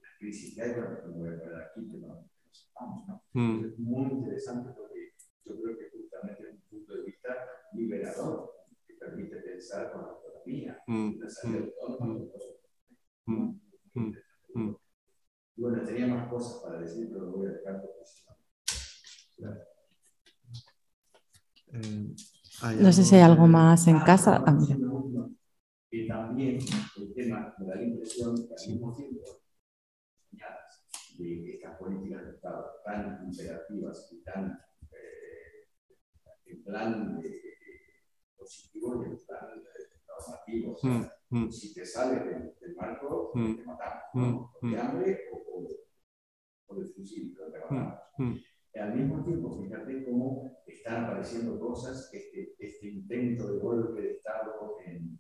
la 0.01 0.09
crisis 0.19 0.55
que 0.55 0.62
hay, 0.62 0.73
bueno, 0.73 0.99
no 1.07 1.12
voy 1.15 1.28
a 1.28 1.39
poner 1.39 1.62
aquí, 1.62 1.89
que 1.89 1.99
no, 1.99 2.31
sepamos, 2.55 3.06
¿no? 3.09 3.22
Mm. 3.32 3.64
Es 3.64 3.78
muy 3.78 4.10
interesante 4.10 4.70
porque 4.76 5.12
yo 5.44 5.60
creo 5.60 5.78
que 5.78 5.90
justamente 5.90 6.43
es 6.43 6.55
un 6.55 6.60
punto 6.70 6.97
de 6.97 7.05
vista 7.05 7.28
liberador 7.72 8.52
que 8.86 8.94
permite 8.94 9.36
pensar 9.36 9.93
con 9.93 10.05
autonomía, 10.05 10.78
mm. 10.86 11.16
una 11.16 11.28
salida 11.28 11.64
autónoma. 11.86 12.24
Mm. 13.26 13.60
Mm. 13.94 14.12
Mm. 14.55 14.76
Bueno, 15.56 15.85
tenía 15.85 16.06
más 16.09 16.28
cosas 16.28 16.62
para 16.62 16.81
decir, 16.81 17.09
pero 17.12 17.26
lo 17.26 17.36
voy 17.36 17.47
a 17.47 17.52
dejar 17.52 17.82
si 18.05 19.43
no. 19.43 19.51
Eh, 21.72 22.14
no 22.81 22.93
sé 22.93 23.05
si 23.05 23.16
hay 23.16 23.22
algo 23.22 23.47
más 23.47 23.86
en 23.89 23.98
casa. 24.01 24.43
Ah, 24.47 24.56
que 25.90 26.06
también 26.06 26.59
el 26.97 27.14
tema 27.14 27.55
me 27.59 27.66
da 27.66 27.76
la 27.76 27.82
impresión 27.85 28.35
que 28.35 28.55
al 28.55 28.72
mismo 28.72 28.94
tiempo 28.94 29.44
de 31.19 31.55
estas 31.55 31.78
políticas 31.78 32.24
de 32.24 32.31
Estado 32.32 32.70
tan 32.85 33.24
imperativas 33.24 34.09
y 34.12 34.23
tan 34.23 34.59
eh, 34.93 35.69
en 36.47 36.65
plan 36.65 37.20
de, 37.20 37.41
positivo 38.36 39.03
y 39.03 39.11
en 39.11 39.19
plan 39.27 39.62
normativo. 40.07 40.73
O 40.73 40.77
sea, 40.77 41.16
mm, 41.31 41.39
mm. 41.39 41.51
Si 41.51 41.74
te 41.74 41.85
sales 41.85 42.24
del, 42.24 42.55
del 42.61 42.77
marco, 42.77 43.32
mm. 43.35 43.57
te 43.57 43.65
matamos, 43.65 44.03
¿no? 44.15 44.53
O 44.61 44.66
de 44.66 44.78
hambre 44.78 45.20
o, 45.32 45.69
o, 46.66 46.74
de 46.74 46.86
fusil, 46.89 47.35
pero 47.36 47.53
te 47.53 47.61
matamos. 47.61 48.01
Al 48.74 48.93
mismo 48.93 49.24
tiempo, 49.24 49.62
fíjate 49.62 50.05
cómo 50.05 50.59
están 50.66 51.05
apareciendo 51.05 51.61
cosas, 51.61 52.12
este, 52.12 52.57
este 52.59 52.89
intento 52.89 53.53
de 53.53 53.61
golpe 53.61 54.03
de 54.03 54.11
Estado 54.15 54.77
en, 54.85 55.19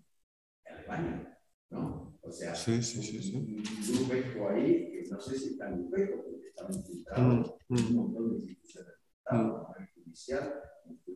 Alemania, 0.66 1.38
¿no? 1.70 2.18
O 2.22 2.32
sea, 2.32 2.54
sí, 2.54 2.82
sí, 2.82 3.02
sí, 3.02 3.36
un 3.36 4.08
grupo 4.08 4.48
ahí, 4.48 4.90
que 4.90 5.08
no 5.10 5.20
sé 5.20 5.38
si 5.38 5.50
está 5.50 5.68
en 5.68 5.90
grupo, 5.90 6.24
porque 6.24 6.48
están 6.48 6.72
infiltrados 6.72 7.54
mm, 7.68 7.74
mm. 7.74 7.86
un 7.88 7.96
montón 7.96 8.30
de 8.30 8.36
instituciones 8.36 8.88
del 8.88 8.96
Estado, 9.18 9.68
mm. 9.68 9.82
el 9.82 9.88
judicial, 9.88 10.62
el 10.96 11.14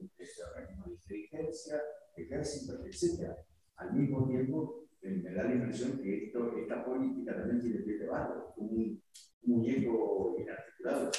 organismo 0.53 0.85
de 0.87 0.93
inteligencia, 0.93 1.83
ejército, 2.17 2.85
etc. 2.85 3.33
Al 3.77 3.95
mismo 3.95 4.29
tiempo, 4.29 4.89
me 5.03 5.33
da 5.33 5.45
la 5.45 5.55
impresión 5.55 5.99
que 5.99 6.27
esto, 6.27 6.57
esta 6.59 6.85
política 6.85 7.37
también 7.37 7.61
tiene 7.61 7.79
pie 7.81 7.99
de 7.99 8.07
barro, 8.07 8.53
como 8.55 8.71
un, 8.71 9.03
muñeco 9.43 10.37
inarticulado. 10.39 11.11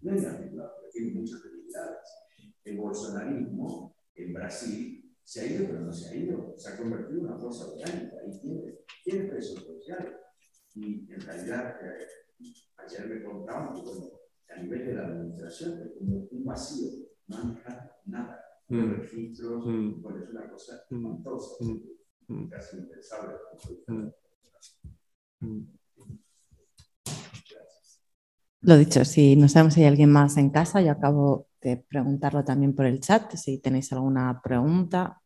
No 0.00 0.12
es 0.12 0.22
inarticulado, 0.22 0.72
pero 0.78 0.90
tiene 0.90 1.12
muchas 1.12 1.42
debilidades. 1.44 1.98
El 2.64 2.78
bolsonarismo 2.78 3.96
en 4.14 4.32
Brasil 4.32 5.05
se 5.26 5.40
ha 5.40 5.46
ido, 5.46 5.66
pero 5.66 5.80
no 5.80 5.92
se 5.92 6.08
ha 6.08 6.14
ido. 6.14 6.54
Se 6.56 6.70
ha 6.70 6.76
convertido 6.76 7.18
en 7.18 7.26
una 7.26 7.38
fuerza 7.38 7.66
orgánica 7.66 8.16
y 8.26 8.40
tiene, 8.40 8.78
tiene 9.02 9.24
presos 9.28 9.64
sociales. 9.64 10.14
Y 10.74 11.12
en 11.12 11.20
realidad, 11.20 11.76
eh, 11.82 12.06
ayer 12.76 13.08
me 13.08 13.24
contaban 13.24 13.74
que, 13.74 13.82
bueno, 13.82 14.10
a 14.48 14.62
nivel 14.62 14.86
de 14.86 14.94
la 14.94 15.06
administración 15.06 15.82
es 15.82 15.98
como 15.98 16.28
un 16.30 16.44
vacío, 16.44 16.90
no 17.26 17.54
dejado 17.54 17.90
nada. 18.06 18.40
Mm. 18.68 18.94
registros, 19.00 19.64
mm. 19.64 20.02
bueno, 20.02 20.24
es 20.24 20.30
una 20.30 20.50
cosa 20.50 20.74
mm. 20.90 20.96
espantosa, 20.96 21.64
mm. 22.28 22.48
casi 22.48 22.78
impensable. 22.78 23.34
Mm. 25.40 25.62
Lo 28.62 28.76
dicho, 28.76 29.04
si 29.04 29.36
no 29.36 29.48
sabemos 29.48 29.74
si 29.74 29.82
hay 29.82 29.86
alguien 29.86 30.10
más 30.10 30.36
en 30.36 30.50
casa, 30.50 30.80
yo 30.80 30.90
acabo 30.90 31.45
de 31.66 31.76
preguntarlo 31.76 32.44
también 32.44 32.74
por 32.76 32.86
el 32.86 33.00
chat, 33.00 33.34
si 33.34 33.58
tenéis 33.58 33.92
alguna 33.92 34.40
pregunta. 34.40 35.20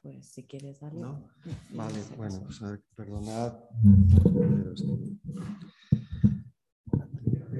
Pues 0.00 0.26
si 0.30 0.44
quieres, 0.44 0.80
darle. 0.80 1.00
¿No? 1.00 1.28
Vale, 1.74 1.98
bueno, 2.16 2.40
pues 2.44 2.60
perdonad. 2.96 3.52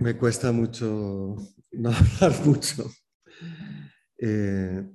Me 0.00 0.16
cuesta 0.16 0.52
mucho 0.52 1.36
no 1.72 1.90
hablar 2.22 2.46
mucho. 2.46 2.90
Eh, 4.16 4.90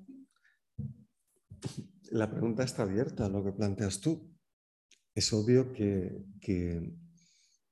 la 2.12 2.32
pregunta 2.32 2.64
está 2.64 2.82
abierta, 2.82 3.30
lo 3.30 3.44
que 3.44 3.52
planteas 3.52 4.02
tú. 4.02 4.32
Es 5.14 5.32
obvio 5.34 5.72
que, 5.72 6.26
que 6.42 6.96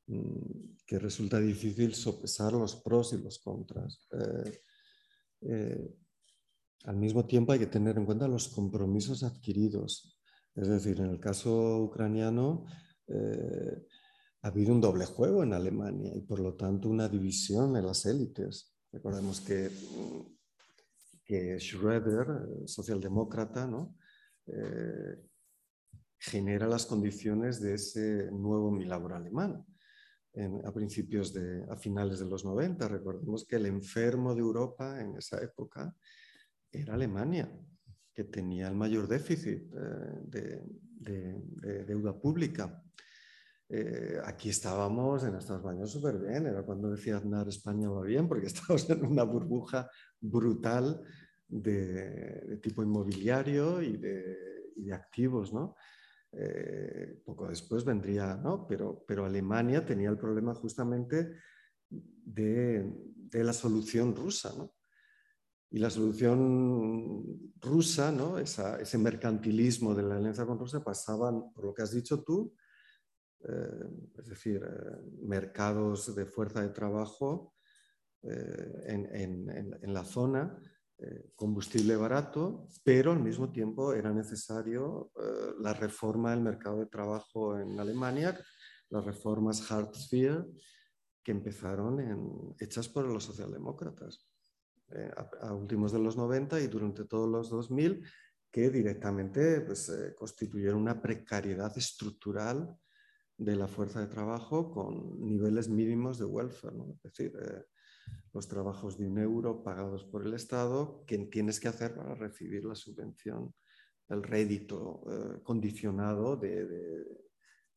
que 0.06 1.00
resulta 1.00 1.40
difícil 1.40 1.94
sopesar 1.96 2.54
los 2.54 2.76
pros 2.76 3.14
y 3.14 3.18
los 3.18 3.40
contras. 3.40 4.06
Eh, 4.12 4.62
eh, 5.42 5.96
al 6.86 6.98
mismo 6.98 7.26
tiempo 7.26 7.54
hay 7.54 7.60
que 7.60 7.68
tener 7.68 7.98
en 7.98 8.06
cuenta 8.06 8.28
los 8.28 8.50
compromisos 8.50 9.24
adquiridos. 9.24 10.20
Es 10.56 10.68
decir, 10.68 11.00
en 11.00 11.10
el 11.10 11.20
caso 11.20 11.80
ucraniano 11.84 12.66
eh, 13.08 13.88
ha 14.42 14.48
habido 14.48 14.74
un 14.74 14.82
doble 14.82 15.06
juego 15.06 15.44
en 15.44 15.54
Alemania 15.54 16.12
y 16.14 16.22
por 16.22 16.40
lo 16.40 16.56
tanto 16.56 16.90
una 16.90 17.08
división 17.08 17.78
en 17.78 17.86
las 17.86 18.06
élites. 18.06 18.76
Recordemos 18.92 19.40
que, 19.40 19.72
que 21.24 21.58
Schröder, 21.58 22.68
socialdemócrata, 22.68 23.66
¿no? 23.66 23.96
genera 26.20 26.68
las 26.68 26.86
condiciones 26.86 27.62
de 27.62 27.76
ese 27.76 28.30
nuevo 28.32 28.72
milagro 28.72 29.16
alemán 29.16 29.66
a 30.36 30.72
principios 30.72 31.32
de, 31.34 31.64
a 31.70 31.78
finales 31.78 32.20
de 32.20 32.26
los 32.26 32.44
90. 32.44 32.88
Recordemos 32.88 33.46
que 33.46 33.58
el 33.58 33.68
enfermo 33.68 34.34
de 34.34 34.42
Europa 34.42 35.00
en 35.00 35.18
esa 35.18 35.42
época 35.42 35.96
era 36.72 36.96
Alemania, 36.96 37.52
que 38.14 38.24
tenía 38.24 38.68
el 38.68 38.76
mayor 38.76 39.08
déficit 39.08 39.72
eh, 39.74 40.62
de, 41.00 41.86
deuda 41.86 42.18
pública. 42.18 42.82
Eh, 43.70 44.18
aquí 44.24 44.50
estábamos 44.50 45.24
en 45.24 45.36
Estados 45.36 45.66
Unidos 45.66 45.92
súper 45.92 46.18
bien, 46.18 46.48
era 46.48 46.64
cuando 46.64 46.90
decía 46.90 47.18
Aznar 47.18 47.48
España 47.50 47.90
va 47.90 48.02
bien, 48.02 48.28
porque 48.28 48.48
estábamos 48.48 48.90
en 48.90 49.06
una 49.06 49.24
burbuja 49.24 49.90
brutal 50.20 51.02
de, 51.48 52.60
tipo 52.62 52.82
inmobiliario 52.82 53.82
y 53.82 53.98
de, 53.98 54.72
y 54.78 54.84
de 54.86 54.94
activos, 54.94 55.54
¿no? 55.54 55.76
Eh, 56.36 57.22
poco 57.24 57.48
después 57.48 57.86
vendría, 57.86 58.36
¿no? 58.36 58.66
Pero, 58.68 59.04
pero 59.08 59.26
Alemania 59.26 59.86
tenía 59.86 60.10
el 60.10 60.18
problema 60.18 60.56
justamente 60.56 61.36
de, 61.90 62.92
la 63.34 63.54
solución 63.54 64.16
rusa, 64.16 64.54
¿no? 64.58 64.74
Y 65.70 65.80
la 65.80 65.90
solución 65.90 67.52
rusa, 67.60 68.12
¿no? 68.12 68.38
ese 68.38 68.98
mercantilismo 69.00 69.96
de 69.96 70.04
la 70.04 70.18
alianza 70.18 70.46
con 70.46 70.60
Rusia 70.60 70.84
pasaban, 70.84 71.52
por 71.52 71.66
lo 71.66 71.74
que 71.74 71.82
has 71.82 71.92
dicho 71.92 72.24
tú, 72.24 72.56
eh, 73.40 73.90
es 74.20 74.28
decir, 74.28 74.64
eh, 74.64 75.18
mercados 75.24 76.16
de 76.16 76.28
fuerza 76.28 76.62
de 76.62 76.70
trabajo 76.70 77.56
en, 78.22 79.94
la 79.94 80.06
zona 80.06 80.58
eh, 81.06 81.32
combustible 81.36 81.98
barato, 81.98 82.70
pero 82.82 83.12
al 83.12 83.20
mismo 83.20 83.52
tiempo 83.52 83.94
era 83.94 84.14
necesario 84.14 85.12
eh, 85.18 85.54
la 85.60 85.74
reforma 85.74 86.32
del 86.32 86.40
mercado 86.40 86.80
de 86.80 86.86
trabajo 86.86 87.60
en 87.60 87.78
Alemania, 87.78 88.40
las 88.90 89.04
reformas 89.04 89.70
Hartz-IV, 89.70 90.46
que 91.22 91.32
empezaron 91.32 92.00
en, 92.00 92.56
hechas 92.58 92.88
por 92.88 93.06
los 93.06 93.26
socialdemócratas 93.26 94.30
eh, 94.92 95.12
a, 95.42 95.54
últimos 95.54 95.92
de 95.92 96.00
los 96.00 96.16
90 96.16 96.62
y 96.62 96.68
durante 96.68 97.04
todos 97.04 97.30
los 97.30 97.50
2000, 97.50 98.02
que 98.50 98.70
directamente 98.70 99.60
pues, 99.60 99.92
constituyeron 100.16 100.80
una 100.80 101.02
precariedad 101.02 101.78
estructural 101.78 102.78
de 103.36 103.56
la 103.58 103.68
fuerza 103.68 104.00
de 104.00 104.08
trabajo 104.08 104.72
con 104.72 105.20
niveles 105.20 105.68
mínimos 105.68 106.18
de 106.18 106.26
welfare. 106.26 106.78
Es 106.96 107.02
decir, 107.04 107.34
los 108.34 108.48
trabajos 108.48 108.98
de 108.98 109.08
un 109.08 109.20
euro 109.20 109.64
pagados 109.64 110.06
por 110.06 110.26
el 110.26 110.34
Estado, 110.34 111.04
¿qué 111.06 111.18
tienes 111.20 111.60
que 111.60 111.68
hacer 111.68 111.96
para 111.96 112.16
recibir 112.16 112.66
la 112.66 112.76
subvención, 112.76 113.54
el 114.10 114.24
rédito 114.24 115.04
eh, 115.08 115.42
condicionado 115.44 116.36
de, 116.36 117.06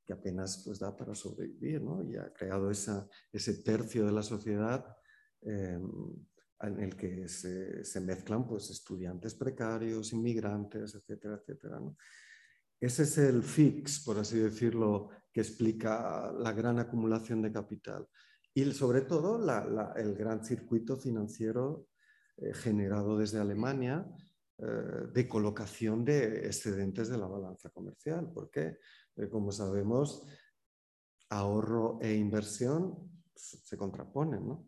que 0.04 0.14
apenas 0.14 0.62
pues, 0.64 0.78
da 0.78 0.96
para 0.96 1.14
sobrevivir, 1.14 1.82
¿no? 1.82 2.02
y 2.02 2.16
ha 2.16 2.32
creado 2.32 2.70
ese 2.70 3.62
tercio 3.62 4.06
de 4.06 4.12
la 4.12 4.22
sociedad 4.22 4.96
eh, 5.42 5.78
en 6.60 6.80
el 6.80 6.96
que 6.96 7.28
se, 7.28 8.00
mezclan 8.00 8.46
pues, 8.46 8.70
estudiantes 8.70 9.34
precarios, 9.34 10.14
inmigrantes, 10.14 10.94
etcétera, 10.94 11.36
etcétera. 11.36 11.80
Ese 12.80 13.02
es 13.02 13.18
el 13.18 13.42
fix, 13.42 14.02
por 14.02 14.18
así 14.18 14.38
decirlo, 14.38 15.10
que 15.30 15.40
explica 15.40 16.32
la 16.32 16.52
gran 16.52 16.78
acumulación 16.78 17.42
de 17.42 17.52
capital 17.52 18.08
y 18.56 18.72
sobre 18.72 19.02
todo 19.02 19.36
el 19.96 20.14
gran 20.14 20.42
circuito 20.42 20.96
financiero 20.96 21.88
eh, 22.38 22.54
generado 22.54 23.18
desde 23.18 23.38
Alemania 23.38 24.10
eh, 24.56 24.64
de 25.12 25.28
colocación 25.28 26.06
de 26.06 26.46
excedentes 26.46 27.10
de 27.10 27.18
la 27.18 27.26
balanza 27.26 27.68
comercial. 27.68 28.30
Porque, 28.32 28.78
eh, 29.16 29.28
como 29.28 29.52
sabemos, 29.52 30.26
ahorro 31.28 31.98
e 32.00 32.14
inversión 32.14 33.22
se 33.34 33.76
contraponen. 33.76 34.48
¿no? 34.48 34.66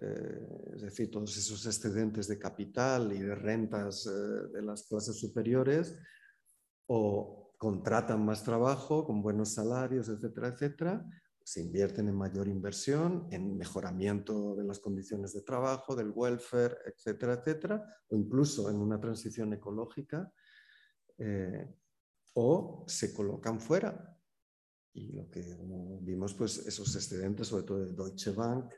es 0.00 0.80
decir, 0.80 1.10
todos 1.10 1.36
esos 1.36 1.66
excedentes 1.66 2.28
de 2.28 2.38
capital 2.38 3.12
y 3.12 3.18
de 3.18 3.34
rentas 3.34 4.04
de 4.04 4.62
las 4.62 4.84
clases 4.84 5.18
superiores 5.18 5.98
o 6.86 7.52
contratan 7.58 8.24
más 8.24 8.44
trabajo 8.44 9.04
con 9.04 9.20
buenos 9.20 9.54
salarios, 9.54 10.08
etcétera, 10.08 10.48
etcétera, 10.48 11.04
se 11.48 11.62
invierten 11.62 12.06
en 12.10 12.14
mayor 12.14 12.46
inversión, 12.46 13.26
en 13.30 13.56
mejoramiento 13.56 14.54
de 14.54 14.64
las 14.64 14.80
condiciones 14.80 15.32
de 15.32 15.40
trabajo, 15.40 15.96
del 15.96 16.12
welfare, 16.14 16.76
etcétera, 16.84 17.40
etcétera, 17.40 17.82
o 18.10 18.16
incluso 18.16 18.68
en 18.68 18.76
una 18.76 19.00
transición 19.00 19.54
ecológica, 19.54 20.30
eh, 21.16 21.74
o 22.34 22.84
se 22.86 23.14
colocan 23.14 23.58
fuera. 23.60 24.14
Y 24.92 25.12
lo 25.12 25.30
que 25.30 25.42
vimos, 26.02 26.34
pues 26.34 26.58
esos 26.66 26.94
excedentes, 26.94 27.46
sobre 27.46 27.62
todo 27.62 27.78
de 27.78 27.94
Deutsche 27.94 28.32
Bank, 28.32 28.70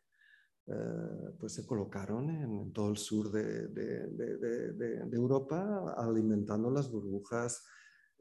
eh, 0.68 1.34
pues 1.40 1.54
se 1.54 1.66
colocaron 1.66 2.30
en, 2.30 2.72
todo 2.72 2.90
el 2.90 2.98
sur 2.98 3.32
de, 3.32 3.66
de 3.66 5.16
Europa, 5.16 5.92
alimentando 5.98 6.70
las 6.70 6.88
burbujas 6.88 7.64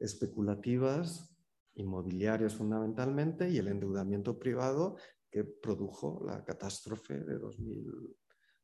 especulativas 0.00 1.30
inmobiliarios 1.74 2.54
fundamentalmente 2.54 3.48
y 3.48 3.58
el 3.58 3.68
endeudamiento 3.68 4.38
privado 4.38 4.96
que 5.30 5.44
produjo 5.44 6.22
la 6.26 6.44
catástrofe 6.44 7.20
de 7.20 7.38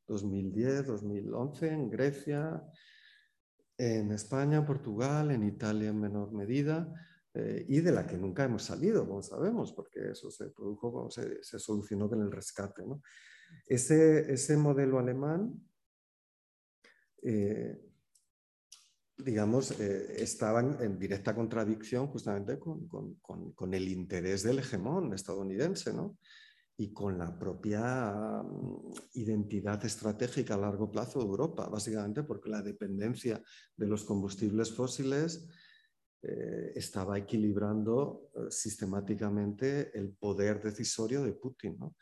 2010, 0.06 0.86
2011 0.86 1.68
en 1.68 1.90
Grecia, 1.90 2.62
en 3.78 4.12
España, 4.12 4.64
Portugal, 4.64 5.30
en 5.30 5.44
Italia 5.44 5.90
en 5.90 6.00
menor 6.00 6.32
medida, 6.32 6.92
eh, 7.34 7.66
y 7.68 7.80
de 7.80 7.92
la 7.92 8.06
que 8.06 8.16
nunca 8.16 8.44
hemos 8.44 8.62
salido, 8.62 9.06
como 9.06 9.22
sabemos, 9.22 9.72
porque 9.72 10.10
eso 10.10 10.30
se 10.30 10.48
produjo, 10.50 11.10
se, 11.10 11.42
solucionó 11.58 12.08
con 12.08 12.22
el 12.22 12.32
rescate. 12.32 12.82
Ese, 13.66 14.32
ese 14.32 14.56
modelo 14.56 14.98
alemán 14.98 15.52
eh, 17.22 17.85
digamos, 19.18 19.80
eh, 19.80 20.22
estaban 20.22 20.76
en 20.80 20.98
directa 20.98 21.34
contradicción 21.34 22.06
justamente 22.08 22.58
con, 22.58 23.74
el 23.74 23.88
interés 23.88 24.42
del 24.42 24.58
hegemón 24.58 25.12
estadounidense, 25.14 25.92
¿no? 25.92 26.18
y 26.78 26.92
con 26.92 27.16
la 27.16 27.38
propia 27.38 28.42
mm, 28.42 28.92
identidad 29.14 29.82
estratégica 29.84 30.54
a 30.54 30.58
largo 30.58 30.90
plazo 30.90 31.20
de 31.20 31.24
Europa, 31.24 31.68
básicamente 31.68 32.22
porque 32.22 32.50
la 32.50 32.60
dependencia 32.60 33.42
de 33.76 33.86
los 33.86 34.04
combustibles 34.04 34.72
fósiles 34.72 35.48
eh, 36.22 36.72
estaba 36.74 37.16
equilibrando 37.16 38.30
eh, 38.34 38.50
sistemáticamente 38.50 39.96
el 39.98 40.10
poder 40.10 40.62
decisorio 40.62 41.22
de 41.22 41.32
Putin. 41.32 41.78
¿no? 41.78 41.94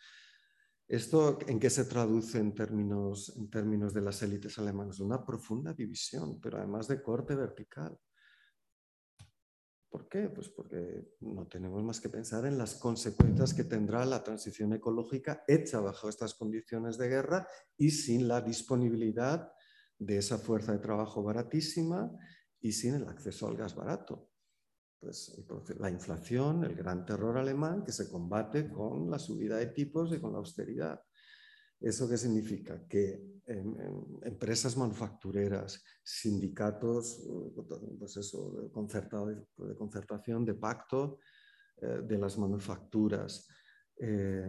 ¿Esto 0.86 1.38
en 1.46 1.58
qué 1.58 1.70
se 1.70 1.86
traduce 1.86 2.38
en 2.38 2.54
términos, 2.54 3.34
en 3.36 3.48
términos 3.48 3.94
de 3.94 4.02
las 4.02 4.22
élites 4.22 4.58
alemanas? 4.58 5.00
Una 5.00 5.24
profunda 5.24 5.72
división, 5.72 6.38
pero 6.40 6.58
además 6.58 6.88
de 6.88 7.02
corte 7.02 7.34
vertical. 7.34 7.98
¿Por 9.88 10.08
qué? 10.08 10.28
Pues 10.28 10.48
porque 10.50 11.14
no 11.20 11.46
tenemos 11.46 11.82
más 11.82 12.00
que 12.00 12.10
pensar 12.10 12.44
en 12.44 12.58
las 12.58 12.74
consecuencias 12.74 13.54
que 13.54 13.64
tendrá 13.64 14.04
la 14.04 14.22
transición 14.22 14.74
ecológica 14.74 15.44
hecha 15.46 15.80
bajo 15.80 16.08
estas 16.08 16.34
condiciones 16.34 16.98
de 16.98 17.08
guerra 17.08 17.48
y 17.78 17.90
sin 17.90 18.28
la 18.28 18.42
disponibilidad 18.42 19.52
de 19.98 20.18
esa 20.18 20.36
fuerza 20.36 20.72
de 20.72 20.80
trabajo 20.80 21.22
baratísima 21.22 22.10
y 22.60 22.72
sin 22.72 22.94
el 22.94 23.08
acceso 23.08 23.46
al 23.46 23.56
gas 23.56 23.74
barato 23.74 24.33
pues, 25.04 25.78
la 25.78 25.90
inflación, 25.90 26.64
el 26.64 26.74
gran 26.74 27.04
terror 27.04 27.36
alemán 27.38 27.84
que 27.84 27.92
se 27.92 28.08
combate 28.08 28.70
con 28.70 29.10
la 29.10 29.18
subida 29.18 29.56
de 29.56 29.66
tipos 29.66 30.12
y 30.12 30.20
con 30.20 30.32
la 30.32 30.38
austeridad. 30.38 31.00
¿Eso 31.80 32.08
qué 32.08 32.16
significa? 32.16 32.86
Que 32.88 33.34
empresas 34.22 34.76
manufactureras, 34.76 35.84
sindicatos, 36.02 37.28
pues 37.98 38.16
eso, 38.16 38.52
de, 38.52 39.66
de 39.68 39.76
concertación, 39.76 40.44
de 40.44 40.54
pacto 40.54 41.18
eh, 41.76 42.02
de 42.04 42.18
las 42.18 42.38
manufacturas, 42.38 43.48
eh, 43.98 44.46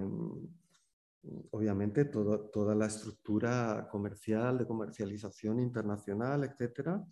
obviamente 1.52 2.06
toda 2.06 2.76
la 2.76 2.86
estructura 2.86 3.88
comercial, 3.92 4.60
de 4.60 4.68
comercialización 4.68 5.60
internacional, 5.60 6.44
etcétera, 6.44 7.04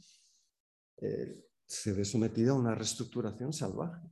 eh, 0.98 1.36
se 1.74 1.91
ve 1.94 2.06
sometida 2.06 2.52
a 2.52 2.56
una 2.56 2.76
reestructuración 2.76 3.52
salvaje. 3.52 4.08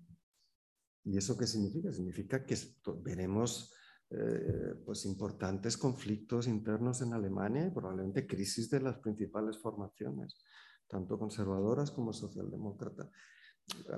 ¿Y 1.03 1.17
eso 1.17 1.37
qué 1.37 1.45
significa? 1.45 1.91
Significa 1.91 2.43
que 2.43 2.57
veremos 3.03 3.73
eh, 4.09 4.75
pues 4.85 5.05
importantes 5.05 5.77
conflictos 5.77 6.47
internos 6.47 7.01
en 7.01 7.13
Alemania 7.13 7.67
y 7.67 7.71
probablemente 7.71 8.27
crisis 8.27 8.69
de 8.69 8.81
las 8.81 8.97
principales 8.97 9.59
formaciones, 9.59 10.37
tanto 10.87 11.17
conservadoras 11.17 11.91
como 11.91 12.13
socialdemócratas. 12.13 13.09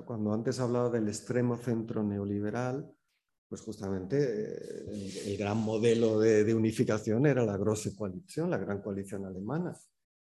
Cuando 0.06 0.32
antes 0.32 0.60
hablaba 0.60 0.90
del 0.90 1.08
extremo 1.08 1.56
centro 1.56 2.02
neoliberal, 2.02 2.94
pues 3.48 3.60
justamente 3.62 4.16
eh, 4.18 5.30
el, 5.32 5.36
gran 5.36 5.58
modelo 5.58 6.20
de, 6.20 6.44
de, 6.44 6.54
unificación 6.54 7.26
era 7.26 7.44
la 7.44 7.56
Grosse 7.56 7.94
Coalition, 7.96 8.50
la 8.50 8.58
gran 8.58 8.82
coalición 8.82 9.24
alemana. 9.24 9.74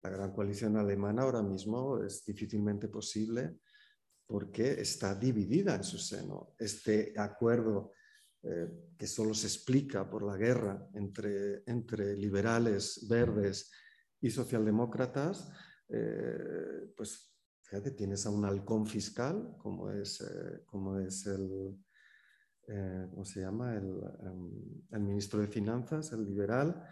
La 0.03 0.09
gran 0.09 0.33
coalición 0.33 0.75
alemana 0.75 1.21
ahora 1.21 1.41
mismo 1.41 2.03
es 2.03 2.25
difícilmente 2.25 2.89
posible 2.89 3.59
porque 4.25 4.81
está 4.81 5.15
dividida 5.15 5.75
en 5.75 5.83
su 5.83 5.97
seno. 5.97 6.55
Este 6.59 7.13
acuerdo 7.17 7.91
eh, 8.41 8.67
que 8.97 9.07
solo 9.07 9.33
se 9.33 9.47
explica 9.47 10.09
por 10.09 10.23
la 10.23 10.35
guerra 10.35 10.89
entre, 10.93 11.63
entre 11.65 12.17
liberales, 12.17 13.07
verdes 13.07 13.71
y 14.19 14.29
socialdemócratas, 14.29 15.49
eh, 15.87 16.91
pues 16.97 17.33
fíjate, 17.61 17.91
tienes 17.91 18.25
a 18.25 18.29
un 18.29 18.43
halcón 18.43 18.85
fiscal, 18.85 19.55
como 19.57 19.89
es, 19.89 20.19
eh, 20.19 20.63
como 20.65 20.99
es 20.99 21.25
el, 21.27 21.81
¿cómo 23.09 23.23
se 23.23 23.39
llama? 23.39 23.75
El, 23.75 24.01
em, 24.21 24.51
el 24.91 24.99
ministro 24.99 25.39
de 25.39 25.47
Finanzas, 25.47 26.11
el 26.11 26.25
liberal, 26.25 26.83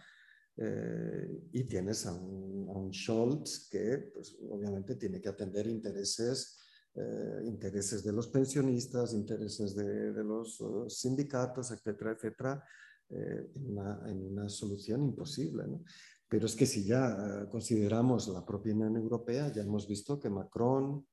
eh, 0.57 1.47
y 1.53 1.63
tienes 1.63 2.05
a 2.05 2.13
un, 2.13 2.91
Scholz 2.93 3.69
que 3.69 4.11
pues, 4.13 4.37
obviamente 4.49 4.95
tiene 4.95 5.21
que 5.21 5.29
atender 5.29 5.67
intereses, 5.67 6.59
eh, 6.93 7.41
intereses 7.45 8.03
de 8.03 8.11
los 8.11 8.27
pensionistas, 8.27 9.13
intereses 9.13 9.75
de, 9.75 10.11
los 10.23 10.59
uh, 10.59 10.89
sindicatos, 10.89 11.71
etcétera, 11.71 12.11
etcétera, 12.11 12.63
eh, 13.09 13.49
en, 13.55 14.25
una, 14.25 14.49
solución 14.49 15.03
imposible. 15.03 15.63
Pero 16.27 16.45
es 16.45 16.55
que 16.55 16.65
si 16.65 16.83
ya 16.83 17.47
consideramos 17.49 18.27
la 18.27 18.45
propia 18.45 18.73
Unión 18.73 18.97
Europea, 18.97 19.51
ya 19.51 19.63
hemos 19.63 19.87
visto 19.87 20.19
que 20.19 20.29
Macron, 20.29 21.05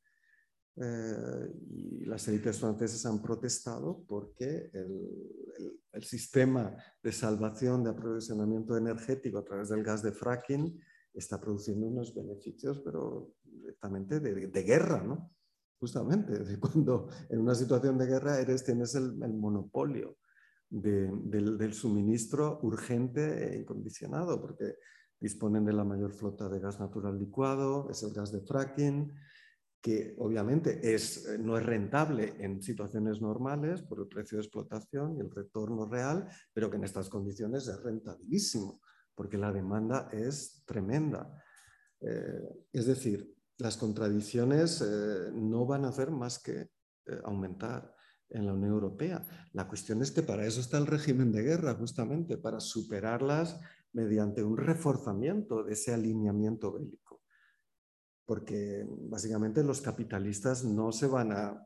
eh, 0.81 1.53
y 1.71 2.05
las 2.05 2.27
élites 2.29 2.59
francesas 2.61 3.05
han 3.07 3.21
protestado 3.21 4.05
porque 4.07 4.71
el, 4.73 5.75
el, 5.93 6.05
sistema 6.05 6.77
de 7.03 7.11
salvación 7.11 7.83
de 7.83 7.91
aprovisionamiento 7.91 8.77
energético 8.77 9.39
a 9.39 9.45
través 9.45 9.71
del 9.71 9.83
gas 9.83 10.03
de 10.03 10.13
fracking 10.13 10.79
está 11.13 11.41
produciendo 11.41 11.89
unos 11.89 12.15
beneficios, 12.15 12.81
pero 12.85 13.33
directamente 13.43 14.21
de, 14.21 14.47
de 14.47 14.63
guerra, 14.63 15.03
¿no? 15.03 15.33
Justamente, 15.81 16.39
de 16.39 16.59
cuando 16.61 17.09
en 17.29 17.41
una 17.41 17.55
situación 17.55 17.99
de 17.99 18.07
guerra 18.07 18.41
eres, 18.41 18.65
tienes 18.65 18.95
el, 18.95 19.21
el 19.23 19.35
monopolio 19.35 20.19
de, 20.71 21.11
del, 21.25 21.57
del, 21.59 21.73
suministro 21.73 22.61
urgente 22.63 23.53
e 23.53 23.61
incondicionado, 23.61 24.41
porque 24.41 24.77
disponen 25.21 25.65
de 25.65 25.73
la 25.73 25.85
mayor 25.85 26.13
flota 26.13 26.49
de 26.49 26.61
gas 26.61 26.79
natural 26.79 27.19
licuado, 27.19 27.89
es 27.91 28.03
el 28.03 28.13
gas 28.13 28.33
de 28.33 28.41
fracking, 28.41 29.13
que 29.81 30.15
obviamente 30.19 30.95
es, 30.95 31.27
eh, 31.27 31.39
no 31.39 31.57
es 31.57 31.65
rentable 31.65 32.35
en 32.39 32.61
situaciones 32.61 33.21
normales 33.21 33.83
por 33.83 34.01
el 34.01 34.09
precio 34.09 34.39
de 34.39 34.43
explotación 34.43 35.17
y 35.17 35.21
el 35.21 35.31
retorno 35.31 35.87
real, 35.87 36.29
pero 36.53 36.71
que 36.71 36.77
en 36.77 36.85
estas 36.85 37.09
condiciones 37.09 37.69
es 37.69 37.81
rentabilísimo 37.83 38.81
porque 39.15 39.39
la 39.39 39.53
demanda 39.53 40.09
es 40.13 40.63
tremenda. 40.65 41.43
Eh, 42.01 42.67
es 42.73 42.87
decir, 42.87 43.35
las 43.59 43.77
contradicciones 43.77 44.81
eh, 44.81 45.31
no 45.33 45.67
van 45.67 45.85
a 45.85 45.89
hacer 45.89 46.11
más 46.11 46.39
que 46.39 46.71
aumentar 47.25 47.95
en 48.29 48.45
la 48.45 48.53
Unión 48.53 48.73
Europea. 48.73 49.27
La 49.55 49.67
cuestión 49.67 50.03
es 50.03 50.13
que 50.13 50.23
para 50.23 50.45
eso 50.45 50.61
está 50.61 50.77
el 50.77 50.87
régimen 50.87 51.33
de 51.33 51.43
guerra, 51.43 51.75
justamente, 51.75 52.37
para 52.37 52.61
superarlas 52.61 53.59
mediante 53.93 54.45
un 54.45 54.59
reforzamiento 54.59 55.65
de 55.65 55.73
ese 55.73 55.95
alineamiento 55.95 56.73
bélico. 56.75 57.08
Porque 58.29 58.87
básicamente 58.87 59.65
los 59.65 59.81
capitalistas 59.81 60.63
no 60.63 60.93
se 60.93 61.07
van 61.07 61.33
a, 61.33 61.65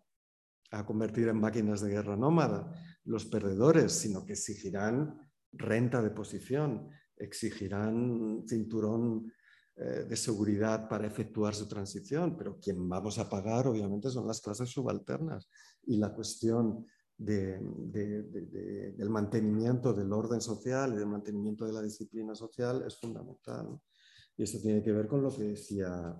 convertir 0.87 1.27
en 1.27 1.41
máquinas 1.41 1.81
de 1.81 1.91
guerra 1.91 2.17
nómada, 2.17 2.73
los 3.05 3.27
perdedores, 3.27 3.93
sino 3.93 4.25
que 4.25 4.35
exigirán 4.35 5.19
renta 5.53 6.01
de 6.01 6.11
posición, 6.11 6.89
exigirán 7.17 8.45
cinturón 8.49 9.31
eh, 9.75 10.07
de 10.09 10.17
seguridad 10.17 10.89
para 10.89 11.07
efectuar 11.07 11.55
su 11.55 11.67
transición, 11.67 12.37
pero 12.39 12.61
quien 12.61 12.89
vamos 12.89 13.19
a 13.19 13.29
pagar 13.29 13.67
obviamente 13.67 14.09
son 14.11 14.27
las 14.27 14.41
clases 14.41 14.71
subalternas. 14.71 15.51
Y 15.85 15.97
la 15.97 16.15
cuestión 16.15 16.87
del 17.17 19.11
mantenimiento 19.11 19.93
del 19.93 20.13
orden 20.13 20.41
social 20.41 20.93
y 20.93 20.97
del 20.97 21.07
mantenimiento 21.07 21.67
de 21.67 21.73
la 21.73 21.83
disciplina 21.83 22.35
social 22.35 22.85
es 22.87 22.99
fundamental. 22.99 23.79
Y 24.37 24.45
esto 24.45 24.59
tiene 24.61 24.83
que 24.83 24.93
ver 24.93 25.07
con 25.07 25.23
lo 25.23 25.35
que 25.35 25.45
decía 25.45 26.17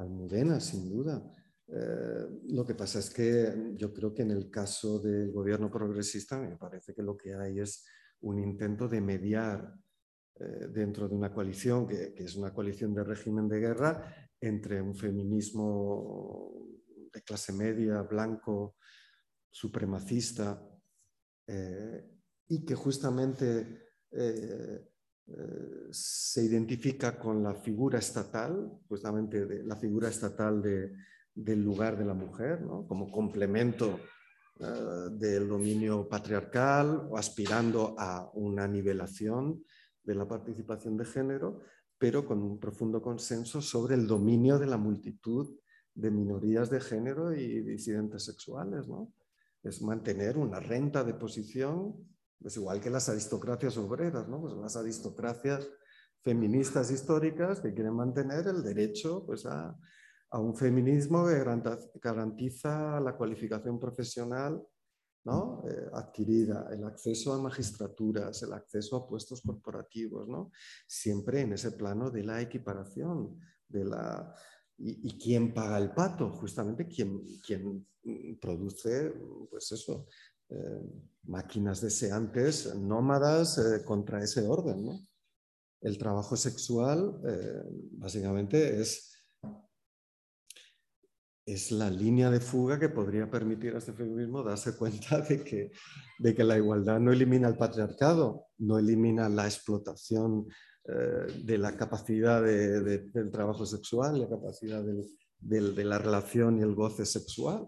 Almudena, 0.00 0.60
sin 0.60 0.88
duda. 0.88 1.22
Eh, 1.66 2.26
lo 2.48 2.64
que 2.64 2.74
pasa 2.74 2.98
es 2.98 3.10
que 3.10 3.74
yo 3.76 3.92
creo 3.92 4.14
que 4.14 4.22
en 4.22 4.30
el 4.30 4.50
caso 4.50 4.98
del 5.00 5.30
gobierno 5.30 5.70
progresista 5.70 6.40
me 6.40 6.56
parece 6.56 6.94
que 6.94 7.02
lo 7.02 7.16
que 7.16 7.34
hay 7.34 7.60
es 7.60 7.84
un 8.22 8.38
intento 8.38 8.88
de 8.88 9.00
mediar 9.02 9.74
eh, 10.40 10.68
dentro 10.70 11.08
de 11.08 11.14
una 11.14 11.32
coalición 11.32 11.86
que, 11.86 12.14
es 12.16 12.36
una 12.36 12.54
coalición 12.54 12.94
de 12.94 13.04
régimen 13.04 13.48
de 13.48 13.60
guerra 13.60 14.30
entre 14.40 14.80
un 14.80 14.94
feminismo 14.94 16.54
de 17.12 17.22
clase 17.22 17.52
media, 17.52 18.00
blanco, 18.02 18.76
supremacista, 19.50 20.62
eh, 21.46 22.08
y 22.48 22.64
que 22.64 22.74
justamente 22.74 23.88
se 25.90 26.44
identifica 26.44 27.18
con 27.18 27.42
la 27.42 27.54
figura 27.54 27.98
estatal, 27.98 28.70
justamente 28.88 29.62
la 29.64 29.76
figura 29.76 30.08
estatal 30.08 30.62
del 30.62 31.62
lugar 31.62 31.98
de 31.98 32.04
la 32.04 32.14
mujer, 32.14 32.64
como 32.86 33.10
complemento 33.10 34.00
del 35.12 35.48
dominio 35.48 36.08
patriarcal 36.08 37.08
o 37.10 37.16
aspirando 37.16 37.94
a 37.98 38.30
una 38.34 38.66
nivelación 38.66 39.62
de 40.02 40.14
la 40.14 40.26
participación 40.26 40.96
de 40.96 41.04
género, 41.04 41.60
pero 41.98 42.24
con 42.24 42.42
un 42.42 42.58
profundo 42.58 43.02
consenso 43.02 43.60
sobre 43.60 43.94
el 43.94 44.06
dominio 44.06 44.58
de 44.58 44.66
la 44.66 44.76
multitud 44.76 45.58
de 45.94 46.10
minorías 46.10 46.70
de 46.70 46.80
género 46.80 47.34
y 47.34 47.60
disidentes 47.60 48.24
sexuales. 48.24 48.86
Es 49.62 49.82
mantener 49.82 50.38
una 50.38 50.60
renta 50.60 51.04
de 51.04 51.14
posición, 51.14 51.94
es 52.44 52.56
igual 52.56 52.80
que 52.80 52.90
las 52.90 53.08
aristocracias 53.08 53.76
obreras, 53.76 54.28
¿no? 54.28 54.40
pues 54.40 54.54
las 54.54 54.76
aristocracias 54.76 55.68
feministas 56.22 56.90
históricas 56.90 57.60
que 57.60 57.72
quieren 57.74 57.94
mantener 57.94 58.46
el 58.46 58.62
derecho 58.62 59.24
pues, 59.26 59.46
a, 59.46 59.76
a 60.30 60.38
un 60.38 60.56
feminismo 60.56 61.26
que 61.26 61.42
garantiza 62.00 63.00
la 63.00 63.16
cualificación 63.16 63.78
profesional 63.78 64.62
¿no? 65.24 65.62
Eh, 65.68 65.90
adquirida, 65.92 66.68
el 66.72 66.84
acceso 66.84 67.34
a 67.34 67.42
magistraturas, 67.42 68.42
el 68.42 68.52
acceso 68.52 68.96
a 68.96 69.06
puestos 69.06 69.42
corporativos, 69.42 70.26
¿no? 70.26 70.50
siempre 70.86 71.42
en 71.42 71.52
ese 71.52 71.72
plano 71.72 72.10
de 72.10 72.24
la 72.24 72.40
equiparación, 72.40 73.38
de 73.68 73.84
la, 73.84 74.34
y, 74.78 75.18
quién 75.18 75.52
paga 75.52 75.76
el 75.78 75.92
pato, 75.92 76.30
justamente 76.30 76.86
quien, 76.86 77.86
produce, 78.40 79.12
pues 79.50 79.70
eso, 79.72 80.06
máquinas 81.24 81.80
deseantes, 81.80 82.74
nómadas 82.74 83.58
eh, 83.58 83.84
contra 83.84 84.22
ese 84.22 84.46
orden. 84.46 85.06
El 85.80 85.98
trabajo 85.98 86.36
sexual 86.36 87.20
básicamente 87.92 88.80
es 88.80 89.08
es 91.48 91.72
la 91.72 91.88
línea 91.88 92.30
de 92.30 92.40
fuga 92.40 92.78
que 92.78 92.90
podría 92.90 93.30
permitir 93.30 93.74
a 93.74 93.78
este 93.78 93.94
feminismo 93.94 94.42
darse 94.42 94.76
cuenta 94.76 95.22
de 95.22 95.42
que, 95.42 95.70
de 96.18 96.34
que 96.34 96.44
la 96.44 96.58
igualdad 96.58 97.00
no 97.00 97.10
elimina 97.10 97.48
el 97.48 97.56
patriarcado, 97.56 98.48
no 98.58 98.78
elimina 98.78 99.30
la 99.30 99.46
explotación 99.46 100.46
eh, 100.84 101.42
de 101.42 101.56
la 101.56 101.74
capacidad 101.74 102.42
del 102.42 103.30
trabajo 103.32 103.64
sexual, 103.64 104.20
la 104.20 104.28
capacidad 104.28 104.84
de 105.40 105.84
la 105.84 105.98
relación 105.98 106.58
y 106.58 106.62
el 106.62 106.74
goce 106.74 107.06
sexual, 107.06 107.66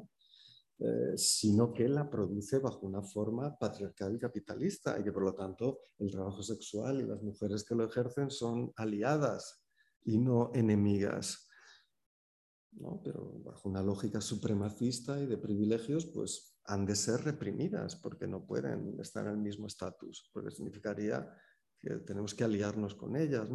eh, 0.80 1.16
sino 1.16 1.72
que 1.72 1.88
la 1.88 2.08
produce 2.08 2.58
bajo 2.58 2.86
una 2.86 3.02
forma 3.02 3.56
patriarcal 3.56 4.16
y 4.16 4.18
capitalista 4.18 4.98
y 4.98 5.04
que 5.04 5.12
por 5.12 5.24
lo 5.24 5.34
tanto 5.34 5.80
el 5.98 6.10
trabajo 6.10 6.42
sexual 6.42 7.00
y 7.00 7.06
las 7.06 7.22
mujeres 7.22 7.64
que 7.64 7.74
lo 7.74 7.84
ejercen 7.84 8.30
son 8.30 8.72
aliadas 8.76 9.62
y 10.04 10.18
no 10.18 10.50
enemigas 10.54 11.50
pero 13.02 13.40
bajo 13.44 13.68
una 13.68 13.82
lógica 13.82 14.20
supremacista 14.20 15.20
y 15.20 15.26
de 15.26 15.38
privilegios, 15.38 16.06
pues 16.06 16.58
han 16.64 16.86
de 16.86 16.94
ser 16.94 17.22
reprimidas 17.22 17.96
porque 17.96 18.26
no 18.26 18.46
pueden 18.46 18.98
estar 19.00 19.26
en 19.26 19.32
el 19.32 19.38
mismo 19.38 19.66
estatus, 19.66 20.30
porque 20.32 20.50
significaría 20.50 21.28
que 21.78 21.96
tenemos 21.96 22.34
que 22.34 22.44
aliarnos 22.44 22.94
con 22.94 23.16
ellas, 23.16 23.48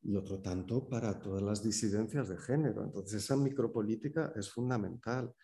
Y 0.00 0.14
otro 0.14 0.40
tanto 0.40 0.88
para 0.88 1.18
todas 1.18 1.42
las 1.42 1.60
disidencias 1.62 2.28
de 2.28 2.38
género. 2.38 2.84
Entonces 2.84 3.24
esa 3.24 3.36
micropolítica 3.36 4.32
es 4.36 4.48
fundamental. 4.48 5.34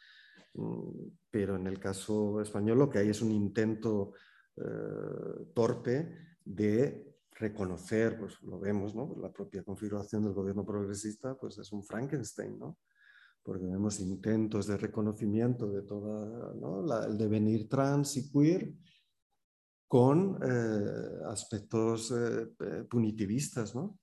Mm, 0.54 1.08
pero 1.30 1.56
en 1.56 1.66
el 1.66 1.78
caso 1.78 2.40
español 2.40 2.78
lo 2.78 2.90
que 2.90 2.98
hay 2.98 3.08
es 3.10 3.22
un 3.22 3.32
intento 3.32 4.12
eh, 4.56 5.50
torpe 5.52 6.36
de 6.44 7.18
reconocer, 7.32 8.18
pues 8.18 8.40
lo 8.42 8.60
vemos, 8.60 8.94
¿no? 8.94 9.16
la 9.20 9.32
propia 9.32 9.64
configuración 9.64 10.24
del 10.24 10.34
gobierno 10.34 10.64
progresista 10.64 11.36
pues 11.36 11.58
es 11.58 11.72
un 11.72 11.82
Frankenstein, 11.82 12.58
¿no? 12.58 12.78
porque 13.42 13.66
vemos 13.66 13.98
intentos 13.98 14.68
de 14.68 14.76
reconocimiento 14.76 15.70
de 15.70 15.82
todo 15.82 17.04
el 17.06 17.18
devenir 17.18 17.68
trans 17.68 18.16
y 18.16 18.30
queer 18.30 18.72
con 19.88 20.38
eh, 20.42 21.20
aspectos 21.26 22.12
eh, 22.12 22.84
punitivistas, 22.88 23.74
¿no? 23.74 23.98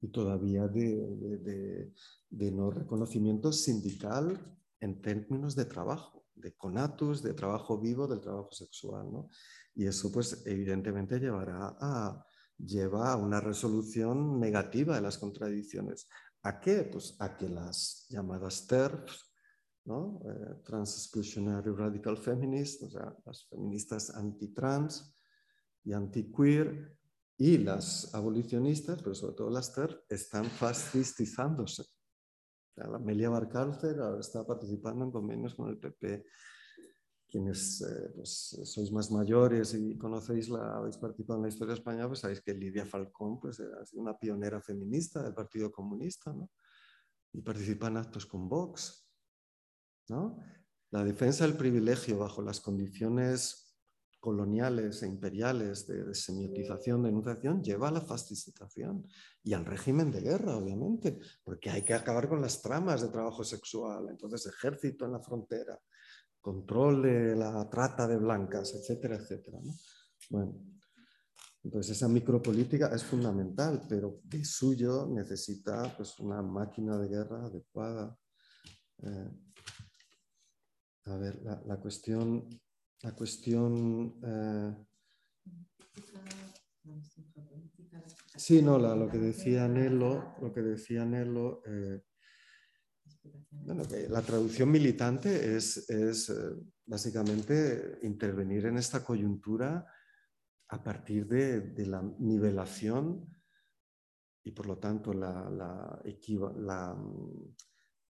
y 0.00 0.08
todavía 0.08 0.68
de, 0.68 1.90
de, 2.30 2.52
no 2.52 2.70
reconocimiento 2.70 3.50
sindical 3.52 4.38
en 4.80 5.00
términos 5.00 5.54
de 5.54 5.64
trabajo, 5.64 6.26
de 6.34 6.54
conatus, 6.54 7.22
de 7.22 7.34
trabajo 7.34 7.78
vivo, 7.78 8.06
del 8.06 8.20
trabajo 8.20 8.52
sexual. 8.52 9.10
¿no? 9.10 9.28
Y 9.74 9.86
eso 9.86 10.10
pues 10.12 10.42
evidentemente 10.46 11.18
llevará 11.18 11.76
a, 11.80 12.24
lleva 12.58 13.12
a 13.12 13.16
una 13.16 13.40
resolución 13.40 14.38
negativa 14.40 14.94
de 14.96 15.02
las 15.02 15.18
contradicciones. 15.18 16.08
¿A 16.42 16.60
qué? 16.60 16.84
Pues 16.84 17.16
a 17.20 17.36
que 17.36 17.48
las 17.48 18.06
llamadas 18.08 18.66
TERFs, 18.66 19.32
¿no? 19.84 20.20
Eh, 20.24 20.62
Trans-Exclusionary 20.64 21.70
Radical 21.70 22.16
Feminists, 22.16 22.82
o 22.82 22.90
sea, 22.90 23.16
las 23.24 23.46
feministas 23.48 24.10
anti-trans 24.14 25.16
y 25.84 25.92
anti-queer, 25.92 26.96
y 27.38 27.58
las 27.58 28.14
abolicionistas, 28.14 29.02
pero 29.02 29.14
sobre 29.14 29.34
todo 29.34 29.50
las 29.50 29.72
TERF, 29.74 29.96
están 30.08 30.46
fascistizándose. 30.46 31.84
Amelia 32.78 33.30
Barcárcel 33.30 33.96
está 34.18 34.46
participando 34.46 35.04
en 35.04 35.10
convenios 35.10 35.54
con 35.54 35.68
el 35.68 35.78
PP 35.78 36.24
quienes 37.28 37.82
eh, 37.82 38.12
pues, 38.14 38.56
sois 38.64 38.92
más 38.92 39.10
mayores 39.10 39.74
y 39.74 39.98
conocéis 39.98 40.48
la, 40.48 40.76
habéis 40.76 40.96
participado 40.96 41.38
en 41.38 41.42
la 41.42 41.48
historia 41.48 41.74
española, 41.74 42.08
pues 42.08 42.20
sabéis 42.20 42.40
que 42.40 42.54
Lidia 42.54 42.86
Falcón 42.86 43.40
pues, 43.40 43.56
sido 43.56 44.02
una 44.02 44.16
pionera 44.16 44.60
feminista 44.60 45.22
del 45.22 45.34
Partido 45.34 45.72
Comunista 45.72 46.32
¿no? 46.32 46.50
y 47.32 47.40
participa 47.42 47.88
en 47.88 47.96
actos 47.96 48.26
con 48.26 48.48
Vox. 48.48 49.08
¿no? 50.08 50.38
La 50.92 51.04
defensa 51.04 51.44
del 51.46 51.56
privilegio 51.56 52.18
bajo 52.18 52.42
las 52.42 52.60
condiciones 52.60 53.65
coloniales 54.26 55.04
e 55.04 55.06
imperiales 55.06 55.86
de, 55.86 56.12
semiotización, 56.12 57.04
de 57.04 57.10
enunciación, 57.10 57.62
lleva 57.62 57.86
a 57.86 57.92
la 57.92 58.00
fascistización 58.00 59.06
y 59.44 59.54
al 59.54 59.64
régimen 59.64 60.10
de 60.10 60.20
guerra, 60.20 60.56
obviamente, 60.56 61.20
porque 61.44 61.70
hay 61.70 61.82
que 61.84 61.94
acabar 61.94 62.28
con 62.28 62.40
las 62.40 62.60
tramas 62.60 63.02
de 63.02 63.08
trabajo 63.08 63.44
sexual, 63.44 64.08
entonces 64.10 64.44
ejército 64.52 65.04
en 65.04 65.12
la 65.12 65.20
frontera, 65.20 65.80
control 66.40 67.02
de 67.02 67.36
la 67.36 67.70
trata 67.70 68.08
de 68.08 68.16
blancas, 68.16 68.74
etcétera, 68.74 69.14
etcétera. 69.14 69.60
Bueno, 70.28 70.60
entonces 71.62 71.96
esa 71.96 72.08
micropolítica 72.08 72.88
es 72.92 73.04
fundamental, 73.04 73.86
pero 73.88 74.22
de 74.24 74.44
suyo 74.44 75.06
necesita 75.06 75.96
pues, 75.96 76.18
una 76.18 76.42
máquina 76.42 76.98
de 76.98 77.08
guerra 77.08 77.46
adecuada. 77.46 78.18
Eh, 79.04 79.30
a 81.04 81.16
ver, 81.16 81.40
la, 81.42 81.76
cuestión, 81.76 82.48
la 83.02 83.12
cuestión 83.14 84.18
eh, 84.22 84.86
Sí, 88.36 88.60
no, 88.60 88.78
lo 88.78 89.08
que 89.08 89.18
decía 89.18 89.66
Nelo, 89.66 90.36
lo 90.42 90.52
que 90.52 90.60
decía 90.60 91.04
Nelo, 91.06 91.62
eh, 91.64 92.02
bueno, 93.50 93.82
la 94.10 94.22
traducción 94.22 94.70
militante 94.70 95.56
es, 95.56 95.88
es 95.88 96.28
eh, 96.28 96.34
básicamente 96.84 97.98
intervenir 98.02 98.66
en 98.66 98.76
esta 98.76 99.02
coyuntura 99.02 99.86
a 100.68 100.84
partir 100.84 101.26
de, 101.26 101.86
la 101.86 102.02
nivelación 102.18 103.26
y 104.44 104.50
por 104.52 104.66
lo 104.66 104.78
tanto 104.78 105.14
la, 105.14 105.48
la, 105.50 106.02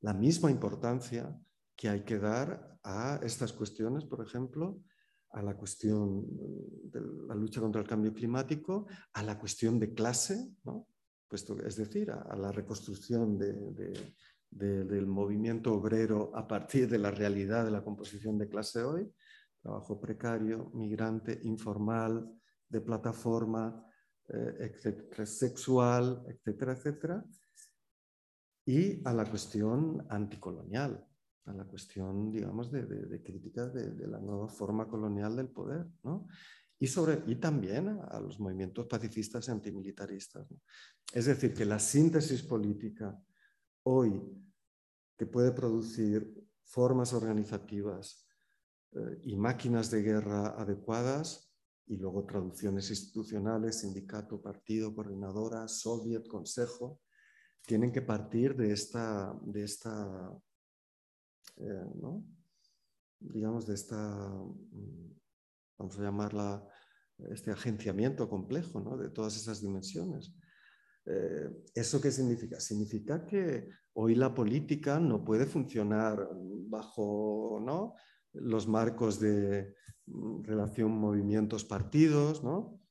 la, 0.02 0.14
misma 0.14 0.50
importancia 0.50 1.40
que 1.76 1.90
hay 1.90 2.04
que 2.04 2.18
dar 2.18 2.80
a 2.84 3.20
estas 3.24 3.54
cuestiones, 3.54 4.06
por 4.06 4.26
ejemplo, 4.26 4.82
a 5.32 5.42
la 5.42 5.56
cuestión 5.58 6.26
de 6.90 7.02
la 7.28 7.36
lucha 7.36 7.60
contra 7.60 7.82
el 7.82 7.88
cambio 7.88 8.14
climático, 8.14 8.88
a 9.14 9.24
la 9.24 9.38
cuestión 9.38 9.80
de 9.80 9.94
clase, 9.94 10.56
es 11.66 11.76
decir, 11.76 12.12
a, 12.12 12.36
la 12.38 12.52
reconstrucción 12.52 13.38
del 13.38 15.08
movimiento 15.08 15.74
obrero 15.74 16.32
a 16.34 16.48
partir 16.48 16.88
de 16.88 17.00
la 17.00 17.12
realidad 17.12 17.66
de 17.66 17.72
la 17.72 17.84
composición 17.84 18.38
de 18.38 18.48
clase 18.48 18.82
hoy, 18.82 19.12
trabajo 19.62 20.00
precario, 20.00 20.72
migrante, 20.74 21.40
informal, 21.44 22.32
de 22.70 22.82
plataforma, 22.82 23.86
eh, 24.30 24.74
sexual, 25.26 26.24
etcétera, 26.28 26.74
etcétera, 26.74 27.26
y 28.66 29.08
a 29.08 29.14
la 29.14 29.26
cuestión 29.30 30.06
anticolonial, 30.10 31.06
a 31.46 31.54
la 31.54 31.66
cuestión, 31.66 32.32
digamos, 32.32 32.72
de, 32.72 32.86
de, 32.86 33.22
crítica 33.22 33.68
de, 33.68 34.08
la 34.08 34.20
nueva 34.20 34.48
forma 34.48 34.88
colonial 34.88 35.36
del 35.36 35.50
poder, 35.50 35.88
¿no? 36.04 36.28
Y, 36.78 36.88
sobre, 36.88 37.24
y 37.28 37.36
también 37.36 38.00
a 38.10 38.20
los 38.20 38.40
movimientos 38.40 38.86
pacifistas 38.88 39.48
y 39.48 39.52
antimilitaristas. 39.52 40.48
Es 41.14 41.26
decir, 41.26 41.54
que 41.54 41.66
la 41.66 41.80
síntesis 41.80 42.44
política 42.44 43.18
hoy 43.84 44.22
que 45.18 45.26
puede 45.26 45.52
producir 45.52 46.34
formas 46.66 47.14
organizativas 47.14 48.28
eh, 48.92 49.22
y 49.24 49.36
máquinas 49.38 49.90
de 49.92 50.02
guerra 50.02 50.60
adecuadas 50.60 51.54
y 51.88 51.98
luego 51.98 52.26
traducciones 52.26 52.90
institucionales, 52.90 53.82
sindicato, 53.82 54.42
partido, 54.42 54.94
coordinadora, 54.94 55.68
soviet, 55.68 56.28
consejo, 56.28 57.00
tienen 57.66 57.92
que 57.92 58.02
partir 58.02 58.56
de 58.56 58.72
esta, 58.72 59.38
de 59.44 59.64
esta 59.64 60.32
eh, 61.58 61.86
¿no? 61.96 62.24
digamos, 63.20 63.66
de 63.66 63.74
esta, 63.74 63.98
mm, 63.98 65.14
vamos 65.78 66.00
a 66.00 66.04
llamarla, 66.04 66.68
este 67.30 67.50
agenciamiento 67.50 68.30
complejo 68.30 68.98
de 68.98 69.10
todas 69.10 69.38
esas 69.38 69.62
dimensiones. 69.62 70.36
Eh, 71.06 71.50
¿Eso 71.74 72.02
qué 72.02 72.12
significa? 72.12 72.60
Significa 72.60 73.26
que 73.26 73.70
hoy 73.94 74.16
la 74.16 74.34
política 74.34 75.00
no 75.00 75.24
puede 75.24 75.46
funcionar 75.46 76.28
bajo 76.68 77.62
¿no? 77.64 77.96
los 78.34 78.68
marcos 78.68 79.20
de 79.20 79.76
mm, 80.08 80.44
relación 80.44 80.92
movimientos-partidos, 80.92 82.44
¿no? 82.44 82.82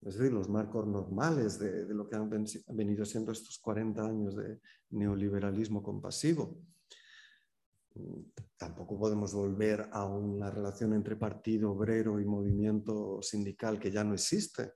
es 0.00 0.16
decir, 0.18 0.32
los 0.32 0.48
marcos 0.48 0.86
normales 0.86 1.58
de, 1.58 1.86
de, 1.86 1.94
lo 1.94 2.08
que 2.08 2.16
han 2.16 2.28
venido 2.28 3.04
siendo 3.04 3.32
estos 3.32 3.58
40 3.58 4.02
años 4.02 4.36
de 4.36 4.60
neoliberalismo 4.90 5.82
compasivo. 5.82 6.58
Tampoco 8.56 8.98
podemos 8.98 9.32
volver 9.32 9.88
a 9.92 10.04
una 10.04 10.50
relación 10.50 10.94
entre 10.94 11.16
partido 11.16 11.70
obrero 11.72 12.20
y 12.20 12.24
movimiento 12.24 13.22
sindical 13.22 13.78
que 13.78 13.92
ya 13.92 14.02
no 14.02 14.14
existe, 14.14 14.72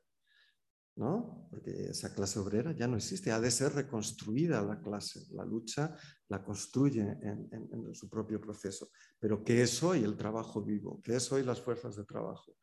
¿no? 0.97 1.49
Porque 1.51 1.91
esa 1.91 2.15
clase 2.15 2.39
obrera 2.39 2.73
ya 2.73 2.87
no 2.87 2.97
existe, 2.97 3.33
ha 3.33 3.41
de 3.41 3.51
ser 3.51 3.73
reconstruida 3.73 4.63
la 4.63 4.81
clase, 4.81 5.27
la 5.31 5.45
lucha 5.45 5.97
la 6.29 6.45
construye 6.45 7.01
en, 7.01 7.49
en 7.53 7.95
su 7.95 8.09
propio 8.09 8.41
proceso. 8.41 8.91
Pero 9.19 9.43
¿qué 9.43 9.63
es 9.63 9.83
hoy 9.83 10.05
el 10.05 10.17
trabajo 10.17 10.63
vivo? 10.63 11.01
¿Qué 11.03 11.17
es 11.17 11.33
hoy 11.33 11.43
las 11.43 11.61
fuerzas 11.61 11.97
de 11.97 12.05
trabajo? 12.05 12.57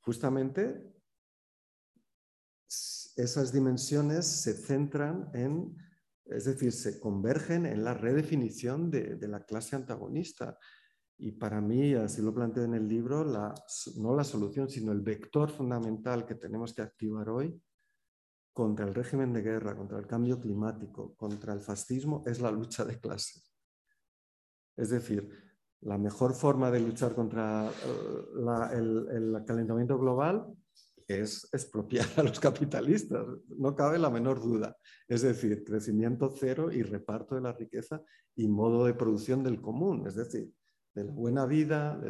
Justamente 0.00 0.92
esas 3.16 3.52
dimensiones 3.52 4.26
se 4.26 4.54
centran 4.54 5.30
en 5.34 5.76
es 6.26 6.44
decir, 6.44 6.72
se 6.72 6.98
convergen 7.00 7.66
en 7.66 7.84
la 7.84 7.94
redefinición 7.94 8.90
de, 8.90 9.18
la 9.28 9.44
clase 9.44 9.76
antagonista. 9.76 10.58
Y 11.18 11.32
para 11.32 11.60
mí, 11.60 11.94
así 11.94 12.22
lo 12.22 12.34
planteo 12.34 12.64
en 12.64 12.74
el 12.74 12.88
libro, 12.88 13.24
no 13.24 14.14
la 14.14 14.24
solución, 14.24 14.68
sino 14.68 14.92
el 14.92 15.00
vector 15.00 15.50
fundamental 15.50 16.26
que 16.26 16.34
tenemos 16.34 16.74
que 16.74 16.82
activar 16.82 17.28
hoy 17.28 17.60
contra 18.52 18.86
el 18.86 18.94
régimen 18.94 19.32
de 19.32 19.42
guerra, 19.42 19.76
contra 19.76 19.98
el 19.98 20.06
cambio 20.06 20.40
climático, 20.40 21.14
contra 21.16 21.52
el 21.52 21.60
fascismo, 21.60 22.22
es 22.26 22.40
la 22.40 22.50
lucha 22.50 22.84
de 22.84 22.98
clases. 22.98 23.52
Es 24.76 24.90
decir, 24.90 25.28
la 25.82 25.98
mejor 25.98 26.34
forma 26.34 26.70
de 26.70 26.80
luchar 26.80 27.14
contra 27.14 27.68
eh, 27.68 28.76
el 28.76 29.44
calentamiento 29.46 29.98
global 29.98 30.56
es 31.06 31.48
expropiar 31.52 32.06
a 32.16 32.22
los 32.22 32.40
capitalistas, 32.40 33.26
no 33.48 33.74
cabe 33.74 33.98
la 33.98 34.10
menor 34.10 34.42
duda. 34.42 34.76
Es 35.08 35.22
decir, 35.22 35.64
crecimiento 35.64 36.34
cero 36.38 36.70
y 36.72 36.82
reparto 36.82 37.34
de 37.34 37.40
la 37.40 37.52
riqueza 37.52 38.02
y 38.34 38.48
modo 38.48 38.86
de 38.86 38.94
producción 38.94 39.42
del 39.42 39.60
común, 39.60 40.06
es 40.06 40.14
decir, 40.14 40.52
de 40.94 41.04
la 41.04 41.12
buena 41.12 41.46
vida, 41.46 42.00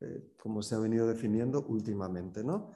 eh, 0.00 0.32
como 0.38 0.62
se 0.62 0.74
ha 0.74 0.78
venido 0.78 1.06
definiendo 1.06 1.66
últimamente. 1.66 2.44
¿no? 2.44 2.72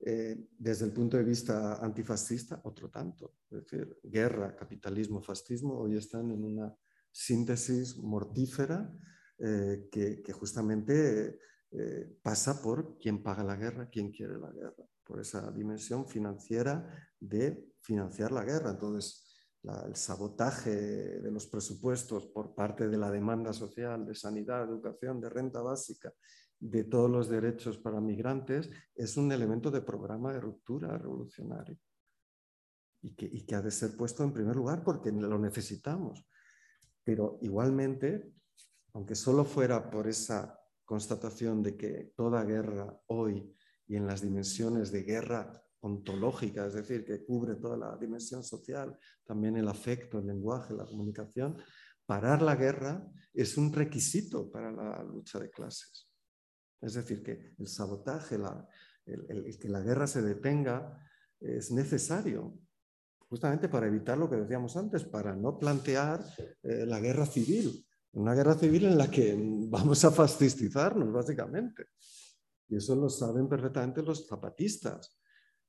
Eh, 0.00 0.36
desde 0.58 0.84
el 0.84 0.92
punto 0.92 1.16
de 1.16 1.24
vista 1.24 1.76
antifascista, 1.82 2.60
otro 2.64 2.90
tanto. 2.90 3.36
Es 3.50 3.64
decir, 3.64 3.98
guerra, 4.02 4.54
capitalismo, 4.54 5.22
fascismo 5.22 5.78
hoy 5.78 5.96
están 5.96 6.30
en 6.30 6.44
una 6.44 6.74
síntesis 7.10 7.96
mortífera 7.96 8.92
eh, 9.38 9.88
que, 9.90 10.32
justamente 10.32 11.38
eh, 11.76 12.18
pasa 12.22 12.62
por 12.62 12.96
quién 12.98 13.20
paga 13.20 13.42
la 13.42 13.56
guerra, 13.56 13.88
quién 13.90 14.12
quiere 14.12 14.38
la 14.38 14.50
guerra, 14.50 14.84
por 15.02 15.20
esa 15.20 15.50
dimensión 15.50 16.06
financiera 16.06 16.88
de 17.18 17.72
financiar 17.80 18.30
la 18.30 18.44
guerra. 18.44 18.70
Entonces, 18.70 19.24
el 19.86 19.96
sabotaje 19.96 20.70
de 20.70 21.30
los 21.32 21.48
presupuestos 21.48 22.26
por 22.26 22.54
parte 22.54 22.86
de 22.88 22.96
la 22.96 23.10
demanda 23.10 23.52
social, 23.52 24.06
de 24.06 24.14
sanidad, 24.14 24.68
educación, 24.68 25.20
de 25.20 25.30
renta 25.30 25.62
básica, 25.62 26.12
de 26.60 26.84
todos 26.84 27.10
los 27.10 27.28
derechos 27.28 27.78
para 27.78 28.00
migrantes, 28.00 28.70
es 28.94 29.16
un 29.16 29.32
elemento 29.32 29.70
de 29.72 29.80
programa 29.80 30.32
de 30.32 30.40
ruptura 30.40 30.96
revolucionario 30.96 31.76
y 33.02 33.44
que 33.44 33.54
ha 33.54 33.62
de 33.62 33.70
ser 33.70 33.96
puesto 33.96 34.22
en 34.22 34.32
primer 34.32 34.54
lugar 34.54 34.84
porque 34.84 35.10
lo 35.10 35.38
necesitamos. 35.38 36.24
Pero 37.02 37.38
igualmente, 37.42 38.32
aunque 38.92 39.14
solo 39.14 39.44
fuera 39.44 39.90
por 39.90 40.06
esa 40.08 40.58
constatación 40.84 41.62
de 41.62 41.76
que 41.76 42.12
toda 42.16 42.44
guerra 42.44 43.00
hoy 43.06 43.54
y 43.86 43.96
en 43.96 44.06
las 44.06 44.22
dimensiones 44.22 44.90
de 44.92 45.02
guerra 45.02 45.64
ontológica, 45.80 46.66
es 46.66 46.74
decir, 46.74 47.04
que 47.04 47.24
cubre 47.24 47.56
toda 47.56 47.76
la 47.76 47.96
dimensión 47.96 48.42
social, 48.42 48.98
también 49.24 49.56
el 49.56 49.68
afecto, 49.68 50.18
el 50.18 50.26
lenguaje, 50.26 50.74
la 50.74 50.86
comunicación, 50.86 51.58
parar 52.06 52.42
la 52.42 52.56
guerra 52.56 53.06
es 53.32 53.56
un 53.56 53.72
requisito 53.72 54.50
para 54.50 54.72
la 54.72 55.02
lucha 55.02 55.38
de 55.38 55.50
clases. 55.50 56.08
Es 56.80 56.94
decir, 56.94 57.22
que 57.22 57.54
el 57.58 57.66
sabotaje, 57.66 58.36
el, 59.06 59.58
que 59.58 59.68
la 59.68 59.80
guerra 59.80 60.06
se 60.06 60.22
detenga, 60.22 60.98
es 61.40 61.70
necesario, 61.70 62.58
justamente 63.28 63.68
para 63.68 63.86
evitar 63.86 64.16
lo 64.16 64.30
que 64.30 64.36
decíamos 64.36 64.76
antes, 64.76 65.04
para 65.04 65.34
no 65.34 65.58
plantear 65.58 66.24
eh, 66.62 66.86
la 66.86 67.00
guerra 67.00 67.26
civil, 67.26 67.86
una 68.14 68.34
guerra 68.34 68.54
civil 68.54 68.84
en 68.86 68.98
la 68.98 69.10
que 69.10 69.36
vamos 69.68 70.04
a 70.04 70.10
fascistizarnos, 70.10 71.12
básicamente. 71.12 71.88
Y 72.68 72.76
eso 72.76 72.96
lo 72.96 73.08
saben 73.08 73.48
perfectamente 73.48 74.02
los 74.02 74.26
zapatistas, 74.26 75.18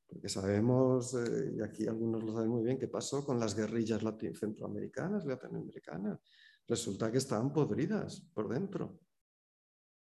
porque 0.08 0.30
sabemos, 0.30 1.14
eh, 1.16 1.56
y 1.58 1.62
aquí 1.62 1.88
algunos 1.88 2.24
lo 2.24 2.34
saben 2.34 2.50
muy 2.50 2.64
bien, 2.64 2.80
qué 2.80 2.88
pasó 2.88 3.26
con 3.26 3.40
las 3.40 3.56
guerrillas 3.56 4.02
centroamericanas, 4.40 5.26
latinoamericanas. 5.26 6.20
Resulta 6.68 7.12
que 7.12 7.18
estaban 7.18 7.52
podridas 7.52 8.22
por 8.34 8.48
dentro. 8.48 9.00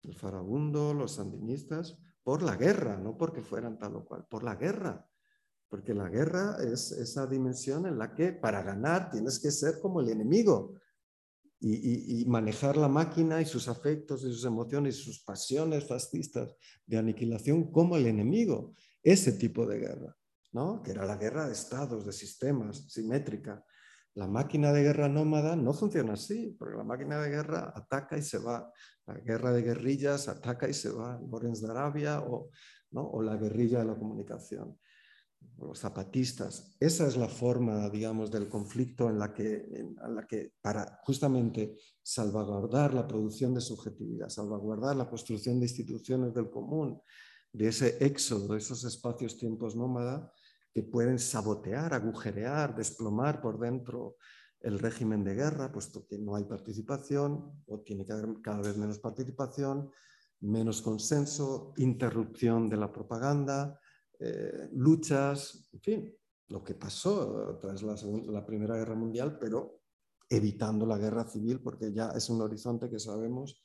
El 0.03 0.15
farabundo, 0.15 0.93
los 0.93 1.15
sandinistas, 1.15 1.97
por 2.23 2.43
la 2.43 2.55
guerra, 2.55 2.97
no 2.97 3.17
porque 3.17 3.41
fueran 3.41 3.77
tal 3.77 3.97
o 3.97 4.05
cual, 4.05 4.25
por 4.29 4.43
la 4.43 4.55
guerra. 4.55 5.05
Porque 5.67 5.93
la 5.93 6.09
guerra 6.09 6.57
es 6.63 6.91
esa 6.91 7.27
dimensión 7.27 7.85
en 7.85 7.97
la 7.97 8.13
que 8.13 8.33
para 8.33 8.63
ganar 8.63 9.09
tienes 9.09 9.39
que 9.39 9.51
ser 9.51 9.79
como 9.79 9.99
el 9.99 10.09
enemigo, 10.09 10.79
y, 11.61 12.25
manejar 12.27 12.77
la 12.77 12.87
máquina 12.87 13.41
y 13.41 13.45
sus 13.45 13.67
afectos 13.67 14.23
y 14.23 14.31
sus 14.31 14.45
emociones 14.45 14.97
y 14.97 15.03
sus 15.03 15.23
pasiones 15.23 15.87
fascistas 15.87 16.55
de 16.85 16.97
aniquilación 16.97 17.71
como 17.71 17.97
el 17.97 18.07
enemigo. 18.07 18.73
Ese 19.03 19.33
tipo 19.33 19.65
de 19.65 19.79
guerra, 19.79 20.15
¿no? 20.53 20.81
que 20.81 20.91
era 20.91 21.05
la 21.05 21.17
guerra 21.17 21.47
de 21.47 21.53
estados, 21.53 22.05
de 22.05 22.13
sistemas, 22.13 22.85
simétrica. 22.91 23.63
La 24.15 24.27
máquina 24.27 24.71
de 24.73 24.83
guerra 24.83 25.07
nómada 25.07 25.55
no 25.55 25.73
funciona 25.73 26.13
así, 26.13 26.55
porque 26.57 26.77
la 26.77 26.83
máquina 26.83 27.21
de 27.21 27.29
guerra 27.29 27.71
ataca 27.75 28.17
y 28.17 28.21
se 28.21 28.37
va. 28.37 28.71
La 29.05 29.15
guerra 29.19 29.51
de 29.51 29.61
guerrillas 29.61 30.27
ataca 30.27 30.67
y 30.67 30.73
se 30.73 30.89
va. 30.89 31.19
Lorenz 31.29 31.61
de 31.61 31.69
Arabia 31.69 32.21
o, 32.21 32.49
¿no? 32.91 33.07
o 33.07 33.21
la 33.21 33.37
guerrilla 33.37 33.79
de 33.79 33.85
la 33.85 33.95
comunicación. 33.95 34.77
Los 35.57 35.79
zapatistas. 35.79 36.75
Esa 36.79 37.07
es 37.07 37.17
la 37.17 37.27
forma, 37.27 37.89
digamos, 37.89 38.31
del 38.31 38.47
conflicto 38.47 39.09
en 39.09 39.19
la 39.19 39.33
que, 39.33 39.55
en 39.55 40.15
la 40.15 40.25
que 40.25 40.53
para 40.61 40.99
justamente 41.03 41.77
salvaguardar 42.01 42.93
la 42.93 43.07
producción 43.07 43.53
de 43.53 43.61
subjetividad, 43.61 44.29
salvaguardar 44.29 44.95
la 44.95 45.09
construcción 45.09 45.59
de 45.59 45.65
instituciones 45.65 46.33
del 46.33 46.49
común, 46.49 47.01
de 47.51 47.67
ese 47.67 47.97
éxodo, 48.03 48.53
de 48.53 48.59
esos 48.59 48.83
espacios 48.83 49.37
tiempos 49.37 49.75
nómada 49.75 50.31
que 50.73 50.83
pueden 50.83 51.19
sabotear, 51.19 51.93
agujerear, 51.93 52.75
desplomar 52.75 53.41
por 53.41 53.59
dentro 53.59 54.15
el 54.61 54.77
régimen 54.77 55.23
de 55.23 55.35
guerra, 55.35 55.71
puesto 55.71 56.05
que 56.05 56.17
no 56.17 56.35
hay 56.35 56.43
participación 56.43 57.63
o 57.67 57.79
tiene 57.79 58.05
que 58.05 58.13
haber 58.13 58.41
cada 58.41 58.61
vez 58.61 58.77
menos 58.77 58.99
participación, 58.99 59.89
menos 60.41 60.81
consenso, 60.81 61.73
interrupción 61.77 62.69
de 62.69 62.77
la 62.77 62.91
propaganda, 62.91 63.79
eh, 64.19 64.69
luchas, 64.73 65.69
en 65.73 65.81
fin, 65.81 66.15
lo 66.49 66.63
que 66.63 66.75
pasó 66.75 67.57
tras 67.61 67.83
la, 67.83 68.45
Primera 68.45 68.75
Guerra 68.75 68.95
Mundial, 68.95 69.37
pero 69.39 69.81
evitando 70.29 70.85
la 70.85 70.97
guerra 70.97 71.25
civil, 71.27 71.61
porque 71.61 71.91
ya 71.93 72.09
es 72.09 72.29
un 72.29 72.41
horizonte 72.41 72.89
que 72.89 72.99
sabemos 72.99 73.63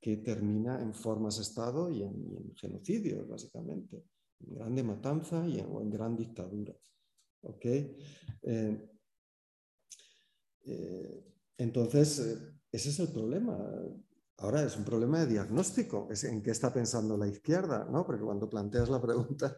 que 0.00 0.18
termina 0.18 0.80
en 0.80 0.94
formas 0.94 1.38
Estado 1.38 1.90
y 1.90 2.02
en, 2.02 2.54
genocidios, 2.56 3.26
básicamente, 3.26 4.04
en 4.40 4.54
grande 4.54 4.82
matanza 4.82 5.46
y 5.46 5.60
en, 5.60 5.66
o 5.70 5.80
en 5.80 5.90
gran 5.90 6.16
dictadura. 6.16 6.74
Eh, 8.42 8.90
eh, 10.66 11.24
entonces, 11.58 12.18
eh, 12.18 12.38
ese 12.72 12.88
es 12.90 13.00
el 13.00 13.08
problema. 13.08 13.58
Ahora 14.38 14.64
es 14.64 14.76
un 14.76 14.84
problema 14.84 15.20
de 15.20 15.26
diagnóstico, 15.26 16.08
es 16.10 16.24
en 16.24 16.42
qué 16.42 16.50
está 16.50 16.72
pensando 16.72 17.16
la 17.16 17.28
izquierda, 17.28 17.86
¿no? 17.90 18.04
Porque 18.04 18.24
cuando 18.24 18.50
planteas 18.50 18.88
la 18.88 19.00
pregunta, 19.00 19.56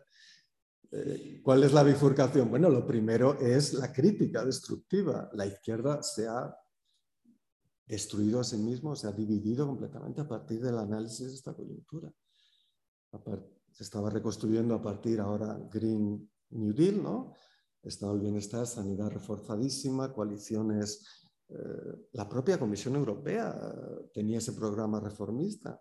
eh, 0.93 1.41
¿cuál 1.43 1.65
es 1.65 1.73
la 1.73 1.83
bifurcación? 1.83 2.51
Bueno, 2.51 2.69
lo 2.69 2.87
primero 2.87 3.39
es 3.39 3.75
la 3.75 3.93
crítica 3.93 4.45
destructiva. 4.45 5.31
La 5.35 5.47
izquierda 5.47 6.03
se 6.03 6.27
ha 6.27 6.55
destruido 7.87 8.41
a 8.41 8.45
sí 8.45 8.57
mismo, 8.57 8.97
se 8.97 9.07
ha 9.07 9.13
dividido 9.13 9.67
completamente 9.67 10.21
a 10.21 10.29
partir 10.29 10.61
del 10.61 10.79
análisis 10.79 11.29
de 11.29 11.35
esta 11.35 11.55
coyuntura. 11.55 12.13
Se 13.73 13.83
estaba 13.83 14.11
reconstruyendo 14.11 14.75
a 14.75 14.83
partir 14.83 15.21
ahora 15.21 15.59
Green 15.73 16.29
New 16.51 16.73
Deal, 16.73 17.03
¿no? 17.03 17.35
Estado 17.83 18.13
del 18.13 18.23
Bienestar, 18.23 18.67
sanidad 18.67 19.11
reforzadísima, 19.11 20.13
coaliciones. 20.13 21.05
Eh, 21.49 22.09
la 22.13 22.29
propia 22.29 22.59
Comisión 22.59 22.97
Europea 22.97 23.57
tenía 24.13 24.39
ese 24.39 24.53
programa 24.53 24.99
reformista, 24.99 25.81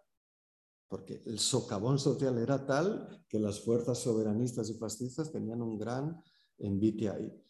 porque 0.88 1.24
el 1.26 1.40
socavón 1.40 2.00
social 2.00 2.38
era 2.38 2.66
tal 2.66 3.24
que 3.28 3.40
las 3.40 3.62
fuerzas 3.62 4.00
soberanistas 4.00 4.70
y 4.70 4.76
fascistas 4.76 5.32
tenían 5.32 5.62
un 5.62 5.78
gran 5.78 6.22
envite 6.58 7.10
ahí. 7.10 7.44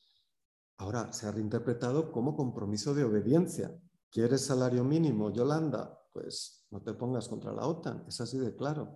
Ahora 0.77 1.11
se 1.13 1.27
ha 1.27 1.31
reinterpretado 1.31 2.11
como 2.11 2.35
compromiso 2.35 2.93
de 2.93 3.03
obediencia. 3.03 3.77
¿Quieres 4.09 4.41
salario 4.41 4.83
mínimo, 4.83 5.31
Yolanda? 5.31 5.99
Pues 6.11 6.65
no 6.71 6.81
te 6.81 6.93
pongas 6.93 7.27
contra 7.27 7.51
la 7.51 7.67
OTAN, 7.67 8.05
es 8.07 8.19
así 8.21 8.37
de 8.37 8.55
claro. 8.55 8.95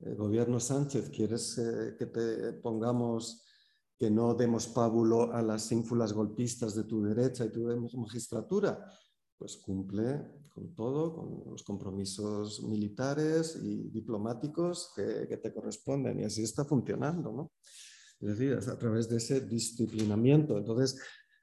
El 0.00 0.16
gobierno 0.16 0.60
Sánchez, 0.60 1.10
¿quieres 1.10 1.56
eh, 1.58 1.96
que 1.98 2.06
te 2.06 2.52
pongamos 2.54 3.44
que 3.98 4.10
no 4.10 4.34
demos 4.34 4.66
pábulo 4.68 5.32
a 5.32 5.40
las 5.40 5.70
ínfulas 5.72 6.12
golpistas 6.12 6.74
de 6.74 6.84
tu 6.84 7.02
derecha 7.02 7.44
y 7.44 7.52
tu 7.52 7.64
magistratura, 7.98 8.84
pues 9.38 9.56
cumple 9.56 10.43
con 10.54 10.74
todo, 10.74 11.14
con 11.14 11.50
los 11.50 11.62
compromisos 11.64 12.62
militares 12.62 13.58
y 13.62 13.90
diplomáticos 13.90 14.92
que, 14.94 15.36
te 15.36 15.52
corresponden. 15.52 16.20
Y 16.20 16.24
así 16.24 16.42
está 16.42 16.64
funcionando, 16.64 17.32
¿no? 17.32 17.52
Es 18.20 18.38
decir, 18.38 18.54
a 18.54 18.78
través 18.78 19.08
de 19.08 19.16
ese 19.16 19.40
disciplinamiento. 19.40 20.56
Entonces, 20.56 20.98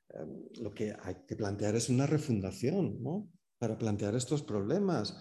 em, 0.10 0.64
lo 0.64 0.72
que 0.74 0.96
hay 1.04 1.18
que 1.28 1.36
plantear 1.36 1.76
es 1.76 1.90
una 1.90 2.08
refundación, 2.08 3.04
¿no? 3.04 3.30
Para 3.60 3.78
plantear 3.78 4.16
estos 4.16 4.44
problemas. 4.44 5.16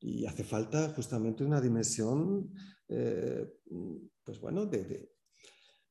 Y 0.00 0.26
hace 0.26 0.44
falta 0.44 0.92
justamente 0.94 1.44
una 1.44 1.60
dimensión, 1.60 2.52
eh, 2.88 3.46
pues 4.24 4.40
bueno, 4.40 4.66
de, 4.66 5.08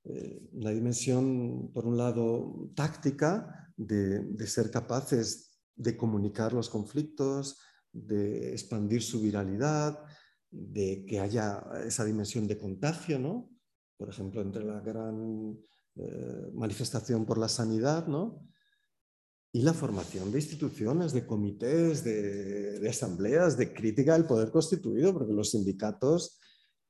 eh, 0.05 0.49
la 0.53 0.69
dimensión, 0.69 1.71
por 1.73 1.87
un 1.87 1.97
lado, 1.97 2.69
táctica, 2.75 3.73
de, 3.75 4.47
ser 4.47 4.69
capaces 4.69 5.54
de 5.75 5.97
comunicar 5.97 6.53
los 6.53 6.69
conflictos, 6.69 7.59
de 7.91 8.51
expandir 8.51 9.01
su 9.01 9.21
viralidad, 9.21 9.99
de 10.49 11.05
que 11.07 11.19
haya 11.19 11.63
esa 11.85 12.05
dimensión 12.05 12.47
de 12.47 12.57
contagio, 12.57 13.19
¿no? 13.19 13.49
Por 13.97 14.09
ejemplo, 14.09 14.41
entre 14.41 14.63
la 14.63 14.79
gran 14.79 15.57
eh, 15.95 16.51
manifestación 16.53 17.25
por 17.25 17.37
la 17.37 17.49
sanidad, 17.49 18.07
¿no? 18.07 18.45
Y 19.53 19.61
la 19.61 19.73
formación 19.73 20.31
de 20.31 20.39
instituciones, 20.39 21.13
de 21.13 21.25
comités, 21.25 22.03
de, 22.03 22.85
asambleas, 22.89 23.57
de 23.57 23.73
crítica 23.73 24.13
del 24.13 24.25
poder 24.25 24.51
constituido, 24.51 25.13
porque 25.13 25.33
los 25.33 25.51
sindicatos 25.51 26.39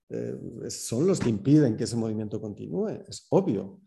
eh, 0.10 0.36
son 0.70 1.06
los 1.06 1.20
que 1.20 1.30
impiden 1.30 1.78
que 1.78 1.84
ese 1.84 1.96
movimiento 1.96 2.42
continúe. 2.42 3.04
Es 3.08 3.28
obvio 3.30 3.82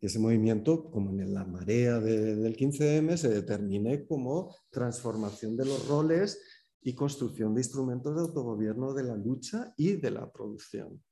ese 0.00 0.18
movimiento, 0.18 0.90
como 0.90 1.10
en 1.10 1.34
la 1.34 1.44
marea 1.44 1.98
del 1.98 2.56
15M, 2.56 3.16
se 3.16 3.28
determine 3.28 4.06
como 4.06 4.54
transformación 4.70 5.56
de 5.56 5.64
los 5.64 5.88
roles 5.88 6.40
y 6.80 6.94
construcción 6.94 7.54
de 7.54 7.60
instrumentos 7.60 8.14
de 8.14 8.20
autogobierno 8.20 8.94
de 8.94 9.02
la 9.02 9.16
lucha 9.16 9.74
y 9.76 9.96
de 9.96 10.10
la 10.12 10.30
producción, 10.30 11.02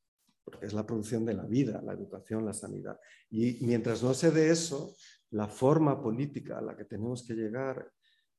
porque 0.44 0.66
es 0.66 0.72
la 0.72 0.86
producción 0.86 1.24
de 1.24 1.34
la 1.34 1.46
vida, 1.46 1.82
la 1.82 1.94
educación, 1.94 2.46
la 2.46 2.52
sanidad. 2.52 2.98
Y 3.28 3.64
mientras 3.66 4.02
no 4.02 4.14
se 4.14 4.30
dé 4.30 4.50
eso, 4.50 4.94
la 5.30 5.48
forma 5.48 6.00
política 6.00 6.58
a 6.58 6.62
la 6.62 6.76
que 6.76 6.84
tenemos 6.84 7.24
que 7.24 7.34
llegar, 7.34 7.90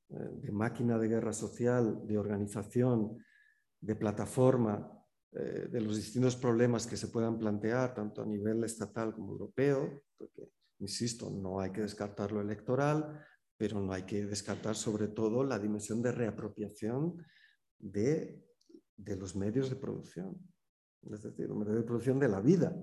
eh, 0.10 0.16
de 0.42 0.52
máquina 0.54 0.98
de 0.98 1.10
guerra 1.10 1.34
social, 1.34 2.08
de 2.08 2.18
organización, 2.18 3.18
de 3.82 3.96
plataforma, 3.96 4.97
eh, 5.34 5.68
de 5.70 5.82
los 5.82 5.98
distintos 5.98 6.36
problemas 6.38 6.88
que 6.88 6.96
se 6.96 7.10
puedan 7.10 7.38
plantear, 7.38 7.94
tanto 7.94 8.22
a 8.22 8.26
nivel 8.26 8.64
estatal 8.64 9.14
como 9.14 9.34
europeo, 9.34 10.04
porque, 10.18 10.52
insisto, 10.80 11.30
no 11.30 11.60
hay 11.60 11.72
que 11.72 11.82
descartar 11.82 12.32
lo 12.32 12.40
electoral, 12.40 13.22
pero 13.58 13.82
no 13.82 13.92
hay 13.92 14.04
que 14.04 14.26
descartar 14.26 14.76
sobre 14.76 15.10
todo 15.10 15.44
la 15.44 15.60
dimensión 15.60 16.02
de 16.02 16.12
reapropiación 16.12 17.18
de, 17.78 18.42
de 18.96 19.16
los 19.18 19.36
medios 19.36 19.70
de 19.70 19.76
producción, 19.76 20.38
es 21.12 21.22
decir, 21.22 21.50
los 21.50 21.58
medios 21.58 21.76
de 21.76 21.84
producción 21.84 22.20
de 22.20 22.30
la 22.30 22.40
vida, 22.40 22.74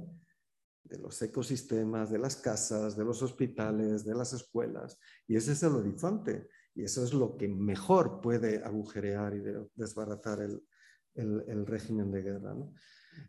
de 0.85 0.99
los 0.99 1.21
ecosistemas, 1.23 2.11
de 2.11 2.19
las 2.19 2.37
casas, 2.37 2.95
de 2.95 3.05
los 3.05 3.23
hospitales, 3.23 4.05
de 4.05 4.15
las 4.15 4.35
escuelas. 4.35 4.99
Y 5.27 5.37
ese 5.37 5.53
es 5.53 5.63
el 5.63 5.73
horizonte. 5.73 6.51
Y 6.75 6.85
eso 6.85 7.03
es 7.03 7.15
lo 7.15 7.37
que 7.37 7.49
mejor 7.49 8.21
puede 8.21 8.63
agujerear 8.63 9.35
y 9.35 9.43
desbaratar 9.75 10.43
el, 10.43 10.63
el, 11.15 11.67
régimen 11.67 12.11
de 12.11 12.23
guerra. 12.23 12.55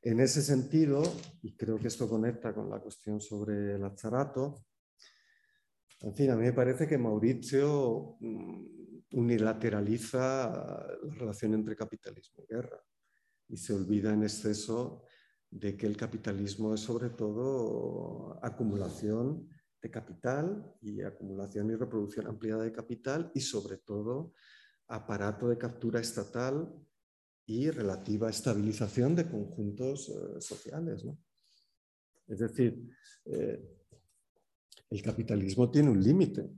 En 0.02 0.20
ese 0.20 0.42
sentido, 0.42 1.04
y 1.42 1.56
creo 1.56 1.78
que 1.80 1.88
esto 1.88 2.10
conecta 2.10 2.54
con 2.54 2.70
la 2.70 2.80
cuestión 2.80 3.22
sobre 3.22 3.76
el 3.76 3.84
azarato, 3.84 4.66
en 6.02 6.14
fin, 6.14 6.30
a 6.32 6.36
mí 6.36 6.44
me 6.44 6.54
parece 6.54 6.88
que 6.88 6.98
Mauricio 6.98 8.18
mm, 8.20 8.66
unilateraliza 9.14 10.98
la 11.04 11.14
relación 11.14 11.54
entre 11.54 11.76
capitalismo 11.76 12.44
y 12.44 12.54
guerra 12.54 12.84
y 13.48 13.58
se 13.58 13.74
olvida 13.74 14.14
en 14.14 14.24
exceso 14.24 15.04
de 15.50 15.78
que 15.78 15.88
el 15.88 15.96
capitalismo 15.96 16.74
es 16.74 16.82
sobre 16.82 17.12
todo 17.12 18.38
acumulación 18.44 19.48
de 19.82 19.92
capital 19.92 20.76
y 20.82 21.02
acumulación 21.02 21.70
y 21.70 21.76
reproducción 21.76 22.28
ampliada 22.28 22.64
de 22.64 22.72
capital 22.72 23.32
y 23.34 23.40
sobre 23.40 23.78
todo 23.78 24.34
aparato 24.88 25.48
de 25.48 25.58
captura 25.58 26.00
estatal 26.00 26.74
y 27.46 27.70
relativa 27.70 28.30
estabilización 28.30 29.16
de 29.16 29.30
conjuntos 29.30 30.10
eh, 30.10 30.42
sociales. 30.42 31.06
Es 32.28 32.40
decir, 32.40 32.90
eh, 33.26 33.64
el 34.90 35.02
capitalismo 35.02 35.70
tiene 35.70 35.90
un 35.90 36.02
límite 36.02 36.50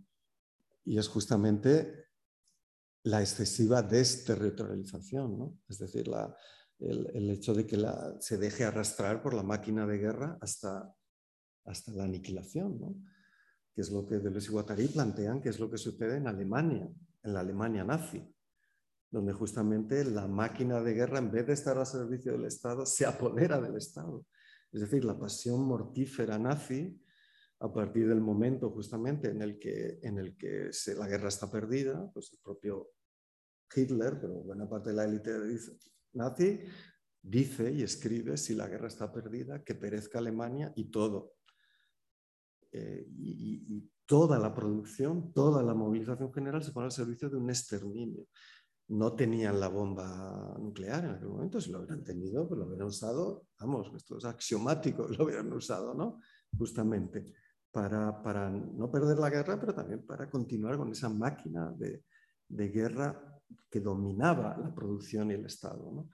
y 0.86 0.98
es 0.98 1.08
justamente 1.08 2.06
la 3.04 3.22
excesiva 3.22 3.82
desterritorialización, 3.82 5.62
es 5.68 5.78
decir, 5.78 6.10
el, 6.80 7.30
hecho 7.30 7.54
de 7.54 7.66
que 7.66 7.84
se 8.20 8.38
deje 8.38 8.64
arrastrar 8.64 9.22
por 9.22 9.34
la 9.34 9.44
máquina 9.44 9.86
de 9.86 9.98
guerra 9.98 10.38
hasta, 10.42 10.94
hasta 11.66 11.92
la 11.94 12.04
aniquilación, 12.04 13.06
que 13.74 13.82
es 13.82 13.92
lo 13.92 14.06
que 14.06 14.20
Deleuze 14.20 14.50
y 14.50 14.52
Guattari 14.52 14.88
plantean, 14.88 15.42
que 15.42 15.50
es 15.50 15.60
lo 15.60 15.70
que 15.70 15.78
sucede 15.78 16.18
en 16.18 16.28
Alemania, 16.28 16.90
en 17.24 17.34
la 17.34 17.42
Alemania 17.42 17.84
nazi 17.84 18.22
donde 19.10 19.34
justamente 19.34 20.04
la 20.04 20.28
máquina 20.28 20.82
de 20.82 20.94
guerra, 20.94 21.20
en 21.20 21.32
vez 21.32 21.48
de 21.48 21.54
estar 21.54 21.78
al 21.78 21.86
servicio 21.86 22.34
del 22.34 22.46
Estado, 22.46 22.86
se 22.86 23.06
apodera 23.06 23.60
del 23.62 23.76
Estado. 23.76 24.26
Es 24.72 24.82
decir, 24.82 25.06
la 25.06 25.18
pasión 25.18 25.66
mortífera 25.66 26.38
nazi, 26.38 27.02
a 27.60 27.74
partir 27.74 28.08
del 28.08 28.22
momento 28.22 28.70
justamente 28.70 29.30
en 29.30 29.42
el 29.42 29.58
que, 29.58 30.00
en 30.04 30.20
el 30.20 30.38
que 30.38 30.70
la 30.98 31.08
guerra 31.08 31.30
está 31.30 31.50
perdida, 31.50 32.10
pues 32.14 32.32
el 32.34 32.40
propio 32.40 32.90
Hitler, 33.74 34.20
pero 34.20 34.36
buena 34.36 34.70
parte 34.70 34.90
de 34.90 34.96
la 34.96 35.06
élite 35.06 35.32
nazi, 36.14 36.60
dice 37.22 37.72
y 37.72 37.84
escribe, 37.84 38.38
si 38.38 38.54
la 38.54 38.68
guerra 38.68 38.88
está 38.88 39.12
perdida, 39.12 39.64
que 39.64 39.76
perezca 39.76 40.20
Alemania 40.20 40.72
y 40.76 40.92
todo. 40.92 41.34
eh, 42.72 43.08
y, 43.10 43.90
toda 44.08 44.40
la 44.40 44.56
producción, 44.56 45.34
toda 45.34 45.62
la 45.62 45.74
movilización 45.74 46.34
general 46.34 46.64
se 46.64 46.72
pone 46.72 46.86
al 46.86 46.94
servicio 46.94 47.30
de 47.30 47.36
un 47.36 47.50
exterminio. 47.50 48.26
No 48.90 49.14
tenían 49.14 49.60
la 49.60 49.68
bomba 49.68 50.56
nuclear 50.60 51.04
en 51.04 51.12
aquel 51.12 51.30
momento, 51.30 51.60
si 51.60 51.72
lo 51.72 51.80
hubieran 51.80 52.04
tenido, 52.04 52.48
pues 52.48 52.58
lo 52.60 52.68
hubieran 52.68 52.88
usado, 52.88 53.48
vamos, 53.60 53.92
esto 53.96 54.18
es 54.18 54.26
axiomático, 54.26 55.08
lo 55.18 55.26
hubieran 55.26 55.52
usado, 55.52 55.94
¿no? 55.94 56.22
Justamente 56.58 57.34
para, 57.72 58.22
para 58.24 58.50
no 58.50 58.90
perder 58.90 59.20
la 59.20 59.30
guerra, 59.30 59.60
pero 59.60 59.74
también 59.74 60.06
para 60.06 60.30
continuar 60.30 60.78
con 60.78 60.92
esa 60.92 61.10
máquina 61.10 61.72
de, 61.78 62.04
de 62.48 62.70
guerra 62.70 63.40
que 63.70 63.80
dominaba 63.80 64.58
la 64.58 64.74
producción 64.74 65.32
y 65.32 65.36
el 65.36 65.46
Estado. 65.46 65.92
¿no? 65.92 66.10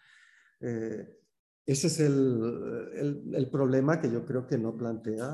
Eh, 0.60 1.20
ese 1.66 1.88
es 1.88 2.00
el, 2.02 3.32
el, 3.34 3.50
problema 3.50 4.02
que 4.02 4.12
yo 4.12 4.26
creo 4.26 4.45
que 4.45 4.58
no 4.58 4.76
plantea 4.76 5.30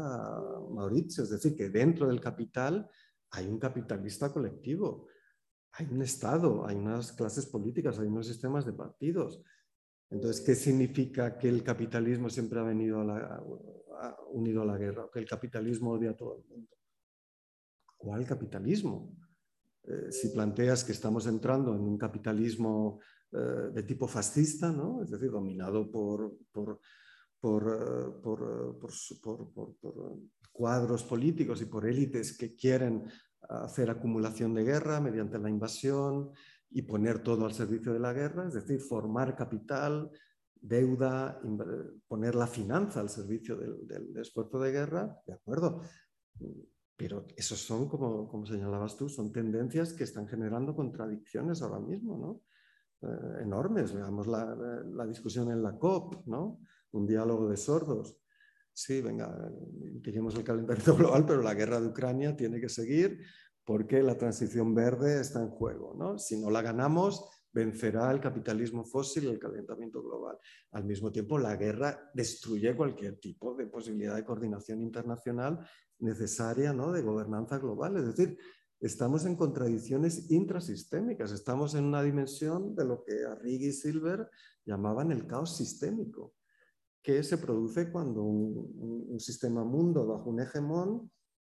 Mauricio, 0.72 1.24
es 1.24 1.32
decir, 1.32 1.56
que 1.56 1.70
dentro 1.70 2.07
del 2.07 2.22
capital 2.22 2.88
hay 3.32 3.48
un 3.48 3.57
capitalista 3.57 4.32
colectivo, 4.32 5.07
hay 5.74 5.88
un 5.91 6.02
Estado, 6.02 6.66
hay 6.66 6.76
unas 6.76 7.12
clases 7.14 7.46
políticas, 7.46 8.00
hay 8.00 8.08
unos 8.08 8.28
sistemas 8.28 8.66
de 8.66 8.74
partidos. 8.74 9.41
Entonces, 10.10 10.41
¿qué 10.41 10.56
significa 10.56 11.38
que 11.38 11.50
el 11.50 11.64
capitalismo 11.64 12.30
siempre 12.30 12.60
ha 12.60 12.64
venido 12.64 13.02
a 13.02 13.44
unido 14.32 14.64
a 14.64 14.66
la 14.66 14.78
guerra? 14.78 15.10
Que 15.12 15.20
el 15.20 15.28
capitalismo 15.28 15.91
odia 15.91 16.12
a 16.12 16.18
todo 16.18 16.38
el 16.38 16.46
mundo. 16.46 16.76
¿Cuál 17.98 18.26
capitalismo? 18.26 19.14
Eh, 19.84 20.12
si 20.12 20.30
planteas 20.30 20.84
que 20.84 20.91
estamos 20.91 21.26
entrando 21.28 21.74
en 21.74 21.82
un 21.82 21.98
capitalismo 21.98 23.00
eh, 23.32 23.72
de 23.74 23.84
tipo 23.84 24.08
fascista, 24.08 24.72
¿no? 24.72 25.04
es 25.04 25.10
decir, 25.10 25.32
dominado 25.32 25.90
por, 25.90 26.38
por, 26.52 26.80
por, 27.40 28.22
por, 28.22 28.76
cuadros 30.52 31.04
políticos 31.04 31.62
y 31.62 31.66
por 31.66 31.88
élites 31.88 32.38
que 32.38 32.56
quieren 32.56 33.06
hacer 33.48 33.90
acumulación 33.90 34.53
de 34.53 34.64
guerra 34.64 34.99
mediante 34.99 35.40
la 35.40 35.49
invasión 35.49 36.32
y 36.70 36.84
poner 36.84 37.24
todo 37.24 37.45
al 37.45 37.53
servicio 37.53 37.94
de 37.94 37.99
la 37.99 38.14
guerra, 38.14 38.48
es 38.48 38.53
decir, 38.53 38.80
formar 38.80 39.36
capital, 39.36 40.11
deuda, 40.61 41.41
poner 42.07 42.36
la 42.36 42.48
finanza 42.48 42.99
al 42.99 43.10
servicio 43.10 43.56
del, 43.56 43.88
del 43.88 44.18
esfuerzo 44.18 44.60
de 44.60 44.72
guerra, 44.72 45.22
de 45.26 45.34
acuerdo. 45.34 45.82
Pero 46.99 47.26
esos 47.38 47.60
son, 47.60 47.88
como, 47.88 48.28
como, 48.28 48.45
señalabas 48.45 48.98
tú, 48.98 49.07
son 49.07 49.32
tendencias 49.32 49.94
que 49.94 50.03
están 50.03 50.28
generando 50.28 50.76
contradicciones 50.76 51.61
ahora 51.61 51.80
mismo, 51.80 52.18
¿no? 52.18 52.41
Eh, 53.10 53.44
enormes. 53.44 53.94
Veamos 53.94 54.28
la, 54.28 54.53
la, 54.53 55.07
discusión 55.07 55.49
en 55.49 55.64
la 55.64 55.78
COP, 55.78 56.28
¿no? 56.28 56.60
Un 56.91 57.07
diálogo 57.07 57.48
de 57.48 57.56
sordos. 57.56 58.20
Sí, 58.81 59.01
venga, 59.01 59.51
dijimos 60.01 60.35
el 60.35 60.45
calentamiento 60.45 60.95
global, 60.95 61.26
pero 61.26 61.41
la 61.41 61.53
guerra 61.53 61.81
de 61.81 61.88
Ucrania 61.88 62.38
tiene 62.38 62.61
que 62.61 62.69
seguir 62.69 63.19
porque 63.65 64.01
la 64.01 64.18
transición 64.18 64.73
verde 64.73 65.19
está 65.19 65.41
en 65.41 65.49
juego, 65.49 65.93
¿no? 65.99 66.18
Si 66.18 66.39
no 66.39 66.49
la 66.49 66.61
ganamos, 66.61 67.30
vencerá 67.51 68.10
el 68.10 68.22
capitalismo 68.22 68.85
fósil 68.85 69.26
y 69.26 69.27
el 69.27 69.38
calentamiento 69.38 70.01
global. 70.01 70.38
Al 70.72 70.85
mismo 70.85 71.11
tiempo, 71.11 71.38
la 71.38 71.57
guerra 71.57 72.10
destruye 72.14 72.73
cualquier 72.73 73.19
tipo 73.19 73.53
de 73.53 73.68
posibilidad 73.68 74.15
de 74.15 74.23
coordinación 74.23 74.81
internacional 74.81 75.60
necesaria 75.99 76.72
¿no? 76.72 76.93
de 76.93 77.01
gobernanza 77.01 77.57
global. 77.57 77.97
Es 77.97 78.06
decir, 78.06 78.38
estamos 78.80 79.26
en 79.26 79.35
contradicciones 79.35 80.31
intrasistémicas, 80.31 81.34
estamos 81.34 81.76
en 81.76 81.84
una 81.84 82.01
dimensión 82.01 82.73
de 82.76 82.85
lo 82.85 83.03
que 83.03 83.26
Arrighi 83.26 83.68
y 83.68 83.73
Silver 83.73 84.30
llamaban 84.64 85.11
el 85.11 85.27
caos 85.27 85.57
sistémico, 85.57 86.34
que 87.01 87.23
se 87.23 87.38
produce 87.38 87.91
cuando 87.91 88.23
un, 88.23 89.19
sistema 89.19 89.65
mundo 89.65 90.07
bajo 90.07 90.30
un 90.30 90.39
hegemón 90.39 91.11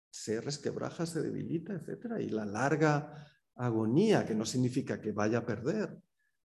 se 0.09 0.39
resquebraja, 0.39 1.05
se 1.05 1.21
debilita, 1.21 1.73
etc. 1.73 2.19
Y 2.19 2.29
la 2.29 2.45
larga 2.45 3.25
agonía, 3.55 4.25
que 4.25 4.35
no 4.35 4.45
significa 4.45 5.01
que 5.01 5.11
vaya 5.11 5.39
a 5.39 5.45
perder, 5.45 5.97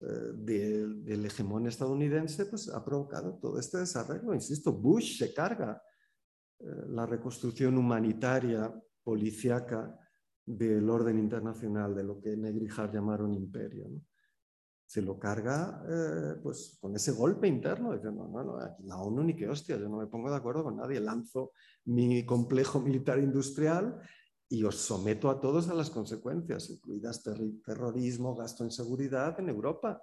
eh, 0.00 0.32
del 0.34 1.24
hegemón 1.24 1.66
estadounidense, 1.66 2.46
pues 2.46 2.68
ha 2.68 2.84
provocado 2.84 3.38
todo 3.38 3.58
este 3.58 3.78
desarrollo. 3.78 4.34
Insisto, 4.34 4.72
Bush 4.72 5.18
se 5.18 5.32
carga 5.32 5.82
eh, 6.58 6.64
la 6.88 7.06
reconstrucción 7.06 7.78
humanitaria, 7.78 8.72
policíaca 9.02 9.98
del 10.44 10.88
orden 10.90 11.18
internacional, 11.18 11.94
de 11.94 12.04
lo 12.04 12.20
que 12.20 12.36
Negrijar 12.36 12.92
llamaron 12.92 13.32
imperio. 13.32 13.88
Se 14.88 15.02
lo 15.02 15.18
carga 15.18 15.84
eh, 15.86 16.40
pues, 16.42 16.78
con 16.80 16.96
ese 16.96 17.12
golpe 17.12 17.46
interno, 17.46 17.92
diciendo, 17.92 18.26
no, 18.26 18.42
no, 18.42 18.58
la 18.84 18.96
ONU 18.96 19.22
ni 19.22 19.36
qué 19.36 19.46
hostia, 19.46 19.76
yo 19.76 19.86
no 19.86 19.98
me 19.98 20.06
pongo 20.06 20.30
de 20.30 20.36
acuerdo 20.36 20.64
con 20.64 20.76
nadie, 20.76 20.98
lanzo 20.98 21.52
mi 21.84 22.24
complejo 22.24 22.80
militar 22.88 23.18
industrial 23.18 24.00
y 24.48 24.64
os 24.64 24.76
someto 24.76 25.28
a 25.28 25.40
todos 25.40 25.68
a 25.68 25.74
las 25.74 25.90
consecuencias, 25.90 26.70
incluidas 26.70 27.22
terrorismo, 27.22 28.34
gasto 28.34 28.64
en 28.64 28.70
seguridad 28.70 29.38
en 29.38 29.50
Europa, 29.50 30.02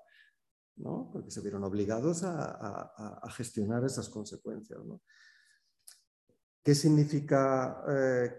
¿no? 0.75 1.09
porque 1.11 1.31
se 1.31 1.41
vieron 1.41 1.63
obligados 1.63 2.21
a, 2.23 3.21
gestionar 3.35 3.83
esas 3.83 4.07
consecuencias. 4.07 4.85
¿no? 4.85 5.01
¿Qué 6.63 6.75
significa 6.75 7.83
eh, 7.89 8.35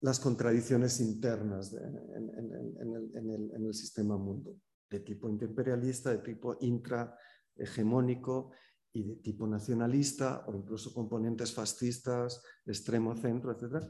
las 0.00 0.20
contradicciones 0.20 1.00
internas 1.00 1.72
en, 1.74 3.66
el, 3.66 3.74
sistema 3.74 4.16
mundo? 4.16 4.54
De 4.90 5.00
tipo 5.00 5.28
imperialista, 5.28 6.10
de 6.10 6.18
tipo 6.18 6.56
intrahegemónico 6.60 8.52
y 8.92 9.04
de 9.04 9.16
tipo 9.16 9.46
nacionalista 9.46 10.44
o 10.46 10.54
incluso 10.54 10.94
componentes 10.94 11.52
fascistas, 11.52 12.42
extremo 12.66 13.14
centro, 13.16 13.52
etc 13.52 13.84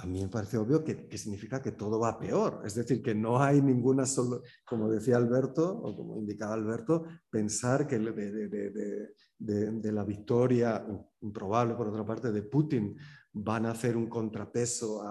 a 0.00 0.06
mí 0.06 0.22
me 0.22 0.28
parece 0.28 0.56
obvio 0.56 0.82
que, 0.82 1.06
significa 1.18 1.60
que 1.60 1.72
todo 1.72 1.98
va 2.00 2.18
peor. 2.18 2.62
Es 2.64 2.74
decir, 2.74 3.02
que 3.02 3.14
no 3.14 3.42
hay 3.42 3.60
ninguna 3.60 4.06
solo, 4.06 4.42
como 4.64 4.88
decía 4.88 5.16
Alberto, 5.16 5.70
o 5.70 5.94
como 5.94 6.16
indicaba 6.16 6.54
Alberto, 6.54 7.04
pensar 7.28 7.86
que 7.86 7.98
de, 7.98 9.92
la 9.92 10.04
victoria, 10.04 10.86
improbable 11.20 11.74
por 11.74 11.88
otra 11.88 12.06
parte, 12.06 12.32
de 12.32 12.42
Putin, 12.42 12.96
van 13.32 13.66
a 13.66 13.72
hacer 13.72 13.96
un 13.96 14.08
contrapeso 14.08 15.02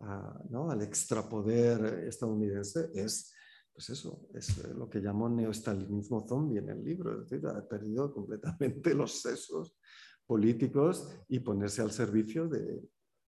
al 0.00 0.82
extrapoder 0.82 2.04
estadounidense, 2.06 2.90
es, 2.94 3.32
pues 3.72 3.90
eso, 3.90 4.28
es 4.34 4.58
lo 4.68 4.88
que 4.88 5.00
llamo 5.00 5.28
neostalinismo 5.28 6.26
zombie 6.26 6.58
en 6.58 6.68
el 6.70 6.84
libro. 6.84 7.14
Es 7.22 7.28
decir, 7.28 7.46
ha 7.46 7.66
perdido 7.66 8.12
completamente 8.12 8.94
los 8.94 9.20
sesos 9.20 9.76
políticos 10.26 11.08
y 11.28 11.40
ponerse 11.40 11.82
al 11.82 11.90
servicio 11.90 12.48
de, 12.48 12.82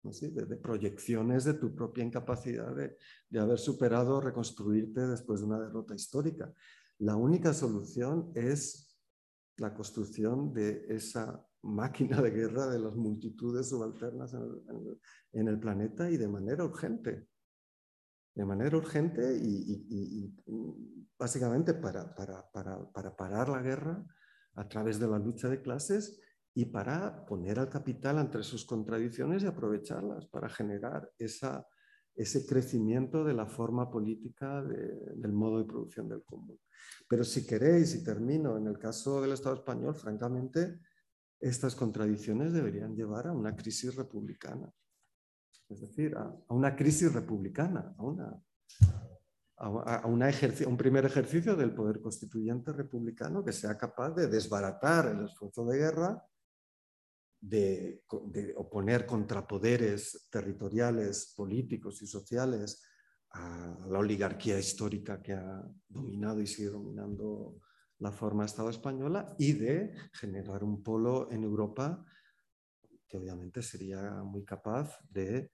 de, 0.02 0.56
proyecciones 0.56 1.44
de 1.44 1.54
tu 1.54 1.74
propia 1.74 2.04
incapacidad 2.04 2.74
de, 2.74 3.38
haber 3.38 3.58
superado 3.58 4.20
reconstruirte 4.20 5.06
después 5.06 5.40
de 5.40 5.46
una 5.46 5.60
derrota 5.60 5.94
histórica. 5.94 6.52
La 6.98 7.16
única 7.16 7.52
solución 7.52 8.32
es 8.34 8.98
la 9.56 9.74
construcción 9.74 10.52
de 10.52 10.86
esa 10.88 11.44
máquina 11.62 12.20
de 12.22 12.30
guerra 12.30 12.66
de 12.66 12.78
las 12.78 12.94
multitudes 12.94 13.68
subalternas 13.68 14.34
en 15.32 15.48
el, 15.48 15.58
planeta 15.58 16.10
y 16.10 16.16
de 16.16 16.28
manera 16.28 16.64
urgente. 16.64 17.28
De 18.34 18.44
manera 18.44 18.76
urgente 18.76 19.36
y, 19.36 20.34
básicamente 21.18 21.74
para, 21.74 22.14
para 22.14 23.16
parar 23.16 23.48
la 23.48 23.60
guerra 23.60 24.06
a 24.54 24.68
través 24.68 25.00
de 25.00 25.08
la 25.08 25.18
lucha 25.18 25.48
de 25.48 25.60
clases 25.60 26.20
y 26.54 26.66
para 26.66 27.24
poner 27.24 27.58
al 27.58 27.68
capital 27.68 28.18
entre 28.18 28.42
sus 28.42 28.64
contradicciones 28.64 29.42
y 29.42 29.46
aprovecharlas 29.46 30.26
para 30.26 30.48
generar 30.48 31.10
esa, 31.18 31.66
ese 32.18 32.44
crecimiento 32.44 33.22
de 33.22 33.32
la 33.32 33.46
forma 33.46 33.88
política 33.88 34.62
del 34.64 35.32
modo 35.32 35.58
de 35.58 35.66
producción 35.66 36.08
del 36.08 36.24
común. 36.24 36.58
Pero 37.08 37.22
si 37.22 37.46
queréis, 37.46 37.94
y 37.94 38.02
termino, 38.02 38.56
en 38.58 38.66
el 38.66 38.76
caso 38.76 39.22
del 39.22 39.32
Estado 39.32 39.54
español, 39.54 39.94
francamente, 39.94 40.80
estas 41.40 41.74
contradicciones 41.74 42.52
deberían 42.52 42.94
llevar 42.94 43.28
a 43.28 43.32
una 43.32 43.54
crisis 43.54 43.94
republicana. 43.94 44.70
Es 45.68 45.80
decir, 45.80 46.16
a, 46.16 46.34
una 46.48 46.74
crisis 46.74 47.12
republicana, 47.12 47.94
a, 47.96 48.02
una, 48.02 48.42
a, 49.56 50.06
un 50.06 50.76
primer 50.76 51.04
ejercicio 51.04 51.56
del 51.56 51.74
poder 51.74 52.00
constituyente 52.00 52.72
republicano 52.72 53.44
que 53.44 53.52
sea 53.52 53.76
capaz 53.76 54.10
de 54.10 54.26
desbaratar 54.28 55.06
el 55.06 55.24
esfuerzo 55.26 55.64
de 55.66 55.78
guerra 55.78 56.24
de, 57.40 58.02
oponer 58.56 59.06
contrapoderes 59.06 60.28
territoriales, 60.30 61.34
políticos 61.36 62.02
y 62.02 62.06
sociales 62.06 62.82
a 63.30 63.86
la 63.88 63.98
oligarquía 63.98 64.58
histórica 64.58 65.22
que 65.22 65.34
ha 65.34 65.62
dominado 65.88 66.40
y 66.40 66.46
sigue 66.46 66.70
dominando 66.70 67.60
la 67.98 68.12
forma 68.12 68.44
Estado 68.44 68.70
española 68.70 69.34
y 69.38 69.52
de 69.52 69.94
generar 70.12 70.62
un 70.64 70.82
polo 70.82 71.30
en 71.30 71.44
Europa 71.44 72.04
que 73.08 73.16
obviamente 73.16 73.62
sería 73.62 74.22
muy 74.22 74.44
capaz 74.44 74.98
de, 75.08 75.50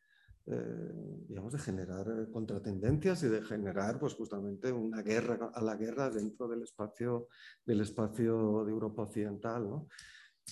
eh, 0.47 0.93
digamos, 1.29 1.53
de 1.53 1.59
generar 1.61 2.29
contratendencias 2.33 3.23
y 3.23 3.29
de 3.29 3.43
generar 3.43 3.99
pues, 3.99 4.15
justamente 4.15 4.73
una 4.73 5.03
guerra 5.03 5.51
a 5.55 5.63
la 5.63 5.77
guerra 5.77 6.11
dentro 6.11 6.49
del 6.49 6.63
espacio, 6.63 7.29
del 7.65 7.81
espacio 7.83 8.65
de 8.65 8.73
Europa 8.73 9.03
Occidental. 9.03 9.71
¿no? 9.71 9.89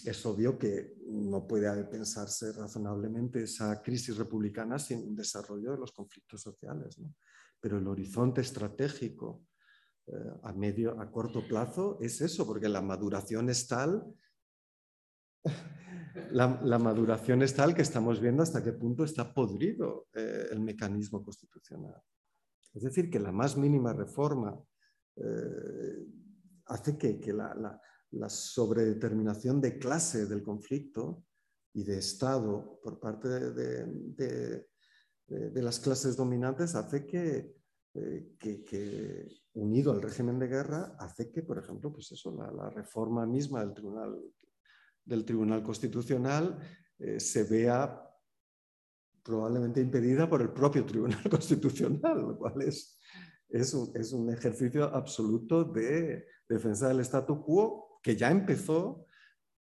es 0.04 0.26
obvio 0.26 0.58
que 0.58 0.96
no 1.06 1.46
puede 1.46 1.84
pensarse 1.84 2.52
razonablemente 2.52 3.42
esa 3.42 3.82
crisis 3.82 4.16
republicana 4.16 4.78
sin 4.78 5.06
un 5.06 5.14
desarrollo 5.14 5.72
de 5.72 5.78
los 5.78 5.92
conflictos 5.92 6.40
sociales. 6.40 6.98
Pero 7.60 7.78
el 7.78 7.86
horizonte 7.86 8.40
estratégico 8.40 9.44
a 10.42 10.52
medio, 10.52 11.00
a 11.00 11.10
corto 11.10 11.46
plazo 11.46 11.98
es 12.00 12.20
eso, 12.20 12.46
porque 12.46 12.68
la 12.68 12.82
maduración 12.82 13.48
es 13.48 13.66
tal, 13.68 14.04
la, 16.30 16.78
maduración 16.78 17.42
es 17.42 17.54
tal 17.54 17.74
que 17.74 17.82
estamos 17.82 18.20
viendo 18.20 18.42
hasta 18.42 18.62
qué 18.62 18.72
punto 18.72 19.04
está 19.04 19.32
podrido 19.32 20.08
eh, 20.14 20.48
el 20.50 20.60
mecanismo 20.60 21.22
constitucional. 21.22 22.00
Es 22.74 22.82
decir, 22.82 23.10
que 23.10 23.20
la 23.20 23.32
más 23.32 23.56
mínima 23.56 23.92
reforma 23.92 24.58
eh, 25.16 26.06
hace 26.66 26.96
que, 26.96 27.32
la, 27.32 27.80
la 28.10 28.28
sobredeterminación 28.28 29.60
de 29.60 29.78
clase 29.78 30.26
del 30.26 30.42
conflicto 30.42 31.24
y 31.74 31.84
de 31.84 31.98
Estado 31.98 32.78
por 32.82 33.00
parte 33.00 33.28
de, 33.28 34.66
las 35.28 35.80
clases 35.80 36.16
dominantes 36.16 36.74
hace 36.74 37.06
eh, 37.94 38.36
que, 38.38 39.41
unido 39.54 39.92
al 39.92 40.02
régimen 40.02 40.38
de 40.38 40.48
guerra, 40.48 40.96
hace 40.98 41.30
que, 41.30 41.42
por 41.42 41.58
ejemplo, 41.58 41.92
pues 41.92 42.10
eso, 42.12 42.34
la, 42.34 42.70
reforma 42.70 43.26
misma 43.26 43.64
del 45.04 45.24
Tribunal, 45.24 45.62
Constitucional 45.62 46.58
eh, 46.98 47.20
se 47.20 47.44
vea 47.44 48.08
probablemente 49.22 49.80
impedida 49.80 50.28
por 50.28 50.42
el 50.42 50.52
propio 50.52 50.84
Tribunal 50.84 51.22
Constitucional, 51.30 52.20
lo 52.20 52.38
cual 52.38 52.62
es, 52.62 52.98
es, 53.48 53.74
un, 53.74 54.30
ejercicio 54.30 54.84
absoluto 54.84 55.64
de 55.64 56.26
defensa 56.48 56.88
del 56.88 57.00
statu 57.00 57.42
quo 57.44 58.00
que 58.02 58.16
ya 58.16 58.30
empezó 58.30 59.06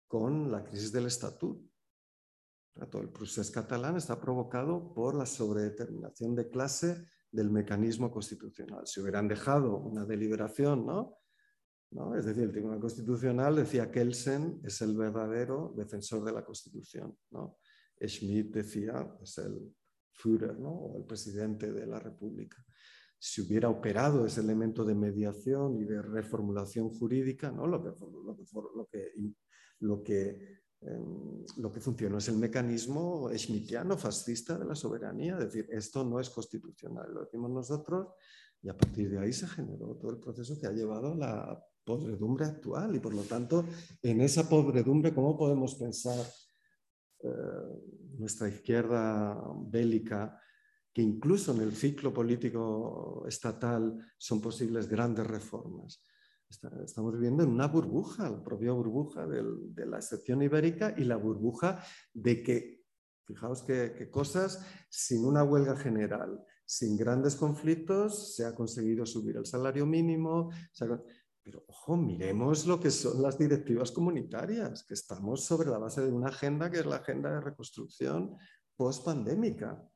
con 0.06 0.50
la 0.50 0.64
crisis 0.64 0.92
del 0.92 1.06
estatuto. 1.06 1.68
Todo 2.90 3.02
el 3.02 3.10
proceso 3.10 3.52
catalán 3.52 3.96
está 3.96 4.18
provocado 4.18 4.94
por 4.94 5.14
la 5.14 5.26
sobredeterminación 5.26 6.34
de 6.34 6.48
clase 6.48 7.04
del 7.30 7.50
mecanismo 7.50 8.10
constitucional. 8.10 8.86
Si 8.86 9.00
hubieran 9.00 9.28
dejado 9.28 9.76
una 9.78 10.04
deliberación, 10.04 10.86
¿no? 10.86 11.16
¿No? 11.92 12.16
Es 12.16 12.24
decir, 12.24 12.44
el 12.44 12.52
Tribunal 12.52 12.78
Constitucional 12.78 13.56
decía 13.56 13.90
que 13.90 14.00
Kelsen 14.00 14.60
es 14.62 14.80
el 14.80 14.96
verdadero 14.96 15.74
defensor 15.76 16.24
de 16.24 16.32
la 16.32 16.44
Constitución. 16.44 17.16
¿no? 17.32 17.58
Schmidt 18.00 18.54
decía 18.54 19.12
es 19.20 19.38
el 19.38 19.74
Führer 20.12 20.56
¿no? 20.60 20.70
o 20.70 20.98
el 20.98 21.04
presidente 21.04 21.72
de 21.72 21.86
la 21.86 21.98
República 21.98 22.64
si 23.22 23.42
hubiera 23.42 23.68
operado 23.68 24.24
ese 24.24 24.40
elemento 24.40 24.82
de 24.82 24.94
mediación 24.94 25.76
y 25.76 25.84
de 25.84 26.00
reformulación 26.00 26.88
jurídica, 26.88 27.52
¿no? 27.52 27.66
lo, 27.66 27.82
que, 27.82 27.90
lo, 28.00 28.88
que, 28.90 29.12
lo, 29.80 30.02
que, 30.02 30.62
lo 31.56 31.70
que 31.70 31.80
funcionó 31.80 32.18
es 32.18 32.28
el 32.28 32.36
mecanismo 32.36 33.30
schmittiano 33.36 33.98
fascista 33.98 34.56
de 34.56 34.64
la 34.64 34.74
soberanía, 34.74 35.34
es 35.34 35.52
decir, 35.52 35.68
esto 35.70 36.04
no 36.04 36.18
es 36.18 36.30
constitucional, 36.30 37.12
lo 37.12 37.24
decimos 37.24 37.50
nosotros, 37.50 38.08
y 38.62 38.68
a 38.68 38.76
partir 38.76 39.10
de 39.10 39.18
ahí 39.18 39.32
se 39.32 39.46
generó 39.46 39.96
todo 39.96 40.12
el 40.12 40.18
proceso 40.18 40.58
que 40.58 40.66
ha 40.66 40.72
llevado 40.72 41.12
a 41.12 41.16
la 41.16 41.64
podredumbre 41.84 42.46
actual, 42.46 42.94
y 42.96 42.98
por 42.98 43.12
lo 43.12 43.22
tanto, 43.22 43.64
en 44.02 44.20
esa 44.22 44.48
podredumbre, 44.48 45.14
¿cómo 45.14 45.36
podemos 45.36 45.74
pensar 45.74 46.26
eh, 47.22 47.28
nuestra 48.18 48.48
izquierda 48.48 49.38
bélica? 49.66 50.40
que 50.92 51.02
incluso 51.02 51.52
en 51.52 51.60
el 51.60 51.76
ciclo 51.76 52.12
político 52.12 53.24
estatal 53.28 53.96
son 54.18 54.40
posibles 54.40 54.88
grandes 54.88 55.26
reformas. 55.26 56.04
Estamos 56.50 57.14
viviendo 57.14 57.44
en 57.44 57.50
una 57.50 57.68
burbuja, 57.68 58.28
la 58.28 58.42
propia 58.42 58.72
burbuja 58.72 59.24
de 59.24 59.86
la 59.86 59.98
excepción 59.98 60.42
ibérica 60.42 60.92
y 60.96 61.04
la 61.04 61.16
burbuja 61.16 61.82
de 62.12 62.42
que, 62.42 62.84
fijaos 63.24 63.62
qué 63.62 64.10
cosas, 64.10 64.66
sin 64.88 65.24
una 65.24 65.44
huelga 65.44 65.76
general, 65.76 66.44
sin 66.64 66.96
grandes 66.96 67.36
conflictos, 67.36 68.34
se 68.34 68.44
ha 68.44 68.54
conseguido 68.54 69.06
subir 69.06 69.36
el 69.36 69.46
salario 69.46 69.86
mínimo. 69.86 70.50
Pero 71.42 71.64
ojo, 71.68 71.96
miremos 71.96 72.66
lo 72.66 72.80
que 72.80 72.90
son 72.90 73.22
las 73.22 73.38
directivas 73.38 73.92
comunitarias, 73.92 74.82
que 74.82 74.94
estamos 74.94 75.44
sobre 75.44 75.70
la 75.70 75.78
base 75.78 76.02
de 76.02 76.12
una 76.12 76.28
agenda 76.30 76.68
que 76.68 76.80
es 76.80 76.86
la 76.86 76.96
agenda 76.96 77.30
de 77.30 77.40
reconstrucción 77.40 78.36
post-pandémica 78.76 79.88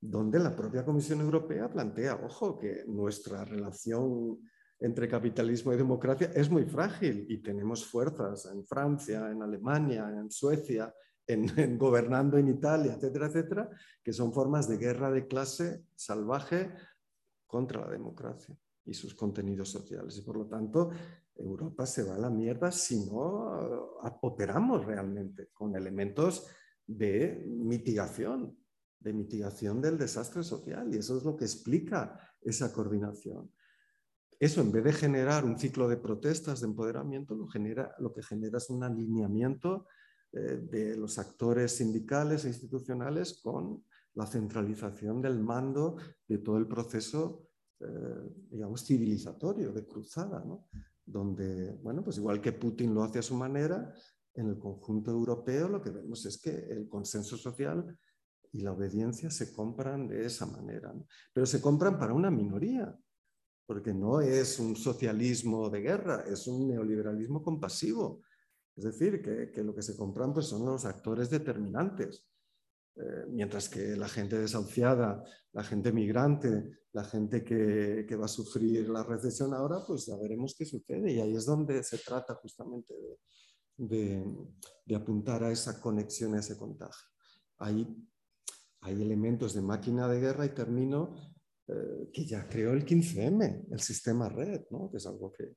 donde 0.00 0.38
la 0.38 0.54
propia 0.54 0.84
Comisión 0.84 1.20
Europea 1.20 1.68
plantea, 1.68 2.14
ojo, 2.14 2.58
que 2.58 2.84
nuestra 2.86 3.44
relación 3.44 4.38
entre 4.80 5.08
capitalismo 5.08 5.72
y 5.72 5.76
democracia 5.76 6.30
es 6.34 6.50
muy 6.50 6.64
frágil 6.64 7.26
y 7.28 7.38
tenemos 7.38 7.84
fuerzas 7.84 8.46
en 8.46 8.64
Francia, 8.64 9.30
en 9.30 9.42
Alemania, 9.42 10.08
en 10.08 10.30
Suecia, 10.30 10.94
en, 11.26 11.76
gobernando 11.76 12.38
en 12.38 12.48
Italia, 12.48 12.94
etcétera, 12.94 13.26
etcétera, 13.26 13.70
que 14.02 14.12
son 14.12 14.32
formas 14.32 14.68
de 14.68 14.78
guerra 14.78 15.10
de 15.10 15.26
clase 15.26 15.84
salvaje 15.94 16.72
contra 17.46 17.82
la 17.82 17.90
democracia 17.90 18.56
y 18.84 18.94
sus 18.94 19.14
contenidos 19.14 19.68
sociales. 19.68 20.16
Y 20.16 20.22
por 20.22 20.36
lo 20.38 20.46
tanto, 20.46 20.90
Europa 21.34 21.84
se 21.84 22.04
va 22.04 22.14
a 22.14 22.18
la 22.18 22.30
mierda 22.30 22.72
si 22.72 23.04
no 23.04 23.60
eh, 23.60 24.08
operamos 24.22 24.86
realmente 24.86 25.48
con 25.52 25.76
elementos 25.76 26.46
de 26.86 27.44
mitigación 27.46 28.56
de 29.00 29.12
mitigación 29.12 29.80
del 29.80 29.96
desastre 29.96 30.42
social 30.42 30.92
y 30.92 30.98
eso 30.98 31.16
es 31.16 31.24
lo 31.24 31.36
que 31.36 31.44
explica 31.44 32.18
esa 32.40 32.72
coordinación. 32.72 33.50
Eso 34.40 34.60
en 34.60 34.70
vez 34.70 34.84
de 34.84 34.92
generar 34.92 35.44
un 35.44 35.58
ciclo 35.58 35.88
de 35.88 35.96
protestas, 35.96 36.60
de 36.60 36.66
empoderamiento, 36.66 37.34
lo, 37.34 37.48
genera, 37.48 37.94
lo 37.98 38.12
que 38.12 38.22
genera 38.22 38.58
es 38.58 38.70
un 38.70 38.84
alineamiento 38.84 39.86
eh, 40.32 40.60
de 40.62 40.96
los 40.96 41.18
actores 41.18 41.72
sindicales 41.72 42.44
e 42.44 42.48
institucionales 42.48 43.40
con 43.42 43.84
la 44.14 44.26
centralización 44.26 45.20
del 45.20 45.40
mando 45.40 45.96
de 46.26 46.38
todo 46.38 46.58
el 46.58 46.66
proceso, 46.66 47.48
eh, 47.80 47.86
digamos, 48.50 48.84
civilizatorio, 48.84 49.72
de 49.72 49.86
cruzada, 49.86 50.44
donde, 51.04 51.72
bueno, 51.82 52.04
pues 52.04 52.18
igual 52.18 52.40
que 52.40 52.52
Putin 52.52 52.94
lo 52.94 53.02
hace 53.02 53.20
a 53.20 53.22
su 53.22 53.34
manera, 53.34 53.92
en 54.34 54.48
el 54.48 54.58
conjunto 54.58 55.10
europeo 55.10 55.68
lo 55.68 55.82
que 55.82 55.90
vemos 55.90 56.24
es 56.26 56.40
que 56.40 56.50
el 56.50 56.88
consenso 56.88 57.36
social 57.36 57.98
y 58.52 58.60
la 58.60 58.72
obediencia 58.72 59.30
se 59.30 59.52
compran 59.52 60.08
de 60.08 60.24
esa 60.26 60.46
manera. 60.46 60.94
Pero 61.32 61.46
se 61.46 61.60
compran 61.60 61.98
para 61.98 62.14
una 62.14 62.30
minoría, 62.30 62.96
porque 63.68 63.92
no 63.92 64.22
es 64.22 64.58
un 64.58 64.74
socialismo 64.74 65.68
de 65.68 65.82
guerra, 65.82 66.24
es 66.26 66.46
un 66.46 66.68
neoliberalismo 66.68 67.42
compasivo. 67.42 68.22
Es 68.74 68.84
decir, 68.84 69.20
que, 69.20 69.62
lo 69.62 69.74
que 69.74 69.82
se 69.82 69.94
compran 69.94 70.32
pues, 70.32 70.46
son 70.46 70.64
los 70.64 70.86
actores 70.86 71.28
determinantes. 71.28 72.26
Eh, 72.96 73.26
mientras 73.28 73.68
que 73.68 73.94
la 73.94 74.08
gente 74.08 74.38
desahuciada, 74.38 75.22
la 75.52 75.62
gente 75.62 75.92
migrante, 75.92 76.78
la 76.92 77.04
gente 77.04 77.44
que, 77.44 78.06
que, 78.08 78.16
va 78.16 78.24
a 78.24 78.28
sufrir 78.28 78.88
la 78.88 79.02
recesión 79.02 79.52
ahora, 79.52 79.84
pues 79.86 80.06
ya 80.06 80.16
veremos 80.16 80.54
qué 80.56 80.64
sucede. 80.64 81.12
Y 81.12 81.20
ahí 81.20 81.36
es 81.36 81.44
donde 81.44 81.82
se 81.84 81.98
trata 81.98 82.36
justamente 82.36 82.94
de, 83.76 84.24
de, 84.86 84.96
apuntar 84.96 85.44
a 85.44 85.52
esa 85.52 85.78
conexión, 85.78 86.34
a 86.34 86.40
ese 86.40 86.56
contagio. 86.56 87.06
Ahí 87.58 87.86
hay 88.80 89.02
elementos 89.02 89.52
de 89.52 89.60
máquina 89.60 90.08
de 90.08 90.20
guerra 90.20 90.46
y 90.46 90.54
termino 90.54 91.36
eh, 91.68 92.10
que 92.12 92.24
ya 92.24 92.48
creó 92.48 92.72
el 92.72 92.84
15M, 92.84 93.66
el 93.70 93.80
sistema 93.80 94.28
red, 94.28 94.62
¿no? 94.70 94.90
que 94.90 94.96
es 94.96 95.06
algo 95.06 95.32
que, 95.32 95.54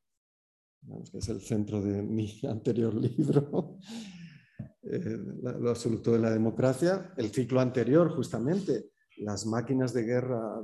que, 1.11 1.17
es 1.17 1.29
el 1.29 1.41
centro 1.41 1.81
de 1.81 2.01
mi 2.03 2.41
anterior 2.49 2.93
libro, 2.93 3.77
eh, 4.83 5.17
lo 5.41 5.69
absoluto 5.69 6.11
de 6.11 6.19
la 6.19 6.31
democracia, 6.31 7.13
el 7.17 7.31
ciclo 7.31 7.61
anterior 7.61 8.13
justamente, 8.15 8.91
las 9.17 9.45
máquinas 9.45 9.93
de 9.93 10.03
guerra, 10.03 10.61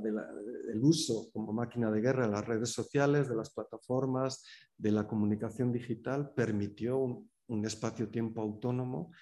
el 0.72 0.82
uso 0.82 1.30
como 1.32 1.52
máquina 1.52 1.90
de 1.90 2.00
guerra 2.00 2.26
de 2.26 2.32
las 2.32 2.46
redes 2.46 2.70
sociales, 2.70 3.28
de 3.28 3.36
las 3.36 3.50
plataformas, 3.50 4.44
de 4.76 4.90
la 4.90 5.06
comunicación 5.06 5.72
digital, 5.72 6.32
permitió 6.34 6.98
un, 6.98 7.30
un 7.48 7.64
espacio-tiempo 7.64 8.42
autónomo 8.42 9.12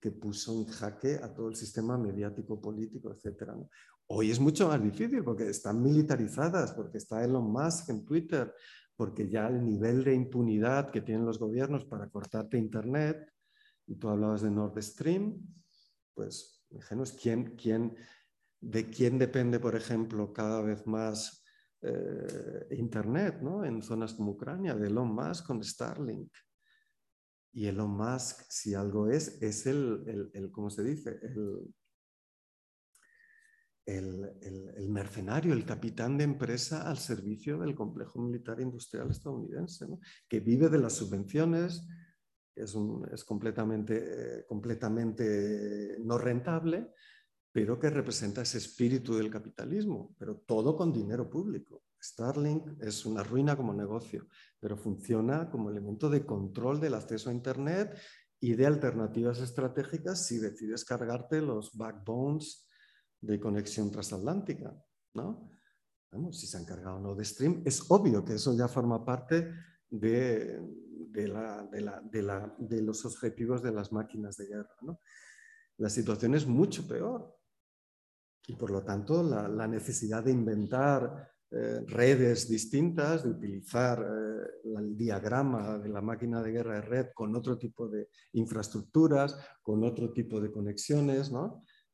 que 0.00 0.10
puso 0.10 0.52
en 0.52 0.66
jaque 0.66 1.16
a 1.22 1.34
todo 1.34 1.48
el 1.48 1.56
sistema 1.56 1.98
mediático, 1.98 2.60
político, 2.60 3.12
etc. 3.12 3.50
Hoy 4.10 4.30
es 4.30 4.40
mucho 4.40 4.68
más 4.68 4.82
difícil 4.82 5.22
porque 5.22 5.48
están 5.50 5.82
militarizadas, 5.82 6.72
porque 6.72 6.96
está 6.96 7.22
Elon 7.22 7.52
Musk 7.52 7.90
en 7.90 8.06
Twitter, 8.06 8.54
porque 8.96 9.28
ya 9.28 9.48
el 9.48 9.62
nivel 9.62 10.02
de 10.02 10.14
impunidad 10.14 10.90
que 10.90 11.02
tienen 11.02 11.26
los 11.26 11.38
gobiernos 11.38 11.84
para 11.84 12.08
cortarte 12.08 12.56
Internet, 12.56 13.30
y 13.86 13.96
tú 13.96 14.08
hablabas 14.08 14.40
de 14.42 14.50
Nord 14.50 14.82
Stream, 14.82 15.38
pues, 16.14 16.64
¿quién, 17.20 17.54
quién, 17.56 17.96
¿de 18.60 18.88
quién 18.88 19.18
depende, 19.18 19.60
por 19.60 19.76
ejemplo, 19.76 20.32
cada 20.32 20.62
vez 20.62 20.86
más 20.86 21.44
eh, 21.82 22.66
Internet 22.70 23.40
¿no? 23.42 23.62
en 23.64 23.82
zonas 23.82 24.14
como 24.14 24.32
Ucrania? 24.32 24.74
De 24.74 24.86
Elon 24.86 25.14
Musk 25.14 25.46
con 25.46 25.62
Starlink. 25.62 26.32
Y 27.52 27.66
Elon 27.66 27.90
Musk, 27.90 28.42
si 28.48 28.74
algo 28.74 29.08
es, 29.08 29.40
es 29.42 29.66
el, 29.66 30.30
el, 30.32 30.50
¿cómo 30.50 30.70
se 30.70 30.82
dice? 30.82 31.18
El, 31.22 31.74
el, 33.88 34.88
mercenario, 34.88 35.54
el 35.54 35.64
capitán 35.64 36.18
de 36.18 36.24
empresa 36.24 36.88
al 36.88 36.98
servicio 36.98 37.58
del 37.58 37.74
complejo 37.74 38.20
militar 38.20 38.60
industrial 38.60 39.10
estadounidense, 39.10 39.86
que 40.28 40.40
vive 40.40 40.68
de 40.68 40.78
las 40.78 40.94
subvenciones 40.94 41.86
es, 42.54 43.24
completamente, 43.24 44.44
completamente 44.46 45.96
no 46.00 46.18
rentable, 46.18 46.92
pero 47.50 47.78
que 47.78 47.88
representa 47.88 48.42
ese 48.42 48.58
espíritu 48.58 49.16
del 49.16 49.30
capitalismo, 49.30 50.14
pero 50.18 50.36
todo 50.38 50.76
con 50.76 50.92
dinero 50.92 51.30
público. 51.30 51.84
Starlink 52.00 52.82
es 52.82 53.06
una 53.06 53.22
ruina 53.22 53.56
como 53.56 53.72
negocio, 53.72 54.26
pero 54.60 54.76
funciona 54.76 55.50
como 55.50 55.70
elemento 55.70 56.10
de 56.10 56.26
control 56.26 56.78
del 56.80 56.94
acceso 56.94 57.30
a 57.30 57.32
Internet 57.32 57.98
y 58.40 58.54
de 58.54 58.66
alternativas 58.66 59.40
estratégicas 59.40 60.26
si 60.26 60.38
decides 60.38 60.84
cargarte 60.84 61.40
los 61.40 61.76
backbones 61.76 62.67
de 63.20 63.40
conexión 63.40 63.90
transatlántica. 63.90 64.74
¿no? 65.14 65.48
si 66.32 66.46
se 66.46 66.56
han 66.56 66.64
cargado 66.64 66.96
o 66.96 67.00
no 67.00 67.14
de 67.14 67.24
Stream, 67.24 67.62
es 67.64 67.90
obvio 67.90 68.24
que 68.24 68.34
eso 68.34 68.54
ya 68.54 68.68
forma 68.68 69.04
parte 69.04 69.52
de, 69.90 70.60
de, 71.10 72.82
los 72.82 73.04
objetivos 73.04 73.62
de 73.62 73.72
las 73.72 73.92
máquinas 73.92 74.36
de 74.36 74.46
guerra. 74.46 74.74
La 75.78 75.90
situación 75.90 76.34
es 76.34 76.46
mucho 76.46 76.86
peor 76.86 77.36
y 78.46 78.54
por 78.54 78.70
lo 78.70 78.82
tanto 78.82 79.22
la, 79.22 79.66
necesidad 79.66 80.24
de 80.24 80.32
inventar 80.32 81.30
eh, 81.50 81.80
redes 81.86 82.48
distintas, 82.48 83.24
de 83.24 83.30
utilizar 83.30 84.00
eh, 84.00 84.70
el 84.78 84.96
diagrama 84.96 85.78
de 85.78 85.88
la 85.88 86.00
máquina 86.00 86.42
de 86.42 86.52
guerra 86.52 86.74
de 86.76 86.82
red 86.82 87.06
con 87.14 87.34
otro 87.36 87.58
tipo 87.58 87.88
de 87.88 88.08
infraestructuras, 88.32 89.36
con 89.62 89.84
otro 89.84 90.12
tipo 90.12 90.40
de 90.40 90.50
conexiones, 90.50 91.30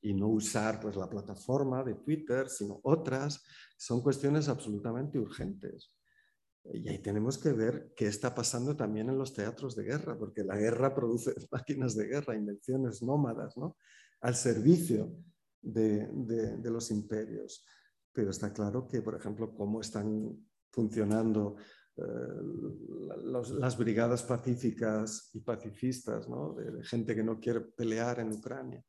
y 0.04 0.12
no 0.12 0.28
usar 0.28 0.80
pues, 0.80 0.96
la 0.96 1.08
plataforma 1.08 1.82
de 1.82 1.94
Twitter, 1.94 2.50
sino 2.50 2.78
otras, 2.82 3.42
son 3.74 4.02
cuestiones 4.02 4.50
absolutamente 4.50 5.18
urgentes. 5.18 5.96
Y 6.74 6.88
ahí 6.90 6.98
tenemos 6.98 7.38
que 7.38 7.52
ver 7.52 7.92
qué 7.96 8.06
está 8.06 8.34
pasando 8.34 8.76
también 8.76 9.08
en 9.08 9.16
los 9.16 9.32
teatros 9.32 9.74
de 9.74 9.84
guerra, 9.84 10.18
porque 10.18 10.44
la 10.44 10.58
guerra 10.58 10.94
produce 10.94 11.34
máquinas 11.50 11.96
de 11.96 12.06
guerra, 12.06 12.36
invenciones 12.36 13.02
nómadas, 13.02 13.56
¿no? 13.56 13.78
al 14.20 14.34
servicio 14.34 15.10
de, 15.62 16.06
de, 16.12 16.70
los 16.70 16.90
imperios. 16.90 17.64
Pero 18.12 18.30
está 18.30 18.52
claro 18.52 18.86
que, 18.86 19.00
por 19.00 19.14
ejemplo, 19.14 19.54
cómo 19.54 19.80
están 19.80 20.36
funcionando 20.70 21.56
eh, 21.96 22.02
las 23.58 23.78
brigadas 23.78 24.22
pacíficas 24.22 25.30
y 25.32 25.40
pacifistas, 25.40 26.28
¿no? 26.28 26.52
de, 26.52 26.82
gente 26.84 27.14
que 27.14 27.24
no 27.24 27.40
quiere 27.40 27.62
pelear 27.62 28.20
en 28.20 28.32
Ucrania, 28.32 28.84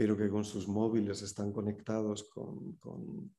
pero 0.00 0.16
que 0.16 0.30
con 0.30 0.44
sus 0.44 0.66
móviles 0.66 1.20
están 1.20 1.52
conectados 1.52 2.24
con, 2.24 2.76
con 2.76 3.30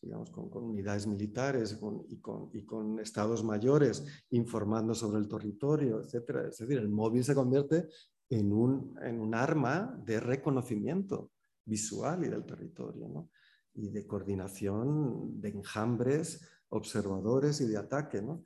digamos, 0.00 0.30
con, 0.30 0.48
unidades 0.50 1.06
militares 1.06 1.72
y, 1.74 1.78
con, 1.78 2.50
y, 2.54 2.64
con, 2.64 2.98
estados 3.00 3.44
mayores 3.44 4.02
informando 4.30 4.94
sobre 4.94 5.18
el 5.18 5.28
territorio, 5.28 6.00
etc. 6.00 6.46
Es 6.48 6.56
decir, 6.56 6.78
el 6.78 6.88
móvil 6.88 7.22
se 7.22 7.34
convierte 7.34 7.86
en 8.30 8.50
un, 8.50 8.98
en 9.02 9.20
un 9.20 9.34
arma 9.34 9.94
de 10.02 10.20
reconocimiento 10.20 11.32
visual 11.66 12.24
y 12.24 12.28
del 12.28 12.46
territorio, 12.46 13.06
¿no? 13.06 13.28
y 13.74 13.90
de 13.90 14.06
coordinación 14.06 15.38
de 15.38 15.50
enjambres, 15.50 16.48
observadores 16.70 17.60
y 17.60 17.66
de 17.66 17.76
ataque. 17.76 18.22
¿no? 18.22 18.42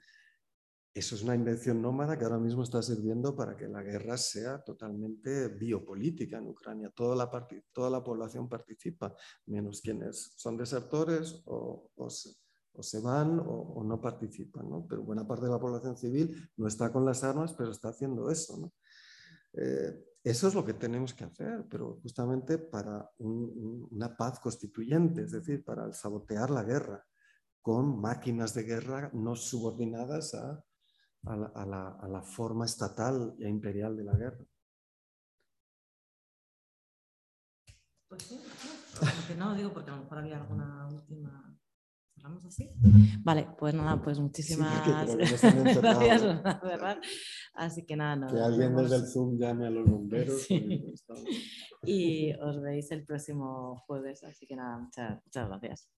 Eso 0.95 1.17
es 1.17 1.25
una 1.25 1.35
invención 1.35 1.83
nómada 1.83 2.17
que 2.17 2.25
ahora 2.25 2.39
mismo 2.39 2.63
está 2.63 2.81
sirviendo 2.81 3.35
para 3.35 3.57
que 3.57 3.67
la 3.67 3.83
guerra 3.83 4.17
sea 4.17 4.63
totalmente 4.63 5.49
biopolítica 5.49 6.39
en 6.39 6.47
Ucrania. 6.47 6.89
Toda 6.95 7.17
la, 7.17 7.49
toda 7.73 7.91
la 7.91 8.05
población 8.05 8.49
participa, 8.49 9.13
menos 9.47 9.81
quienes 9.81 10.35
son 10.37 10.57
desertores 10.57 11.43
o, 11.47 11.91
o, 11.97 12.09
se, 12.09 13.01
van 13.01 13.43
o, 13.45 13.83
no 13.85 14.01
participan. 14.01 14.71
¿no? 14.71 14.87
Pero 14.89 15.03
buena 15.03 15.27
parte 15.27 15.47
de 15.47 15.51
la 15.51 15.59
población 15.59 15.97
civil 15.97 16.49
no 16.57 16.69
está 16.69 16.93
con 16.93 17.05
las 17.05 17.25
armas, 17.25 17.53
pero 17.55 17.73
está 17.73 17.89
haciendo 17.89 18.31
eso. 18.31 18.73
Eh, 19.55 20.01
eso 20.23 20.47
es 20.47 20.55
lo 20.55 20.65
que 20.65 20.75
tenemos 20.75 21.13
que 21.13 21.25
hacer, 21.25 21.67
pero 21.69 21.99
justamente 22.03 22.57
para 22.57 23.11
una 23.19 24.17
paz 24.17 24.39
constituyente, 24.39 25.23
es 25.23 25.33
decir, 25.33 25.65
para 25.65 25.93
sabotear 25.93 26.51
la 26.51 26.63
guerra 26.63 27.05
con 27.61 28.01
máquinas 28.01 28.55
de 28.55 28.63
guerra 28.63 29.11
no 29.13 29.35
subordinadas 29.35 30.35
a 30.35 30.65
a 31.27 32.09
la, 32.09 32.23
forma 32.23 32.65
estatal 32.65 33.35
e 33.39 33.49
imperial 33.49 33.97
de 33.97 34.05
la 34.05 34.15
guerra. 34.15 34.45
Pues 38.09 38.23
sí, 38.23 38.41
no, 39.37 39.55
digo 39.55 39.73
porque 39.73 39.91
a 39.91 39.97
lo 39.97 40.03
mejor 40.03 40.19
había 40.19 40.41
alguna 40.41 40.89
última. 40.89 41.59
¿Cerramos 42.15 42.45
así? 42.45 42.71
Vale, 43.25 43.49
pues 43.59 43.75
nada, 43.75 44.01
pues 44.01 44.21
muchísimas 44.21 44.87
gracias, 44.87 45.43
¿verdad? 46.63 46.99
Así 47.55 47.85
que 47.85 47.97
nada, 47.97 48.17
no, 48.17 48.33
Que 48.33 48.41
alguien 48.41 48.77
desde 48.77 48.97
el 48.97 49.07
Zoom 49.07 49.37
llame 49.37 49.67
a 49.67 49.71
los 49.71 49.89
bomberos. 49.89 50.47
Y 51.87 52.33
os 52.35 52.63
veis 52.63 52.91
el 52.93 53.05
próximo 53.05 53.83
jueves, 53.87 54.23
así 54.25 54.47
que 54.47 54.57
nada, 54.57 54.79
muchas, 54.79 55.23
muchas 55.25 55.49
gracias. 55.49 55.91